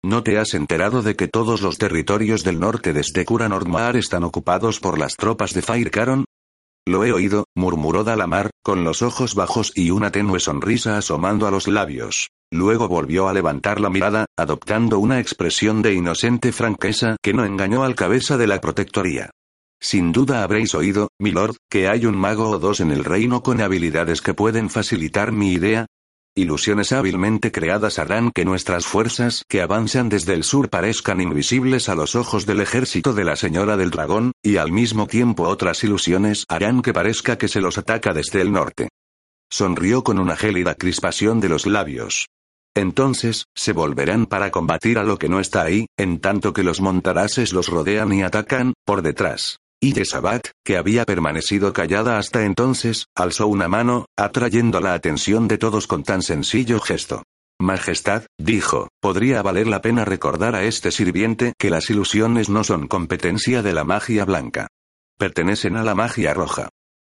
¿No 0.04 0.22
te 0.22 0.38
has 0.38 0.54
enterado 0.54 1.02
de 1.02 1.14
que 1.14 1.28
todos 1.28 1.62
los 1.62 1.78
territorios 1.78 2.44
del 2.44 2.60
norte 2.60 2.92
desde 2.92 3.24
Kuran 3.24 3.52
están 3.96 4.24
ocupados 4.24 4.80
por 4.80 4.98
las 4.98 5.16
tropas 5.16 5.54
de 5.54 5.62
Fire 5.62 5.90
Caron? 5.90 6.24
Lo 6.86 7.02
he 7.04 7.12
oído, 7.12 7.46
murmuró 7.54 8.04
Dalamar, 8.04 8.50
con 8.62 8.84
los 8.84 9.00
ojos 9.00 9.34
bajos 9.34 9.72
y 9.74 9.90
una 9.90 10.10
tenue 10.10 10.38
sonrisa 10.38 10.98
asomando 10.98 11.46
a 11.46 11.50
los 11.50 11.66
labios. 11.66 12.28
Luego 12.52 12.88
volvió 12.88 13.26
a 13.26 13.32
levantar 13.32 13.80
la 13.80 13.88
mirada, 13.88 14.26
adoptando 14.36 14.98
una 14.98 15.18
expresión 15.18 15.80
de 15.80 15.94
inocente 15.94 16.52
franqueza 16.52 17.16
que 17.22 17.32
no 17.32 17.46
engañó 17.46 17.84
al 17.84 17.94
cabeza 17.94 18.36
de 18.36 18.46
la 18.46 18.60
protectoría. 18.60 19.30
Sin 19.80 20.12
duda 20.12 20.42
habréis 20.42 20.74
oído, 20.74 21.08
milord, 21.18 21.56
que 21.70 21.88
hay 21.88 22.04
un 22.04 22.16
mago 22.16 22.50
o 22.50 22.58
dos 22.58 22.80
en 22.80 22.90
el 22.90 23.04
reino 23.04 23.42
con 23.42 23.60
habilidades 23.60 24.20
que 24.20 24.34
pueden 24.34 24.68
facilitar 24.68 25.32
mi 25.32 25.52
idea, 25.52 25.86
Ilusiones 26.36 26.90
hábilmente 26.90 27.52
creadas 27.52 28.00
harán 28.00 28.32
que 28.32 28.44
nuestras 28.44 28.86
fuerzas 28.86 29.44
que 29.48 29.62
avanzan 29.62 30.08
desde 30.08 30.34
el 30.34 30.42
sur 30.42 30.68
parezcan 30.68 31.20
invisibles 31.20 31.88
a 31.88 31.94
los 31.94 32.16
ojos 32.16 32.44
del 32.44 32.60
ejército 32.60 33.12
de 33.12 33.22
la 33.22 33.36
Señora 33.36 33.76
del 33.76 33.90
Dragón, 33.90 34.32
y 34.42 34.56
al 34.56 34.72
mismo 34.72 35.06
tiempo 35.06 35.44
otras 35.44 35.84
ilusiones 35.84 36.44
harán 36.48 36.82
que 36.82 36.92
parezca 36.92 37.38
que 37.38 37.46
se 37.46 37.60
los 37.60 37.78
ataca 37.78 38.12
desde 38.12 38.40
el 38.40 38.50
norte. 38.50 38.88
Sonrió 39.48 40.02
con 40.02 40.18
una 40.18 40.34
gélida 40.34 40.74
crispación 40.74 41.38
de 41.38 41.50
los 41.50 41.66
labios. 41.66 42.26
Entonces, 42.74 43.44
se 43.54 43.72
volverán 43.72 44.26
para 44.26 44.50
combatir 44.50 44.98
a 44.98 45.04
lo 45.04 45.18
que 45.18 45.28
no 45.28 45.38
está 45.38 45.62
ahí, 45.62 45.86
en 45.96 46.18
tanto 46.18 46.52
que 46.52 46.64
los 46.64 46.80
montarases 46.80 47.52
los 47.52 47.68
rodean 47.68 48.12
y 48.12 48.24
atacan, 48.24 48.74
por 48.84 49.02
detrás. 49.02 49.58
Y 49.84 49.92
de 49.92 50.06
Sabat, 50.06 50.48
que 50.64 50.78
había 50.78 51.04
permanecido 51.04 51.74
callada 51.74 52.16
hasta 52.16 52.46
entonces, 52.46 53.08
alzó 53.14 53.48
una 53.48 53.68
mano, 53.68 54.06
atrayendo 54.16 54.80
la 54.80 54.94
atención 54.94 55.46
de 55.46 55.58
todos 55.58 55.86
con 55.86 56.04
tan 56.04 56.22
sencillo 56.22 56.80
gesto. 56.80 57.22
Majestad, 57.60 58.22
dijo, 58.40 58.88
podría 58.98 59.42
valer 59.42 59.66
la 59.66 59.82
pena 59.82 60.06
recordar 60.06 60.54
a 60.54 60.62
este 60.64 60.90
sirviente 60.90 61.52
que 61.58 61.68
las 61.68 61.90
ilusiones 61.90 62.48
no 62.48 62.64
son 62.64 62.88
competencia 62.88 63.60
de 63.60 63.74
la 63.74 63.84
magia 63.84 64.24
blanca. 64.24 64.68
Pertenecen 65.18 65.76
a 65.76 65.84
la 65.84 65.94
magia 65.94 66.32
roja. 66.32 66.70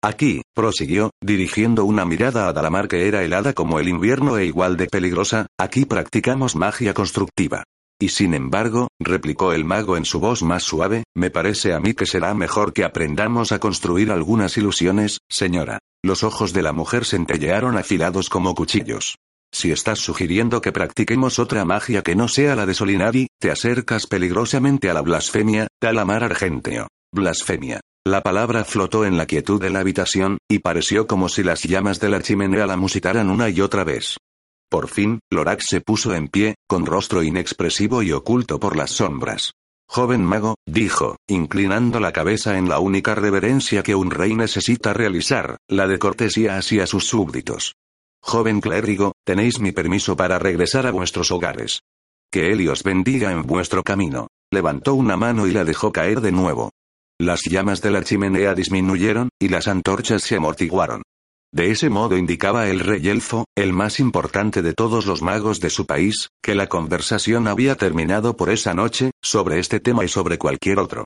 Aquí, 0.04 0.42
prosiguió, 0.54 1.12
dirigiendo 1.22 1.86
una 1.86 2.04
mirada 2.04 2.48
a 2.48 2.52
Dalamar 2.52 2.86
que 2.86 3.08
era 3.08 3.24
helada 3.24 3.54
como 3.54 3.80
el 3.80 3.88
invierno 3.88 4.36
e 4.36 4.44
igual 4.44 4.76
de 4.76 4.88
peligrosa, 4.88 5.46
aquí 5.58 5.86
practicamos 5.86 6.54
magia 6.54 6.92
constructiva. 6.92 7.64
Y 8.00 8.10
sin 8.10 8.34
embargo, 8.34 8.88
replicó 9.00 9.52
el 9.52 9.64
mago 9.64 9.96
en 9.96 10.04
su 10.04 10.20
voz 10.20 10.42
más 10.42 10.62
suave, 10.62 11.04
me 11.14 11.30
parece 11.30 11.72
a 11.74 11.80
mí 11.80 11.94
que 11.94 12.06
será 12.06 12.32
mejor 12.32 12.72
que 12.72 12.84
aprendamos 12.84 13.50
a 13.50 13.58
construir 13.58 14.12
algunas 14.12 14.56
ilusiones, 14.56 15.18
señora. 15.28 15.80
Los 16.04 16.22
ojos 16.22 16.52
de 16.52 16.62
la 16.62 16.72
mujer 16.72 17.04
centellearon 17.04 17.76
afilados 17.76 18.28
como 18.28 18.54
cuchillos. 18.54 19.16
Si 19.52 19.72
estás 19.72 19.98
sugiriendo 19.98 20.60
que 20.60 20.72
practiquemos 20.72 21.38
otra 21.40 21.64
magia 21.64 22.02
que 22.02 22.14
no 22.14 22.28
sea 22.28 22.54
la 22.54 22.66
de 22.66 22.74
Solinari, 22.74 23.28
te 23.40 23.50
acercas 23.50 24.06
peligrosamente 24.06 24.90
a 24.90 24.94
la 24.94 25.02
blasfemia, 25.02 25.66
Talamar 25.80 26.22
Argenteo. 26.22 26.86
Blasfemia. 27.12 27.80
La 28.06 28.22
palabra 28.22 28.64
flotó 28.64 29.04
en 29.04 29.16
la 29.16 29.26
quietud 29.26 29.60
de 29.60 29.70
la 29.70 29.80
habitación, 29.80 30.38
y 30.48 30.60
pareció 30.60 31.06
como 31.06 31.28
si 31.28 31.42
las 31.42 31.62
llamas 31.64 31.98
de 31.98 32.10
la 32.10 32.22
chimenea 32.22 32.66
la 32.66 32.76
musitaran 32.76 33.28
una 33.28 33.48
y 33.48 33.60
otra 33.60 33.84
vez. 33.84 34.16
Por 34.70 34.88
fin, 34.88 35.20
Lorax 35.30 35.66
se 35.68 35.80
puso 35.80 36.14
en 36.14 36.28
pie, 36.28 36.54
con 36.66 36.84
rostro 36.84 37.22
inexpresivo 37.22 38.02
y 38.02 38.12
oculto 38.12 38.60
por 38.60 38.76
las 38.76 38.90
sombras. 38.90 39.52
Joven 39.90 40.22
mago, 40.22 40.56
dijo, 40.66 41.16
inclinando 41.26 41.98
la 41.98 42.12
cabeza 42.12 42.58
en 42.58 42.68
la 42.68 42.78
única 42.78 43.14
reverencia 43.14 43.82
que 43.82 43.94
un 43.94 44.10
rey 44.10 44.34
necesita 44.34 44.92
realizar, 44.92 45.56
la 45.66 45.86
de 45.86 45.98
cortesía 45.98 46.58
hacia 46.58 46.86
sus 46.86 47.06
súbditos. 47.06 47.74
Joven 48.20 48.60
clérigo, 48.60 49.12
tenéis 49.24 49.60
mi 49.60 49.72
permiso 49.72 50.14
para 50.14 50.38
regresar 50.38 50.86
a 50.86 50.90
vuestros 50.90 51.30
hogares. 51.30 51.80
Que 52.30 52.52
Él 52.52 52.68
os 52.68 52.82
bendiga 52.82 53.32
en 53.32 53.42
vuestro 53.42 53.82
camino. 53.82 54.28
Levantó 54.50 54.94
una 54.94 55.16
mano 55.16 55.46
y 55.46 55.52
la 55.52 55.64
dejó 55.64 55.92
caer 55.92 56.20
de 56.20 56.32
nuevo. 56.32 56.70
Las 57.18 57.42
llamas 57.44 57.80
de 57.80 57.90
la 57.90 58.04
chimenea 58.04 58.54
disminuyeron, 58.54 59.30
y 59.40 59.48
las 59.48 59.66
antorchas 59.66 60.22
se 60.22 60.36
amortiguaron. 60.36 61.02
De 61.52 61.70
ese 61.70 61.88
modo 61.88 62.16
indicaba 62.16 62.68
el 62.68 62.80
rey 62.80 63.08
elfo, 63.08 63.46
el 63.56 63.72
más 63.72 64.00
importante 64.00 64.60
de 64.60 64.74
todos 64.74 65.06
los 65.06 65.22
magos 65.22 65.60
de 65.60 65.70
su 65.70 65.86
país, 65.86 66.28
que 66.42 66.54
la 66.54 66.66
conversación 66.66 67.48
había 67.48 67.76
terminado 67.76 68.36
por 68.36 68.50
esa 68.50 68.74
noche, 68.74 69.12
sobre 69.22 69.58
este 69.58 69.80
tema 69.80 70.04
y 70.04 70.08
sobre 70.08 70.36
cualquier 70.36 70.78
otro. 70.78 71.04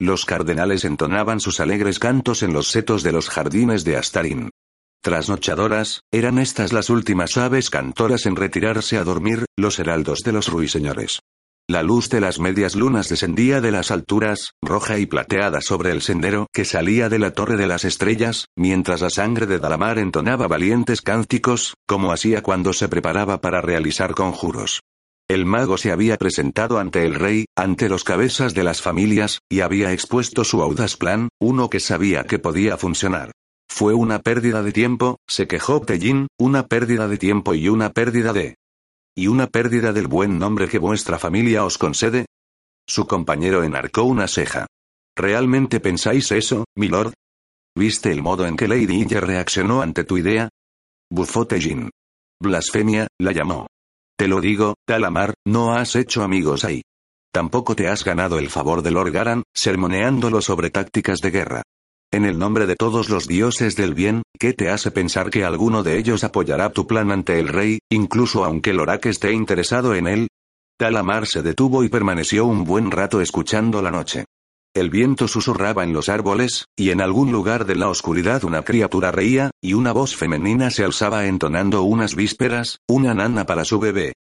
Los 0.00 0.24
cardenales 0.24 0.84
entonaban 0.84 1.38
sus 1.38 1.60
alegres 1.60 2.00
cantos 2.00 2.42
en 2.42 2.52
los 2.52 2.68
setos 2.68 3.04
de 3.04 3.12
los 3.12 3.28
jardines 3.28 3.84
de 3.84 3.96
Astarín. 3.96 4.50
Trasnochadoras, 5.00 6.00
eran 6.10 6.38
estas 6.38 6.72
las 6.72 6.90
últimas 6.90 7.36
aves 7.36 7.70
cantoras 7.70 8.26
en 8.26 8.34
retirarse 8.34 8.96
a 8.96 9.04
dormir, 9.04 9.44
los 9.56 9.78
heraldos 9.78 10.20
de 10.20 10.32
los 10.32 10.48
ruiseñores. 10.48 11.20
La 11.66 11.82
luz 11.82 12.10
de 12.10 12.20
las 12.20 12.40
medias 12.40 12.74
lunas 12.74 13.08
descendía 13.08 13.62
de 13.62 13.70
las 13.70 13.90
alturas, 13.90 14.50
roja 14.60 14.98
y 14.98 15.06
plateada 15.06 15.62
sobre 15.62 15.92
el 15.92 16.02
sendero 16.02 16.46
que 16.52 16.66
salía 16.66 17.08
de 17.08 17.18
la 17.18 17.30
Torre 17.30 17.56
de 17.56 17.66
las 17.66 17.86
Estrellas, 17.86 18.48
mientras 18.54 19.00
la 19.00 19.08
sangre 19.08 19.46
de 19.46 19.58
Dalamar 19.58 19.98
entonaba 19.98 20.46
valientes 20.46 21.00
cánticos, 21.00 21.72
como 21.86 22.12
hacía 22.12 22.42
cuando 22.42 22.74
se 22.74 22.88
preparaba 22.88 23.40
para 23.40 23.62
realizar 23.62 24.14
conjuros. 24.14 24.82
El 25.26 25.46
mago 25.46 25.78
se 25.78 25.90
había 25.90 26.18
presentado 26.18 26.78
ante 26.78 27.06
el 27.06 27.14
rey, 27.14 27.46
ante 27.56 27.88
los 27.88 28.04
cabezas 28.04 28.52
de 28.52 28.62
las 28.62 28.82
familias, 28.82 29.38
y 29.48 29.60
había 29.60 29.90
expuesto 29.90 30.44
su 30.44 30.60
audaz 30.60 30.98
plan, 30.98 31.30
uno 31.40 31.70
que 31.70 31.80
sabía 31.80 32.24
que 32.24 32.38
podía 32.38 32.76
funcionar. 32.76 33.32
Fue 33.70 33.94
una 33.94 34.18
pérdida 34.18 34.62
de 34.62 34.72
tiempo, 34.72 35.16
se 35.26 35.46
quejó 35.48 35.80
Tellín, 35.80 36.26
una 36.38 36.66
pérdida 36.66 37.08
de 37.08 37.16
tiempo 37.16 37.54
y 37.54 37.70
una 37.70 37.88
pérdida 37.90 38.34
de 38.34 38.56
¿Y 39.16 39.28
una 39.28 39.46
pérdida 39.46 39.92
del 39.92 40.08
buen 40.08 40.38
nombre 40.38 40.68
que 40.68 40.78
vuestra 40.78 41.18
familia 41.18 41.64
os 41.64 41.78
concede? 41.78 42.26
Su 42.86 43.06
compañero 43.06 43.62
enarcó 43.62 44.02
una 44.02 44.26
ceja. 44.26 44.66
¿Realmente 45.16 45.78
pensáis 45.78 46.32
eso, 46.32 46.64
milord? 46.76 47.14
¿Viste 47.76 48.10
el 48.10 48.22
modo 48.22 48.46
en 48.46 48.56
que 48.56 48.66
Lady 48.66 48.94
Inger 49.00 49.24
reaccionó 49.24 49.82
ante 49.82 50.02
tu 50.02 50.18
idea? 50.18 50.48
Bufó 51.10 51.46
Tejin. 51.46 51.90
Blasfemia, 52.42 53.06
la 53.20 53.32
llamó. 53.32 53.68
Te 54.16 54.26
lo 54.26 54.40
digo, 54.40 54.74
Talamar, 54.84 55.34
no 55.46 55.74
has 55.74 55.94
hecho 55.94 56.22
amigos 56.22 56.64
ahí. 56.64 56.82
Tampoco 57.32 57.74
te 57.74 57.88
has 57.88 58.04
ganado 58.04 58.38
el 58.38 58.50
favor 58.50 58.82
de 58.82 58.90
Lord 58.90 59.12
Garan, 59.12 59.42
sermoneándolo 59.54 60.40
sobre 60.40 60.70
tácticas 60.70 61.20
de 61.20 61.30
guerra. 61.30 61.62
En 62.14 62.24
el 62.24 62.38
nombre 62.38 62.66
de 62.66 62.76
todos 62.76 63.08
los 63.08 63.26
dioses 63.26 63.74
del 63.74 63.92
bien, 63.92 64.22
¿qué 64.38 64.52
te 64.52 64.70
hace 64.70 64.92
pensar 64.92 65.30
que 65.30 65.44
alguno 65.44 65.82
de 65.82 65.98
ellos 65.98 66.22
apoyará 66.22 66.70
tu 66.70 66.86
plan 66.86 67.10
ante 67.10 67.40
el 67.40 67.48
rey, 67.48 67.80
incluso 67.90 68.44
aunque 68.44 68.72
Lorak 68.72 69.06
esté 69.06 69.32
interesado 69.32 69.96
en 69.96 70.06
él? 70.06 70.28
Talamar 70.78 71.26
se 71.26 71.42
detuvo 71.42 71.82
y 71.82 71.88
permaneció 71.88 72.46
un 72.46 72.62
buen 72.62 72.92
rato 72.92 73.20
escuchando 73.20 73.82
la 73.82 73.90
noche. 73.90 74.26
El 74.76 74.90
viento 74.90 75.26
susurraba 75.26 75.82
en 75.82 75.92
los 75.92 76.08
árboles, 76.08 76.66
y 76.76 76.90
en 76.90 77.00
algún 77.00 77.32
lugar 77.32 77.64
de 77.64 77.74
la 77.74 77.88
oscuridad 77.88 78.44
una 78.44 78.62
criatura 78.62 79.10
reía, 79.10 79.50
y 79.60 79.74
una 79.74 79.90
voz 79.90 80.14
femenina 80.14 80.70
se 80.70 80.84
alzaba 80.84 81.26
entonando 81.26 81.82
unas 81.82 82.14
vísperas, 82.14 82.78
una 82.86 83.12
nana 83.14 83.44
para 83.44 83.64
su 83.64 83.80
bebé. 83.80 84.12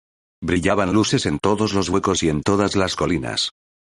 Brillaban 0.42 0.94
luces 0.94 1.28
en 1.28 1.38
todos 1.38 1.76
los 1.76 1.90
huecos 1.90 2.24
y 2.24 2.30
en 2.30 2.42
todas 2.42 2.76
las 2.76 2.96
colinas. 2.96 3.52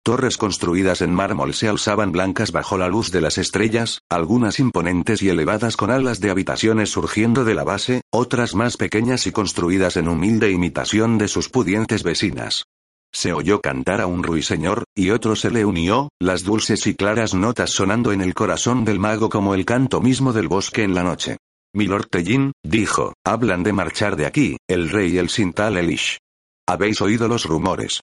Torres 0.07 0.38
construidas 0.38 1.01
en 1.01 1.13
mármol 1.13 1.53
se 1.53 1.67
alzaban 1.67 2.13
blancas 2.13 2.53
bajo 2.53 2.77
la 2.77 2.88
luz 2.88 3.11
de 3.11 3.19
las 3.19 3.38
estrellas, 3.38 4.03
algunas 4.07 4.57
imponentes 4.57 5.21
y 5.21 5.27
elevadas 5.27 5.75
con 5.75 5.91
alas 5.91 6.21
de 6.21 6.29
habitaciones 6.29 6.91
surgiendo 6.91 7.43
de 7.43 7.53
la 7.53 7.65
base, 7.65 7.99
otras 8.09 8.55
más 8.55 8.77
pequeñas 8.77 9.27
y 9.27 9.34
construidas 9.34 9.97
en 9.97 10.07
humilde 10.07 10.49
imitación 10.49 11.17
de 11.17 11.27
sus 11.27 11.49
pudientes 11.49 12.03
vecinas. 12.03 12.67
Se 13.11 13.34
oyó 13.34 13.59
cantar 13.59 13.99
a 13.99 14.07
un 14.07 14.23
ruiseñor, 14.23 14.85
y 14.95 15.09
otro 15.09 15.35
se 15.35 15.51
le 15.51 15.65
unió, 15.65 16.07
las 16.21 16.45
dulces 16.45 16.88
y 16.88 16.95
claras 16.95 17.34
notas 17.34 17.71
sonando 17.71 18.13
en 18.13 18.21
el 18.21 18.34
corazón 18.34 18.85
del 18.85 18.99
mago 18.99 19.27
como 19.27 19.55
el 19.55 19.65
canto 19.65 19.99
mismo 19.99 20.31
del 20.31 20.47
bosque 20.47 20.84
en 20.84 20.95
la 20.95 21.03
noche. 21.03 21.35
Milord 21.73 22.07
Tellín, 22.07 22.53
dijo, 22.63 23.11
hablan 23.25 23.61
de 23.61 23.73
marchar 23.73 24.15
de 24.15 24.25
aquí, 24.25 24.55
el 24.69 24.89
rey 24.89 25.15
y 25.15 25.17
el 25.17 25.27
Sintal 25.27 25.75
Elish. 25.75 26.17
Habéis 26.65 27.01
oído 27.01 27.27
los 27.27 27.43
rumores. 27.43 27.99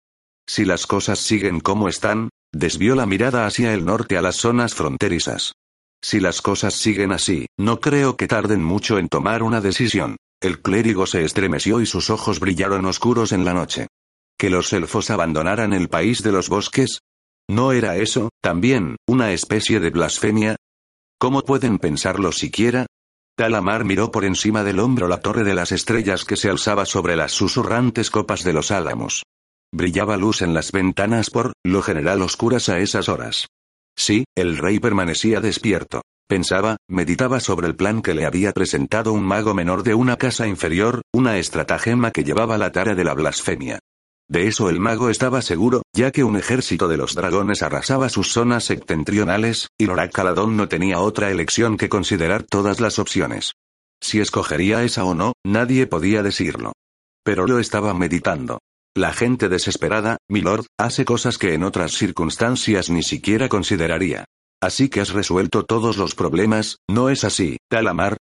Si 0.47 0.65
las 0.65 0.87
cosas 0.87 1.19
siguen 1.19 1.61
como 1.61 1.89
están, 1.89 2.29
desvió 2.53 2.95
la 2.95 3.07
mirada 3.07 3.47
hacia 3.47 3.75
el 3.75 3.85
norte 3.85 4.16
a 4.16 4.23
las 4.23 4.37
zonas 4.37 4.75
fronterizas. 4.75 5.53
Si 6.03 6.21
las 6.21 6.43
cosas 6.43 6.75
siguen 6.75 7.12
así, 7.12 7.47
no 7.59 7.81
creo 7.81 8.16
que 8.16 8.29
tarden 8.29 8.62
mucho 8.62 8.99
en 8.99 9.09
tomar 9.09 9.43
una 9.43 9.61
decisión. 9.61 10.16
El 10.41 10.61
clérigo 10.61 11.07
se 11.07 11.25
estremeció 11.25 11.81
y 11.81 11.87
sus 11.87 12.11
ojos 12.11 12.41
brillaron 12.41 12.85
oscuros 12.85 13.33
en 13.33 13.45
la 13.47 13.55
noche. 13.55 13.87
¿Que 14.39 14.51
los 14.51 14.73
elfos 14.75 15.11
abandonaran 15.11 15.73
el 15.73 15.89
país 15.89 16.23
de 16.23 16.33
los 16.33 16.51
bosques? 16.51 16.99
¿No 17.49 17.73
era 17.73 17.97
eso, 17.97 18.29
también, 18.43 18.97
una 19.07 19.33
especie 19.33 19.81
de 19.81 19.91
blasfemia? 19.91 20.57
¿Cómo 21.19 21.43
pueden 21.43 21.79
pensarlo 21.79 22.33
siquiera? 22.33 22.87
Talamar 23.37 23.85
miró 23.85 24.11
por 24.11 24.25
encima 24.25 24.62
del 24.62 24.81
hombro 24.81 25.09
la 25.09 25.21
torre 25.21 25.45
de 25.45 25.55
las 25.55 25.73
estrellas 25.73 26.25
que 26.25 26.37
se 26.37 26.51
alzaba 26.51 26.85
sobre 26.85 27.16
las 27.16 27.33
susurrantes 27.33 28.11
copas 28.11 28.45
de 28.45 28.53
los 28.53 28.71
álamos. 28.71 29.23
Brillaba 29.76 30.16
luz 30.16 30.40
en 30.40 30.55
las 30.55 30.70
ventanas 30.70 31.30
por, 31.30 31.52
lo 31.64 31.82
general 31.82 32.22
oscuras 32.22 32.68
a 32.68 32.78
esas 32.78 33.09
horas. 33.09 33.48
Sí, 33.96 34.24
el 34.36 34.56
rey 34.56 34.78
permanecía 34.78 35.40
despierto. 35.40 36.02
Pensaba, 36.28 36.76
meditaba 36.88 37.40
sobre 37.40 37.66
el 37.66 37.74
plan 37.74 38.01
que 38.01 38.14
le 38.14 38.24
había 38.24 38.52
presentado 38.52 39.12
un 39.12 39.24
mago 39.24 39.52
menor 39.52 39.82
de 39.82 39.94
una 39.94 40.16
casa 40.16 40.46
inferior, 40.46 41.02
una 41.12 41.38
estratagema 41.38 42.12
que 42.12 42.22
llevaba 42.22 42.56
la 42.56 42.70
tara 42.70 42.94
de 42.94 43.02
la 43.02 43.14
blasfemia. 43.14 43.80
De 44.28 44.46
eso 44.46 44.70
el 44.70 44.78
mago 44.78 45.10
estaba 45.10 45.42
seguro, 45.42 45.82
ya 45.92 46.12
que 46.12 46.22
un 46.22 46.36
ejército 46.36 46.86
de 46.86 46.96
los 46.96 47.16
dragones 47.16 47.64
arrasaba 47.64 48.09
sus 48.09 48.30
zonas 48.30 48.62
septentrionales, 48.62 49.70
y 49.76 49.86
Lorak 49.86 50.12
Caladón 50.12 50.56
no 50.56 50.68
tenía 50.68 51.01
otra 51.01 51.32
elección 51.32 51.76
que 51.78 51.88
considerar 51.88 52.44
todas 52.44 52.78
las 52.78 53.01
opciones. 53.01 53.55
Si 54.01 54.20
escogería 54.20 54.84
esa 54.84 55.05
o 55.05 55.16
no, 55.16 55.32
nadie 55.44 55.88
podía 55.88 56.22
decirlo. 56.22 56.74
Pero 57.24 57.48
lo 57.48 57.59
estaba 57.59 57.92
meditando. 57.92 58.60
La 58.97 59.12
gente 59.12 59.49
desesperada, 59.49 60.19
milord, 60.31 60.66
hace 60.79 61.05
cosas 61.05 61.37
que 61.37 61.55
en 61.55 61.65
otras 61.65 61.93
circunstancias 61.93 62.91
ni 62.91 63.03
siquiera 63.03 63.49
consideraría. 63.49 64.25
Así 64.62 64.89
que 64.89 65.01
has 65.01 65.12
resuelto 65.12 65.65
todos 65.65 65.97
los 65.97 66.15
problemas, 66.15 66.79
¿no 66.89 67.11
es 67.11 67.25
así, 67.25 67.57
Talamar? 67.69 68.16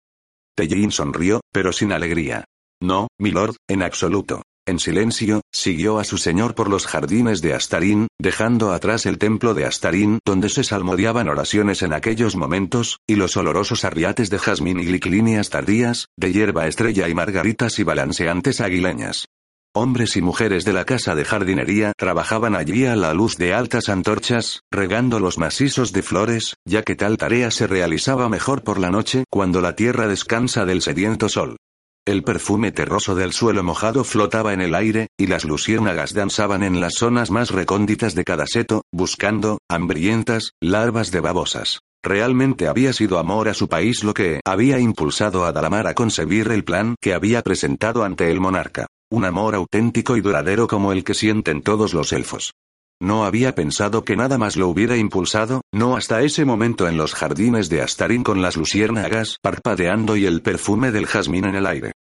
Tellin 0.56 0.92
sonrió, 0.92 1.40
pero 1.52 1.72
sin 1.72 1.90
alegría. 1.90 2.44
No, 2.80 3.08
milord, 3.18 3.56
en 3.68 3.82
absoluto. 3.82 4.42
En 4.64 4.78
silencio, 4.78 5.40
siguió 5.52 5.98
a 5.98 6.04
su 6.04 6.18
señor 6.18 6.54
por 6.54 6.70
los 6.70 6.86
jardines 6.86 7.40
de 7.42 7.52
Astarín, 7.52 8.06
dejando 8.20 8.72
atrás 8.72 9.06
el 9.06 9.18
templo 9.18 9.54
de 9.54 9.64
Astarín 9.64 10.20
donde 10.24 10.48
se 10.48 10.62
salmodiaban 10.62 11.28
oraciones 11.28 11.82
en 11.82 11.92
aquellos 11.92 12.36
momentos, 12.36 13.00
y 13.08 13.16
los 13.16 13.36
olorosos 13.36 13.84
arriates 13.84 14.30
de 14.30 14.38
jazmín 14.38 14.78
y 14.78 14.84
gliclinias 14.84 15.50
tardías, 15.50 16.06
de 16.16 16.32
hierba 16.32 16.68
estrella 16.68 17.08
y 17.08 17.14
margaritas 17.14 17.80
y 17.80 17.82
balanceantes 17.82 18.60
aguileñas. 18.60 19.24
Hombres 19.72 20.16
y 20.16 20.20
mujeres 20.20 20.64
de 20.64 20.72
la 20.72 20.84
casa 20.84 21.14
de 21.14 21.24
jardinería 21.24 21.92
trabajaban 21.96 22.56
allí 22.56 22.86
a 22.86 22.96
la 22.96 23.14
luz 23.14 23.36
de 23.36 23.54
altas 23.54 23.88
antorchas, 23.88 24.62
regando 24.68 25.20
los 25.20 25.38
macizos 25.38 25.92
de 25.92 26.02
flores, 26.02 26.56
ya 26.64 26.82
que 26.82 26.96
tal 26.96 27.16
tarea 27.16 27.52
se 27.52 27.68
realizaba 27.68 28.28
mejor 28.28 28.64
por 28.64 28.80
la 28.80 28.90
noche 28.90 29.22
cuando 29.30 29.60
la 29.60 29.76
tierra 29.76 30.08
descansa 30.08 30.64
del 30.64 30.82
sediento 30.82 31.28
sol. 31.28 31.56
El 32.04 32.24
perfume 32.24 32.72
terroso 32.72 33.14
del 33.14 33.32
suelo 33.32 33.62
mojado 33.62 34.02
flotaba 34.02 34.54
en 34.54 34.60
el 34.60 34.74
aire, 34.74 35.06
y 35.16 35.28
las 35.28 35.44
luciérnagas 35.44 36.14
danzaban 36.14 36.64
en 36.64 36.80
las 36.80 36.94
zonas 36.94 37.30
más 37.30 37.52
recónditas 37.52 38.16
de 38.16 38.24
cada 38.24 38.48
seto, 38.48 38.82
buscando, 38.90 39.58
hambrientas, 39.68 40.50
larvas 40.60 41.12
de 41.12 41.20
babosas. 41.20 41.78
Realmente 42.02 42.66
había 42.66 42.92
sido 42.92 43.20
amor 43.20 43.48
a 43.48 43.54
su 43.54 43.68
país 43.68 44.02
lo 44.02 44.14
que 44.14 44.40
había 44.44 44.80
impulsado 44.80 45.44
a 45.44 45.52
Dalamar 45.52 45.86
a 45.86 45.94
concebir 45.94 46.48
el 46.50 46.64
plan 46.64 46.96
que 47.00 47.14
había 47.14 47.42
presentado 47.42 48.02
ante 48.02 48.32
el 48.32 48.40
monarca. 48.40 48.88
Un 49.10 49.24
amor 49.24 49.54
auténtico 49.54 50.16
y 50.16 50.20
duradero 50.20 50.68
como 50.68 50.92
el 50.92 51.04
que 51.04 51.14
sienten 51.14 51.62
todos 51.62 51.94
los 51.94 52.12
elfos. 52.12 52.54
No 53.02 53.24
había 53.24 53.54
pensado 53.54 54.04
que 54.04 54.16
nada 54.16 54.38
más 54.38 54.56
lo 54.56 54.68
hubiera 54.68 54.96
impulsado, 54.96 55.62
no 55.72 55.96
hasta 55.96 56.22
ese 56.22 56.44
momento 56.44 56.86
en 56.86 56.96
los 56.96 57.14
jardines 57.14 57.68
de 57.68 57.82
Astarín 57.82 58.22
con 58.22 58.42
las 58.42 58.56
luciérnagas 58.56 59.38
parpadeando 59.42 60.16
y 60.16 60.26
el 60.26 60.42
perfume 60.42 60.92
del 60.92 61.06
jazmín 61.06 61.46
en 61.46 61.54
el 61.54 61.66
aire. 61.66 61.92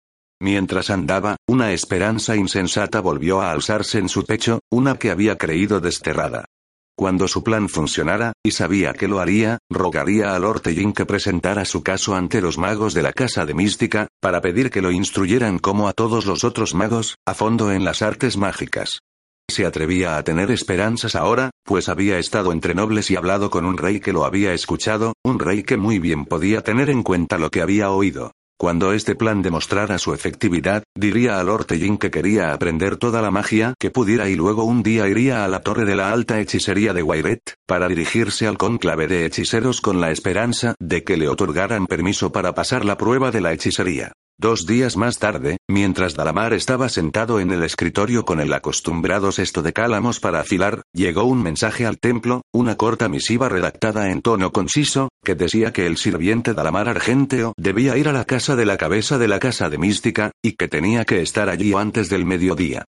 Mientras 0.41 0.89
andaba, 0.89 1.37
una 1.47 1.73
esperanza 1.73 2.35
insensata 2.35 3.01
volvió 3.01 3.41
a 3.41 3.51
alzarse 3.51 3.97
en 3.97 4.07
su 4.07 4.25
pecho, 4.25 4.59
una 4.69 4.97
que 4.97 5.11
había 5.11 5.37
creído 5.37 5.79
desterrada. 5.79 6.45
Cuando 6.99 7.29
su 7.29 7.45
plan 7.45 7.69
funcionara, 7.69 8.33
y 8.43 8.51
sabía 8.51 8.91
que 8.91 9.07
lo 9.07 9.21
haría, 9.21 9.59
rogaría 9.69 10.35
a 10.35 10.39
Lord 10.39 10.59
Tellin 10.59 10.91
que 10.91 11.05
presentara 11.05 11.63
su 11.63 11.81
caso 11.81 12.13
ante 12.13 12.41
los 12.41 12.57
magos 12.57 12.93
de 12.93 13.01
la 13.01 13.13
Casa 13.13 13.45
de 13.45 13.53
Mística, 13.53 14.09
para 14.19 14.41
pedir 14.41 14.69
que 14.69 14.81
lo 14.81 14.91
instruyeran 14.91 15.59
como 15.59 15.87
a 15.87 15.93
todos 15.93 16.25
los 16.25 16.43
otros 16.43 16.75
magos, 16.75 17.15
a 17.25 17.33
fondo 17.33 17.71
en 17.71 17.85
las 17.85 18.01
artes 18.01 18.35
mágicas. 18.35 18.99
Se 19.49 19.65
atrevía 19.65 20.17
a 20.17 20.23
tener 20.25 20.51
esperanzas 20.51 21.15
ahora, 21.15 21.51
pues 21.63 21.87
había 21.87 22.19
estado 22.19 22.51
entre 22.51 22.75
nobles 22.75 23.09
y 23.11 23.15
hablado 23.15 23.49
con 23.49 23.63
un 23.63 23.77
rey 23.77 24.01
que 24.01 24.11
lo 24.11 24.25
había 24.25 24.53
escuchado, 24.53 25.13
un 25.23 25.39
rey 25.39 25.63
que 25.63 25.77
muy 25.77 25.99
bien 25.99 26.25
podía 26.25 26.63
tener 26.63 26.89
en 26.89 27.03
cuenta 27.03 27.37
lo 27.37 27.49
que 27.49 27.61
había 27.61 27.91
oído. 27.91 28.33
Cuando 28.59 28.91
este 28.91 29.15
plan 29.15 29.41
demostrara 29.41 29.97
su 29.99 30.13
efectividad, 30.13 30.83
diría 30.93 31.39
a 31.39 31.43
Lord 31.45 31.67
que 31.67 32.11
quería 32.11 32.51
aprender 32.51 32.97
toda 32.97 33.21
la 33.21 33.31
magia 33.31 33.73
que 33.79 33.89
pudiera 33.89 34.27
y 34.27 34.35
luego 34.35 34.65
un 34.65 34.83
día 34.83 35.07
iría 35.07 35.45
a 35.45 35.47
la 35.47 35.61
torre 35.61 35.85
de 35.85 35.95
la 35.95 36.11
alta 36.11 36.41
hechicería 36.41 36.93
de 36.93 37.01
Wairet, 37.01 37.55
para 37.65 37.87
dirigirse 37.87 38.47
al 38.47 38.57
conclave 38.57 39.07
de 39.07 39.25
hechiceros 39.25 39.79
con 39.79 40.01
la 40.01 40.11
esperanza 40.11 40.75
de 40.77 41.05
que 41.05 41.15
le 41.15 41.29
otorgaran 41.29 41.87
permiso 41.87 42.33
para 42.33 42.53
pasar 42.53 42.83
la 42.83 42.97
prueba 42.97 43.31
de 43.31 43.39
la 43.39 43.53
hechicería. 43.53 44.11
Dos 44.41 44.65
días 44.65 44.95
más 44.95 45.19
tarde, 45.19 45.57
mientras 45.67 46.15
Dalamar 46.15 46.53
estaba 46.53 46.87
sentado 46.87 47.41
en 47.41 47.51
el 47.51 47.61
escritorio 47.61 48.23
con 48.23 48.39
el 48.39 48.53
acostumbrado 48.53 49.33
cesto 49.33 49.61
de 49.61 49.73
cálamos 49.73 50.21
para 50.21 50.39
afilar, 50.39 50.83
llegó 50.93 51.25
un 51.25 51.43
mensaje 51.43 51.85
al 51.85 51.99
templo, 51.99 52.43
una 52.53 52.77
corta 52.77 53.09
misiva 53.09 53.49
redactada 53.49 54.11
en 54.11 54.21
tono 54.21 54.53
conciso, 54.53 55.09
que 55.25 55.35
decía 55.35 55.73
que 55.73 55.87
el 55.87 55.97
sirviente 55.97 56.53
Dalamar 56.53 56.87
Argenteo 56.87 57.51
debía 57.57 57.97
ir 57.97 58.07
a 58.07 58.13
la 58.13 58.23
casa 58.23 58.55
de 58.55 58.65
la 58.65 58.77
cabeza 58.77 59.17
de 59.17 59.27
la 59.27 59.39
casa 59.39 59.69
de 59.69 59.77
Mística, 59.77 60.31
y 60.41 60.53
que 60.53 60.69
tenía 60.69 61.03
que 61.03 61.21
estar 61.21 61.49
allí 61.49 61.73
antes 61.73 62.07
del 62.07 62.23
mediodía. 62.23 62.85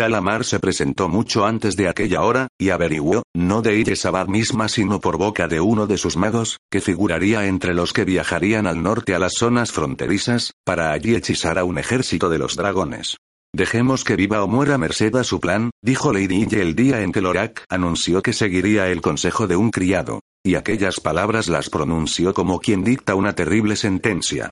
Talamar 0.00 0.46
se 0.46 0.60
presentó 0.60 1.10
mucho 1.10 1.44
antes 1.44 1.76
de 1.76 1.86
aquella 1.86 2.22
hora, 2.22 2.48
y 2.58 2.70
averiguó, 2.70 3.22
no 3.36 3.60
de 3.60 3.76
Iresabad 3.76 4.28
misma 4.28 4.70
sino 4.70 4.98
por 4.98 5.18
boca 5.18 5.46
de 5.46 5.60
uno 5.60 5.86
de 5.86 5.98
sus 5.98 6.16
magos, 6.16 6.56
que 6.70 6.80
figuraría 6.80 7.44
entre 7.44 7.74
los 7.74 7.92
que 7.92 8.06
viajarían 8.06 8.66
al 8.66 8.82
norte 8.82 9.14
a 9.14 9.18
las 9.18 9.34
zonas 9.34 9.72
fronterizas, 9.72 10.54
para 10.64 10.92
allí 10.92 11.14
hechizar 11.14 11.58
a 11.58 11.64
un 11.64 11.76
ejército 11.76 12.30
de 12.30 12.38
los 12.38 12.56
dragones. 12.56 13.18
Dejemos 13.54 14.02
que 14.02 14.16
viva 14.16 14.42
o 14.42 14.48
muera 14.48 14.78
merced 14.78 15.14
a 15.16 15.22
su 15.22 15.38
plan, 15.38 15.68
dijo 15.82 16.14
Lady 16.14 16.44
Ille 16.44 16.62
el 16.62 16.74
día 16.74 17.02
en 17.02 17.12
que 17.12 17.20
Lorak 17.20 17.64
anunció 17.68 18.22
que 18.22 18.32
seguiría 18.32 18.88
el 18.88 19.02
consejo 19.02 19.48
de 19.48 19.56
un 19.56 19.70
criado. 19.70 20.20
Y 20.42 20.54
aquellas 20.54 21.00
palabras 21.00 21.48
las 21.48 21.68
pronunció 21.68 22.32
como 22.32 22.58
quien 22.58 22.82
dicta 22.84 23.14
una 23.16 23.34
terrible 23.34 23.76
sentencia. 23.76 24.48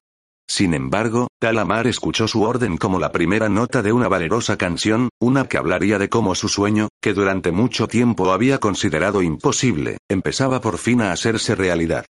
Sin 0.51 0.73
embargo, 0.73 1.29
Talamar 1.39 1.87
escuchó 1.87 2.27
su 2.27 2.43
orden 2.43 2.79
como 2.79 2.99
la 2.99 3.13
primera 3.13 3.51
nota 3.51 3.83
de 3.83 3.93
una 3.93 4.09
valerosa 4.09 4.57
canción, 4.57 5.11
una 5.21 5.47
que 5.47 5.59
hablaría 5.59 5.99
de 5.99 6.09
cómo 6.09 6.35
su 6.35 6.49
sueño, 6.49 6.89
que 7.03 7.13
durante 7.13 7.53
mucho 7.53 7.87
tiempo 7.87 8.33
había 8.33 8.59
considerado 8.59 9.23
imposible, 9.23 9.99
empezaba 10.09 10.61
por 10.61 10.79
fin 10.79 11.03
a 11.03 11.13
hacerse 11.13 11.55
realidad. 11.55 12.07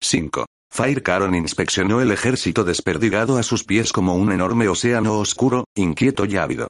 5. 0.00 0.46
Fire 0.70 1.02
Caron 1.02 1.34
inspeccionó 1.34 2.00
el 2.00 2.12
ejército 2.12 2.62
desperdigado 2.62 3.36
a 3.36 3.42
sus 3.42 3.64
pies 3.64 3.92
como 3.92 4.14
un 4.14 4.30
enorme 4.30 4.68
océano 4.68 5.18
oscuro, 5.18 5.64
inquieto 5.74 6.24
y 6.24 6.36
ávido. 6.36 6.68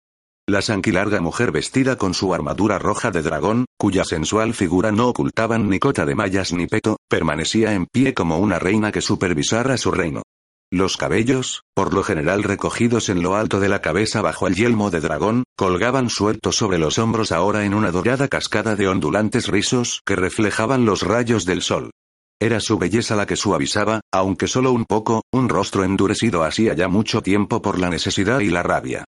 La 0.48 0.62
sanquilarga 0.62 1.20
mujer 1.20 1.50
vestida 1.50 1.96
con 1.96 2.14
su 2.14 2.32
armadura 2.32 2.78
roja 2.78 3.10
de 3.10 3.20
dragón, 3.20 3.66
cuya 3.76 4.04
sensual 4.04 4.54
figura 4.54 4.92
no 4.92 5.08
ocultaban 5.08 5.68
ni 5.68 5.78
cota 5.78 6.06
de 6.06 6.14
mallas 6.14 6.52
ni 6.52 6.66
peto, 6.66 6.98
permanecía 7.08 7.74
en 7.74 7.86
pie 7.86 8.14
como 8.14 8.38
una 8.38 8.58
reina 8.58 8.92
que 8.92 9.00
supervisara 9.00 9.76
su 9.76 9.90
reino. 9.90 10.22
Los 10.72 10.96
cabellos, 10.96 11.62
por 11.74 11.94
lo 11.94 12.02
general 12.02 12.42
recogidos 12.42 13.08
en 13.08 13.22
lo 13.22 13.36
alto 13.36 13.60
de 13.60 13.68
la 13.68 13.80
cabeza 13.80 14.20
bajo 14.20 14.48
el 14.48 14.56
yelmo 14.56 14.90
de 14.90 15.00
dragón, 15.00 15.44
colgaban 15.56 16.10
sueltos 16.10 16.56
sobre 16.56 16.78
los 16.78 16.98
hombros 16.98 17.30
ahora 17.30 17.64
en 17.64 17.72
una 17.72 17.92
dorada 17.92 18.26
cascada 18.26 18.74
de 18.74 18.88
ondulantes 18.88 19.46
rizos 19.46 20.02
que 20.04 20.16
reflejaban 20.16 20.84
los 20.84 21.02
rayos 21.02 21.44
del 21.44 21.62
sol. 21.62 21.92
Era 22.40 22.58
su 22.58 22.78
belleza 22.78 23.14
la 23.14 23.26
que 23.26 23.36
suavizaba, 23.36 24.00
aunque 24.12 24.48
solo 24.48 24.72
un 24.72 24.86
poco, 24.86 25.22
un 25.32 25.48
rostro 25.48 25.84
endurecido 25.84 26.42
hacía 26.42 26.74
ya 26.74 26.88
mucho 26.88 27.22
tiempo 27.22 27.62
por 27.62 27.78
la 27.78 27.88
necesidad 27.88 28.40
y 28.40 28.48
la 28.48 28.64
rabia. 28.64 29.04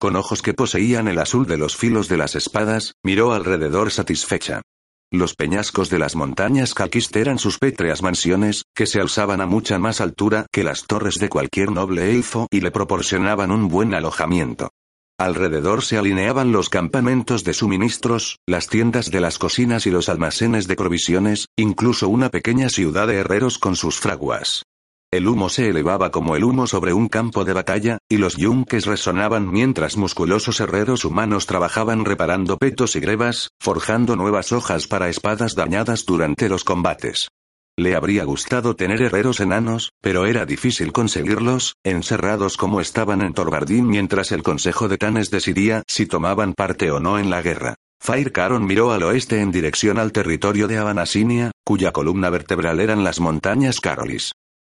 Con 0.00 0.16
ojos 0.16 0.40
que 0.40 0.54
poseían 0.54 1.08
el 1.08 1.18
azul 1.18 1.46
de 1.46 1.58
los 1.58 1.76
filos 1.76 2.08
de 2.08 2.16
las 2.16 2.36
espadas, 2.36 2.94
miró 3.04 3.34
alrededor 3.34 3.90
satisfecha. 3.90 4.62
Los 5.12 5.34
peñascos 5.34 5.90
de 5.90 5.98
las 5.98 6.16
montañas 6.16 6.72
Calquist 6.72 7.14
eran 7.16 7.38
sus 7.38 7.58
pétreas 7.58 8.00
mansiones, 8.02 8.64
que 8.74 8.86
se 8.86 8.98
alzaban 8.98 9.42
a 9.42 9.46
mucha 9.46 9.78
más 9.78 10.00
altura 10.00 10.46
que 10.50 10.64
las 10.64 10.86
torres 10.86 11.16
de 11.16 11.28
cualquier 11.28 11.70
noble 11.70 12.12
elfo 12.12 12.46
y 12.50 12.62
le 12.62 12.70
proporcionaban 12.70 13.50
un 13.50 13.68
buen 13.68 13.92
alojamiento. 13.92 14.70
Alrededor 15.18 15.82
se 15.82 15.98
alineaban 15.98 16.50
los 16.50 16.70
campamentos 16.70 17.44
de 17.44 17.52
suministros, 17.52 18.38
las 18.46 18.68
tiendas 18.68 19.10
de 19.10 19.20
las 19.20 19.38
cocinas 19.38 19.86
y 19.86 19.90
los 19.90 20.08
almacenes 20.08 20.66
de 20.66 20.76
provisiones, 20.76 21.48
incluso 21.58 22.08
una 22.08 22.30
pequeña 22.30 22.70
ciudad 22.70 23.06
de 23.06 23.16
herreros 23.16 23.58
con 23.58 23.76
sus 23.76 24.00
fraguas. 24.00 24.62
El 25.12 25.28
humo 25.28 25.50
se 25.50 25.68
elevaba 25.68 26.10
como 26.10 26.36
el 26.36 26.44
humo 26.44 26.66
sobre 26.66 26.94
un 26.94 27.06
campo 27.06 27.44
de 27.44 27.52
batalla, 27.52 27.98
y 28.08 28.16
los 28.16 28.38
yunques 28.38 28.86
resonaban 28.86 29.50
mientras 29.52 29.98
musculosos 29.98 30.58
herreros 30.60 31.04
humanos 31.04 31.44
trabajaban 31.44 32.06
reparando 32.06 32.56
petos 32.56 32.96
y 32.96 33.00
grebas, 33.00 33.50
forjando 33.60 34.16
nuevas 34.16 34.52
hojas 34.52 34.86
para 34.86 35.10
espadas 35.10 35.54
dañadas 35.54 36.06
durante 36.06 36.48
los 36.48 36.64
combates. 36.64 37.28
Le 37.76 37.94
habría 37.94 38.24
gustado 38.24 38.74
tener 38.74 39.02
herreros 39.02 39.40
enanos, 39.40 39.90
pero 40.00 40.24
era 40.24 40.46
difícil 40.46 40.92
conseguirlos, 40.92 41.74
encerrados 41.84 42.56
como 42.56 42.80
estaban 42.80 43.20
en 43.20 43.34
Torbardín 43.34 43.88
mientras 43.88 44.32
el 44.32 44.42
Consejo 44.42 44.88
de 44.88 44.96
Tanes 44.96 45.30
decidía 45.30 45.82
si 45.86 46.06
tomaban 46.06 46.54
parte 46.54 46.90
o 46.90 47.00
no 47.00 47.18
en 47.18 47.28
la 47.28 47.42
guerra. 47.42 47.74
Fire 48.00 48.32
Caron 48.32 48.64
miró 48.64 48.92
al 48.92 49.02
oeste 49.02 49.42
en 49.42 49.52
dirección 49.52 49.98
al 49.98 50.10
territorio 50.10 50.68
de 50.68 50.78
Abanasinia, 50.78 51.50
cuya 51.66 51.92
columna 51.92 52.30
vertebral 52.30 52.80
eran 52.80 53.04
las 53.04 53.20
montañas 53.20 53.78
Carolis. 53.78 54.32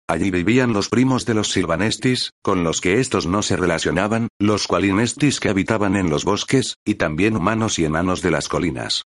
Allí 0.10 0.32
vivían 0.32 0.74
los 0.74 0.90
primos 0.90 1.24
de 1.28 1.36
los 1.36 1.52
Silvanestis, 1.52 2.32
con 2.42 2.64
los 2.64 2.82
que 2.82 3.00
estos 3.00 3.28
no 3.28 3.44
se 3.44 3.56
relacionaban, 3.56 4.28
los 4.40 4.66
Qualinestis 4.66 5.40
que 5.40 5.50
habitaban 5.50 5.96
en 5.96 6.10
los 6.10 6.26
bosques, 6.26 6.78
y 6.84 6.96
también 6.96 7.36
humanos 7.36 7.78
y 7.78 7.86
enanos 7.86 8.24
de 8.24 8.32
las 8.32 8.48
colinas. 8.48 9.04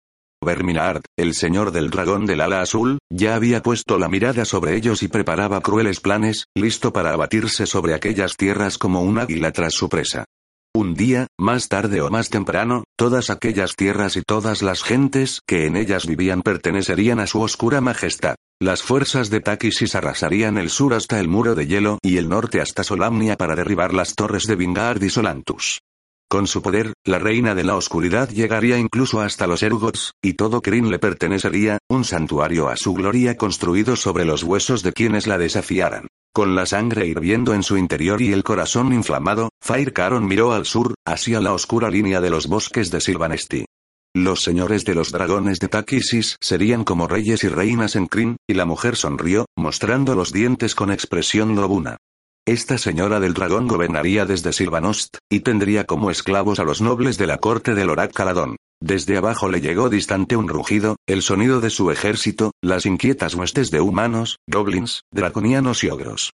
Verminard, 0.43 1.03
el 1.17 1.35
señor 1.35 1.71
del 1.71 1.89
dragón 1.89 2.25
del 2.25 2.41
ala 2.41 2.59
azul, 2.59 2.99
ya 3.09 3.35
había 3.35 3.63
puesto 3.63 3.97
la 3.97 4.09
mirada 4.09 4.43
sobre 4.43 4.75
ellos 4.75 5.01
y 5.01 5.07
preparaba 5.07 5.61
crueles 5.61 6.01
planes, 6.01 6.47
listo 6.53 6.91
para 6.91 7.13
abatirse 7.13 7.65
sobre 7.65 7.93
aquellas 7.93 8.35
tierras 8.35 8.77
como 8.77 9.01
un 9.01 9.19
águila 9.19 9.53
tras 9.53 9.75
su 9.75 9.87
presa. 9.87 10.25
Un 10.79 10.93
día, 10.93 11.27
más 11.37 11.67
tarde 11.67 11.99
o 11.99 12.09
más 12.09 12.29
temprano, 12.29 12.85
todas 12.97 13.29
aquellas 13.29 13.75
tierras 13.75 14.15
y 14.15 14.21
todas 14.21 14.61
las 14.61 14.81
gentes 14.81 15.41
que 15.45 15.65
en 15.65 15.75
ellas 15.75 16.07
vivían 16.07 16.41
pertenecerían 16.41 17.19
a 17.19 17.27
su 17.27 17.41
oscura 17.41 17.81
majestad. 17.81 18.35
Las 18.61 18.81
fuerzas 18.81 19.29
de 19.29 19.41
Takisis 19.41 19.93
arrasarían 19.95 20.57
el 20.57 20.69
sur 20.69 20.93
hasta 20.93 21.19
el 21.19 21.27
muro 21.27 21.53
de 21.53 21.67
hielo 21.67 21.99
y 22.01 22.15
el 22.15 22.29
norte 22.29 22.61
hasta 22.61 22.85
Solamnia 22.85 23.35
para 23.35 23.57
derribar 23.57 23.93
las 23.93 24.15
torres 24.15 24.43
de 24.43 24.55
Vingard 24.55 25.03
y 25.03 25.09
Solantus. 25.09 25.79
Con 26.29 26.47
su 26.47 26.61
poder, 26.61 26.93
la 27.03 27.19
reina 27.19 27.55
de 27.55 27.65
la 27.65 27.75
oscuridad 27.75 28.29
llegaría 28.29 28.77
incluso 28.77 29.19
hasta 29.19 29.47
los 29.47 29.61
Ergots, 29.63 30.13
y 30.21 30.35
todo 30.35 30.61
Kryn 30.61 30.89
le 30.89 30.99
pertenecería, 30.99 31.79
un 31.89 32.05
santuario 32.05 32.69
a 32.69 32.77
su 32.77 32.93
gloria 32.93 33.35
construido 33.35 33.97
sobre 33.97 34.23
los 34.23 34.43
huesos 34.43 34.81
de 34.81 34.93
quienes 34.93 35.27
la 35.27 35.37
desafiaran. 35.37 36.07
Con 36.31 36.55
la 36.55 36.67
sangre 36.67 37.07
hirviendo 37.07 37.55
en 37.55 37.63
su 37.63 37.75
interior 37.75 38.21
y 38.21 38.31
el 38.31 38.43
corazón 38.43 38.93
inflamado, 38.93 39.49
Fire 39.69 39.93
Caron 39.93 40.25
miró 40.25 40.51
al 40.51 40.65
sur, 40.65 40.95
hacia 41.05 41.39
la 41.39 41.53
oscura 41.53 41.91
línea 41.91 42.21
de 42.21 42.31
los 42.31 42.47
bosques 42.47 42.89
de 42.89 42.99
Silvanesti. 42.99 43.65
Los 44.15 44.41
señores 44.41 44.83
de 44.83 44.95
los 44.95 45.11
dragones 45.11 45.59
de 45.59 45.67
Takisis 45.67 46.37
serían 46.41 46.83
como 46.83 47.07
reyes 47.07 47.43
y 47.43 47.49
reinas 47.49 47.95
en 47.95 48.07
Kryn, 48.07 48.37
y 48.47 48.55
la 48.55 48.65
mujer 48.65 48.95
sonrió, 48.95 49.45
mostrando 49.55 50.15
los 50.15 50.33
dientes 50.33 50.73
con 50.73 50.91
expresión 50.91 51.55
lobuna. 51.55 51.97
Esta 52.47 52.79
señora 52.79 53.19
del 53.19 53.35
dragón 53.35 53.67
gobernaría 53.67 54.25
desde 54.25 54.53
Silvanost, 54.53 55.17
y 55.29 55.41
tendría 55.41 55.83
como 55.83 56.09
esclavos 56.09 56.59
a 56.59 56.63
los 56.63 56.81
nobles 56.81 57.19
de 57.19 57.27
la 57.27 57.37
corte 57.37 57.75
del 57.75 57.91
Orak 57.91 58.11
Caladón. 58.11 58.55
Desde 58.81 59.17
abajo 59.17 59.49
le 59.49 59.61
llegó 59.61 59.87
distante 59.87 60.35
un 60.35 60.47
rugido, 60.47 60.95
el 61.05 61.21
sonido 61.21 61.61
de 61.61 61.69
su 61.69 61.91
ejército, 61.91 62.53
las 62.63 62.87
inquietas 62.87 63.35
huestes 63.35 63.69
de 63.69 63.81
humanos, 63.81 64.37
goblins, 64.47 65.03
draconianos 65.11 65.83
y 65.83 65.91
ogros. 65.91 66.31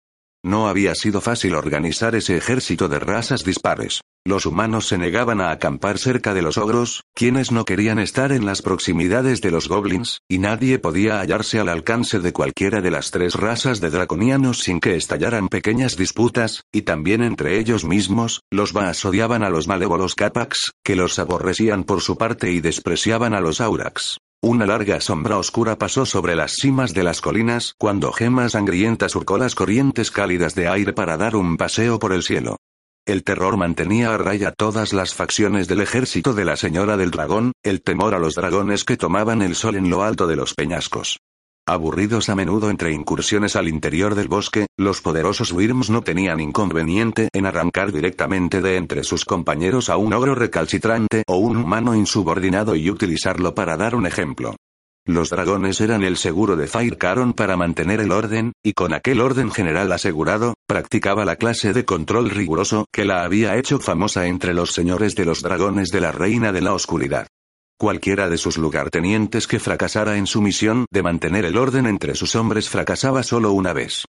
No 0.46 0.68
había 0.68 0.94
sido 0.94 1.22
fácil 1.22 1.56
organizar 1.56 2.16
ese 2.16 2.36
ejército 2.36 2.90
de 2.90 3.00
razas 3.00 3.46
dispares. 3.46 4.02
Los 4.26 4.46
humanos 4.46 4.88
se 4.88 4.98
negaban 4.98 5.40
a 5.40 5.52
acampar 5.52 5.98
cerca 5.98 6.34
de 6.34 6.42
los 6.42 6.58
ogros, 6.58 7.04
quienes 7.14 7.52
no 7.52 7.64
querían 7.64 7.98
estar 7.98 8.34
en 8.34 8.46
las 8.46 8.62
proximidades 8.62 9.42
de 9.42 9.52
los 9.52 9.70
goblins, 9.70 10.20
y 10.30 10.40
nadie 10.40 10.80
podía 10.80 11.20
hallarse 11.20 11.60
al 11.60 11.70
alcance 11.70 12.20
de 12.20 12.34
cualquiera 12.34 12.82
de 12.82 12.92
las 12.92 13.12
tres 13.12 13.36
razas 13.36 13.80
de 13.80 13.90
draconianos 13.90 14.60
sin 14.60 14.82
que 14.82 14.96
estallaran 14.96 15.48
pequeñas 15.48 15.96
disputas, 15.96 16.64
y 16.74 16.82
también 16.82 17.24
entre 17.24 17.58
ellos 17.58 17.86
mismos, 17.86 18.42
los 18.52 18.74
Baas 18.74 19.04
odiaban 19.06 19.44
a 19.44 19.50
los 19.50 19.68
malévolos 19.68 20.14
Capax, 20.14 20.72
que 20.84 20.98
los 20.98 21.20
aborrecían 21.20 21.86
por 21.86 22.02
su 22.02 22.18
parte 22.18 22.52
y 22.52 22.60
despreciaban 22.60 23.34
a 23.34 23.40
los 23.40 23.62
Aurax. 23.62 24.18
Una 24.46 24.66
larga 24.66 25.00
sombra 25.00 25.38
oscura 25.38 25.78
pasó 25.78 26.06
sobre 26.06 26.36
las 26.36 26.58
cimas 26.58 26.94
de 26.94 27.02
las 27.02 27.22
colinas 27.22 27.76
cuando 27.78 28.12
Gema 28.12 28.50
Sangrienta 28.50 29.08
surcó 29.08 29.38
las 29.38 29.56
corrientes 29.56 30.12
cálidas 30.12 30.54
de 30.54 30.68
aire 30.68 30.92
para 30.92 31.16
dar 31.16 31.38
un 31.38 31.56
paseo 31.56 31.98
por 31.98 32.12
el 32.12 32.24
cielo. 32.24 32.58
El 33.06 33.24
terror 33.24 33.56
mantenía 33.56 34.14
a 34.14 34.18
raya 34.18 34.52
todas 34.52 34.92
las 34.92 35.14
facciones 35.14 35.70
del 35.70 35.80
ejército 35.80 36.34
de 36.34 36.44
la 36.44 36.58
Señora 36.58 36.98
del 36.98 37.12
Dragón, 37.12 37.54
el 37.64 37.82
temor 37.82 38.16
a 38.16 38.20
los 38.20 38.36
dragones 38.36 38.84
que 38.84 38.98
tomaban 38.98 39.42
el 39.42 39.56
sol 39.56 39.78
en 39.78 39.90
lo 39.90 40.04
alto 40.04 40.28
de 40.28 40.36
los 40.36 40.54
peñascos. 40.56 41.22
Aburridos 41.66 42.28
a 42.28 42.36
menudo 42.36 42.70
entre 42.70 42.92
incursiones 42.92 43.56
al 43.56 43.70
interior 43.70 44.16
del 44.16 44.28
bosque, 44.28 44.68
los 44.78 45.00
poderosos 45.00 45.54
Wyrms 45.54 45.90
no 45.90 46.02
tenían 46.02 46.42
inconveniente 46.42 47.30
en 47.32 47.46
arrancar 47.46 47.94
directamente 47.94 48.62
de 48.62 48.76
entre 48.76 49.06
sus 49.06 49.24
compañeros 49.24 49.90
a 49.90 49.96
un 49.96 50.12
ogro 50.12 50.36
recalcitrante 50.36 51.24
o 51.26 51.38
un 51.38 51.56
humano 51.56 51.96
insubordinado 51.96 52.76
y 52.76 52.90
utilizarlo 52.90 53.56
para 53.56 53.78
dar 53.78 53.96
un 53.96 54.06
ejemplo. 54.06 54.58
Los 55.06 55.30
dragones 55.30 55.80
eran 55.80 56.04
el 56.04 56.18
seguro 56.18 56.58
de 56.58 56.68
Fire 56.68 56.98
Caron 56.98 57.32
para 57.32 57.56
mantener 57.56 58.02
el 58.02 58.12
orden, 58.12 58.52
y 58.62 58.74
con 58.74 58.94
aquel 58.94 59.22
orden 59.22 59.50
general 59.50 59.90
asegurado, 59.94 60.56
practicaba 60.68 61.24
la 61.24 61.38
clase 61.38 61.72
de 61.72 61.86
control 61.86 62.30
riguroso 62.30 62.88
que 62.92 63.06
la 63.06 63.24
había 63.24 63.56
hecho 63.56 63.80
famosa 63.80 64.28
entre 64.28 64.54
los 64.54 64.74
señores 64.74 65.16
de 65.16 65.24
los 65.24 65.42
dragones 65.42 65.92
de 65.92 66.02
la 66.02 66.12
Reina 66.12 66.52
de 66.52 66.62
la 66.62 66.74
Oscuridad. 66.74 67.28
Cualquiera 67.80 68.30
de 68.30 68.38
sus 68.38 68.58
lugartenientes 68.58 69.48
que 69.48 69.60
fracasara 69.60 70.18
en 70.18 70.28
su 70.28 70.42
misión 70.42 70.86
de 70.92 71.04
mantener 71.04 71.46
el 71.46 71.58
orden 71.58 71.86
entre 71.86 72.16
sus 72.16 72.36
hombres 72.36 72.70
fracasaba 72.70 73.24
solo 73.24 73.52
una 73.52 73.74
vez. 73.74 74.06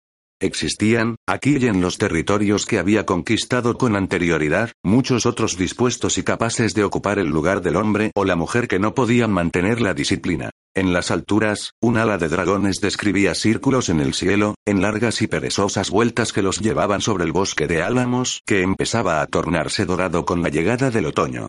Existían, 0.41 1.17
aquí 1.27 1.57
y 1.59 1.67
en 1.67 1.81
los 1.81 1.99
territorios 1.99 2.65
que 2.65 2.79
había 2.79 3.05
conquistado 3.05 3.77
con 3.77 3.97
anterioridad, 3.97 4.71
muchos 4.85 5.27
otros 5.27 5.57
dispuestos 5.57 6.17
y 6.17 6.23
capaces 6.23 6.75
de 6.75 6.85
ocupar 6.85 7.19
el 7.19 7.27
lugar 7.27 7.61
del 7.61 7.75
hombre 7.75 8.13
o 8.15 8.25
la 8.25 8.37
mujer 8.37 8.69
que 8.69 8.79
no 8.79 8.95
podían 8.95 9.33
mantener 9.33 9.81
la 9.81 9.95
disciplina. 9.95 10.51
En 10.77 10.93
las 10.93 11.11
alturas, 11.11 11.73
un 11.81 11.97
ala 11.97 12.19
de 12.19 12.29
dragones 12.29 12.81
describía 12.81 13.35
círculos 13.35 13.89
en 13.89 13.99
el 13.99 14.15
cielo, 14.15 14.55
en 14.65 14.81
largas 14.81 15.23
y 15.23 15.27
perezosas 15.27 15.91
vueltas 15.91 16.33
que 16.33 16.43
los 16.43 16.61
llevaban 16.61 17.01
sobre 17.01 17.25
el 17.25 17.33
bosque 17.33 17.67
de 17.67 17.83
álamos 17.83 18.43
que 18.47 18.63
empezaba 18.63 19.21
a 19.21 19.27
tornarse 19.27 19.87
dorado 19.87 20.25
con 20.25 20.41
la 20.41 20.51
llegada 20.51 20.91
del 20.91 21.07
otoño. 21.07 21.49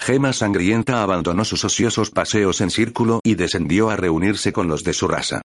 Gema 0.00 0.32
Sangrienta 0.32 1.02
abandonó 1.02 1.44
sus 1.44 1.62
ociosos 1.62 2.10
paseos 2.10 2.62
en 2.62 2.70
círculo 2.70 3.20
y 3.22 3.34
descendió 3.34 3.90
a 3.90 3.96
reunirse 3.96 4.50
con 4.50 4.66
los 4.66 4.82
de 4.82 4.94
su 4.94 5.06
raza. 5.06 5.42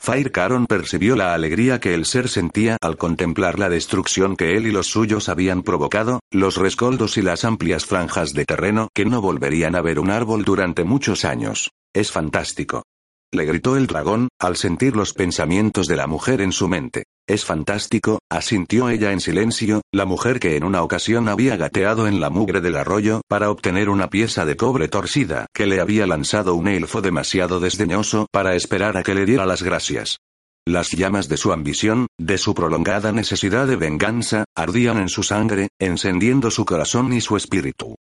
Fire 0.00 0.32
Caron 0.32 0.66
percibió 0.66 1.14
la 1.14 1.34
alegría 1.34 1.78
que 1.78 1.92
el 1.92 2.06
ser 2.06 2.28
sentía 2.28 2.78
al 2.80 2.96
contemplar 2.96 3.58
la 3.58 3.68
destrucción 3.68 4.36
que 4.36 4.56
él 4.56 4.66
y 4.66 4.70
los 4.70 4.86
suyos 4.86 5.28
habían 5.28 5.62
provocado, 5.62 6.20
los 6.30 6.56
rescoldos 6.56 7.18
y 7.18 7.22
las 7.22 7.44
amplias 7.44 7.84
franjas 7.84 8.32
de 8.32 8.46
terreno 8.46 8.88
que 8.94 9.04
no 9.04 9.20
volverían 9.20 9.74
a 9.74 9.82
ver 9.82 9.98
un 9.98 10.10
árbol 10.10 10.44
durante 10.44 10.84
muchos 10.84 11.26
años. 11.26 11.70
Es 11.92 12.10
fantástico. 12.10 12.84
Le 13.30 13.44
gritó 13.44 13.76
el 13.76 13.86
dragón, 13.86 14.28
al 14.40 14.56
sentir 14.56 14.96
los 14.96 15.12
pensamientos 15.12 15.86
de 15.86 15.96
la 15.96 16.06
mujer 16.06 16.40
en 16.40 16.50
su 16.50 16.66
mente. 16.66 17.04
Es 17.28 17.44
fantástico, 17.44 18.20
asintió 18.30 18.88
ella 18.88 19.12
en 19.12 19.20
silencio, 19.20 19.82
la 19.92 20.06
mujer 20.06 20.40
que 20.40 20.56
en 20.56 20.64
una 20.64 20.82
ocasión 20.82 21.28
había 21.28 21.58
gateado 21.58 22.06
en 22.06 22.20
la 22.20 22.30
mugre 22.30 22.62
del 22.62 22.76
arroyo 22.76 23.20
para 23.28 23.50
obtener 23.50 23.90
una 23.90 24.08
pieza 24.08 24.46
de 24.46 24.56
cobre 24.56 24.88
torcida 24.88 25.46
que 25.52 25.66
le 25.66 25.78
había 25.78 26.06
lanzado 26.06 26.54
un 26.54 26.68
elfo 26.68 27.02
demasiado 27.02 27.60
desdeñoso 27.60 28.26
para 28.32 28.54
esperar 28.54 28.96
a 28.96 29.02
que 29.02 29.14
le 29.14 29.26
diera 29.26 29.44
las 29.44 29.62
gracias. 29.62 30.20
Las 30.66 30.90
llamas 30.92 31.28
de 31.28 31.36
su 31.36 31.52
ambición, 31.52 32.06
de 32.18 32.38
su 32.38 32.54
prolongada 32.54 33.12
necesidad 33.12 33.66
de 33.66 33.76
venganza, 33.76 34.44
ardían 34.54 34.96
en 34.96 35.10
su 35.10 35.22
sangre, 35.22 35.68
encendiendo 35.78 36.50
su 36.50 36.64
corazón 36.64 37.12
y 37.12 37.20
su 37.20 37.36
espíritu. 37.36 37.96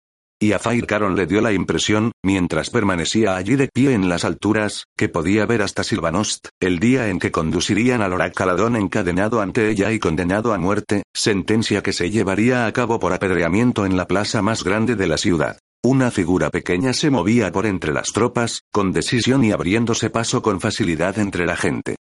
Y 0.44 0.52
a 0.52 0.58
Fire 0.58 0.86
Caron 0.86 1.16
le 1.16 1.24
dio 1.24 1.40
la 1.40 1.54
impresión, 1.54 2.12
mientras 2.22 2.68
permanecía 2.68 3.34
allí 3.34 3.56
de 3.56 3.68
pie 3.72 3.94
en 3.94 4.10
las 4.10 4.26
alturas, 4.26 4.84
que 4.94 5.08
podía 5.08 5.46
ver 5.46 5.62
hasta 5.62 5.82
Silvanost, 5.84 6.48
el 6.60 6.80
día 6.80 7.08
en 7.08 7.18
que 7.18 7.30
conducirían 7.30 8.02
al 8.02 8.12
Oracaladón 8.12 8.76
encadenado 8.76 9.40
ante 9.40 9.70
ella 9.70 9.90
y 9.90 9.98
condenado 9.98 10.52
a 10.52 10.58
muerte, 10.58 11.04
sentencia 11.14 11.82
que 11.82 11.94
se 11.94 12.10
llevaría 12.10 12.66
a 12.66 12.72
cabo 12.72 13.00
por 13.00 13.14
apedreamiento 13.14 13.86
en 13.86 13.96
la 13.96 14.06
plaza 14.06 14.42
más 14.42 14.64
grande 14.64 14.96
de 14.96 15.06
la 15.06 15.16
ciudad. 15.16 15.56
Una 15.82 16.10
figura 16.10 16.50
pequeña 16.50 16.92
se 16.92 17.08
movía 17.08 17.50
por 17.50 17.64
entre 17.64 17.94
las 17.94 18.12
tropas, 18.12 18.60
con 18.70 18.92
decisión 18.92 19.44
y 19.44 19.52
abriéndose 19.52 20.10
paso 20.10 20.42
con 20.42 20.60
facilidad 20.60 21.18
entre 21.18 21.46
la 21.46 21.56
gente. 21.56 21.96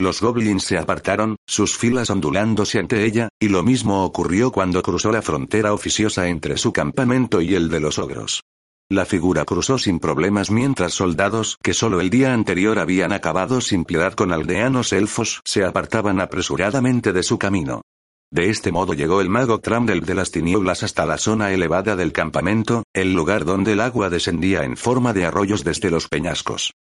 Los 0.00 0.20
goblins 0.20 0.62
se 0.62 0.78
apartaron, 0.78 1.34
sus 1.44 1.76
filas 1.76 2.08
ondulándose 2.10 2.78
ante 2.78 3.04
ella, 3.04 3.30
y 3.40 3.48
lo 3.48 3.64
mismo 3.64 4.04
ocurrió 4.04 4.52
cuando 4.52 4.80
cruzó 4.80 5.10
la 5.10 5.22
frontera 5.22 5.74
oficiosa 5.74 6.28
entre 6.28 6.56
su 6.56 6.72
campamento 6.72 7.40
y 7.40 7.56
el 7.56 7.68
de 7.68 7.80
los 7.80 7.98
ogros. 7.98 8.44
La 8.88 9.04
figura 9.04 9.44
cruzó 9.44 9.76
sin 9.76 9.98
problemas 9.98 10.52
mientras 10.52 10.94
soldados 10.94 11.58
que 11.62 11.74
solo 11.74 12.00
el 12.00 12.10
día 12.10 12.32
anterior 12.32 12.78
habían 12.78 13.12
acabado 13.12 13.60
sin 13.60 13.84
piedad 13.84 14.14
con 14.14 14.32
aldeanos 14.32 14.92
elfos 14.92 15.40
se 15.44 15.64
apartaban 15.64 16.20
apresuradamente 16.20 17.12
de 17.12 17.24
su 17.24 17.36
camino. 17.36 17.82
De 18.30 18.50
este 18.50 18.70
modo 18.70 18.94
llegó 18.94 19.20
el 19.20 19.28
mago 19.28 19.58
Tramdel 19.58 20.02
de 20.02 20.14
las 20.14 20.30
tinieblas 20.30 20.84
hasta 20.84 21.06
la 21.06 21.18
zona 21.18 21.52
elevada 21.52 21.96
del 21.96 22.12
campamento, 22.12 22.84
el 22.94 23.14
lugar 23.14 23.44
donde 23.44 23.72
el 23.72 23.80
agua 23.80 24.10
descendía 24.10 24.62
en 24.62 24.76
forma 24.76 25.12
de 25.12 25.26
arroyos 25.26 25.64
desde 25.64 25.90
los 25.90 26.06
peñascos. 26.06 26.72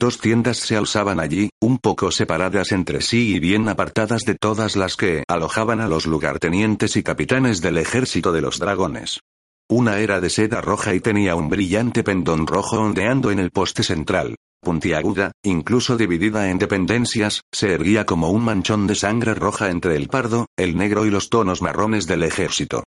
Dos 0.00 0.18
tiendas 0.18 0.58
se 0.58 0.76
alzaban 0.76 1.20
allí, 1.20 1.50
un 1.60 1.78
poco 1.78 2.10
separadas 2.10 2.72
entre 2.72 3.00
sí 3.00 3.34
y 3.34 3.40
bien 3.40 3.68
apartadas 3.68 4.22
de 4.22 4.34
todas 4.34 4.74
las 4.74 4.96
que 4.96 5.22
alojaban 5.28 5.80
a 5.80 5.88
los 5.88 6.06
lugartenientes 6.06 6.96
y 6.96 7.02
capitanes 7.02 7.60
del 7.60 7.78
ejército 7.78 8.32
de 8.32 8.40
los 8.40 8.58
dragones. 8.58 9.20
Una 9.68 9.98
era 10.00 10.20
de 10.20 10.30
seda 10.30 10.60
roja 10.60 10.94
y 10.94 11.00
tenía 11.00 11.36
un 11.36 11.48
brillante 11.48 12.02
pendón 12.02 12.46
rojo 12.46 12.80
ondeando 12.80 13.30
en 13.30 13.38
el 13.38 13.50
poste 13.50 13.82
central. 13.82 14.34
Puntiaguda, 14.60 15.32
incluso 15.44 15.96
dividida 15.96 16.50
en 16.50 16.58
dependencias, 16.58 17.42
se 17.52 17.72
erguía 17.72 18.04
como 18.04 18.30
un 18.30 18.44
manchón 18.44 18.86
de 18.86 18.96
sangre 18.96 19.34
roja 19.34 19.70
entre 19.70 19.96
el 19.96 20.08
pardo, 20.08 20.46
el 20.56 20.76
negro 20.76 21.06
y 21.06 21.10
los 21.10 21.30
tonos 21.30 21.62
marrones 21.62 22.06
del 22.06 22.24
ejército. 22.24 22.82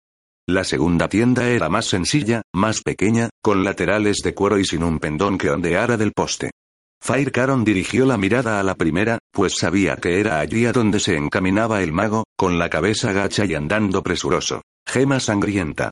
La 0.46 0.64
segunda 0.64 1.08
tienda 1.08 1.48
era 1.48 1.68
más 1.68 1.86
sencilla, 1.86 2.42
más 2.54 2.82
pequeña, 2.82 3.30
con 3.42 3.64
laterales 3.64 4.18
de 4.22 4.34
cuero 4.34 4.58
y 4.58 4.64
sin 4.64 4.82
un 4.82 4.98
pendón 4.98 5.38
que 5.38 5.50
ondeara 5.50 5.96
del 5.96 6.12
poste. 6.12 6.50
Fire 7.00 7.32
Caron 7.32 7.64
dirigió 7.64 8.06
la 8.06 8.18
mirada 8.18 8.60
a 8.60 8.62
la 8.62 8.74
primera, 8.74 9.18
pues 9.32 9.56
sabía 9.56 9.96
que 9.96 10.20
era 10.20 10.40
allí 10.40 10.66
a 10.66 10.72
donde 10.72 11.00
se 11.00 11.16
encaminaba 11.16 11.82
el 11.82 11.92
mago, 11.92 12.24
con 12.36 12.58
la 12.58 12.68
cabeza 12.68 13.12
gacha 13.12 13.44
y 13.44 13.54
andando 13.54 14.02
presuroso. 14.02 14.62
Gema 14.86 15.20
sangrienta. 15.20 15.90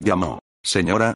Llamó. 0.00 0.40
Señora. 0.62 1.14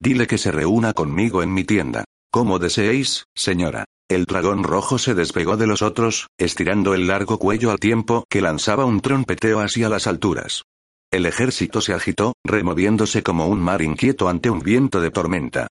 Dile 0.00 0.26
que 0.26 0.38
se 0.38 0.50
reúna 0.50 0.92
conmigo 0.92 1.42
en 1.42 1.54
mi 1.54 1.64
tienda. 1.64 2.04
Como 2.30 2.58
deseéis, 2.58 3.24
señora. 3.34 3.84
El 4.08 4.24
dragón 4.24 4.62
rojo 4.62 4.98
se 4.98 5.14
despegó 5.14 5.56
de 5.56 5.66
los 5.66 5.80
otros, 5.80 6.26
estirando 6.38 6.94
el 6.94 7.06
largo 7.06 7.38
cuello 7.38 7.70
al 7.70 7.78
tiempo 7.78 8.24
que 8.28 8.42
lanzaba 8.42 8.84
un 8.84 9.00
trompeteo 9.00 9.60
hacia 9.60 9.88
las 9.88 10.06
alturas. 10.06 10.64
El 11.10 11.26
ejército 11.26 11.80
se 11.80 11.94
agitó, 11.94 12.34
removiéndose 12.44 13.22
como 13.22 13.46
un 13.46 13.60
mar 13.60 13.82
inquieto 13.82 14.28
ante 14.28 14.50
un 14.50 14.60
viento 14.60 15.00
de 15.00 15.10
tormenta. 15.10 15.68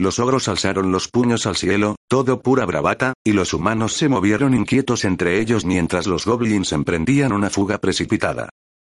Los 0.00 0.18
ogros 0.18 0.48
alzaron 0.48 0.90
los 0.90 1.08
puños 1.08 1.46
al 1.46 1.56
cielo, 1.56 1.94
todo 2.08 2.42
pura 2.42 2.66
bravata, 2.66 3.12
y 3.24 3.32
los 3.32 3.54
humanos 3.54 3.92
se 3.92 4.08
movieron 4.08 4.52
inquietos 4.52 5.04
entre 5.04 5.40
ellos 5.40 5.64
mientras 5.64 6.06
los 6.06 6.26
goblins 6.26 6.72
emprendían 6.72 7.32
una 7.32 7.48
fuga 7.48 7.78
precipitada. 7.78 8.48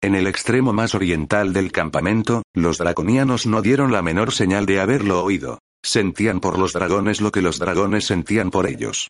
En 0.01 0.15
el 0.15 0.27
extremo 0.27 0.73
más 0.73 0.95
oriental 0.95 1.53
del 1.53 1.71
campamento, 1.71 2.43
los 2.53 2.77
draconianos 2.77 3.45
no 3.45 3.61
dieron 3.61 3.91
la 3.91 4.01
menor 4.01 4.31
señal 4.31 4.65
de 4.65 4.79
haberlo 4.79 5.23
oído. 5.23 5.59
Sentían 5.83 6.39
por 6.39 6.57
los 6.57 6.73
dragones 6.73 7.21
lo 7.21 7.31
que 7.31 7.41
los 7.41 7.59
dragones 7.59 8.05
sentían 8.05 8.49
por 8.49 8.67
ellos. 8.67 9.09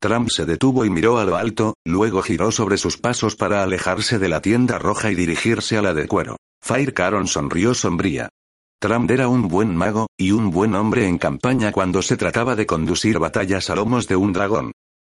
Trump 0.00 0.28
se 0.30 0.44
detuvo 0.44 0.84
y 0.84 0.90
miró 0.90 1.18
a 1.18 1.24
lo 1.24 1.36
alto, 1.36 1.74
luego 1.84 2.22
giró 2.22 2.52
sobre 2.52 2.78
sus 2.78 2.98
pasos 2.98 3.34
para 3.34 3.62
alejarse 3.62 4.18
de 4.18 4.28
la 4.28 4.40
tienda 4.40 4.78
roja 4.78 5.10
y 5.10 5.14
dirigirse 5.14 5.76
a 5.76 5.82
la 5.82 5.94
de 5.94 6.06
cuero. 6.06 6.36
Fire 6.60 6.94
Caron 6.94 7.26
sonrió 7.26 7.74
sombría. 7.74 8.28
Trump 8.80 9.10
era 9.10 9.28
un 9.28 9.48
buen 9.48 9.74
mago, 9.74 10.06
y 10.16 10.30
un 10.30 10.52
buen 10.52 10.76
hombre 10.76 11.08
en 11.08 11.18
campaña 11.18 11.72
cuando 11.72 12.00
se 12.00 12.16
trataba 12.16 12.54
de 12.54 12.64
conducir 12.64 13.18
batallas 13.18 13.70
a 13.70 13.74
lomos 13.74 14.06
de 14.06 14.14
un 14.14 14.32
dragón. 14.32 14.70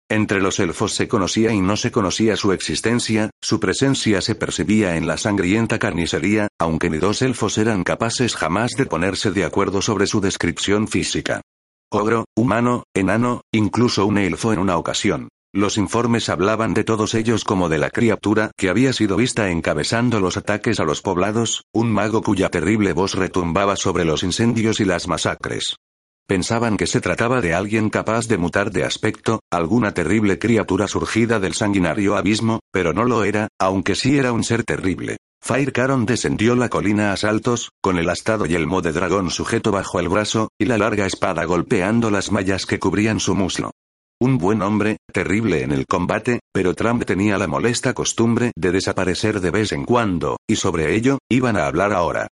Entre 0.08 0.40
los 0.40 0.60
elfos 0.60 0.92
se 0.94 1.08
conocía 1.08 1.52
y 1.52 1.60
no 1.60 1.76
se 1.76 1.90
conocía 1.90 2.36
su 2.36 2.52
existencia, 2.52 3.30
su 3.42 3.58
presencia 3.58 4.20
se 4.20 4.36
percibía 4.36 4.96
en 4.96 5.08
la 5.08 5.18
sangrienta 5.18 5.80
carnicería, 5.80 6.46
aunque 6.60 6.90
ni 6.90 6.98
dos 6.98 7.22
elfos 7.22 7.58
eran 7.58 7.82
capaces 7.82 8.36
jamás 8.36 8.70
de 8.78 8.86
ponerse 8.86 9.32
de 9.32 9.44
acuerdo 9.44 9.82
sobre 9.82 10.06
su 10.06 10.20
descripción 10.20 10.86
física. 10.86 11.40
Ogro, 11.90 12.24
humano, 12.36 12.84
enano, 12.94 13.40
incluso 13.52 14.06
un 14.06 14.18
elfo 14.18 14.52
en 14.52 14.60
una 14.60 14.76
ocasión. 14.76 15.28
Los 15.56 15.78
informes 15.78 16.28
hablaban 16.28 16.74
de 16.74 16.84
todos 16.84 17.14
ellos 17.14 17.42
como 17.42 17.70
de 17.70 17.78
la 17.78 17.88
criatura 17.88 18.50
que 18.58 18.68
había 18.68 18.92
sido 18.92 19.16
vista 19.16 19.48
encabezando 19.48 20.20
los 20.20 20.36
ataques 20.36 20.80
a 20.80 20.84
los 20.84 21.00
poblados, 21.00 21.64
un 21.72 21.90
mago 21.90 22.20
cuya 22.20 22.50
terrible 22.50 22.92
voz 22.92 23.14
retumbaba 23.14 23.74
sobre 23.76 24.04
los 24.04 24.22
incendios 24.22 24.80
y 24.80 24.84
las 24.84 25.08
masacres. 25.08 25.76
Pensaban 26.28 26.76
que 26.76 26.86
se 26.86 27.00
trataba 27.00 27.40
de 27.40 27.54
alguien 27.54 27.88
capaz 27.88 28.28
de 28.28 28.36
mutar 28.36 28.70
de 28.70 28.84
aspecto, 28.84 29.40
alguna 29.50 29.94
terrible 29.94 30.38
criatura 30.38 30.88
surgida 30.88 31.40
del 31.40 31.54
sanguinario 31.54 32.18
abismo, 32.18 32.60
pero 32.70 32.92
no 32.92 33.04
lo 33.04 33.24
era, 33.24 33.48
aunque 33.58 33.94
sí 33.94 34.18
era 34.18 34.32
un 34.32 34.44
ser 34.44 34.62
terrible. 34.62 35.16
Fire 35.40 35.72
Caron 35.72 36.04
descendió 36.04 36.54
la 36.54 36.68
colina 36.68 37.14
a 37.14 37.16
saltos, 37.16 37.70
con 37.80 37.96
el 37.96 38.10
astado 38.10 38.44
yelmo 38.44 38.82
de 38.82 38.92
dragón 38.92 39.30
sujeto 39.30 39.72
bajo 39.72 40.00
el 40.00 40.10
brazo, 40.10 40.50
y 40.58 40.66
la 40.66 40.76
larga 40.76 41.06
espada 41.06 41.46
golpeando 41.46 42.10
las 42.10 42.30
mallas 42.30 42.66
que 42.66 42.78
cubrían 42.78 43.20
su 43.20 43.34
muslo. 43.34 43.70
Un 44.18 44.38
buen 44.38 44.62
hombre, 44.62 44.96
terrible 45.12 45.62
en 45.62 45.72
el 45.72 45.84
combate, 45.86 46.40
pero 46.50 46.74
Trump 46.74 47.04
tenía 47.04 47.36
la 47.36 47.46
molesta 47.46 47.92
costumbre 47.92 48.50
de 48.56 48.72
desaparecer 48.72 49.40
de 49.40 49.50
vez 49.50 49.72
en 49.72 49.84
cuando, 49.84 50.38
y 50.48 50.56
sobre 50.56 50.94
ello, 50.94 51.18
iban 51.28 51.58
a 51.58 51.66
hablar 51.66 51.92
ahora. 51.92 52.28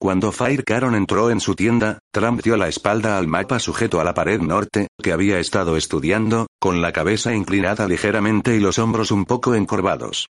Cuando 0.00 0.32
Fire 0.32 0.64
Caron 0.64 0.94
entró 0.94 1.30
en 1.30 1.40
su 1.40 1.54
tienda, 1.54 1.98
Trump 2.10 2.42
dio 2.42 2.56
la 2.56 2.68
espalda 2.68 3.18
al 3.18 3.26
mapa 3.26 3.58
sujeto 3.58 4.00
a 4.00 4.04
la 4.04 4.14
pared 4.14 4.40
norte, 4.40 4.88
que 5.02 5.12
había 5.12 5.38
estado 5.38 5.76
estudiando, 5.76 6.46
con 6.58 6.80
la 6.80 6.92
cabeza 6.92 7.34
inclinada 7.34 7.86
ligeramente 7.86 8.56
y 8.56 8.60
los 8.60 8.78
hombros 8.78 9.10
un 9.10 9.26
poco 9.26 9.54
encorvados. 9.54 10.28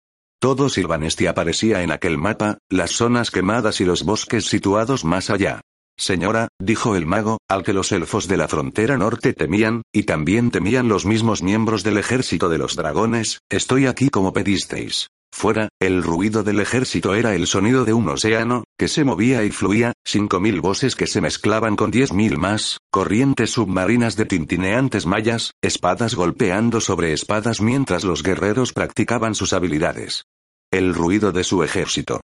Todo 0.41 0.67
Silvanesti 0.67 1.27
aparecía 1.27 1.81
en 1.81 1.91
aquel 1.91 2.17
mapa, 2.17 2.57
las 2.69 2.91
zonas 2.91 3.31
quemadas 3.31 3.79
y 3.79 3.85
los 3.85 4.03
bosques 4.03 4.45
situados 4.45 5.05
más 5.05 5.29
allá. 5.29 5.61
Señora, 5.99 6.47
dijo 6.59 6.95
el 6.95 7.05
mago, 7.05 7.39
al 7.49 7.63
que 7.63 7.73
los 7.73 7.91
elfos 7.91 8.29
de 8.29 8.37
la 8.37 8.47
frontera 8.47 8.97
norte 8.97 9.33
temían, 9.33 9.81
y 9.93 10.03
también 10.03 10.49
temían 10.49 10.87
los 10.87 11.05
mismos 11.05 11.43
miembros 11.43 11.83
del 11.83 11.97
ejército 11.97 12.47
de 12.47 12.57
los 12.57 12.77
dragones, 12.77 13.39
estoy 13.49 13.85
aquí 13.85 14.09
como 14.09 14.31
pedisteis. 14.31 15.09
Fuera, 15.31 15.67
el 15.81 16.01
ruido 16.01 16.43
del 16.43 16.61
ejército 16.61 17.15
era 17.15 17.35
el 17.35 17.47
sonido 17.47 17.83
de 17.83 17.91
un 17.91 18.07
océano, 18.07 18.63
que 18.77 18.87
se 18.87 19.03
movía 19.03 19.43
y 19.43 19.51
fluía, 19.51 19.91
cinco 20.05 20.39
mil 20.39 20.61
voces 20.61 20.95
que 20.95 21.05
se 21.05 21.19
mezclaban 21.19 21.75
con 21.75 21.91
diez 21.91 22.13
mil 22.13 22.37
más, 22.37 22.77
corrientes 22.91 23.51
submarinas 23.51 24.15
de 24.15 24.25
tintineantes 24.25 25.05
mallas, 25.05 25.51
espadas 25.61 26.15
golpeando 26.15 26.79
sobre 26.79 27.11
espadas 27.11 27.59
mientras 27.59 28.05
los 28.05 28.23
guerreros 28.23 28.71
practicaban 28.71 29.35
sus 29.35 29.51
habilidades. 29.51 30.23
El 30.71 30.93
ruido 30.93 31.33
de 31.33 31.43
su 31.43 31.61
ejército. 31.61 32.21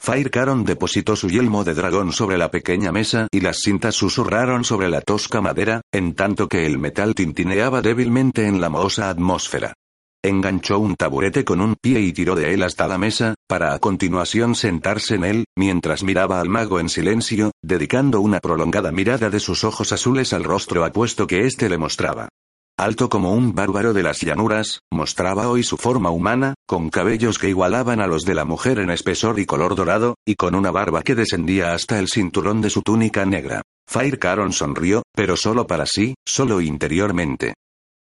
Fire 0.00 0.30
Caron 0.30 0.64
depositó 0.64 1.16
su 1.16 1.28
yelmo 1.28 1.64
de 1.64 1.74
dragón 1.74 2.12
sobre 2.12 2.38
la 2.38 2.50
pequeña 2.50 2.92
mesa 2.92 3.26
y 3.30 3.40
las 3.40 3.58
cintas 3.58 3.94
susurraron 3.94 4.64
sobre 4.64 4.88
la 4.88 5.00
tosca 5.00 5.40
madera, 5.40 5.82
en 5.92 6.14
tanto 6.14 6.48
que 6.48 6.66
el 6.66 6.78
metal 6.78 7.14
tintineaba 7.14 7.82
débilmente 7.82 8.46
en 8.46 8.60
la 8.60 8.70
mohosa 8.70 9.10
atmósfera. 9.10 9.74
Enganchó 10.22 10.78
un 10.78 10.96
taburete 10.96 11.44
con 11.44 11.60
un 11.60 11.76
pie 11.80 12.00
y 12.00 12.12
tiró 12.12 12.34
de 12.34 12.52
él 12.52 12.62
hasta 12.62 12.88
la 12.88 12.98
mesa, 12.98 13.34
para 13.46 13.72
a 13.72 13.78
continuación 13.78 14.54
sentarse 14.54 15.14
en 15.14 15.24
él, 15.24 15.44
mientras 15.56 16.02
miraba 16.02 16.40
al 16.40 16.48
mago 16.48 16.80
en 16.80 16.88
silencio, 16.88 17.52
dedicando 17.62 18.20
una 18.20 18.40
prolongada 18.40 18.90
mirada 18.90 19.30
de 19.30 19.40
sus 19.40 19.62
ojos 19.62 19.92
azules 19.92 20.32
al 20.32 20.42
rostro 20.42 20.84
apuesto 20.84 21.26
que 21.26 21.46
éste 21.46 21.68
le 21.68 21.78
mostraba. 21.78 22.28
Alto 22.78 23.08
como 23.08 23.32
un 23.32 23.56
bárbaro 23.56 23.92
de 23.92 24.04
las 24.04 24.20
llanuras, 24.20 24.82
mostraba 24.92 25.48
hoy 25.48 25.64
su 25.64 25.76
forma 25.76 26.10
humana, 26.10 26.54
con 26.64 26.90
cabellos 26.90 27.40
que 27.40 27.48
igualaban 27.48 28.00
a 28.00 28.06
los 28.06 28.22
de 28.22 28.36
la 28.36 28.44
mujer 28.44 28.78
en 28.78 28.90
espesor 28.90 29.40
y 29.40 29.46
color 29.46 29.74
dorado, 29.74 30.14
y 30.24 30.36
con 30.36 30.54
una 30.54 30.70
barba 30.70 31.02
que 31.02 31.16
descendía 31.16 31.74
hasta 31.74 31.98
el 31.98 32.06
cinturón 32.06 32.60
de 32.60 32.70
su 32.70 32.82
túnica 32.82 33.26
negra. 33.26 33.62
Fire 33.88 34.20
Caron 34.20 34.52
sonrió, 34.52 35.02
pero 35.12 35.36
solo 35.36 35.66
para 35.66 35.86
sí, 35.86 36.14
solo 36.24 36.60
interiormente. 36.60 37.54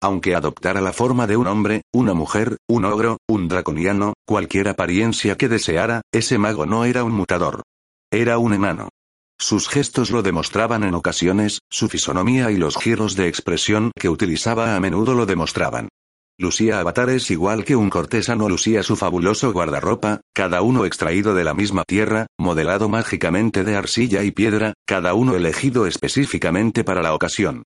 Aunque 0.02 0.34
adoptara 0.34 0.82
la 0.82 0.92
forma 0.92 1.26
de 1.26 1.38
un 1.38 1.46
hombre, 1.46 1.80
una 1.90 2.12
mujer, 2.12 2.58
un 2.68 2.84
ogro, 2.84 3.16
un 3.26 3.48
draconiano, 3.48 4.12
cualquier 4.26 4.68
apariencia 4.68 5.38
que 5.38 5.48
deseara, 5.48 6.02
ese 6.12 6.36
mago 6.36 6.66
no 6.66 6.84
era 6.84 7.02
un 7.02 7.12
mutador. 7.12 7.62
Era 8.12 8.36
un 8.36 8.52
enano. 8.52 8.90
Sus 9.38 9.68
gestos 9.68 10.10
lo 10.10 10.22
demostraban 10.22 10.82
en 10.82 10.94
ocasiones, 10.94 11.60
su 11.70 11.88
fisonomía 11.88 12.50
y 12.50 12.56
los 12.56 12.76
giros 12.76 13.16
de 13.16 13.28
expresión 13.28 13.92
que 13.98 14.08
utilizaba 14.08 14.76
a 14.76 14.80
menudo 14.80 15.14
lo 15.14 15.26
demostraban. 15.26 15.88
Lucía 16.38 16.80
avatares 16.80 17.30
igual 17.30 17.64
que 17.64 17.76
un 17.76 17.88
cortesano 17.88 18.48
lucía 18.48 18.82
su 18.82 18.96
fabuloso 18.96 19.52
guardarropa, 19.52 20.20
cada 20.34 20.60
uno 20.60 20.84
extraído 20.84 21.34
de 21.34 21.44
la 21.44 21.54
misma 21.54 21.84
tierra, 21.84 22.26
modelado 22.38 22.90
mágicamente 22.90 23.64
de 23.64 23.76
arcilla 23.76 24.22
y 24.22 24.32
piedra, 24.32 24.74
cada 24.86 25.14
uno 25.14 25.34
elegido 25.34 25.86
específicamente 25.86 26.84
para 26.84 27.02
la 27.02 27.14
ocasión. 27.14 27.62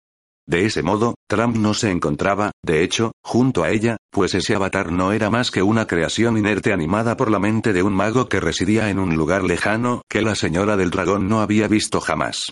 De 0.51 0.67
ese 0.67 0.83
modo, 0.83 1.15
Trump 1.29 1.57
no 1.57 1.75
se 1.75 1.93
encontraba, 1.93 2.51
de 2.65 2.83
hecho, 2.83 3.13
junto 3.23 3.63
a 3.63 3.71
ella, 3.71 3.99
pues 4.11 4.35
ese 4.35 4.57
avatar 4.57 4.91
no 4.91 5.13
era 5.13 5.31
más 5.31 5.53
que 5.53 5.63
una 5.63 5.87
creación 5.87 6.37
inerte 6.37 6.73
animada 6.73 7.17
por 7.17 7.31
la 7.31 7.39
mente 7.39 7.73
de 7.73 7.85
un 7.85 7.93
mago 7.93 8.29
que 8.29 8.41
residía 8.41 8.91
en 8.91 8.99
un 8.99 9.15
lugar 9.15 9.45
lejano 9.45 10.03
que 10.09 10.23
la 10.23 10.35
señora 10.35 10.77
del 10.77 10.91
dragón 10.91 11.29
no 11.29 11.41
había 11.41 11.69
visto 11.69 12.01
jamás. 12.01 12.51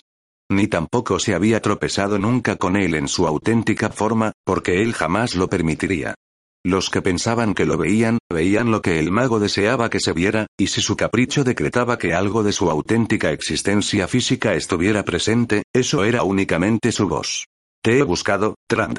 Ni 0.49 0.67
tampoco 0.67 1.19
se 1.19 1.35
había 1.35 1.61
tropezado 1.61 2.17
nunca 2.19 2.55
con 2.55 2.77
él 2.77 2.95
en 2.95 3.09
su 3.09 3.27
auténtica 3.27 3.89
forma, 3.89 4.31
porque 4.45 4.81
él 4.81 4.93
jamás 4.93 5.35
lo 5.35 5.49
permitiría. 5.49 6.15
Los 6.63 6.89
que 6.89 7.01
pensaban 7.01 7.53
que 7.53 7.65
lo 7.65 7.77
veían, 7.77 8.17
veían 8.31 8.71
lo 8.71 8.81
que 8.81 8.97
el 8.99 9.11
mago 9.11 9.41
deseaba 9.41 9.89
que 9.89 9.99
se 9.99 10.13
viera, 10.13 10.47
y 10.57 10.67
si 10.67 10.79
su 10.79 10.95
capricho 10.95 11.43
decretaba 11.43 11.97
que 11.97 12.13
algo 12.13 12.43
de 12.43 12.53
su 12.53 12.71
auténtica 12.71 13.31
existencia 13.31 14.07
física 14.07 14.53
estuviera 14.53 15.03
presente, 15.03 15.63
eso 15.75 16.05
era 16.05 16.23
únicamente 16.23 16.93
su 16.93 17.09
voz. 17.09 17.43
Te 17.81 17.97
he 17.97 18.03
buscado, 18.03 18.55
Trant. 18.67 18.97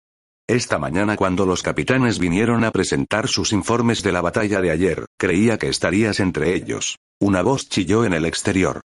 Esta 0.48 0.78
mañana 0.78 1.16
cuando 1.16 1.44
los 1.44 1.62
capitanes 1.62 2.18
vinieron 2.18 2.64
a 2.64 2.70
presentar 2.70 3.28
sus 3.28 3.52
informes 3.52 4.02
de 4.02 4.10
la 4.10 4.22
batalla 4.22 4.62
de 4.62 4.70
ayer, 4.70 5.04
creía 5.18 5.58
que 5.58 5.68
estarías 5.68 6.18
entre 6.18 6.54
ellos. 6.54 6.96
Una 7.20 7.42
voz 7.42 7.68
chilló 7.68 8.06
en 8.06 8.14
el 8.14 8.24
exterior. 8.24 8.80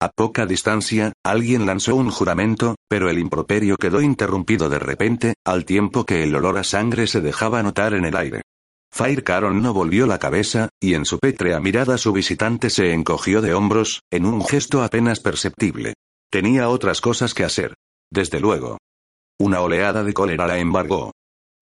A 0.00 0.08
poca 0.08 0.46
distancia, 0.46 1.12
alguien 1.24 1.66
lanzó 1.66 1.96
un 1.96 2.10
juramento, 2.10 2.76
pero 2.88 3.10
el 3.10 3.18
improperio 3.18 3.76
quedó 3.76 4.00
interrumpido 4.00 4.68
de 4.70 4.78
repente, 4.78 5.34
al 5.44 5.64
tiempo 5.64 6.06
que 6.06 6.22
el 6.22 6.34
olor 6.34 6.56
a 6.56 6.64
sangre 6.64 7.08
se 7.08 7.20
dejaba 7.20 7.62
notar 7.62 7.92
en 7.94 8.04
el 8.04 8.16
aire. 8.16 8.42
Fire 8.92 9.24
Caron 9.24 9.62
no 9.62 9.74
volvió 9.74 10.06
la 10.06 10.18
cabeza, 10.18 10.68
y 10.80 10.94
en 10.94 11.04
su 11.04 11.18
pétrea 11.18 11.58
mirada 11.58 11.98
su 11.98 12.12
visitante 12.12 12.70
se 12.70 12.92
encogió 12.92 13.42
de 13.42 13.52
hombros, 13.52 14.00
en 14.12 14.26
un 14.26 14.44
gesto 14.44 14.82
apenas 14.82 15.18
perceptible. 15.18 15.94
Tenía 16.30 16.68
otras 16.68 17.00
cosas 17.00 17.34
que 17.34 17.44
hacer. 17.44 17.74
Desde 18.12 18.40
luego. 18.40 18.78
Una 19.40 19.62
oleada 19.62 20.04
de 20.04 20.12
cólera 20.12 20.46
la 20.46 20.58
embargó. 20.58 21.12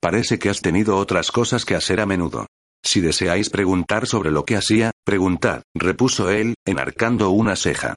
Parece 0.00 0.40
que 0.40 0.50
has 0.50 0.60
tenido 0.60 0.96
otras 0.96 1.30
cosas 1.30 1.64
que 1.64 1.76
hacer 1.76 2.00
a 2.00 2.06
menudo. 2.06 2.48
Si 2.82 3.00
deseáis 3.00 3.50
preguntar 3.50 4.08
sobre 4.08 4.32
lo 4.32 4.44
que 4.44 4.56
hacía, 4.56 4.90
preguntad, 5.04 5.62
repuso 5.76 6.28
él, 6.28 6.56
enarcando 6.66 7.30
una 7.30 7.54
ceja. 7.54 7.94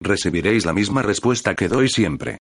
Recibiréis 0.00 0.64
la 0.64 0.72
misma 0.72 1.02
respuesta 1.02 1.56
que 1.56 1.66
doy 1.66 1.88
siempre. 1.88 2.38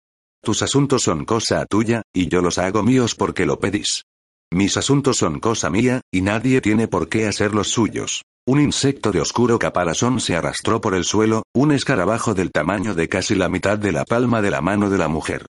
Tus 0.43 0.63
asuntos 0.63 1.03
son 1.03 1.27
cosa 1.27 1.67
tuya, 1.67 2.01
y 2.11 2.29
yo 2.29 2.41
los 2.41 2.57
hago 2.57 2.83
míos 2.83 3.15
porque 3.15 3.45
lo 3.45 3.61
pedís. 3.61 4.05
Mis 4.51 4.79
asuntos 4.79 5.19
son 5.19 5.41
cosa 5.41 5.69
mía, 5.69 6.01
y 6.11 6.23
nadie 6.23 6.63
tiene 6.63 6.89
por 6.89 7.11
qué 7.11 7.27
hacer 7.27 7.53
los 7.53 7.69
suyos. 7.69 8.23
Un 8.47 8.63
insecto 8.63 9.13
de 9.13 9.21
oscuro 9.21 9.59
caparazón 9.59 10.21
se 10.21 10.37
arrastró 10.37 10.81
por 10.81 10.95
el 10.95 11.05
suelo, 11.05 11.43
un 11.55 11.71
escarabajo 11.73 12.33
del 12.33 12.51
tamaño 12.51 12.95
de 12.95 13.11
casi 13.11 13.35
la 13.35 13.51
mitad 13.51 13.77
de 13.77 13.93
la 13.93 14.07
palma 14.07 14.41
de 14.41 14.51
la 14.51 14.63
mano 14.63 14.89
de 14.89 14.97
la 14.97 15.09
mujer. 15.09 15.45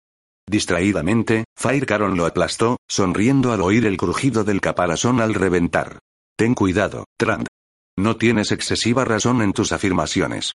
Distraídamente, 0.49 1.43
Fire 1.55 1.85
Caron 1.85 2.17
lo 2.17 2.25
aplastó, 2.25 2.77
sonriendo 2.87 3.53
al 3.53 3.61
oír 3.61 3.85
el 3.85 3.97
crujido 3.97 4.43
del 4.43 4.61
caparazón 4.61 5.21
al 5.21 5.35
reventar. 5.35 5.99
Ten 6.35 6.55
cuidado, 6.55 7.05
Trant. 7.19 7.45
No 7.99 8.17
tienes 8.17 8.51
excesiva 8.51 9.05
razón 9.05 9.43
en 9.43 9.53
tus 9.53 9.73
afirmaciones. 9.73 10.53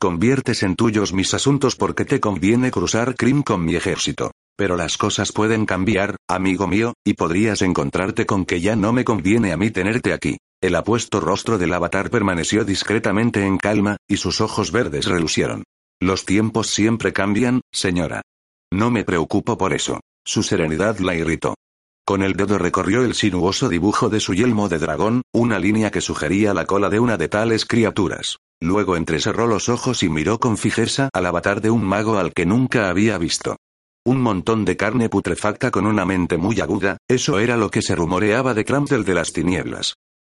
Conviertes 0.00 0.64
en 0.64 0.74
tuyos 0.74 1.12
mis 1.12 1.32
asuntos 1.32 1.76
porque 1.76 2.04
te 2.04 2.18
conviene 2.18 2.72
cruzar 2.72 3.14
Crim 3.14 3.44
con 3.44 3.64
mi 3.64 3.76
ejército. 3.76 4.32
Pero 4.56 4.76
las 4.76 4.98
cosas 4.98 5.30
pueden 5.30 5.64
cambiar, 5.64 6.16
amigo 6.28 6.66
mío, 6.66 6.94
y 7.04 7.14
podrías 7.14 7.62
encontrarte 7.62 8.26
con 8.26 8.46
que 8.46 8.60
ya 8.60 8.74
no 8.74 8.92
me 8.92 9.04
conviene 9.04 9.52
a 9.52 9.56
mí 9.56 9.70
tenerte 9.70 10.12
aquí. 10.12 10.38
El 10.60 10.74
apuesto 10.74 11.20
rostro 11.20 11.56
del 11.56 11.72
avatar 11.72 12.10
permaneció 12.10 12.64
discretamente 12.64 13.46
en 13.46 13.58
calma, 13.58 13.96
y 14.08 14.16
sus 14.16 14.40
ojos 14.40 14.72
verdes 14.72 15.06
relucieron. 15.06 15.62
Los 16.00 16.24
tiempos 16.24 16.66
siempre 16.66 17.12
cambian, 17.12 17.60
señora. 17.70 18.22
No 18.72 18.90
me 18.90 19.04
preocupo 19.04 19.56
por 19.56 19.72
eso. 19.72 20.00
Su 20.24 20.42
serenidad 20.42 20.98
la 20.98 21.14
irritó. 21.14 21.54
Con 22.04 22.22
el 22.22 22.34
dedo 22.34 22.58
recorrió 22.58 23.04
el 23.04 23.14
sinuoso 23.14 23.68
dibujo 23.68 24.08
de 24.08 24.20
su 24.20 24.34
yelmo 24.34 24.68
de 24.68 24.78
dragón, 24.78 25.22
una 25.32 25.58
línea 25.58 25.90
que 25.90 26.00
sugería 26.00 26.54
la 26.54 26.64
cola 26.64 26.88
de 26.88 27.00
una 27.00 27.16
de 27.16 27.28
tales 27.28 27.64
criaturas. 27.64 28.38
Luego 28.60 28.96
entrecerró 28.96 29.46
los 29.46 29.68
ojos 29.68 30.02
y 30.02 30.08
miró 30.08 30.38
con 30.38 30.56
fijeza 30.56 31.10
al 31.12 31.26
avatar 31.26 31.60
de 31.60 31.70
un 31.70 31.84
mago 31.84 32.18
al 32.18 32.32
que 32.32 32.46
nunca 32.46 32.88
había 32.88 33.18
visto. 33.18 33.56
Un 34.04 34.20
montón 34.20 34.64
de 34.64 34.76
carne 34.76 35.08
putrefacta 35.08 35.72
con 35.72 35.84
una 35.84 36.04
mente 36.04 36.36
muy 36.36 36.60
aguda, 36.60 36.96
eso 37.08 37.40
era 37.40 37.56
lo 37.56 37.70
que 37.70 37.82
se 37.82 37.96
rumoreaba 37.96 38.54
de 38.54 38.64
Crampdell 38.64 39.04
de 39.04 39.14
las 39.14 39.32
tinieblas. 39.32 39.94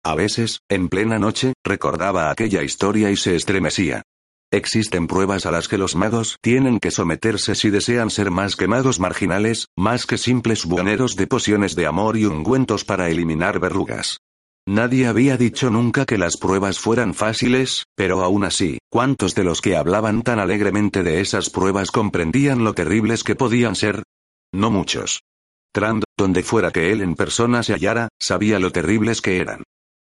A 0.05 0.15
veces, 0.15 0.61
en 0.69 0.87
plena 0.87 1.19
noche, 1.19 1.53
recordaba 1.65 2.31
aquella 2.31 2.63
historia 2.63 3.11
y 3.11 3.17
se 3.17 3.35
estremecía. 3.35 4.03
Existen 4.51 5.07
pruebas 5.07 5.45
a 5.45 5.51
las 5.51 5.67
que 5.67 5.77
los 5.77 5.97
magos 5.97 6.37
tienen 6.41 6.79
que 6.79 6.89
someterse 6.89 7.53
si 7.53 7.69
desean 7.69 8.09
ser 8.09 8.31
más 8.31 8.55
que 8.55 8.65
magos 8.65 8.97
marginales, 8.97 9.67
más 9.75 10.05
que 10.05 10.17
simples 10.17 10.65
buhoneros 10.65 11.17
de 11.17 11.27
pociones 11.27 11.75
de 11.75 11.85
amor 11.85 12.15
y 12.15 12.23
ungüentos 12.23 12.85
para 12.85 13.09
eliminar 13.09 13.59
verrugas. 13.59 14.19
Nadie 14.65 15.07
había 15.07 15.35
dicho 15.35 15.69
nunca 15.69 16.05
que 16.05 16.17
las 16.17 16.37
pruebas 16.37 16.79
fueran 16.79 17.13
fáciles, 17.13 17.83
pero 17.95 18.23
aún 18.23 18.45
así, 18.45 18.77
¿cuántos 18.89 19.35
de 19.35 19.43
los 19.43 19.59
que 19.59 19.75
hablaban 19.75 20.21
tan 20.21 20.39
alegremente 20.39 21.03
de 21.03 21.19
esas 21.19 21.49
pruebas 21.49 21.91
comprendían 21.91 22.63
lo 22.63 22.73
terribles 22.73 23.25
que 23.25 23.35
podían 23.35 23.75
ser? 23.75 24.03
No 24.53 24.71
muchos. 24.71 25.23
Trand, 25.73 26.03
donde 26.17 26.41
fuera 26.41 26.71
que 26.71 26.93
él 26.93 27.01
en 27.01 27.15
persona 27.15 27.63
se 27.63 27.73
hallara, 27.73 28.07
sabía 28.17 28.59
lo 28.59 28.71
terribles 28.71 29.21
que 29.21 29.41
eran. 29.41 29.63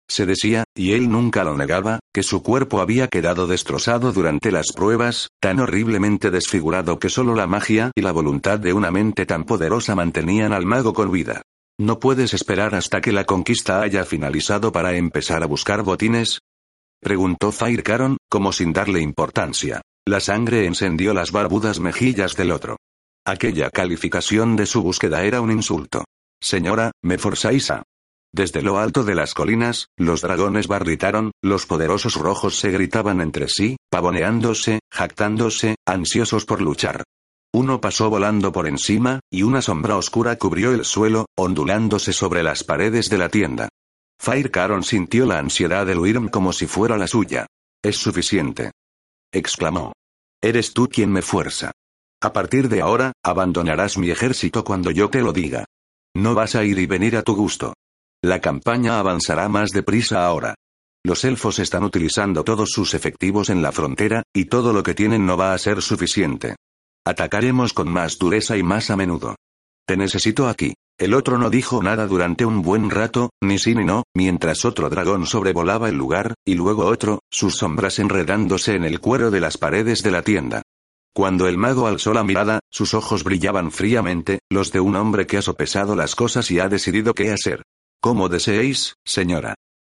Se 0.09 0.27
decía, 0.27 0.65
y 0.74 0.93
él 0.93 1.11
nunca 1.11 1.45
lo 1.45 1.57
negaba, 1.57 2.01
que 2.12 2.23
su 2.23 2.43
cuerpo 2.43 2.81
había 2.81 3.09
quedado 3.09 3.47
destrozado 3.47 4.12
durante 4.12 4.53
las 4.53 4.73
pruebas, 4.73 5.29
tan 5.41 5.61
horriblemente 5.61 6.31
desfigurado 6.31 6.99
que 6.99 7.09
solo 7.09 7.35
la 7.35 7.47
magia 7.47 7.91
y 7.95 8.03
la 8.03 8.12
voluntad 8.12 8.59
de 8.59 8.73
una 8.73 8.91
mente 8.91 9.27
tan 9.27 9.45
poderosa 9.45 9.95
mantenían 9.95 10.53
al 10.53 10.66
mago 10.66 10.93
con 10.93 11.11
vida. 11.11 11.43
¿No 11.79 11.99
puedes 11.99 12.35
esperar 12.35 12.74
hasta 12.74 13.01
que 13.01 13.12
la 13.12 13.24
conquista 13.24 13.81
haya 13.81 14.05
finalizado 14.05 14.73
para 14.73 14.95
empezar 14.95 15.43
a 15.43 15.47
buscar 15.47 15.83
botines? 15.83 16.41
Preguntó 17.01 17.51
Fire 17.51 17.83
Caron, 17.83 18.19
como 18.29 18.53
sin 18.53 18.73
darle 18.73 19.01
importancia. 19.01 19.81
La 20.07 20.20
sangre 20.20 20.66
encendió 20.66 21.15
las 21.15 21.33
barbudas 21.33 21.81
mejillas 21.81 22.37
del 22.37 22.53
otro. 22.53 22.77
Aquella 23.24 23.70
calificación 23.70 24.57
de 24.57 24.66
su 24.66 24.83
búsqueda 24.83 25.24
era 25.24 25.41
un 25.41 25.51
insulto. 25.51 26.05
Señora, 26.41 26.91
me 27.03 27.19
forzáis 27.19 27.70
a. 27.70 27.81
Desde 28.34 28.62
lo 28.62 28.78
alto 28.78 29.04
de 29.04 29.14
las 29.14 29.34
colinas, 29.34 29.88
los 29.98 30.22
dragones 30.22 30.66
barritaron, 30.66 31.32
los 31.42 31.66
poderosos 31.66 32.14
rojos 32.14 32.59
se 32.59 32.70
gritaban 32.70 33.20
entre 33.20 33.46
sí, 33.48 33.76
pavoneándose, 33.90 34.80
jactándose, 34.90 35.76
ansiosos 35.86 36.46
por 36.46 36.62
luchar. 36.62 37.04
Uno 37.54 37.82
pasó 37.82 38.09
volando 38.09 38.50
por 38.50 38.66
encima, 38.66 39.20
y 39.30 39.42
una 39.42 39.60
sombra 39.60 39.98
oscura 39.98 40.36
cubrió 40.36 40.72
el 40.72 40.86
suelo, 40.86 41.26
ondulándose 41.36 42.14
sobre 42.14 42.42
las 42.42 42.64
paredes 42.64 43.10
de 43.10 43.18
la 43.18 43.28
tienda. 43.28 43.68
Fire 44.18 44.50
Caron 44.50 44.82
sintió 44.82 45.26
la 45.26 45.38
ansiedad 45.38 45.84
de 45.84 45.98
Wyrm 45.98 46.28
como 46.28 46.54
si 46.54 46.66
fuera 46.66 46.96
la 46.96 47.06
suya. 47.06 47.46
Es 47.82 47.96
suficiente. 47.96 48.70
exclamó. 49.30 49.92
Eres 50.40 50.72
tú 50.72 50.88
quien 50.88 51.12
me 51.12 51.20
fuerza. 51.20 51.72
A 52.22 52.32
partir 52.32 52.68
de 52.70 52.80
ahora, 52.80 53.12
abandonarás 53.22 53.98
mi 53.98 54.10
ejército 54.10 54.64
cuando 54.64 54.90
yo 54.90 55.10
te 55.10 55.20
lo 55.20 55.32
diga. 55.32 55.66
No 56.14 56.34
vas 56.34 56.54
a 56.54 56.64
ir 56.64 56.78
y 56.78 56.86
venir 56.86 57.16
a 57.16 57.22
tu 57.22 57.34
gusto. 57.34 57.74
La 58.24 58.40
campaña 58.40 59.01
avanzará 59.01 59.49
más 59.49 59.70
deprisa 59.70 60.24
ahora. 60.24 60.55
Los 61.05 61.24
elfos 61.24 61.59
están 61.59 61.82
utilizando 61.82 62.44
todos 62.44 62.70
sus 62.70 62.94
efectivos 62.94 63.51
en 63.51 63.62
la 63.62 63.73
frontera, 63.73 64.23
y 64.32 64.44
todo 64.44 64.73
lo 64.73 64.85
que 64.85 64.94
tienen 64.94 65.27
no 65.27 65.36
va 65.36 65.53
a 65.53 65.59
ser 65.59 65.82
suficiente. 65.82 66.55
Atacaremos 67.05 67.73
con 67.73 67.90
más 67.90 68.19
dureza 68.19 68.57
y 68.57 68.62
más 68.62 68.90
a 68.90 68.97
menudo. 68.97 69.35
Te 69.85 69.97
necesito 69.97 70.47
aquí. 70.47 70.74
El 70.97 71.15
otro 71.15 71.36
no 71.36 71.51
dijo 71.51 71.82
nada 71.82 72.07
durante 72.07 72.44
un 72.44 72.62
buen 72.62 72.90
rato, 72.90 73.31
ni 73.43 73.59
sí 73.59 73.74
ni 73.74 73.85
no, 73.85 74.05
mientras 74.15 74.65
otro 74.65 74.89
dragón 74.89 75.27
sobrevolaba 75.27 75.89
el 75.89 75.97
lugar, 75.97 76.35
y 76.44 76.55
luego 76.55 76.86
otro, 76.86 77.23
sus 77.28 77.57
sombras 77.57 77.99
enredándose 77.99 78.77
en 78.77 78.85
el 78.85 79.01
cuero 79.01 79.32
de 79.32 79.40
las 79.40 79.59
paredes 79.59 80.05
de 80.05 80.12
la 80.12 80.23
tienda. 80.23 80.62
Cuando 81.12 81.49
el 81.49 81.59
mago 81.59 81.89
alzó 81.89 82.15
la 82.15 82.23
mirada, 82.23 82.61
sus 82.70 82.94
ojos 82.94 83.24
brillaban 83.24 83.73
fríamente, 83.73 84.39
los 84.49 84.70
de 84.70 84.78
un 84.78 84.94
hombre 84.94 85.27
que 85.27 85.39
ha 85.39 85.43
sopesado 85.43 85.97
las 85.97 86.15
cosas 86.15 86.53
y 86.53 86.61
ha 86.61 86.69
decidido 86.69 87.15
qué 87.15 87.32
hacer. 87.32 87.65
Como 88.03 88.29
deseéis, 88.29 88.97
señora. 89.05 89.55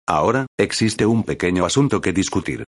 Ahora, 0.07 0.45
existe 0.59 1.07
un 1.07 1.23
pequeño 1.23 1.65
asunto 1.65 2.01
que 2.01 2.13
discutir. 2.13 2.63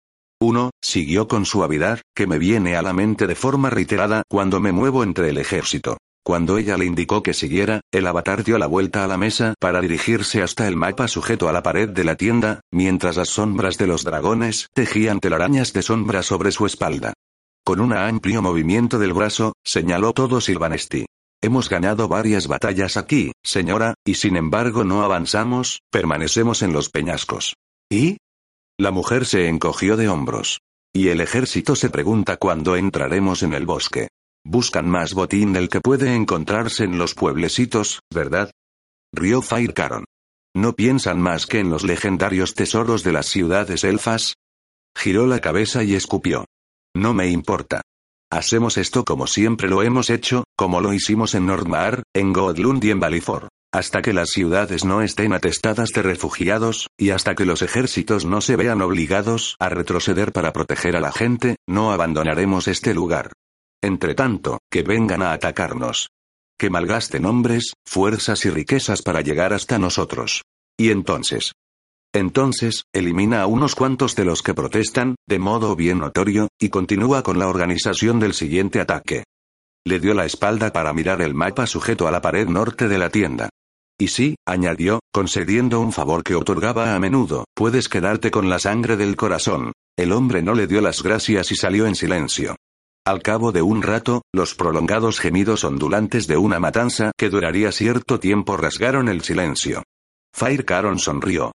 Uno, 0.43 0.73
siguió 0.83 1.27
con 1.27 1.47
suavidad, 1.47 2.03
que 2.15 2.27
me 2.27 2.39
viene 2.39 2.77
a 2.77 2.83
la 2.83 2.93
mente 2.93 3.27
de 3.27 3.35
forma 3.35 3.71
reiterada 3.71 4.25
cuando 4.29 4.61
me 4.61 4.73
muevo 4.73 5.03
entre 5.03 5.31
el 5.31 5.39
ejército. 5.39 5.97
Cuando 6.23 6.59
ella 6.59 6.77
le 6.77 6.85
indicó 6.85 7.23
que 7.23 7.33
siguiera, 7.33 7.81
el 7.93 8.07
avatar 8.07 8.45
dio 8.45 8.59
la 8.59 8.67
vuelta 8.67 9.05
a 9.05 9.07
la 9.07 9.17
mesa 9.17 9.55
para 9.59 9.81
dirigirse 9.81 10.43
hasta 10.43 10.69
el 10.69 10.77
mapa 10.77 11.09
sujeto 11.09 11.49
a 11.49 11.53
la 11.53 11.63
pared 11.63 11.89
de 11.89 12.05
la 12.05 12.17
tienda, 12.17 12.61
mientras 12.71 13.17
las 13.17 13.31
sombras 13.31 13.79
de 13.79 13.87
los 13.87 14.05
dragones 14.05 14.69
tejían 14.75 15.19
telarañas 15.19 15.73
de 15.73 15.81
sombra 15.81 16.23
sobre 16.23 16.53
su 16.53 16.67
espalda. 16.67 17.15
Con 17.65 17.81
un 17.81 17.95
amplio 17.95 18.43
movimiento 18.43 18.99
del 18.99 19.15
brazo, 19.15 19.55
señaló 19.65 20.13
todo 20.13 20.43
Silvanesti. 20.43 21.07
Hemos 21.44 21.69
ganado 21.69 22.06
varias 22.06 22.47
batallas 22.47 22.97
aquí, 22.97 23.32
señora, 23.43 23.94
y 24.05 24.14
sin 24.14 24.36
embargo 24.36 24.85
no 24.85 25.02
avanzamos, 25.02 25.81
permanecemos 25.90 26.62
en 26.62 26.73
los 26.73 26.89
peñascos. 26.89 27.56
¿Y? 27.90 28.19
La 28.78 28.93
mujer 28.93 29.27
se 29.27 29.48
encogió 29.48 29.97
de 29.97 30.09
hombros. 30.09 30.60
Y 30.94 31.09
el 31.09 31.20
ejército 31.20 31.74
se 31.74 31.90
pregunta 31.90 32.36
cuándo 32.36 32.77
entraremos 32.77 33.43
en 33.43 33.55
el 33.55 33.66
bosque. 33.66 34.09
Buscan 34.44 34.89
más 34.89 35.14
botín 35.14 35.52
del 35.52 35.69
que 35.69 35.81
puede 35.81 36.14
encontrarse 36.14 36.85
en 36.85 36.97
los 36.97 37.14
pueblecitos, 37.14 38.01
¿verdad? 38.14 38.52
Rió 39.12 39.43
Fire 39.43 39.74
Caron. 39.74 40.05
¿No 40.55 40.74
piensan 40.74 41.20
más 41.20 41.47
que 41.47 41.59
en 41.59 41.70
los 41.70 41.82
legendarios 41.82 42.55
tesoros 42.55 43.02
de 43.02 43.12
las 43.12 43.27
ciudades 43.27 43.82
elfas? 43.82 44.35
Giró 44.97 45.27
la 45.27 45.40
cabeza 45.40 45.82
y 45.82 45.94
escupió. 45.94 46.44
No 46.94 47.14
me 47.14 47.28
importa. 47.28 47.82
Hacemos 48.33 48.79
esto 48.79 49.05
como 49.05 49.27
siempre 49.27 49.69
lo 49.69 49.83
hemos 49.83 50.09
hecho, 50.09 50.45
como 50.57 50.81
lo 50.81 50.95
hicimos 50.95 51.35
en 51.35 51.45
Nordmar, 51.45 52.03
en 52.15 52.33
Godlund 52.33 52.83
y 52.83 52.91
en 52.91 52.99
Valifor. 52.99 53.49
Hasta 53.71 54.01
que 54.01 54.15
las 54.15 54.31
ciudades 54.31 54.87
no 54.87 55.03
estén 55.03 55.35
atestadas 55.35 55.91
de 55.91 56.01
refugiados, 56.01 56.89
y 56.99 57.11
hasta 57.11 57.35
que 57.35 57.45
los 57.45 57.61
ejércitos 57.61 58.25
no 58.25 58.41
se 58.41 58.57
vean 58.57 58.81
obligados 58.81 59.55
a 59.59 59.69
retroceder 59.69 60.33
para 60.33 60.55
proteger 60.55 60.97
a 60.97 61.01
la 61.01 61.13
gente, 61.13 61.57
no 61.69 61.93
abandonaremos 61.93 62.69
este 62.69 62.95
lugar. 62.95 63.33
Entre 63.83 64.15
tanto, 64.15 64.61
que 64.71 64.83
vengan 64.83 65.21
a 65.21 65.33
atacarnos. 65.33 66.09
Que 66.59 66.71
malgasten 66.71 67.27
hombres, 67.27 67.75
fuerzas 67.85 68.47
y 68.47 68.51
riquezas 68.51 69.03
para 69.03 69.21
llegar 69.21 69.53
hasta 69.53 69.79
nosotros. 69.79 70.41
Y 70.79 70.89
entonces, 70.89 71.53
entonces, 72.14 72.84
elimina 72.93 73.40
a 73.43 73.47
unos 73.47 73.74
cuantos 73.74 74.14
de 74.14 74.24
los 74.24 74.43
que 74.43 74.52
protestan, 74.52 75.16
de 75.26 75.39
modo 75.39 75.74
bien 75.74 75.98
notorio, 75.98 76.48
y 76.60 76.68
continúa 76.68 77.22
con 77.22 77.39
la 77.39 77.48
organización 77.48 78.20
del 78.20 78.34
siguiente 78.34 78.80
ataque. 78.80 79.24
Le 79.86 79.98
dio 79.98 80.12
la 80.12 80.26
espalda 80.26 80.72
para 80.72 80.93
mirar 80.93 81.22
el 81.22 81.34
mapa 81.34 81.66
sujeto 81.66 82.06
a 82.06 82.10
la 82.10 82.20
pared 82.20 82.47
norte 82.47 82.86
de 82.86 82.98
la 82.98 83.09
tienda. 83.09 83.48
Y 83.98 84.09
sí, 84.09 84.36
añadió, 84.47 85.01
concediendo 85.12 85.80
un 85.80 85.93
favor 85.93 86.22
que 86.22 86.34
otorgaba 86.34 86.94
a 86.94 86.98
menudo, 86.98 87.44
puedes 87.55 87.89
quedarte 87.89 88.30
con 88.30 88.51
la 88.51 88.59
sangre 88.59 88.97
del 88.97 89.16
corazón. 89.16 89.72
El 89.97 90.12
hombre 90.12 90.43
no 90.43 90.55
le 90.55 90.66
dio 90.66 90.80
las 90.80 91.02
gracias 91.02 91.51
y 91.51 91.56
salió 91.56 91.86
en 91.86 91.94
silencio. 91.94 92.56
Al 93.05 93.22
cabo 93.22 93.52
de 93.52 93.62
un 93.62 93.82
rato, 93.82 94.22
los 94.32 94.55
prolongados 94.55 95.18
gemidos 95.18 95.64
ondulantes 95.64 96.26
de 96.26 96.36
una 96.36 96.60
matanza 96.60 97.10
que 97.16 97.30
duraría 97.30 97.72
cierto 97.72 98.20
tiempo 98.20 98.56
rasgaron 98.56 99.09
el 99.09 99.22
silencio. 99.22 99.82
Fire 100.32 100.64
Caron 100.64 100.98
sonrió. 100.98 101.52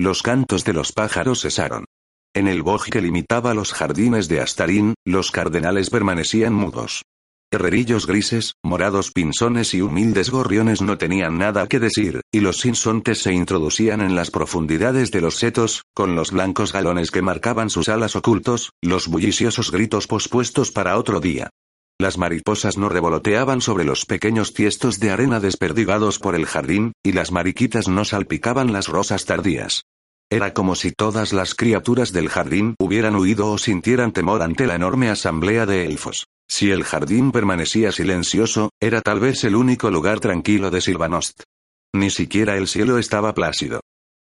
Los 0.00 0.22
cantos 0.22 0.62
de 0.62 0.72
los 0.74 0.92
pájaros 0.92 1.40
cesaron. 1.40 1.84
En 2.32 2.46
el 2.46 2.62
bosque 2.62 2.92
que 2.92 3.02
limitaba 3.02 3.52
los 3.52 3.72
jardines 3.72 4.28
de 4.28 4.40
Astarín, 4.40 4.94
los 5.04 5.32
cardenales 5.32 5.90
permanecían 5.90 6.54
mudos. 6.54 7.02
Herrerillos 7.50 8.06
grises, 8.06 8.54
morados 8.62 9.10
pinzones 9.10 9.74
y 9.74 9.80
humildes 9.82 10.30
gorriones 10.30 10.82
no 10.82 10.98
tenían 10.98 11.36
nada 11.36 11.66
que 11.66 11.80
decir, 11.80 12.20
y 12.30 12.38
los 12.38 12.58
sinsontes 12.58 13.22
se 13.22 13.32
introducían 13.32 14.00
en 14.00 14.14
las 14.14 14.30
profundidades 14.30 15.10
de 15.10 15.20
los 15.20 15.34
setos, 15.34 15.82
con 15.94 16.14
los 16.14 16.30
blancos 16.30 16.72
galones 16.72 17.10
que 17.10 17.22
marcaban 17.22 17.68
sus 17.68 17.88
alas 17.88 18.14
ocultos, 18.14 18.70
los 18.80 19.08
bulliciosos 19.08 19.72
gritos 19.72 20.06
pospuestos 20.06 20.70
para 20.70 20.96
otro 20.96 21.18
día. 21.18 21.50
Las 22.00 22.16
mariposas 22.16 22.78
no 22.78 22.88
revoloteaban 22.88 23.60
sobre 23.60 23.84
los 23.84 24.06
pequeños 24.06 24.54
tiestos 24.54 25.00
de 25.00 25.10
arena 25.10 25.40
desperdigados 25.40 26.20
por 26.20 26.36
el 26.36 26.46
jardín, 26.46 26.92
y 27.02 27.10
las 27.10 27.32
mariquitas 27.32 27.88
no 27.88 28.04
salpicaban 28.04 28.72
las 28.72 28.86
rosas 28.86 29.24
tardías. 29.24 29.82
Era 30.30 30.54
como 30.54 30.76
si 30.76 30.92
todas 30.92 31.32
las 31.32 31.56
criaturas 31.56 32.12
del 32.12 32.28
jardín 32.28 32.76
hubieran 32.78 33.16
huido 33.16 33.50
o 33.50 33.58
sintieran 33.58 34.12
temor 34.12 34.42
ante 34.42 34.68
la 34.68 34.76
enorme 34.76 35.10
asamblea 35.10 35.66
de 35.66 35.86
elfos. 35.86 36.28
Si 36.46 36.70
el 36.70 36.84
jardín 36.84 37.32
permanecía 37.32 37.90
silencioso, 37.90 38.70
era 38.78 39.00
tal 39.00 39.18
vez 39.18 39.42
el 39.42 39.56
único 39.56 39.90
lugar 39.90 40.20
tranquilo 40.20 40.70
de 40.70 40.80
Silvanost. 40.80 41.42
Ni 41.92 42.10
siquiera 42.10 42.56
el 42.56 42.68
cielo 42.68 42.98
estaba 42.98 43.34
plácido. 43.34 43.80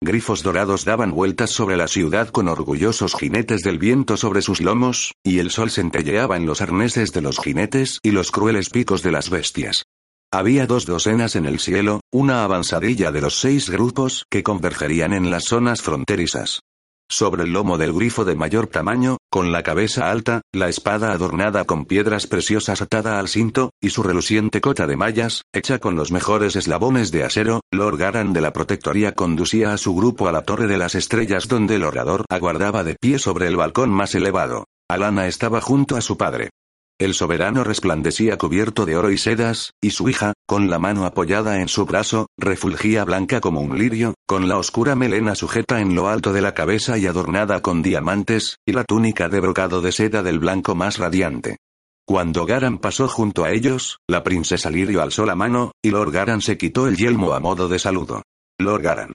Grifos 0.02 0.44
dorados 0.44 0.86
daban 0.86 1.12
vueltas 1.12 1.50
sobre 1.50 1.76
la 1.76 1.90
ciudad 1.90 2.30
con 2.30 2.48
orgullosos 2.48 3.16
jinetes 3.16 3.64
del 3.64 3.78
viento 3.78 4.16
sobre 4.16 4.42
sus 4.42 4.62
lomos, 4.62 5.12
y 5.26 5.40
el 5.40 5.52
sol 5.52 5.70
centelleaba 5.70 6.38
en 6.38 6.46
los 6.46 6.62
arneses 6.62 7.12
de 7.12 7.22
los 7.22 7.38
jinetes 7.38 8.00
y 8.02 8.12
los 8.12 8.32
crueles 8.32 8.70
picos 8.70 9.04
de 9.04 9.12
las 9.12 9.30
bestias. 9.30 9.84
Había 10.32 10.68
dos 10.68 10.86
docenas 10.86 11.36
en 11.36 11.46
el 11.46 11.60
cielo, 11.60 12.00
una 12.14 12.46
avanzadilla 12.46 13.12
de 13.12 13.20
los 13.20 13.42
seis 13.42 13.70
grupos 13.70 14.26
que 14.30 14.42
convergerían 14.42 15.12
en 15.12 15.32
las 15.32 15.44
zonas 15.44 15.82
fronterizas. 15.82 16.62
Sobre 17.12 17.44
el 17.44 17.54
lomo 17.54 17.80
del 17.80 17.92
grifo 17.92 18.24
de 18.24 18.36
mayor 18.36 18.68
tamaño, 18.68 19.18
con 19.32 19.52
la 19.52 19.64
cabeza 19.64 20.12
alta, 20.12 20.42
la 20.54 20.70
espada 20.70 21.12
adornada 21.12 21.66
con 21.66 21.86
piedras 21.86 22.28
preciosas 22.28 22.84
atada 22.84 23.20
al 23.20 23.28
cinto, 23.28 23.72
y 23.82 23.90
su 23.90 24.04
reluciente 24.04 24.62
cota 24.62 24.86
de 24.86 24.96
mallas, 24.96 25.42
hecha 25.52 25.80
con 25.80 25.96
los 25.96 26.12
mejores 26.12 26.56
eslabones 26.56 27.12
de 27.12 27.24
acero, 27.24 27.62
Lord 27.72 27.98
Garan 27.98 28.32
de 28.32 28.42
la 28.42 28.54
Protectoría 28.54 29.14
conducía 29.14 29.74
a 29.74 29.78
su 29.78 29.96
grupo 29.96 30.28
a 30.28 30.32
la 30.32 30.44
Torre 30.44 30.68
de 30.68 30.78
las 30.78 30.94
Estrellas 30.94 31.48
donde 31.48 31.78
el 31.78 31.84
orador 31.84 32.26
aguardaba 32.30 32.84
de 32.84 32.96
pie 32.96 33.18
sobre 33.18 33.48
el 33.48 33.56
balcón 33.56 33.90
más 33.90 34.14
elevado. 34.14 34.66
Alana 34.88 35.26
estaba 35.26 35.62
junto 35.62 35.98
a 35.98 36.02
su 36.02 36.16
padre. 36.16 36.52
El 37.00 37.14
soberano 37.14 37.64
resplandecía 37.64 38.38
cubierto 38.38 38.86
de 38.86 38.98
oro 38.98 39.10
y 39.10 39.18
sedas, 39.18 39.72
y 39.80 39.92
su 39.92 40.10
hija, 40.10 40.34
con 40.46 40.70
la 40.70 40.80
mano 40.80 41.06
apoyada 41.06 41.62
en 41.62 41.70
su 41.70 41.86
brazo, 41.86 42.28
refulgía 42.38 43.06
blanca 43.06 43.40
como 43.40 43.62
un 43.62 43.80
lirio, 43.80 44.16
con 44.28 44.50
la 44.50 44.58
oscura 44.58 44.96
melena 44.96 45.34
sujeta 45.34 45.80
en 45.80 45.96
lo 45.96 46.10
alto 46.10 46.34
de 46.34 46.42
la 46.42 46.54
cabeza 46.54 46.98
y 46.98 47.08
adornada 47.08 47.62
con 47.62 47.82
diamantes, 47.82 48.58
y 48.66 48.74
la 48.74 48.84
túnica 48.84 49.30
de 49.30 49.40
brocado 49.40 49.80
de 49.82 49.94
seda 49.94 50.24
del 50.24 50.40
blanco 50.40 50.76
más 50.76 50.98
radiante. 50.98 51.60
Cuando 52.06 52.46
Garan 52.46 52.80
pasó 52.80 53.08
junto 53.08 53.46
a 53.46 53.52
ellos, 53.52 54.00
la 54.06 54.22
princesa 54.22 54.70
Lirio 54.70 55.02
alzó 55.02 55.26
la 55.26 55.36
mano, 55.36 55.72
y 55.82 55.92
Lord 55.92 56.12
Garan 56.12 56.42
se 56.42 56.58
quitó 56.58 56.86
el 56.88 56.98
yelmo 56.98 57.32
a 57.32 57.40
modo 57.40 57.70
de 57.70 57.80
saludo. 57.80 58.24
Lord 58.60 58.82
Garan. 58.82 59.14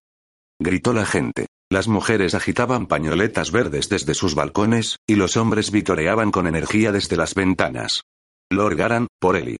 Gritó 0.58 0.94
la 0.94 1.04
gente. 1.04 1.48
Las 1.74 1.88
mujeres 1.88 2.36
agitaban 2.36 2.86
pañoletas 2.86 3.50
verdes 3.50 3.88
desde 3.88 4.14
sus 4.14 4.36
balcones, 4.36 5.00
y 5.08 5.16
los 5.16 5.36
hombres 5.36 5.72
vitoreaban 5.72 6.30
con 6.30 6.46
energía 6.46 6.92
desde 6.92 7.16
las 7.16 7.34
ventanas. 7.34 8.02
Lord 8.48 8.76
Garan, 8.76 9.08
por 9.20 9.34
Eli. 9.34 9.56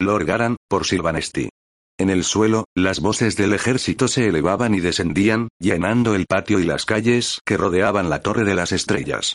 Lord 0.00 0.24
Garan, 0.24 0.56
por 0.66 0.86
Silvanesti. 0.86 1.50
En 1.98 2.08
el 2.08 2.24
suelo, 2.24 2.64
las 2.74 3.00
voces 3.00 3.36
del 3.36 3.52
ejército 3.52 4.08
se 4.08 4.28
elevaban 4.28 4.74
y 4.74 4.80
descendían, 4.80 5.48
llenando 5.60 6.14
el 6.14 6.24
patio 6.24 6.58
y 6.58 6.64
las 6.64 6.86
calles 6.86 7.42
que 7.44 7.58
rodeaban 7.58 8.08
la 8.08 8.22
Torre 8.22 8.44
de 8.44 8.54
las 8.54 8.72
Estrellas. 8.72 9.34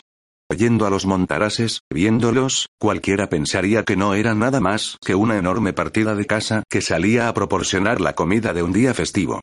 Oyendo 0.50 0.86
a 0.86 0.90
los 0.90 1.06
montarases, 1.06 1.82
viéndolos, 1.88 2.66
cualquiera 2.80 3.28
pensaría 3.28 3.84
que 3.84 3.94
no 3.94 4.14
era 4.14 4.34
nada 4.34 4.58
más 4.58 4.98
que 5.06 5.14
una 5.14 5.38
enorme 5.38 5.72
partida 5.72 6.16
de 6.16 6.26
casa 6.26 6.64
que 6.68 6.80
salía 6.80 7.28
a 7.28 7.34
proporcionar 7.34 8.00
la 8.00 8.16
comida 8.16 8.52
de 8.52 8.64
un 8.64 8.72
día 8.72 8.92
festivo. 8.92 9.40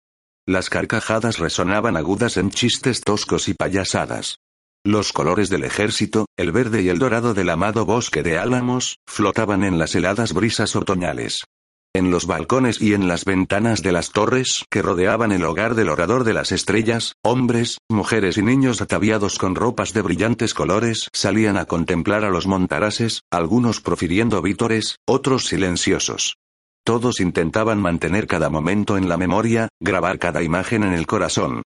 Las 0.47 0.69
carcajadas 0.69 1.38
resonaban 1.38 1.95
agudas 1.97 2.38
en 2.38 2.49
chistes 2.49 3.01
toscos 3.01 3.47
y 3.47 3.53
payasadas. 3.53 4.39
Los 4.84 5.13
colores 5.13 5.49
del 5.49 5.63
ejército, 5.63 6.26
el 6.35 6.51
verde 6.51 6.81
y 6.81 6.89
el 6.89 6.97
dorado 6.97 7.35
del 7.35 7.51
amado 7.51 7.85
bosque 7.85 8.23
de 8.23 8.39
álamos, 8.39 8.97
flotaban 9.07 9.63
en 9.63 9.77
las 9.77 9.93
heladas 9.93 10.34
brisas 10.34 10.76
otoñales. 10.76 11.41
En 11.93 12.09
los 12.09 12.26
balcones 12.26 12.81
y 12.81 12.95
en 12.95 13.07
las 13.07 13.26
ventanas 13.26 13.84
de 13.84 13.91
las 13.91 14.11
torres 14.11 14.65
que 14.72 14.81
rodeaban 14.81 15.31
el 15.31 15.43
hogar 15.43 15.76
del 15.76 15.89
orador 15.89 16.23
de 16.23 16.34
las 16.34 16.51
estrellas, 16.51 17.13
hombres, 17.22 17.77
mujeres 17.89 18.38
y 18.38 18.41
niños 18.41 18.81
ataviados 18.81 19.38
con 19.38 19.53
ropas 19.53 19.93
de 19.93 20.01
brillantes 20.01 20.55
colores 20.55 21.09
salían 21.13 21.57
a 21.57 21.65
contemplar 21.65 22.23
a 22.23 22.31
los 22.31 22.47
montarases, 22.47 23.22
algunos 23.30 23.81
profiriendo 23.81 24.41
vítores, 24.41 24.95
otros 25.05 25.45
silenciosos. 25.45 26.38
Todos 26.83 27.19
intentaban 27.19 27.79
mantener 27.79 28.25
cada 28.25 28.49
momento 28.49 28.97
en 28.97 29.07
la 29.07 29.17
memoria, 29.17 29.69
grabar 29.79 30.17
cada 30.17 30.41
imagen 30.41 30.83
en 30.83 30.93
el 30.93 31.05
corazón. 31.05 31.61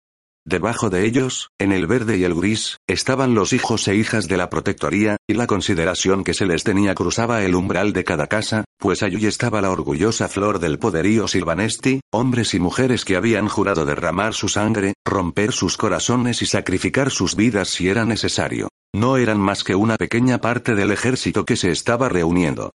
Debajo 0.46 0.90
de 0.90 1.06
ellos, 1.06 1.48
en 1.58 1.72
el 1.72 1.86
verde 1.86 2.18
y 2.18 2.24
el 2.24 2.34
gris, 2.34 2.76
estaban 2.86 3.34
los 3.34 3.54
hijos 3.54 3.88
e 3.88 3.94
hijas 3.94 4.28
de 4.28 4.36
la 4.36 4.50
protectoría, 4.50 5.16
y 5.26 5.34
la 5.34 5.46
consideración 5.46 6.22
que 6.22 6.34
se 6.34 6.44
les 6.44 6.64
tenía 6.64 6.94
cruzaba 6.94 7.42
el 7.44 7.54
umbral 7.54 7.94
de 7.94 8.04
cada 8.04 8.26
casa, 8.26 8.64
pues 8.78 9.02
allí 9.02 9.24
estaba 9.26 9.62
la 9.62 9.70
orgullosa 9.70 10.28
flor 10.28 10.58
del 10.58 10.78
poderío 10.78 11.28
Silvanesti, 11.28 12.00
hombres 12.12 12.52
y 12.52 12.60
mujeres 12.60 13.06
que 13.06 13.16
habían 13.16 13.48
jurado 13.48 13.86
derramar 13.86 14.34
su 14.34 14.48
sangre, 14.48 14.92
romper 15.06 15.52
sus 15.52 15.78
corazones 15.78 16.42
y 16.42 16.46
sacrificar 16.46 17.10
sus 17.10 17.36
vidas 17.36 17.68
si 17.68 17.88
era 17.88 18.04
necesario. 18.04 18.68
No 18.94 19.16
eran 19.16 19.38
más 19.38 19.64
que 19.64 19.74
una 19.74 19.96
pequeña 19.96 20.42
parte 20.42 20.74
del 20.74 20.90
ejército 20.90 21.46
que 21.46 21.56
se 21.56 21.70
estaba 21.70 22.10
reuniendo. 22.10 22.70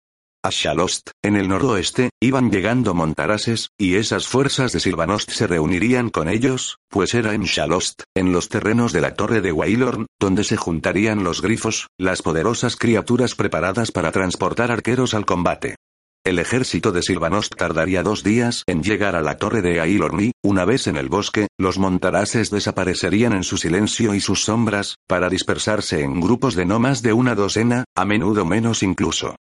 A 0.43 0.49
Shalost, 0.51 1.09
en 1.23 1.35
el 1.35 1.49
noroeste, 1.49 2.11
iban 2.21 2.51
llegando 2.51 2.93
montarases, 2.93 3.71
y 3.77 3.95
esas 3.95 4.27
fuerzas 4.27 4.71
de 4.71 4.79
Silvanost 4.79 5.31
se 5.31 5.47
reunirían 5.47 6.09
con 6.09 6.29
ellos, 6.29 6.77
pues 6.89 7.15
era 7.15 7.33
en 7.33 7.43
Shalost, 7.43 8.03
en 8.15 8.31
los 8.31 8.47
terrenos 8.47 8.93
de 8.93 9.01
la 9.01 9.15
torre 9.15 9.41
de 9.41 9.51
Wailorn, 9.51 10.05
donde 10.19 10.43
se 10.43 10.55
juntarían 10.55 11.23
los 11.23 11.41
grifos, 11.41 11.87
las 11.97 12.21
poderosas 12.21 12.75
criaturas 12.75 13.33
preparadas 13.33 13.91
para 13.91 14.11
transportar 14.11 14.71
arqueros 14.71 15.15
al 15.15 15.25
combate. 15.25 15.75
El 16.23 16.39
ejército 16.39 16.91
de 16.91 17.01
Silvanost 17.01 17.55
tardaría 17.55 18.03
dos 18.03 18.21
días 18.21 18.63
en 18.67 18.83
llegar 18.83 19.15
a 19.15 19.21
la 19.21 19.37
torre 19.37 19.61
de 19.61 19.79
Ailorn 19.79 20.19
y, 20.19 20.31
una 20.43 20.65
vez 20.65 20.87
en 20.87 20.97
el 20.97 21.09
bosque, 21.09 21.47
los 21.57 21.79
montarases 21.79 22.51
desaparecerían 22.51 23.33
en 23.33 23.43
su 23.43 23.57
silencio 23.57 24.13
y 24.13 24.19
sus 24.19 24.43
sombras, 24.43 24.97
para 25.07 25.29
dispersarse 25.29 26.03
en 26.03 26.19
grupos 26.19 26.55
de 26.55 26.65
no 26.65 26.79
más 26.79 27.01
de 27.01 27.13
una 27.13 27.33
docena, 27.33 27.85
a 27.95 28.05
menudo 28.05 28.45
menos 28.45 28.83
incluso. 28.83 29.35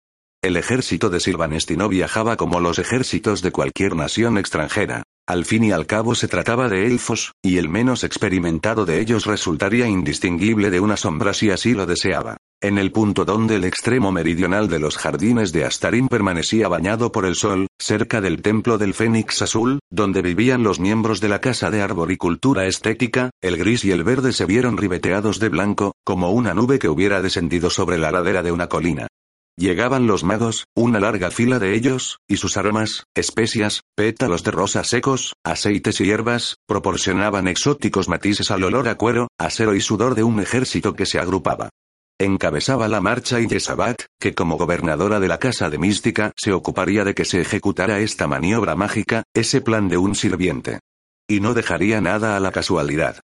El 0.44 0.58
ejército 0.58 1.08
de 1.08 1.20
Silvanesti 1.20 1.74
no 1.74 1.88
viajaba 1.88 2.36
como 2.36 2.60
los 2.60 2.78
ejércitos 2.78 3.40
de 3.40 3.50
cualquier 3.50 3.96
nación 3.96 4.36
extranjera. 4.36 5.02
Al 5.26 5.46
fin 5.46 5.64
y 5.64 5.72
al 5.72 5.86
cabo 5.86 6.14
se 6.14 6.28
trataba 6.28 6.68
de 6.68 6.86
elfos, 6.86 7.32
y 7.42 7.56
el 7.56 7.70
menos 7.70 8.04
experimentado 8.04 8.84
de 8.84 9.00
ellos 9.00 9.24
resultaría 9.24 9.86
indistinguible 9.86 10.68
de 10.68 10.80
una 10.80 10.98
sombra 10.98 11.32
si 11.32 11.50
así 11.50 11.72
lo 11.72 11.86
deseaba. 11.86 12.36
En 12.60 12.76
el 12.76 12.92
punto 12.92 13.24
donde 13.24 13.56
el 13.56 13.64
extremo 13.64 14.12
meridional 14.12 14.68
de 14.68 14.80
los 14.80 14.98
jardines 14.98 15.50
de 15.50 15.64
Astarín 15.64 16.08
permanecía 16.08 16.68
bañado 16.68 17.10
por 17.10 17.24
el 17.24 17.36
sol, 17.36 17.68
cerca 17.80 18.20
del 18.20 18.42
templo 18.42 18.76
del 18.76 18.92
Fénix 18.92 19.40
Azul, 19.40 19.78
donde 19.90 20.20
vivían 20.20 20.62
los 20.62 20.78
miembros 20.78 21.22
de 21.22 21.30
la 21.30 21.40
Casa 21.40 21.70
de 21.70 21.80
Arboricultura 21.80 22.66
Estética, 22.66 23.30
el 23.40 23.56
gris 23.56 23.82
y 23.86 23.92
el 23.92 24.04
verde 24.04 24.34
se 24.34 24.44
vieron 24.44 24.76
ribeteados 24.76 25.40
de 25.40 25.48
blanco, 25.48 25.94
como 26.04 26.32
una 26.32 26.52
nube 26.52 26.78
que 26.78 26.90
hubiera 26.90 27.22
descendido 27.22 27.70
sobre 27.70 27.96
la 27.96 28.12
ladera 28.12 28.42
de 28.42 28.52
una 28.52 28.68
colina. 28.68 29.06
Llegaban 29.56 30.08
los 30.08 30.24
magos, 30.24 30.66
una 30.74 30.98
larga 30.98 31.30
fila 31.30 31.60
de 31.60 31.74
ellos, 31.74 32.18
y 32.26 32.38
sus 32.38 32.56
aromas, 32.56 33.04
especias, 33.14 33.82
pétalos 33.94 34.42
de 34.42 34.50
rosas 34.50 34.88
secos, 34.88 35.34
aceites 35.44 36.00
y 36.00 36.06
hierbas, 36.06 36.56
proporcionaban 36.66 37.46
exóticos 37.46 38.08
matices 38.08 38.50
al 38.50 38.64
olor 38.64 38.88
a 38.88 38.96
cuero, 38.96 39.28
acero 39.38 39.76
y 39.76 39.80
sudor 39.80 40.16
de 40.16 40.24
un 40.24 40.40
ejército 40.40 40.94
que 40.94 41.06
se 41.06 41.20
agrupaba. 41.20 41.70
Encabezaba 42.18 42.88
la 42.88 43.00
marcha 43.00 43.40
y 43.40 43.46
Yesabat, 43.46 44.02
que 44.20 44.34
como 44.34 44.56
gobernadora 44.56 45.20
de 45.20 45.28
la 45.28 45.38
Casa 45.38 45.70
de 45.70 45.78
Mística 45.78 46.32
se 46.36 46.52
ocuparía 46.52 47.04
de 47.04 47.14
que 47.14 47.24
se 47.24 47.40
ejecutara 47.40 48.00
esta 48.00 48.26
maniobra 48.26 48.74
mágica, 48.74 49.22
ese 49.34 49.60
plan 49.60 49.88
de 49.88 49.98
un 49.98 50.16
sirviente. 50.16 50.80
Y 51.28 51.40
no 51.40 51.54
dejaría 51.54 52.00
nada 52.00 52.36
a 52.36 52.40
la 52.40 52.50
casualidad. 52.50 53.20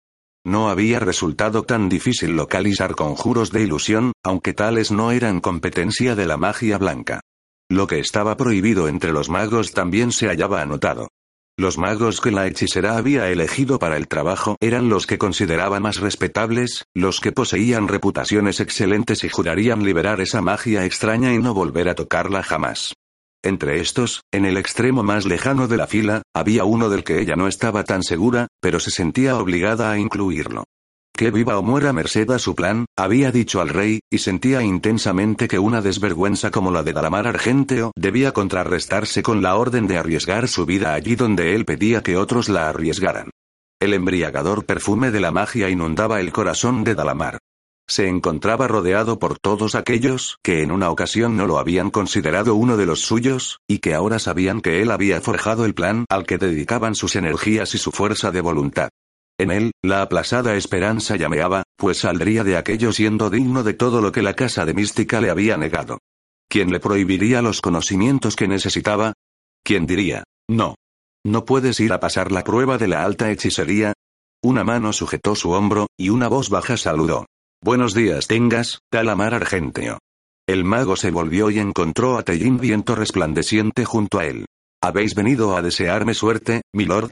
No 0.50 0.72
había 0.72 0.98
resultado 0.98 1.62
tan 1.62 1.90
difícil 1.90 2.32
localizar 2.32 2.96
conjuros 2.96 3.52
de 3.52 3.62
ilusión, 3.62 4.14
aunque 4.24 4.56
tales 4.56 4.90
no 4.90 5.12
eran 5.12 5.42
competencia 5.42 6.16
de 6.16 6.26
la 6.26 6.38
magia 6.38 6.80
blanca. 6.80 7.22
Lo 7.70 7.86
que 7.86 8.00
estaba 8.00 8.36
prohibido 8.36 8.88
entre 8.88 9.12
los 9.12 9.30
magos 9.30 9.74
también 9.74 10.12
se 10.12 10.26
hallaba 10.28 10.64
anotado. 10.64 11.10
Los 11.56 11.78
magos 11.78 12.20
que 12.20 12.32
la 12.32 12.48
hechicera 12.48 12.98
había 12.98 13.30
elegido 13.30 13.78
para 13.78 13.96
el 13.96 14.08
trabajo 14.08 14.56
eran 14.60 14.90
los 14.90 15.06
que 15.06 15.20
consideraba 15.20 15.80
más 15.80 16.00
respetables, 16.00 16.86
los 16.96 17.20
que 17.20 17.32
poseían 17.32 17.88
reputaciones 17.88 18.60
excelentes 18.60 19.24
y 19.24 19.30
jurarían 19.30 19.84
liberar 19.84 20.20
esa 20.20 20.42
magia 20.42 20.84
extraña 20.84 21.32
y 21.32 21.38
no 21.38 21.54
volver 21.54 21.90
a 21.90 21.94
tocarla 21.94 22.42
jamás. 22.42 22.96
Entre 23.44 23.80
estos, 23.80 24.24
en 24.34 24.44
el 24.44 24.58
extremo 24.58 25.02
más 25.02 25.26
lejano 25.26 25.70
de 25.70 25.78
la 25.78 25.88
fila, 25.88 26.24
había 26.36 26.66
uno 26.66 26.90
del 26.90 27.06
que 27.06 27.22
ella 27.22 27.38
no 27.38 27.48
estaba 27.48 27.86
tan 27.86 28.04
segura, 28.04 28.48
pero 28.62 28.82
se 28.82 28.92
sentía 28.92 29.38
obligada 29.38 29.92
a 29.92 29.98
incluirlo. 29.98 30.66
Que 31.14 31.32
viva 31.32 31.58
o 31.58 31.62
muera 31.62 31.94
merced 31.94 32.30
a 32.32 32.40
su 32.40 32.54
plan, 32.54 32.86
había 32.98 33.32
dicho 33.32 33.62
al 33.62 33.70
rey, 33.70 34.02
y 34.10 34.18
sentía 34.18 34.62
intensamente 34.62 35.48
que 35.48 35.60
una 35.60 35.82
desvergüenza 35.82 36.52
como 36.52 36.72
la 36.72 36.84
de 36.84 36.92
Dalamar 36.92 37.28
Argenteo 37.28 37.92
debía 37.96 38.34
contrarrestarse 38.34 39.24
con 39.24 39.42
la 39.42 39.56
orden 39.56 39.88
de 39.88 39.98
arriesgar 39.98 40.50
su 40.50 40.66
vida 40.66 40.94
allí 40.94 41.16
donde 41.16 41.56
él 41.56 41.64
pedía 41.64 42.04
que 42.04 42.18
otros 42.18 42.50
la 42.50 42.70
arriesgaran. 42.70 43.30
El 43.82 43.94
embriagador 43.94 44.66
perfume 44.66 45.12
de 45.12 45.22
la 45.22 45.32
magia 45.32 45.70
inundaba 45.70 46.20
el 46.20 46.34
corazón 46.34 46.84
de 46.84 46.96
Dalamar 46.96 47.40
se 47.90 48.08
encontraba 48.08 48.68
rodeado 48.68 49.18
por 49.18 49.40
todos 49.40 49.74
aquellos 49.74 50.38
que 50.44 50.62
en 50.62 50.72
una 50.72 50.92
ocasión 50.92 51.36
no 51.36 51.48
lo 51.48 51.58
habían 51.58 51.90
considerado 51.90 52.54
uno 52.54 52.78
de 52.78 52.86
los 52.86 53.02
suyos, 53.02 53.60
y 53.68 53.80
que 53.80 53.96
ahora 53.96 54.20
sabían 54.20 54.62
que 54.62 54.82
él 54.82 54.92
había 54.92 55.20
forjado 55.22 55.66
el 55.66 55.74
plan 55.74 56.06
al 56.08 56.26
que 56.26 56.38
dedicaban 56.38 56.94
sus 56.94 57.16
energías 57.16 57.74
y 57.74 57.80
su 57.80 57.92
fuerza 57.92 58.32
de 58.32 58.42
voluntad. 58.42 58.90
En 59.40 59.50
él, 59.52 59.72
la 59.82 60.04
aplazada 60.04 60.56
esperanza 60.56 61.16
llameaba, 61.16 61.64
pues 61.78 62.00
saldría 62.00 62.44
de 62.44 62.58
aquello 62.58 62.94
siendo 62.94 63.32
digno 63.32 63.64
de 63.64 63.74
todo 63.74 64.02
lo 64.02 64.12
que 64.12 64.22
la 64.22 64.36
casa 64.36 64.66
de 64.66 64.76
mística 64.76 65.20
le 65.20 65.32
había 65.32 65.58
negado. 65.58 65.98
¿Quién 66.48 66.72
le 66.72 66.80
prohibiría 66.80 67.42
los 67.42 67.60
conocimientos 67.60 68.36
que 68.36 68.48
necesitaba? 68.48 69.14
¿Quién 69.64 69.88
diría, 69.88 70.24
no? 70.48 70.76
¿No 71.26 71.44
puedes 71.46 71.80
ir 71.80 71.92
a 71.92 72.00
pasar 72.00 72.32
la 72.32 72.44
prueba 72.44 72.78
de 72.78 72.88
la 72.88 73.04
alta 73.04 73.32
hechicería? 73.32 73.94
Una 74.44 74.64
mano 74.64 74.94
sujetó 74.94 75.36
su 75.36 75.52
hombro, 75.52 75.88
y 75.98 76.10
una 76.10 76.28
voz 76.28 76.50
baja 76.50 76.78
saludó. 76.78 77.26
Buenos 77.62 77.94
días 77.94 78.28
tengas, 78.28 78.80
Talamar 78.90 79.34
Argenteo. 79.34 80.00
El 80.48 80.64
mago 80.64 80.96
se 80.96 81.12
volvió 81.12 81.50
y 81.50 81.60
encontró 81.60 82.18
a 82.18 82.24
Tellín 82.24 82.58
Viento 82.58 82.96
resplandeciente 82.96 83.84
junto 83.84 84.20
a 84.20 84.26
él. 84.28 84.46
¿Habéis 84.82 85.14
venido 85.14 85.58
a 85.58 85.62
desearme 85.62 86.14
suerte, 86.14 86.62
milord? 86.74 87.12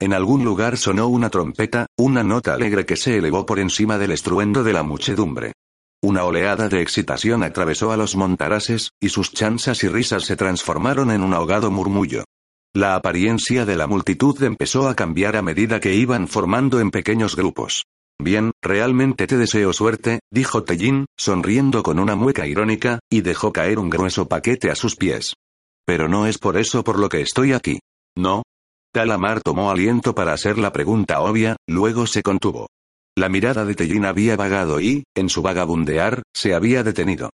En 0.00 0.12
algún 0.12 0.44
lugar 0.44 0.76
sonó 0.76 1.08
una 1.08 1.30
trompeta, 1.30 1.86
una 1.98 2.22
nota 2.22 2.54
alegre 2.54 2.86
que 2.86 2.94
se 2.94 3.16
elevó 3.18 3.44
por 3.44 3.58
encima 3.58 3.98
del 3.98 4.12
estruendo 4.12 4.62
de 4.62 4.72
la 4.72 4.84
muchedumbre. 4.84 5.52
Una 6.00 6.22
oleada 6.22 6.68
de 6.68 6.80
excitación 6.80 7.42
atravesó 7.42 7.90
a 7.90 7.96
los 7.96 8.14
montarases, 8.14 8.92
y 9.00 9.08
sus 9.08 9.32
chanzas 9.32 9.82
y 9.82 9.88
risas 9.88 10.22
se 10.22 10.36
transformaron 10.36 11.10
en 11.10 11.22
un 11.22 11.34
ahogado 11.34 11.72
murmullo. 11.72 12.22
La 12.72 12.94
apariencia 12.94 13.66
de 13.66 13.74
la 13.74 13.88
multitud 13.88 14.40
empezó 14.44 14.88
a 14.88 14.94
cambiar 14.94 15.34
a 15.34 15.42
medida 15.42 15.80
que 15.80 15.94
iban 15.94 16.28
formando 16.28 16.78
en 16.78 16.92
pequeños 16.92 17.34
grupos. 17.34 17.82
Bien, 18.20 18.50
realmente 18.62 19.26
te 19.28 19.36
deseo 19.36 19.72
suerte, 19.72 20.20
dijo 20.32 20.64
Tellin, 20.64 21.06
sonriendo 21.16 21.82
con 21.82 22.00
una 22.00 22.16
mueca 22.16 22.46
irónica, 22.46 22.98
y 23.08 23.20
dejó 23.20 23.52
caer 23.52 23.78
un 23.78 23.90
grueso 23.90 24.26
paquete 24.26 24.70
a 24.70 24.74
sus 24.74 24.96
pies. 24.96 25.34
Pero 25.86 26.08
no 26.08 26.26
es 26.26 26.38
por 26.38 26.56
eso 26.56 26.82
por 26.82 26.98
lo 26.98 27.08
que 27.08 27.20
estoy 27.20 27.52
aquí. 27.52 27.78
¿No? 28.16 28.42
Talamar 28.92 29.40
tomó 29.40 29.70
aliento 29.70 30.14
para 30.14 30.32
hacer 30.32 30.58
la 30.58 30.72
pregunta 30.72 31.20
obvia, 31.20 31.56
luego 31.68 32.06
se 32.06 32.22
contuvo. 32.22 32.66
La 33.16 33.28
mirada 33.28 33.64
de 33.64 33.74
Tellin 33.74 34.04
había 34.04 34.36
vagado 34.36 34.80
y, 34.80 35.04
en 35.14 35.28
su 35.28 35.42
vagabundear, 35.42 36.22
se 36.34 36.54
había 36.54 36.82
detenido. 36.82 37.30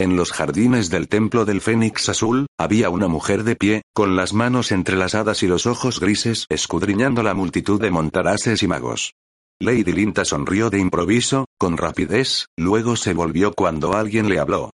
En 0.00 0.16
los 0.16 0.30
jardines 0.30 0.90
del 0.90 1.08
templo 1.08 1.44
del 1.44 1.60
Fénix 1.60 2.08
Azul, 2.08 2.46
había 2.56 2.90
una 2.90 3.08
mujer 3.08 3.42
de 3.42 3.56
pie, 3.56 3.82
con 3.92 4.14
las 4.14 4.32
manos 4.32 4.70
entrelazadas 4.70 5.42
y 5.42 5.48
los 5.48 5.66
ojos 5.66 5.98
grises 5.98 6.46
escudriñando 6.48 7.24
la 7.24 7.34
multitud 7.34 7.80
de 7.80 7.90
montaraces 7.90 8.62
y 8.62 8.68
magos. 8.68 9.14
Lady 9.60 9.90
Linta 9.90 10.24
sonrió 10.24 10.70
de 10.70 10.78
improviso, 10.78 11.46
con 11.58 11.76
rapidez, 11.76 12.46
luego 12.56 12.94
se 12.94 13.12
volvió 13.12 13.52
cuando 13.52 13.94
alguien 13.94 14.28
le 14.28 14.38
habló. 14.38 14.70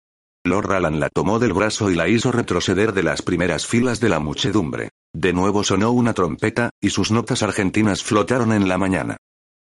Lord 0.45 0.68
Ralan 0.68 0.99
la 0.99 1.07
tomó 1.07 1.39
del 1.39 1.53
brazo 1.53 1.89
y 1.89 1.95
la 1.95 2.10
hizo 2.10 2.34
retroceder 2.34 2.91
de 2.91 3.01
las 3.01 3.22
primeras 3.22 3.65
filas 3.65 4.01
de 4.01 4.10
la 4.10 4.19
muchedumbre. 4.19 4.89
De 5.14 5.31
nuevo 5.31 5.64
sonó 5.64 5.91
una 5.91 6.14
trompeta, 6.14 6.69
y 6.81 6.89
sus 6.89 7.11
notas 7.11 7.43
argentinas 7.43 8.03
flotaron 8.03 8.51
en 8.51 8.68
la 8.68 8.77
mañana. 8.77 9.15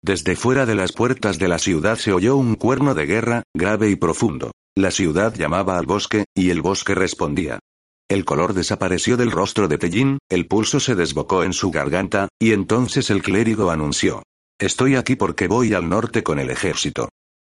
Desde 0.01 0.37
fuera 0.37 0.65
de 0.65 0.75
las 0.75 0.93
puertas 0.93 1.37
de 1.37 1.49
la 1.49 1.59
ciudad 1.59 1.97
se 1.97 2.13
oyó 2.13 2.37
un 2.37 2.55
cuerno 2.55 2.93
de 2.93 3.05
guerra, 3.05 3.43
grave 3.53 3.89
y 3.89 3.97
profundo. 3.97 4.51
La 4.77 4.91
ciudad 4.91 5.35
llamaba 5.35 5.77
al 5.77 5.85
bosque, 5.85 6.23
y 6.33 6.49
el 6.49 6.61
bosque 6.61 6.95
respondía. 6.95 7.59
El 8.07 8.23
color 8.23 8.53
desapareció 8.53 9.17
del 9.17 9.31
rostro 9.31 9.67
de 9.67 9.77
Tellín, 9.77 10.19
el 10.29 10.47
pulso 10.47 10.79
se 10.79 10.95
desbocó 10.95 11.43
en 11.43 11.51
su 11.51 11.71
garganta, 11.71 12.29
y 12.39 12.53
entonces 12.53 13.09
el 13.09 13.21
clérigo 13.21 13.69
anunció. 13.69 14.23
Estoy 14.59 14.97
aquí 14.97 15.15
porque 15.15 15.47
voy 15.47 15.73
al 15.73 15.87
norte 15.87 16.21
con 16.21 16.37
el 16.37 16.49
ejército. 16.49 17.07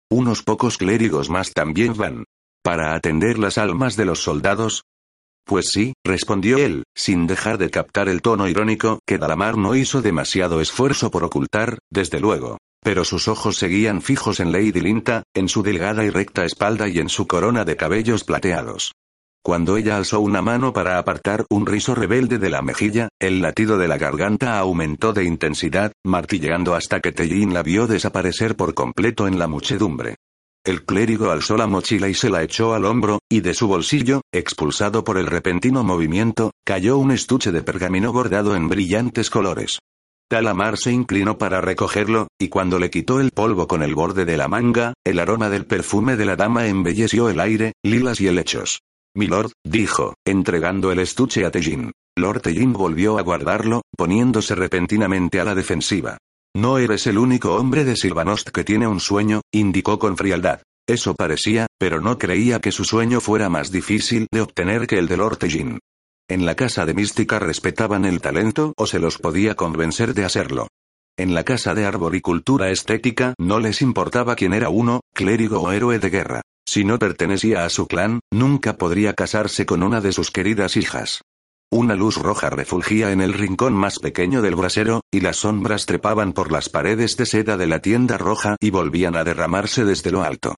Unos 0.09 0.43
pocos 0.43 0.77
clérigos 0.77 1.29
más 1.29 1.51
también 1.51 1.93
van. 1.97 2.23
¿Para 2.63 2.95
atender 2.95 3.37
las 3.37 3.57
almas 3.57 3.97
de 3.97 4.05
los 4.05 4.19
soldados? 4.19 4.83
Pues 5.45 5.71
sí, 5.73 5.93
respondió 6.05 6.57
él, 6.57 6.83
sin 6.95 7.27
dejar 7.27 7.57
de 7.57 7.69
captar 7.69 8.07
el 8.07 8.21
tono 8.21 8.47
irónico 8.47 8.99
que 9.05 9.17
Dalamar 9.17 9.57
no 9.57 9.75
hizo 9.75 10.01
demasiado 10.01 10.61
esfuerzo 10.61 11.11
por 11.11 11.25
ocultar, 11.25 11.79
desde 11.91 12.21
luego. 12.21 12.59
Pero 12.81 13.03
sus 13.03 13.27
ojos 13.27 13.57
seguían 13.57 14.01
fijos 14.01 14.39
en 14.39 14.53
Lady 14.53 14.79
Linta, 14.79 15.23
en 15.35 15.49
su 15.49 15.63
delgada 15.63 16.05
y 16.05 16.09
recta 16.11 16.45
espalda 16.45 16.87
y 16.87 16.99
en 16.99 17.09
su 17.09 17.27
corona 17.27 17.65
de 17.65 17.75
cabellos 17.75 18.23
plateados. 18.23 18.93
Cuando 19.43 19.75
ella 19.75 19.97
alzó 19.97 20.19
una 20.19 20.43
mano 20.43 20.71
para 20.71 20.99
apartar 20.99 21.45
un 21.49 21.65
rizo 21.65 21.95
rebelde 21.95 22.37
de 22.37 22.51
la 22.51 22.61
mejilla, 22.61 23.09
el 23.19 23.41
latido 23.41 23.79
de 23.79 23.87
la 23.87 23.97
garganta 23.97 24.59
aumentó 24.59 25.13
de 25.13 25.23
intensidad, 25.23 25.93
martilleando 26.05 26.75
hasta 26.75 26.99
que 26.99 27.11
Tellin 27.11 27.51
la 27.51 27.63
vio 27.63 27.87
desaparecer 27.87 28.55
por 28.55 28.75
completo 28.75 29.27
en 29.27 29.39
la 29.39 29.47
muchedumbre. 29.47 30.17
El 30.63 30.85
clérigo 30.85 31.31
alzó 31.31 31.57
la 31.57 31.65
mochila 31.65 32.07
y 32.07 32.13
se 32.13 32.29
la 32.29 32.43
echó 32.43 32.75
al 32.75 32.85
hombro, 32.85 33.17
y 33.31 33.41
de 33.41 33.55
su 33.55 33.67
bolsillo, 33.67 34.21
expulsado 34.31 35.03
por 35.03 35.17
el 35.17 35.25
repentino 35.25 35.83
movimiento, 35.83 36.51
cayó 36.63 36.99
un 36.99 37.09
estuche 37.09 37.51
de 37.51 37.63
pergamino 37.63 38.13
bordado 38.13 38.55
en 38.55 38.69
brillantes 38.69 39.31
colores. 39.31 39.79
Talamar 40.29 40.77
se 40.77 40.91
inclinó 40.91 41.39
para 41.39 41.61
recogerlo, 41.61 42.27
y 42.39 42.49
cuando 42.49 42.77
le 42.77 42.91
quitó 42.91 43.19
el 43.19 43.31
polvo 43.31 43.67
con 43.67 43.81
el 43.81 43.95
borde 43.95 44.23
de 44.23 44.37
la 44.37 44.47
manga, 44.47 44.93
el 45.03 45.17
aroma 45.17 45.49
del 45.49 45.65
perfume 45.65 46.15
de 46.15 46.25
la 46.25 46.35
dama 46.35 46.67
embelleció 46.67 47.27
el 47.27 47.39
aire, 47.39 47.73
lilas 47.83 48.21
y 48.21 48.27
helechos. 48.27 48.81
Milord, 49.15 49.51
dijo, 49.65 50.15
entregando 50.25 50.91
el 50.91 50.99
estuche 50.99 51.45
a 51.45 51.51
Tellin. 51.51 51.91
Lord 52.17 52.41
Tellin 52.41 52.73
volvió 52.73 53.17
a 53.17 53.21
guardarlo, 53.21 53.81
poniéndose 53.97 54.55
repentinamente 54.55 55.39
a 55.39 55.43
la 55.43 55.55
defensiva. 55.55 56.17
No 56.55 56.77
eres 56.77 57.07
el 57.07 57.17
único 57.17 57.55
hombre 57.55 57.85
de 57.85 57.95
Silvanost 57.95 58.49
que 58.49 58.63
tiene 58.63 58.87
un 58.87 58.99
sueño, 58.99 59.41
indicó 59.51 59.99
con 59.99 60.17
frialdad. 60.17 60.61
Eso 60.87 61.15
parecía, 61.15 61.67
pero 61.77 62.01
no 62.01 62.17
creía 62.17 62.59
que 62.59 62.71
su 62.71 62.83
sueño 62.83 63.21
fuera 63.21 63.49
más 63.49 63.71
difícil 63.71 64.27
de 64.31 64.41
obtener 64.41 64.87
que 64.87 64.97
el 64.97 65.07
de 65.07 65.17
Lord 65.17 65.37
Tellin. 65.37 65.79
En 66.29 66.45
la 66.45 66.55
casa 66.55 66.85
de 66.85 66.93
mística 66.93 67.39
respetaban 67.39 68.05
el 68.05 68.21
talento 68.21 68.73
o 68.77 68.87
se 68.87 68.99
los 68.99 69.17
podía 69.17 69.55
convencer 69.55 70.13
de 70.13 70.25
hacerlo. 70.25 70.67
En 71.17 71.33
la 71.33 71.43
casa 71.43 71.75
de 71.75 71.85
arboricultura 71.85 72.69
estética 72.71 73.33
no 73.37 73.59
les 73.59 73.81
importaba 73.81 74.35
quién 74.35 74.53
era 74.53 74.69
uno, 74.69 75.01
clérigo 75.13 75.61
o 75.61 75.71
héroe 75.71 75.99
de 75.99 76.09
guerra. 76.09 76.41
Si 76.65 76.83
no 76.85 76.99
pertenecía 76.99 77.65
a 77.65 77.69
su 77.69 77.87
clan, 77.87 78.21
nunca 78.31 78.77
podría 78.77 79.13
casarse 79.13 79.65
con 79.65 79.83
una 79.83 80.01
de 80.01 80.13
sus 80.13 80.31
queridas 80.31 80.77
hijas. 80.77 81.21
Una 81.73 81.95
luz 81.95 82.17
roja 82.17 82.49
refulgía 82.49 83.11
en 83.11 83.21
el 83.21 83.33
rincón 83.33 83.73
más 83.73 83.99
pequeño 83.99 84.41
del 84.41 84.55
brasero, 84.55 85.01
y 85.09 85.21
las 85.21 85.37
sombras 85.37 85.85
trepaban 85.85 86.33
por 86.33 86.51
las 86.51 86.67
paredes 86.67 87.15
de 87.15 87.25
seda 87.25 87.55
de 87.55 87.67
la 87.67 87.79
tienda 87.79 88.17
roja 88.17 88.57
y 88.59 88.71
volvían 88.71 89.15
a 89.15 89.23
derramarse 89.23 89.85
desde 89.85 90.11
lo 90.11 90.23
alto. 90.23 90.55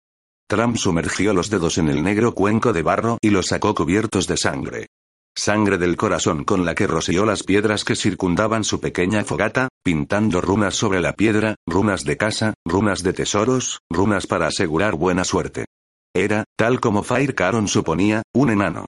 Trump 0.48 0.78
sumergió 0.78 1.34
los 1.34 1.50
dedos 1.50 1.78
en 1.78 1.90
el 1.90 2.04
negro 2.04 2.34
cuenco 2.34 2.74
de 2.74 2.82
barro 2.82 3.18
y 3.22 3.30
los 3.30 3.48
sacó 3.48 3.76
cubiertos 3.76 4.28
de 4.28 4.38
sangre. 4.38 4.88
Sangre 5.36 5.80
del 5.80 5.98
corazón 5.98 6.44
con 6.44 6.64
la 6.64 6.76
que 6.76 6.86
roció 6.86 7.26
las 7.26 7.44
piedras 7.44 7.84
que 7.84 7.96
circundaban 7.96 8.64
su 8.64 8.80
pequeña 8.80 9.24
fogata, 9.24 9.70
pintando 9.84 10.42
runas 10.42 10.76
sobre 10.76 11.02
la 11.02 11.14
piedra, 11.14 11.56
runas 11.66 12.04
de 12.04 12.18
casa, 12.18 12.54
runas 12.66 13.02
de 13.02 13.14
tesoros, 13.14 13.80
runas 13.90 14.28
para 14.28 14.48
asegurar 14.48 14.96
buena 14.96 15.24
suerte. 15.24 15.66
Era, 16.16 16.44
tal 16.56 16.80
como 16.80 17.04
Fire 17.04 17.34
Caron 17.34 17.68
suponía, 17.68 18.22
un 18.34 18.52
enano. 18.52 18.86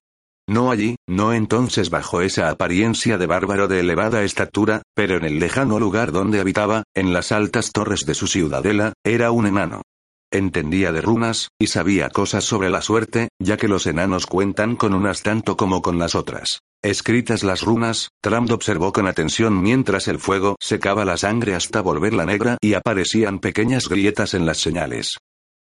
No 0.47 0.69
allí, 0.69 0.95
no 1.07 1.33
entonces 1.33 1.89
bajo 1.89 2.21
esa 2.21 2.49
apariencia 2.49 3.17
de 3.17 3.25
bárbaro 3.25 3.67
de 3.67 3.79
elevada 3.79 4.23
estatura, 4.23 4.83
pero 4.93 5.17
en 5.17 5.25
el 5.25 5.39
lejano 5.39 5.79
lugar 5.79 6.11
donde 6.11 6.39
habitaba, 6.39 6.83
en 6.93 7.13
las 7.13 7.31
altas 7.31 7.71
torres 7.71 8.05
de 8.05 8.13
su 8.13 8.27
ciudadela, 8.27 8.93
era 9.03 9.31
un 9.31 9.47
enano. 9.47 9.81
Entendía 10.31 10.91
de 10.91 11.01
runas, 11.01 11.49
y 11.59 11.67
sabía 11.67 12.09
cosas 12.09 12.43
sobre 12.43 12.69
la 12.69 12.81
suerte, 12.81 13.29
ya 13.39 13.57
que 13.57 13.67
los 13.67 13.87
enanos 13.87 14.27
cuentan 14.27 14.75
con 14.75 14.93
unas 14.93 15.23
tanto 15.23 15.57
como 15.57 15.81
con 15.81 15.97
las 15.97 16.13
otras. 16.13 16.59
Escritas 16.83 17.43
las 17.43 17.63
runas, 17.63 18.09
Trump 18.21 18.51
observó 18.51 18.93
con 18.93 19.07
atención 19.07 19.63
mientras 19.63 20.07
el 20.07 20.19
fuego 20.19 20.57
secaba 20.59 21.05
la 21.05 21.17
sangre 21.17 21.55
hasta 21.55 21.81
volverla 21.81 22.25
negra 22.25 22.57
y 22.61 22.75
aparecían 22.75 23.39
pequeñas 23.39 23.89
grietas 23.89 24.35
en 24.35 24.45
las 24.45 24.59
señales. 24.59 25.17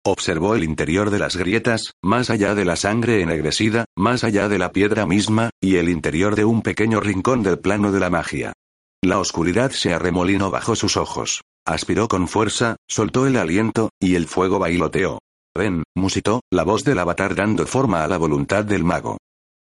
Observó 0.05 0.57
el 0.57 0.65
interior 0.65 1.11
de 1.11 1.21
las 1.21 1.37
grietas, 1.37 1.93
más 2.03 2.29
allá 2.29 2.57
de 2.57 2.65
la 2.65 2.75
sangre 2.75 3.23
ennegrecida, 3.23 3.85
más 3.97 4.25
allá 4.25 4.49
de 4.49 4.59
la 4.59 4.73
piedra 4.73 5.07
misma, 5.07 5.51
y 5.61 5.77
el 5.77 5.89
interior 5.89 6.35
de 6.35 6.45
un 6.45 6.63
pequeño 6.63 6.99
rincón 6.99 7.45
del 7.45 7.61
plano 7.61 7.93
de 7.93 8.01
la 8.01 8.11
magia. 8.11 8.53
La 9.01 9.21
oscuridad 9.21 9.71
se 9.71 9.95
arremolinó 9.95 10.51
bajo 10.51 10.75
sus 10.75 10.97
ojos. 10.97 11.43
Aspiró 11.65 12.09
con 12.09 12.27
fuerza, 12.27 12.75
soltó 12.89 13.29
el 13.29 13.37
aliento, 13.37 13.91
y 14.01 14.17
el 14.17 14.27
fuego 14.27 14.59
bailoteó. 14.59 15.21
Ven, 15.57 15.85
musitó, 15.95 16.41
la 16.51 16.65
voz 16.65 16.83
del 16.83 16.99
avatar 16.99 17.37
dando 17.37 17.65
forma 17.67 18.03
a 18.03 18.09
la 18.09 18.19
voluntad 18.19 18.65
del 18.65 18.83
mago. 18.83 19.19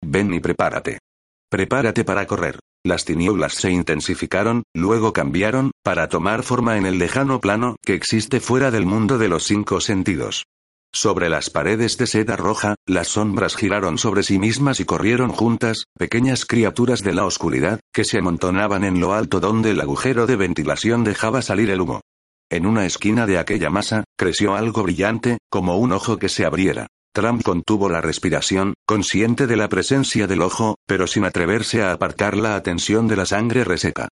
Ven 0.06 0.32
y 0.36 0.40
prepárate. 0.40 1.00
Prepárate 1.49 2.03
para 2.03 2.28
correr. 2.28 2.60
Las 2.86 3.06
tinieblas 3.06 3.53
se 3.53 3.72
intensificaron, 3.72 4.64
luego 4.76 5.14
cambiaron, 5.14 5.72
para 5.84 6.10
tomar 6.10 6.44
forma 6.44 6.78
en 6.78 6.86
el 6.86 6.99
lejano 6.99 7.40
plano 7.40 7.78
que 7.86 7.94
existe 7.94 8.40
fuera 8.40 8.69
del 8.69 8.86
mundo 8.86 9.18
de 9.18 9.30
los 9.30 9.44
cinco 9.44 9.80
sentidos. 9.80 10.45
Sobre 10.94 11.30
las 11.30 11.49
paredes 11.49 11.98
de 11.98 12.07
seda 12.07 12.36
roja, 12.36 12.76
las 12.86 13.10
sombras 13.10 13.56
giraron 13.56 13.98
sobre 13.98 14.24
sí 14.24 14.40
mismas 14.40 14.80
y 14.80 14.86
corrieron 14.86 15.30
juntas, 15.30 15.86
pequeñas 15.98 16.45
criaturas 16.45 17.02
de 17.03 17.14
la 17.14 17.26
oscuridad, 17.26 17.80
que 17.94 18.03
se 18.03 18.18
amontonaban 18.18 18.84
en 18.84 18.99
lo 18.99 19.14
alto 19.14 19.40
donde 19.40 19.72
el 19.72 19.80
agujero 19.82 20.28
de 20.28 20.36
ventilación 20.36 21.03
dejaba 21.03 21.41
salir 21.41 21.69
el 21.69 21.82
humo. 21.82 22.02
En 22.49 22.65
una 22.65 22.86
esquina 22.86 23.26
de 23.26 23.38
aquella 23.38 23.69
masa, 23.69 24.06
creció 24.18 24.56
algo 24.56 24.84
brillante, 24.84 25.38
como 25.49 25.78
un 25.78 25.91
ojo 25.91 26.18
que 26.18 26.30
se 26.30 26.45
abriera. 26.45 26.88
Trump 27.18 27.41
contuvo 27.41 27.89
la 27.89 27.99
respiración, 27.99 28.76
consciente 28.85 29.48
de 29.48 29.56
la 29.56 29.69
presencia 29.69 30.27
del 30.27 30.44
ojo, 30.44 30.76
pero 30.85 31.07
sin 31.07 31.26
atreverse 31.26 31.81
a 31.81 31.91
apartar 31.91 32.38
la 32.38 32.56
atención 32.56 33.07
de 33.07 33.15
la 33.15 33.26
sangre 33.26 33.64
reseca. 33.64 34.10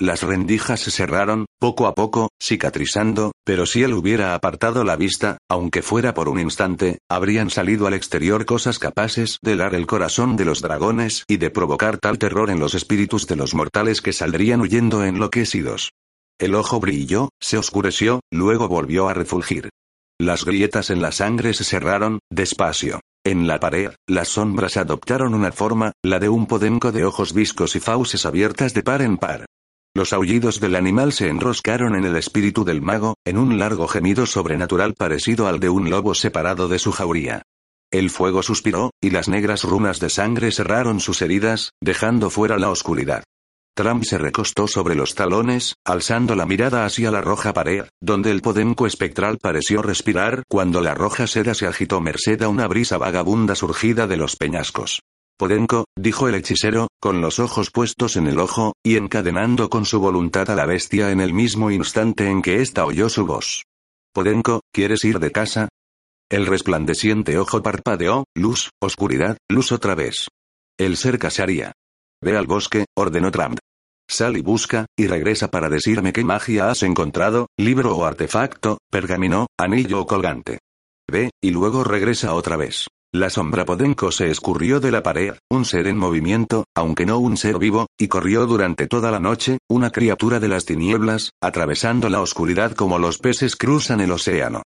Las 0.00 0.24
rendijas 0.24 0.80
se 0.80 0.90
cerraron, 0.90 1.46
poco 1.60 1.86
a 1.86 1.94
poco, 1.94 2.30
cicatrizando, 2.42 3.30
pero 3.44 3.64
si 3.64 3.84
él 3.84 3.94
hubiera 3.94 4.34
apartado 4.34 4.82
la 4.82 4.96
vista, 4.96 5.38
aunque 5.48 5.82
fuera 5.82 6.14
por 6.14 6.28
un 6.28 6.40
instante, 6.40 6.98
habrían 7.08 7.48
salido 7.48 7.86
al 7.86 7.94
exterior 7.94 8.44
cosas 8.44 8.80
capaces 8.80 9.38
de 9.40 9.52
helar 9.52 9.76
el 9.76 9.86
corazón 9.86 10.34
de 10.34 10.44
los 10.44 10.60
dragones 10.60 11.22
y 11.28 11.36
de 11.36 11.50
provocar 11.50 11.98
tal 11.98 12.18
terror 12.18 12.50
en 12.50 12.58
los 12.58 12.74
espíritus 12.74 13.28
de 13.28 13.36
los 13.36 13.54
mortales 13.54 14.00
que 14.00 14.12
saldrían 14.12 14.62
huyendo 14.62 15.04
enloquecidos. 15.04 15.92
El 16.40 16.56
ojo 16.56 16.80
brilló, 16.80 17.28
se 17.40 17.56
oscureció, 17.56 18.18
luego 18.32 18.66
volvió 18.66 19.08
a 19.08 19.14
refulgir. 19.14 19.70
Las 20.20 20.44
grietas 20.44 20.90
en 20.90 21.00
la 21.00 21.12
sangre 21.12 21.54
se 21.54 21.62
cerraron, 21.62 22.18
despacio. 22.28 23.00
En 23.24 23.46
la 23.46 23.60
pared, 23.60 23.92
las 24.08 24.28
sombras 24.28 24.76
adoptaron 24.76 25.32
una 25.32 25.52
forma, 25.52 25.92
la 26.02 26.18
de 26.18 26.28
un 26.28 26.46
podenco 26.46 26.90
de 26.90 27.04
ojos 27.04 27.32
viscos 27.32 27.76
y 27.76 27.80
fauces 27.80 28.26
abiertas 28.26 28.74
de 28.74 28.82
par 28.82 29.00
en 29.02 29.16
par. 29.16 29.46
Los 29.94 30.12
aullidos 30.12 30.58
del 30.58 30.74
animal 30.74 31.12
se 31.12 31.28
enroscaron 31.28 31.94
en 31.94 32.04
el 32.04 32.16
espíritu 32.16 32.64
del 32.64 32.82
mago, 32.82 33.14
en 33.24 33.38
un 33.38 33.58
largo 33.60 33.86
gemido 33.86 34.26
sobrenatural 34.26 34.94
parecido 34.94 35.46
al 35.46 35.60
de 35.60 35.68
un 35.68 35.88
lobo 35.88 36.14
separado 36.14 36.66
de 36.66 36.80
su 36.80 36.90
jauría. 36.90 37.42
El 37.92 38.10
fuego 38.10 38.42
suspiró, 38.42 38.90
y 39.00 39.10
las 39.10 39.28
negras 39.28 39.62
runas 39.62 40.00
de 40.00 40.10
sangre 40.10 40.50
cerraron 40.50 40.98
sus 40.98 41.22
heridas, 41.22 41.70
dejando 41.80 42.28
fuera 42.28 42.58
la 42.58 42.70
oscuridad. 42.70 43.22
Trump 43.78 44.02
se 44.02 44.18
recostó 44.18 44.66
sobre 44.66 44.96
los 44.96 45.14
talones, 45.14 45.76
alzando 45.84 46.34
la 46.34 46.46
mirada 46.46 46.84
hacia 46.84 47.12
la 47.12 47.20
roja 47.20 47.52
pared, 47.52 47.84
donde 48.00 48.32
el 48.32 48.42
podenco 48.42 48.88
espectral 48.88 49.38
pareció 49.38 49.82
respirar 49.82 50.42
cuando 50.48 50.80
la 50.80 50.94
roja 50.94 51.28
seda 51.28 51.54
se 51.54 51.68
agitó 51.68 52.00
merced 52.00 52.42
a 52.42 52.48
una 52.48 52.66
brisa 52.66 52.98
vagabunda 52.98 53.54
surgida 53.54 54.08
de 54.08 54.16
los 54.16 54.34
peñascos. 54.34 55.02
Podenco, 55.38 55.84
dijo 55.96 56.26
el 56.26 56.34
hechicero, 56.34 56.88
con 57.00 57.20
los 57.20 57.38
ojos 57.38 57.70
puestos 57.70 58.16
en 58.16 58.26
el 58.26 58.40
ojo, 58.40 58.72
y 58.82 58.96
encadenando 58.96 59.70
con 59.70 59.84
su 59.84 60.00
voluntad 60.00 60.50
a 60.50 60.56
la 60.56 60.66
bestia 60.66 61.12
en 61.12 61.20
el 61.20 61.32
mismo 61.32 61.70
instante 61.70 62.28
en 62.28 62.42
que 62.42 62.60
ésta 62.60 62.84
oyó 62.84 63.08
su 63.08 63.26
voz. 63.26 63.62
Podenco, 64.12 64.62
¿quieres 64.72 65.04
ir 65.04 65.20
de 65.20 65.30
casa? 65.30 65.68
El 66.28 66.46
resplandeciente 66.46 67.38
ojo 67.38 67.62
parpadeó, 67.62 68.24
luz, 68.34 68.70
oscuridad, 68.82 69.38
luz 69.48 69.70
otra 69.70 69.94
vez. 69.94 70.26
El 70.76 70.96
ser 70.96 71.20
casaría. 71.20 71.74
Ve 72.20 72.36
al 72.36 72.48
bosque, 72.48 72.86
ordenó 72.96 73.30
Trump. 73.30 73.60
Sal 74.08 74.38
y 74.38 74.42
busca, 74.42 74.86
y 74.96 75.06
regresa 75.06 75.50
para 75.50 75.68
decirme 75.68 76.12
qué 76.12 76.24
magia 76.24 76.70
has 76.70 76.82
encontrado, 76.82 77.48
libro 77.58 77.94
o 77.94 78.04
artefacto, 78.04 78.78
pergamino, 78.90 79.48
anillo 79.58 80.00
o 80.00 80.06
colgante. 80.06 80.60
Ve, 81.10 81.30
y 81.42 81.50
luego 81.50 81.84
regresa 81.84 82.34
otra 82.34 82.56
vez. 82.56 82.86
La 83.12 83.30
sombra 83.30 83.64
Podenco 83.64 84.12
se 84.12 84.30
escurrió 84.30 84.80
de 84.80 84.90
la 84.90 85.02
pared, 85.02 85.34
un 85.50 85.64
ser 85.64 85.86
en 85.86 85.96
movimiento, 85.96 86.64
aunque 86.74 87.06
no 87.06 87.18
un 87.18 87.38
ser 87.38 87.58
vivo, 87.58 87.86
y 87.98 88.08
corrió 88.08 88.46
durante 88.46 88.86
toda 88.86 89.10
la 89.10 89.20
noche, 89.20 89.58
una 89.68 89.90
criatura 89.90 90.40
de 90.40 90.48
las 90.48 90.66
tinieblas, 90.66 91.30
atravesando 91.42 92.10
la 92.10 92.20
oscuridad 92.20 92.72
como 92.72 92.98
los 92.98 93.18
peces 93.18 93.56
cruzan 93.56 94.00
el 94.00 94.12
océano. 94.12 94.62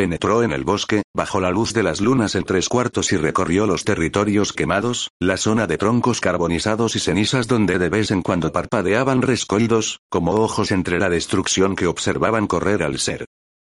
Penetró 0.00 0.42
en 0.42 0.52
el 0.52 0.64
bosque, 0.64 1.02
bajo 1.14 1.42
la 1.42 1.50
luz 1.50 1.74
de 1.74 1.82
las 1.82 2.00
lunas 2.00 2.34
en 2.34 2.44
tres 2.44 2.70
cuartos 2.70 3.12
y 3.12 3.18
recorrió 3.18 3.66
los 3.66 3.84
territorios 3.84 4.54
quemados, 4.54 5.10
la 5.20 5.36
zona 5.36 5.66
de 5.66 5.76
troncos 5.76 6.22
carbonizados 6.22 6.96
y 6.96 7.00
cenizas 7.00 7.46
donde 7.46 7.78
de 7.78 7.90
vez 7.90 8.10
en 8.10 8.22
cuando 8.22 8.50
parpadeaban 8.50 9.20
rescoldos, 9.20 10.00
como 10.08 10.32
ojos 10.32 10.70
entre 10.72 10.98
la 10.98 11.10
destrucción 11.10 11.76
que 11.76 11.86
observaban 11.86 12.46
correr 12.46 12.82
al 12.82 12.98
ser. 12.98 13.26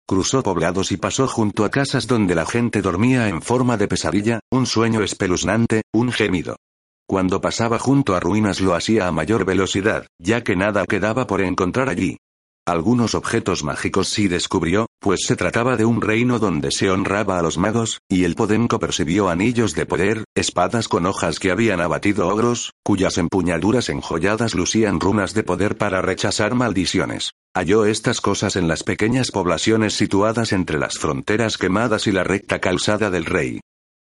Cruzó 0.08 0.42
poblados 0.42 0.94
y 0.94 0.96
pasó 0.96 1.28
junto 1.28 1.66
a 1.66 1.70
casas 1.70 2.08
donde 2.08 2.34
la 2.34 2.46
gente 2.46 2.82
dormía 2.82 3.28
en 3.28 3.42
forma 3.42 3.76
de 3.76 3.90
pesadilla, 3.90 4.40
un 4.50 4.68
sueño 4.68 5.04
espeluznante, 5.04 5.82
un 5.92 6.14
gemido. 6.14 6.56
Cuando 7.10 7.42
pasaba 7.42 7.78
junto 7.78 8.16
a 8.16 8.22
ruinas 8.22 8.62
lo 8.62 8.74
hacía 8.74 9.06
a 9.06 9.12
mayor 9.12 9.44
velocidad, 9.44 10.08
ya 10.18 10.46
que 10.46 10.56
nada 10.56 10.86
quedaba 10.86 11.28
por 11.28 11.42
encontrar 11.42 11.90
allí. 11.90 12.16
Algunos 12.72 13.16
objetos 13.16 13.66
mágicos 13.66 14.08
sí 14.08 14.30
descubrió, 14.30 14.86
pues 15.02 15.26
se 15.28 15.36
trataba 15.36 15.76
de 15.76 15.84
un 15.84 16.00
reino 16.00 16.40
donde 16.40 16.72
se 16.72 16.90
honraba 16.90 17.38
a 17.38 17.42
los 17.42 17.58
magos, 17.58 18.00
y 18.08 18.24
el 18.24 18.36
Podenco 18.36 18.80
percibió 18.80 19.28
anillos 19.28 19.76
de 19.76 19.86
poder, 19.86 20.24
espadas 20.38 20.88
con 20.88 21.06
hojas 21.06 21.40
que 21.40 21.52
habían 21.52 21.82
abatido 21.82 22.30
ogros, 22.30 22.72
cuyas 22.82 23.18
empuñaduras 23.18 23.90
enjolladas 23.90 24.56
lucían 24.56 25.02
runas 25.02 25.34
de 25.34 25.44
poder 25.44 25.78
para 25.78 26.02
rechazar 26.02 26.56
maldiciones. 26.56 27.32
Halló 27.54 27.84
estas 27.84 28.22
cosas 28.22 28.56
en 28.56 28.70
las 28.70 28.84
pequeñas 28.84 29.32
poblaciones 29.32 29.96
situadas 29.96 30.54
entre 30.54 30.80
las 30.80 30.98
fronteras 30.98 31.58
quemadas 31.58 32.08
y 32.08 32.14
la 32.14 32.24
recta 32.24 32.60
calzada 32.60 33.10
del 33.10 33.26
rey. 33.26 33.60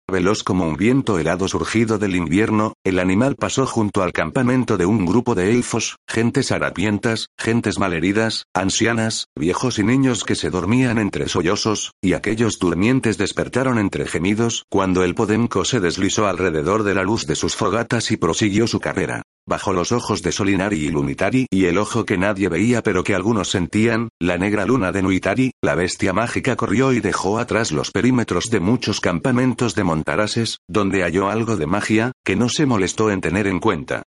Veloz 0.10 0.44
como 0.44 0.68
un 0.68 0.76
viento 0.76 1.20
helado 1.20 1.48
surgido 1.48 1.98
del 1.98 2.16
invierno, 2.16 2.74
el 2.84 3.00
animal 3.00 3.36
pasó 3.36 3.66
junto 3.66 4.04
al 4.04 4.12
campamento 4.12 4.78
de 4.78 4.86
un 4.86 5.06
grupo 5.06 5.36
de 5.36 5.52
elfos, 5.52 5.98
gentes 6.08 6.52
harapientas, 6.52 7.28
gentes 7.38 7.80
malheridas, 7.80 8.46
ancianas, 8.54 9.28
viejos 9.36 9.80
y 9.80 9.84
niños 9.84 10.24
que 10.24 10.36
se 10.36 10.50
dormían 10.50 10.98
entre 10.98 11.28
sollozos, 11.28 11.94
y 12.02 12.14
aquellos 12.14 12.60
durmientes 12.60 13.18
despertaron 13.18 13.80
entre 13.80 14.06
gemidos 14.06 14.66
cuando 14.70 15.04
el 15.04 15.16
Podenco 15.16 15.66
se 15.66 15.80
deslizó 15.80 16.28
alrededor 16.28 16.84
de 16.84 16.96
la 16.96 17.04
luz 17.04 17.26
de 17.26 17.36
sus 17.36 17.56
fogatas 17.56 18.12
y 18.12 18.18
prosiguió 18.18 18.68
su 18.68 18.80
carrera. 18.80 19.24
Bajo 19.50 19.74
los 19.74 19.92
ojos 19.92 20.22
de 20.22 20.32
Solinari 20.32 20.78
y 20.78 20.90
Lunitari 20.92 21.48
y 21.50 21.66
el 21.66 21.80
ojo 21.80 22.06
que 22.06 22.20
nadie 22.20 22.50
veía 22.50 22.84
pero 22.84 23.04
que 23.04 23.16
algunos 23.16 23.50
sentían, 23.50 24.10
la 24.20 24.38
negra 24.38 24.64
luna 24.64 24.92
de 24.92 25.02
Nuitari, 25.02 25.54
la 25.64 25.74
bestia 25.74 26.14
mágica 26.14 26.56
corrió 26.56 26.94
y 26.94 27.00
dejó 27.00 27.40
atrás 27.40 27.72
los 27.72 27.90
perímetros 27.90 28.52
de 28.52 28.60
muchos 28.60 29.02
campamentos 29.02 29.74
de 29.74 29.84
montarases, 29.84 30.60
donde 30.68 31.02
halló 31.02 31.32
algo 31.32 31.58
de 31.58 31.66
magia, 31.66 32.12
que 32.24 32.36
no 32.36 32.48
se 32.48 32.68
molestó 32.68 33.10
en 33.10 33.22
tener 33.22 33.48
en 33.48 33.60
cuenta. 33.60 34.04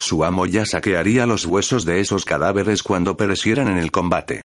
Su 0.00 0.24
amo 0.24 0.46
ya 0.46 0.64
saquearía 0.64 1.26
los 1.26 1.44
huesos 1.44 1.84
de 1.84 2.00
esos 2.00 2.24
cadáveres 2.24 2.82
cuando 2.82 3.18
perecieran 3.18 3.68
en 3.68 3.76
el 3.76 3.90
combate. 3.90 4.40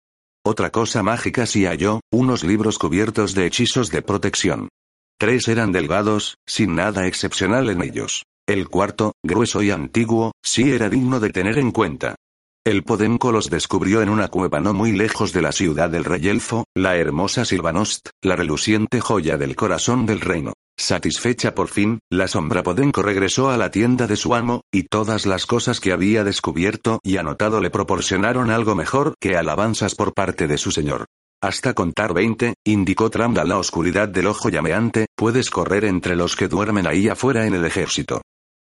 Otra 0.44 0.70
cosa 0.70 1.04
mágica 1.04 1.46
sí 1.46 1.64
halló, 1.64 2.00
unos 2.10 2.42
libros 2.42 2.76
cubiertos 2.76 3.34
de 3.34 3.46
hechizos 3.46 3.92
de 3.92 4.02
protección. 4.02 4.68
Tres 5.16 5.46
eran 5.46 5.70
delgados, 5.70 6.38
sin 6.44 6.74
nada 6.74 7.06
excepcional 7.06 7.70
en 7.70 7.82
ellos. 7.82 8.24
El 8.50 8.68
cuarto, 8.68 9.12
grueso 9.22 9.62
y 9.62 9.70
antiguo, 9.70 10.32
sí 10.42 10.72
era 10.72 10.88
digno 10.88 11.20
de 11.20 11.30
tener 11.30 11.56
en 11.56 11.70
cuenta. 11.70 12.16
El 12.66 12.82
Podenco 12.82 13.30
los 13.30 13.48
descubrió 13.48 14.02
en 14.02 14.08
una 14.08 14.26
cueva 14.26 14.58
no 14.58 14.74
muy 14.74 14.90
lejos 14.90 15.32
de 15.32 15.40
la 15.40 15.52
ciudad 15.52 15.88
del 15.88 16.02
rey 16.04 16.26
elfo, 16.26 16.64
la 16.74 16.96
hermosa 16.96 17.44
Silvanost, 17.44 18.08
la 18.22 18.34
reluciente 18.34 19.00
joya 19.00 19.38
del 19.38 19.54
corazón 19.54 20.04
del 20.04 20.20
reino. 20.20 20.52
Satisfecha 20.76 21.54
por 21.54 21.68
fin, 21.68 22.00
la 22.10 22.26
sombra 22.26 22.64
Podenco 22.64 23.02
regresó 23.02 23.50
a 23.50 23.56
la 23.56 23.70
tienda 23.70 24.08
de 24.08 24.16
su 24.16 24.34
amo, 24.34 24.62
y 24.72 24.82
todas 24.82 25.26
las 25.26 25.46
cosas 25.46 25.78
que 25.78 25.92
había 25.92 26.24
descubierto 26.24 26.98
y 27.04 27.18
anotado 27.18 27.60
le 27.60 27.70
proporcionaron 27.70 28.50
algo 28.50 28.74
mejor 28.74 29.14
que 29.20 29.36
alabanzas 29.36 29.94
por 29.94 30.12
parte 30.12 30.48
de 30.48 30.58
su 30.58 30.72
señor. 30.72 31.04
Hasta 31.40 31.72
contar 31.72 32.14
veinte, 32.14 32.54
indicó 32.66 33.10
Trump 33.10 33.38
a 33.38 33.44
la 33.44 33.58
oscuridad 33.58 34.08
del 34.08 34.26
ojo 34.26 34.48
llameante, 34.48 35.06
puedes 35.16 35.50
correr 35.50 35.84
entre 35.84 36.16
los 36.16 36.34
que 36.34 36.48
duermen 36.48 36.88
ahí 36.88 37.06
afuera 37.06 37.46
en 37.46 37.54
el 37.54 37.64
ejército. 37.64 38.22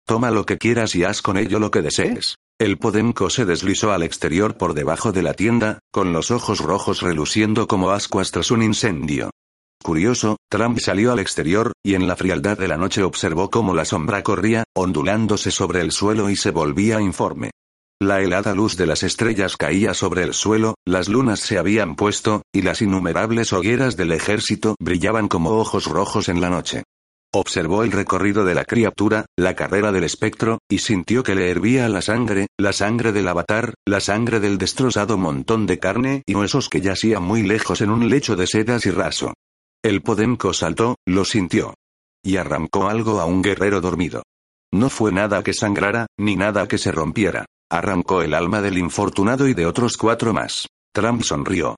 Toma 0.07 0.31
lo 0.31 0.45
que 0.45 0.59
quieras 0.59 0.95
y 0.95 1.05
haz 1.05 1.23
con 1.23 1.39
ello 1.39 1.59
lo 1.59 1.71
que 1.71 1.81
desees. 1.81 2.37
El 2.61 2.79
Podenco 2.79 3.31
se 3.31 3.47
deslizó 3.47 3.93
al 3.93 4.03
exterior 4.03 4.57
por 4.57 4.75
debajo 4.75 5.13
de 5.13 5.23
la 5.23 5.35
tienda, 5.35 5.79
con 5.91 6.13
los 6.13 6.31
ojos 6.31 6.61
rojos 6.61 7.01
reluciendo 7.01 7.67
como 7.67 7.91
ascuas 7.91 8.31
tras 8.31 8.51
un 8.51 8.63
incendio. 8.63 9.31
Curioso, 9.83 10.37
Trump 10.51 10.79
salió 10.79 11.13
al 11.13 11.19
exterior, 11.19 11.73
y 11.83 11.95
en 11.95 12.07
la 12.07 12.17
frialdad 12.17 12.59
de 12.59 12.69
la 12.69 12.77
noche 12.77 13.03
observó 13.03 13.51
cómo 13.51 13.75
la 13.75 13.85
sombra 13.85 14.23
corría, 14.23 14.65
ondulándose 14.75 15.51
sobre 15.51 15.81
el 15.81 15.91
suelo 15.91 16.31
y 16.31 16.37
se 16.37 16.51
volvía 16.51 17.01
informe. 17.01 17.51
La 18.01 18.21
helada 18.21 18.55
luz 18.55 18.77
de 18.77 18.87
las 18.87 19.03
estrellas 19.03 19.57
caía 19.57 19.95
sobre 19.95 20.23
el 20.23 20.35
suelo, 20.35 20.75
las 20.87 21.09
lunas 21.09 21.41
se 21.41 21.59
habían 21.59 21.97
puesto, 21.97 22.43
y 22.53 22.63
las 22.63 22.83
innumerables 22.83 23.53
hogueras 23.53 23.97
del 23.97 24.13
ejército 24.13 24.75
brillaban 24.79 25.29
como 25.29 25.51
ojos 25.51 25.87
rojos 25.87 26.29
en 26.29 26.41
la 26.41 26.51
noche. 26.51 26.83
Observó 27.37 27.83
el 27.83 27.91
recorrido 27.91 28.45
de 28.45 28.55
la 28.55 28.65
criatura, 28.65 29.27
la 29.37 29.57
carrera 29.57 29.91
del 29.91 30.05
espectro, 30.05 30.61
y 30.71 30.79
sintió 30.79 31.25
que 31.25 31.35
le 31.35 31.51
hervía 31.51 31.89
la 31.89 32.01
sangre, 32.01 32.47
la 32.57 32.73
sangre 32.73 33.11
del 33.11 33.27
avatar, 33.27 33.75
la 33.85 33.99
sangre 33.99 34.39
del 34.39 34.57
destrozado 34.57 35.19
montón 35.19 35.67
de 35.67 35.81
carne 35.81 36.23
y 36.27 36.37
huesos 36.37 36.69
que 36.69 36.81
yacía 36.81 37.19
muy 37.19 37.43
lejos 37.43 37.81
en 37.81 37.91
un 37.91 38.09
lecho 38.09 38.37
de 38.37 38.47
sedas 38.47 38.87
y 38.87 38.93
raso. 38.93 39.35
El 39.83 40.01
Podenco 40.01 40.53
saltó, 40.53 40.95
lo 41.07 41.25
sintió. 41.25 41.75
Y 42.25 42.37
arrancó 42.37 42.89
algo 42.89 43.21
a 43.21 43.25
un 43.25 43.43
guerrero 43.43 43.81
dormido. 43.81 44.23
No 44.73 44.89
fue 44.89 45.11
nada 45.11 45.43
que 45.43 45.55
sangrara, 45.55 46.07
ni 46.17 46.37
nada 46.37 46.69
que 46.69 46.79
se 46.79 46.93
rompiera. 46.93 47.47
Arrancó 47.69 48.23
el 48.23 48.35
alma 48.35 48.63
del 48.63 48.79
infortunado 48.79 49.49
y 49.49 49.55
de 49.55 49.67
otros 49.67 49.97
cuatro 49.97 50.33
más. 50.33 50.69
Trump 50.95 51.23
sonrió. 51.25 51.75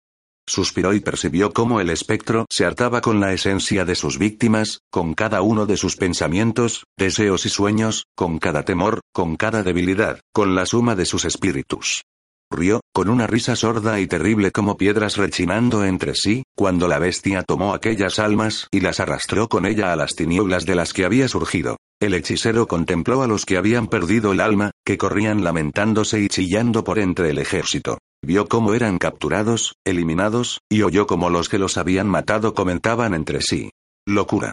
Suspiró 0.48 0.94
y 0.94 1.00
percibió 1.00 1.52
cómo 1.52 1.80
el 1.80 1.90
espectro 1.90 2.46
se 2.48 2.64
hartaba 2.64 3.00
con 3.00 3.20
la 3.20 3.32
esencia 3.32 3.84
de 3.84 3.96
sus 3.96 4.18
víctimas, 4.18 4.80
con 4.90 5.14
cada 5.14 5.42
uno 5.42 5.66
de 5.66 5.76
sus 5.76 5.96
pensamientos, 5.96 6.84
deseos 6.96 7.46
y 7.46 7.48
sueños, 7.48 8.06
con 8.14 8.38
cada 8.38 8.64
temor, 8.64 9.00
con 9.12 9.36
cada 9.36 9.62
debilidad, 9.62 10.20
con 10.32 10.54
la 10.54 10.64
suma 10.66 10.94
de 10.94 11.04
sus 11.04 11.24
espíritus. 11.24 12.02
Rió, 12.50 12.80
con 12.92 13.08
una 13.08 13.26
risa 13.26 13.56
sorda 13.56 13.98
y 13.98 14.06
terrible 14.06 14.52
como 14.52 14.76
piedras 14.76 15.16
rechinando 15.16 15.84
entre 15.84 16.14
sí, 16.14 16.44
cuando 16.54 16.86
la 16.86 16.98
bestia 16.98 17.42
tomó 17.42 17.74
aquellas 17.74 18.18
almas 18.18 18.68
y 18.70 18.80
las 18.80 19.00
arrastró 19.00 19.48
con 19.48 19.66
ella 19.66 19.92
a 19.92 19.96
las 19.96 20.14
tinieblas 20.14 20.64
de 20.64 20.76
las 20.76 20.92
que 20.92 21.04
había 21.04 21.26
surgido. 21.28 21.76
El 22.00 22.14
hechicero 22.14 22.68
contempló 22.68 23.22
a 23.22 23.26
los 23.26 23.46
que 23.46 23.56
habían 23.56 23.88
perdido 23.88 24.32
el 24.32 24.40
alma, 24.40 24.70
que 24.84 24.98
corrían 24.98 25.42
lamentándose 25.42 26.20
y 26.20 26.28
chillando 26.28 26.84
por 26.84 26.98
entre 26.98 27.30
el 27.30 27.38
ejército. 27.38 27.98
Vio 28.22 28.46
cómo 28.46 28.74
eran 28.74 28.98
capturados, 28.98 29.74
eliminados, 29.84 30.60
y 30.68 30.82
oyó 30.82 31.06
cómo 31.06 31.30
los 31.30 31.48
que 31.48 31.58
los 31.58 31.76
habían 31.76 32.06
matado 32.06 32.54
comentaban 32.54 33.14
entre 33.14 33.40
sí. 33.40 33.70
Locura. 34.06 34.52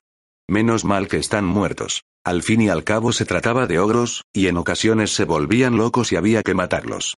Menos 0.49 0.84
mal 0.84 1.07
que 1.07 1.18
están 1.18 1.45
muertos. 1.45 2.02
Al 2.26 2.41
fin 2.41 2.61
y 2.61 2.70
al 2.70 2.84
cabo 2.84 3.11
se 3.11 3.26
trataba 3.26 3.68
de 3.68 3.80
ogros, 3.80 4.24
y 4.34 4.48
en 4.48 4.57
ocasiones 4.57 5.11
se 5.11 5.26
volvían 5.26 5.78
locos 5.78 6.11
y 6.11 6.15
había 6.15 6.41
que 6.44 6.53
matarlos. 6.53 7.15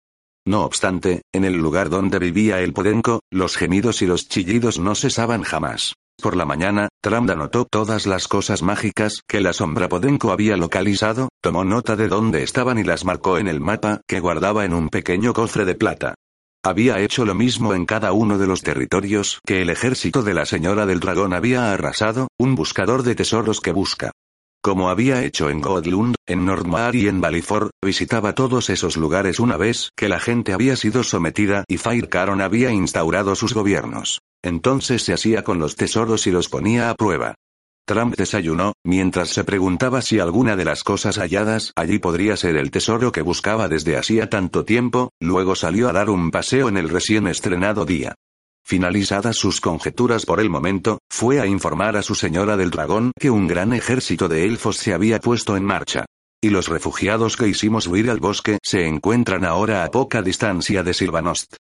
No 0.48 0.64
obstante, 0.64 1.24
en 1.34 1.44
el 1.44 1.56
lugar 1.56 1.90
donde 1.90 2.20
vivía 2.20 2.62
el 2.62 2.72
Podenco, 2.72 3.22
los 3.32 3.58
gemidos 3.58 4.04
y 4.04 4.06
los 4.06 4.30
chillidos 4.30 4.78
no 4.78 4.94
cesaban 4.94 5.42
jamás. 5.42 5.94
Por 6.22 6.38
la 6.38 6.46
mañana, 6.46 6.88
Trump 7.02 7.30
anotó 7.30 7.66
todas 7.66 8.06
las 8.06 8.28
cosas 8.28 8.62
mágicas 8.62 9.22
que 9.28 9.42
la 9.42 9.54
sombra 9.54 9.90
Podenco 9.90 10.32
había 10.32 10.56
localizado, 10.56 11.30
tomó 11.42 11.66
nota 11.66 11.96
de 11.96 12.08
dónde 12.08 12.44
estaban 12.44 12.78
y 12.78 12.84
las 12.84 13.06
marcó 13.06 13.38
en 13.40 13.48
el 13.48 13.60
mapa 13.60 14.02
que 14.08 14.20
guardaba 14.20 14.66
en 14.66 14.74
un 14.74 14.90
pequeño 14.90 15.34
cofre 15.34 15.66
de 15.66 15.76
plata. 15.76 16.14
Había 16.64 17.00
hecho 17.00 17.26
lo 17.26 17.36
mismo 17.36 17.74
en 17.74 17.86
cada 17.86 18.12
uno 18.12 18.38
de 18.38 18.48
los 18.48 18.62
territorios 18.62 19.40
que 19.46 19.62
el 19.62 19.70
ejército 19.70 20.24
de 20.24 20.34
la 20.34 20.46
Señora 20.46 20.86
del 20.86 21.00
Dragón 21.00 21.34
había 21.34 21.72
arrasado, 21.72 22.28
un 22.40 22.56
buscador 22.56 23.04
de 23.04 23.16
tesoros 23.16 23.62
que 23.62 23.72
busca. 23.72 24.12
Como 24.66 24.90
había 24.90 25.24
hecho 25.24 25.52
en 25.52 25.62
Godlund, 25.62 26.16
en 26.26 26.44
Nordmar 26.44 26.96
y 26.96 27.08
en 27.08 27.22
Valifor, 27.22 27.70
visitaba 27.84 28.34
todos 28.34 28.72
esos 28.72 28.98
lugares 28.98 29.40
una 29.40 29.58
vez 29.58 29.92
que 29.96 30.10
la 30.10 30.20
gente 30.20 30.54
había 30.54 30.76
sido 30.76 31.04
sometida 31.04 31.66
y 31.68 31.78
Caron 32.08 32.42
había 32.42 32.72
instaurado 32.72 33.36
sus 33.36 33.54
gobiernos. 33.54 34.22
Entonces 34.44 35.04
se 35.04 35.14
hacía 35.14 35.44
con 35.44 35.60
los 35.60 35.76
tesoros 35.76 36.26
y 36.26 36.32
los 36.32 36.50
ponía 36.50 36.90
a 36.90 36.96
prueba. 36.96 37.36
Trump 37.86 38.16
desayunó, 38.16 38.74
mientras 38.84 39.30
se 39.30 39.44
preguntaba 39.44 40.02
si 40.02 40.18
alguna 40.18 40.56
de 40.56 40.66
las 40.66 40.84
cosas 40.84 41.20
halladas 41.20 41.72
allí 41.76 42.00
podría 42.00 42.36
ser 42.36 42.56
el 42.56 42.72
tesoro 42.72 43.12
que 43.12 43.22
buscaba 43.22 43.68
desde 43.68 43.98
hacía 43.98 44.32
tanto 44.32 44.66
tiempo, 44.66 45.12
luego 45.20 45.54
salió 45.56 45.90
a 45.90 45.94
dar 45.94 46.10
un 46.10 46.32
paseo 46.32 46.70
en 46.70 46.78
el 46.78 46.90
recién 46.90 47.28
estrenado 47.28 47.86
día. 47.86 48.16
Finalizadas 48.68 49.36
sus 49.36 49.62
conjeturas 49.62 50.26
por 50.26 50.40
el 50.40 50.50
momento, 50.50 50.98
fue 51.08 51.40
a 51.40 51.46
informar 51.46 51.98
a 51.98 52.02
su 52.02 52.16
señora 52.16 52.58
del 52.58 52.72
dragón 52.72 53.12
que 53.20 53.30
un 53.30 53.46
gran 53.46 53.74
ejército 53.74 54.28
de 54.28 54.46
elfos 54.46 54.78
se 54.78 54.92
había 54.92 55.20
puesto 55.20 55.56
en 55.56 55.64
marcha. 55.64 56.06
Y 56.42 56.50
los 56.50 56.68
refugiados 56.68 57.38
que 57.38 57.48
hicimos 57.48 57.86
huir 57.86 58.10
al 58.10 58.20
bosque 58.20 58.58
se 58.64 58.88
encuentran 58.88 59.46
ahora 59.46 59.84
a 59.84 59.92
poca 59.92 60.24
distancia 60.24 60.82
de 60.82 60.96
Silvanost. 60.96 61.58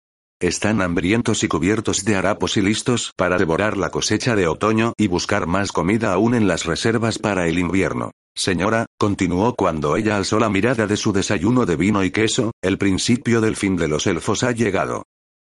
Están 0.41 0.81
hambrientos 0.81 1.45
y 1.45 1.47
cubiertos 1.47 2.03
de 2.03 2.17
harapos 2.17 2.57
y 2.57 2.61
listos 2.61 3.13
para 3.15 3.37
devorar 3.37 3.77
la 3.77 3.91
cosecha 3.91 4.35
de 4.35 4.47
otoño 4.49 4.91
y 4.97 5.07
buscar 5.07 5.47
más 5.47 5.71
comida 5.71 6.11
aún 6.11 6.35
en 6.35 6.49
las 6.49 6.65
reservas 6.65 7.17
para 7.17 7.47
el 7.47 7.59
invierno. 7.59 8.11
Señora, 8.35 8.85
continuó 8.97 9.55
cuando 9.55 9.95
ella 9.95 10.17
alzó 10.17 10.37
la 10.37 10.49
mirada 10.49 10.85
de 10.85 10.97
su 10.97 11.13
desayuno 11.13 11.65
de 11.65 11.77
vino 11.77 12.03
y 12.03 12.11
queso, 12.11 12.51
el 12.61 12.77
principio 12.77 13.39
del 13.39 13.55
fin 13.55 13.77
de 13.77 13.87
los 13.87 14.05
elfos 14.05 14.43
ha 14.43 14.51
llegado. 14.51 15.03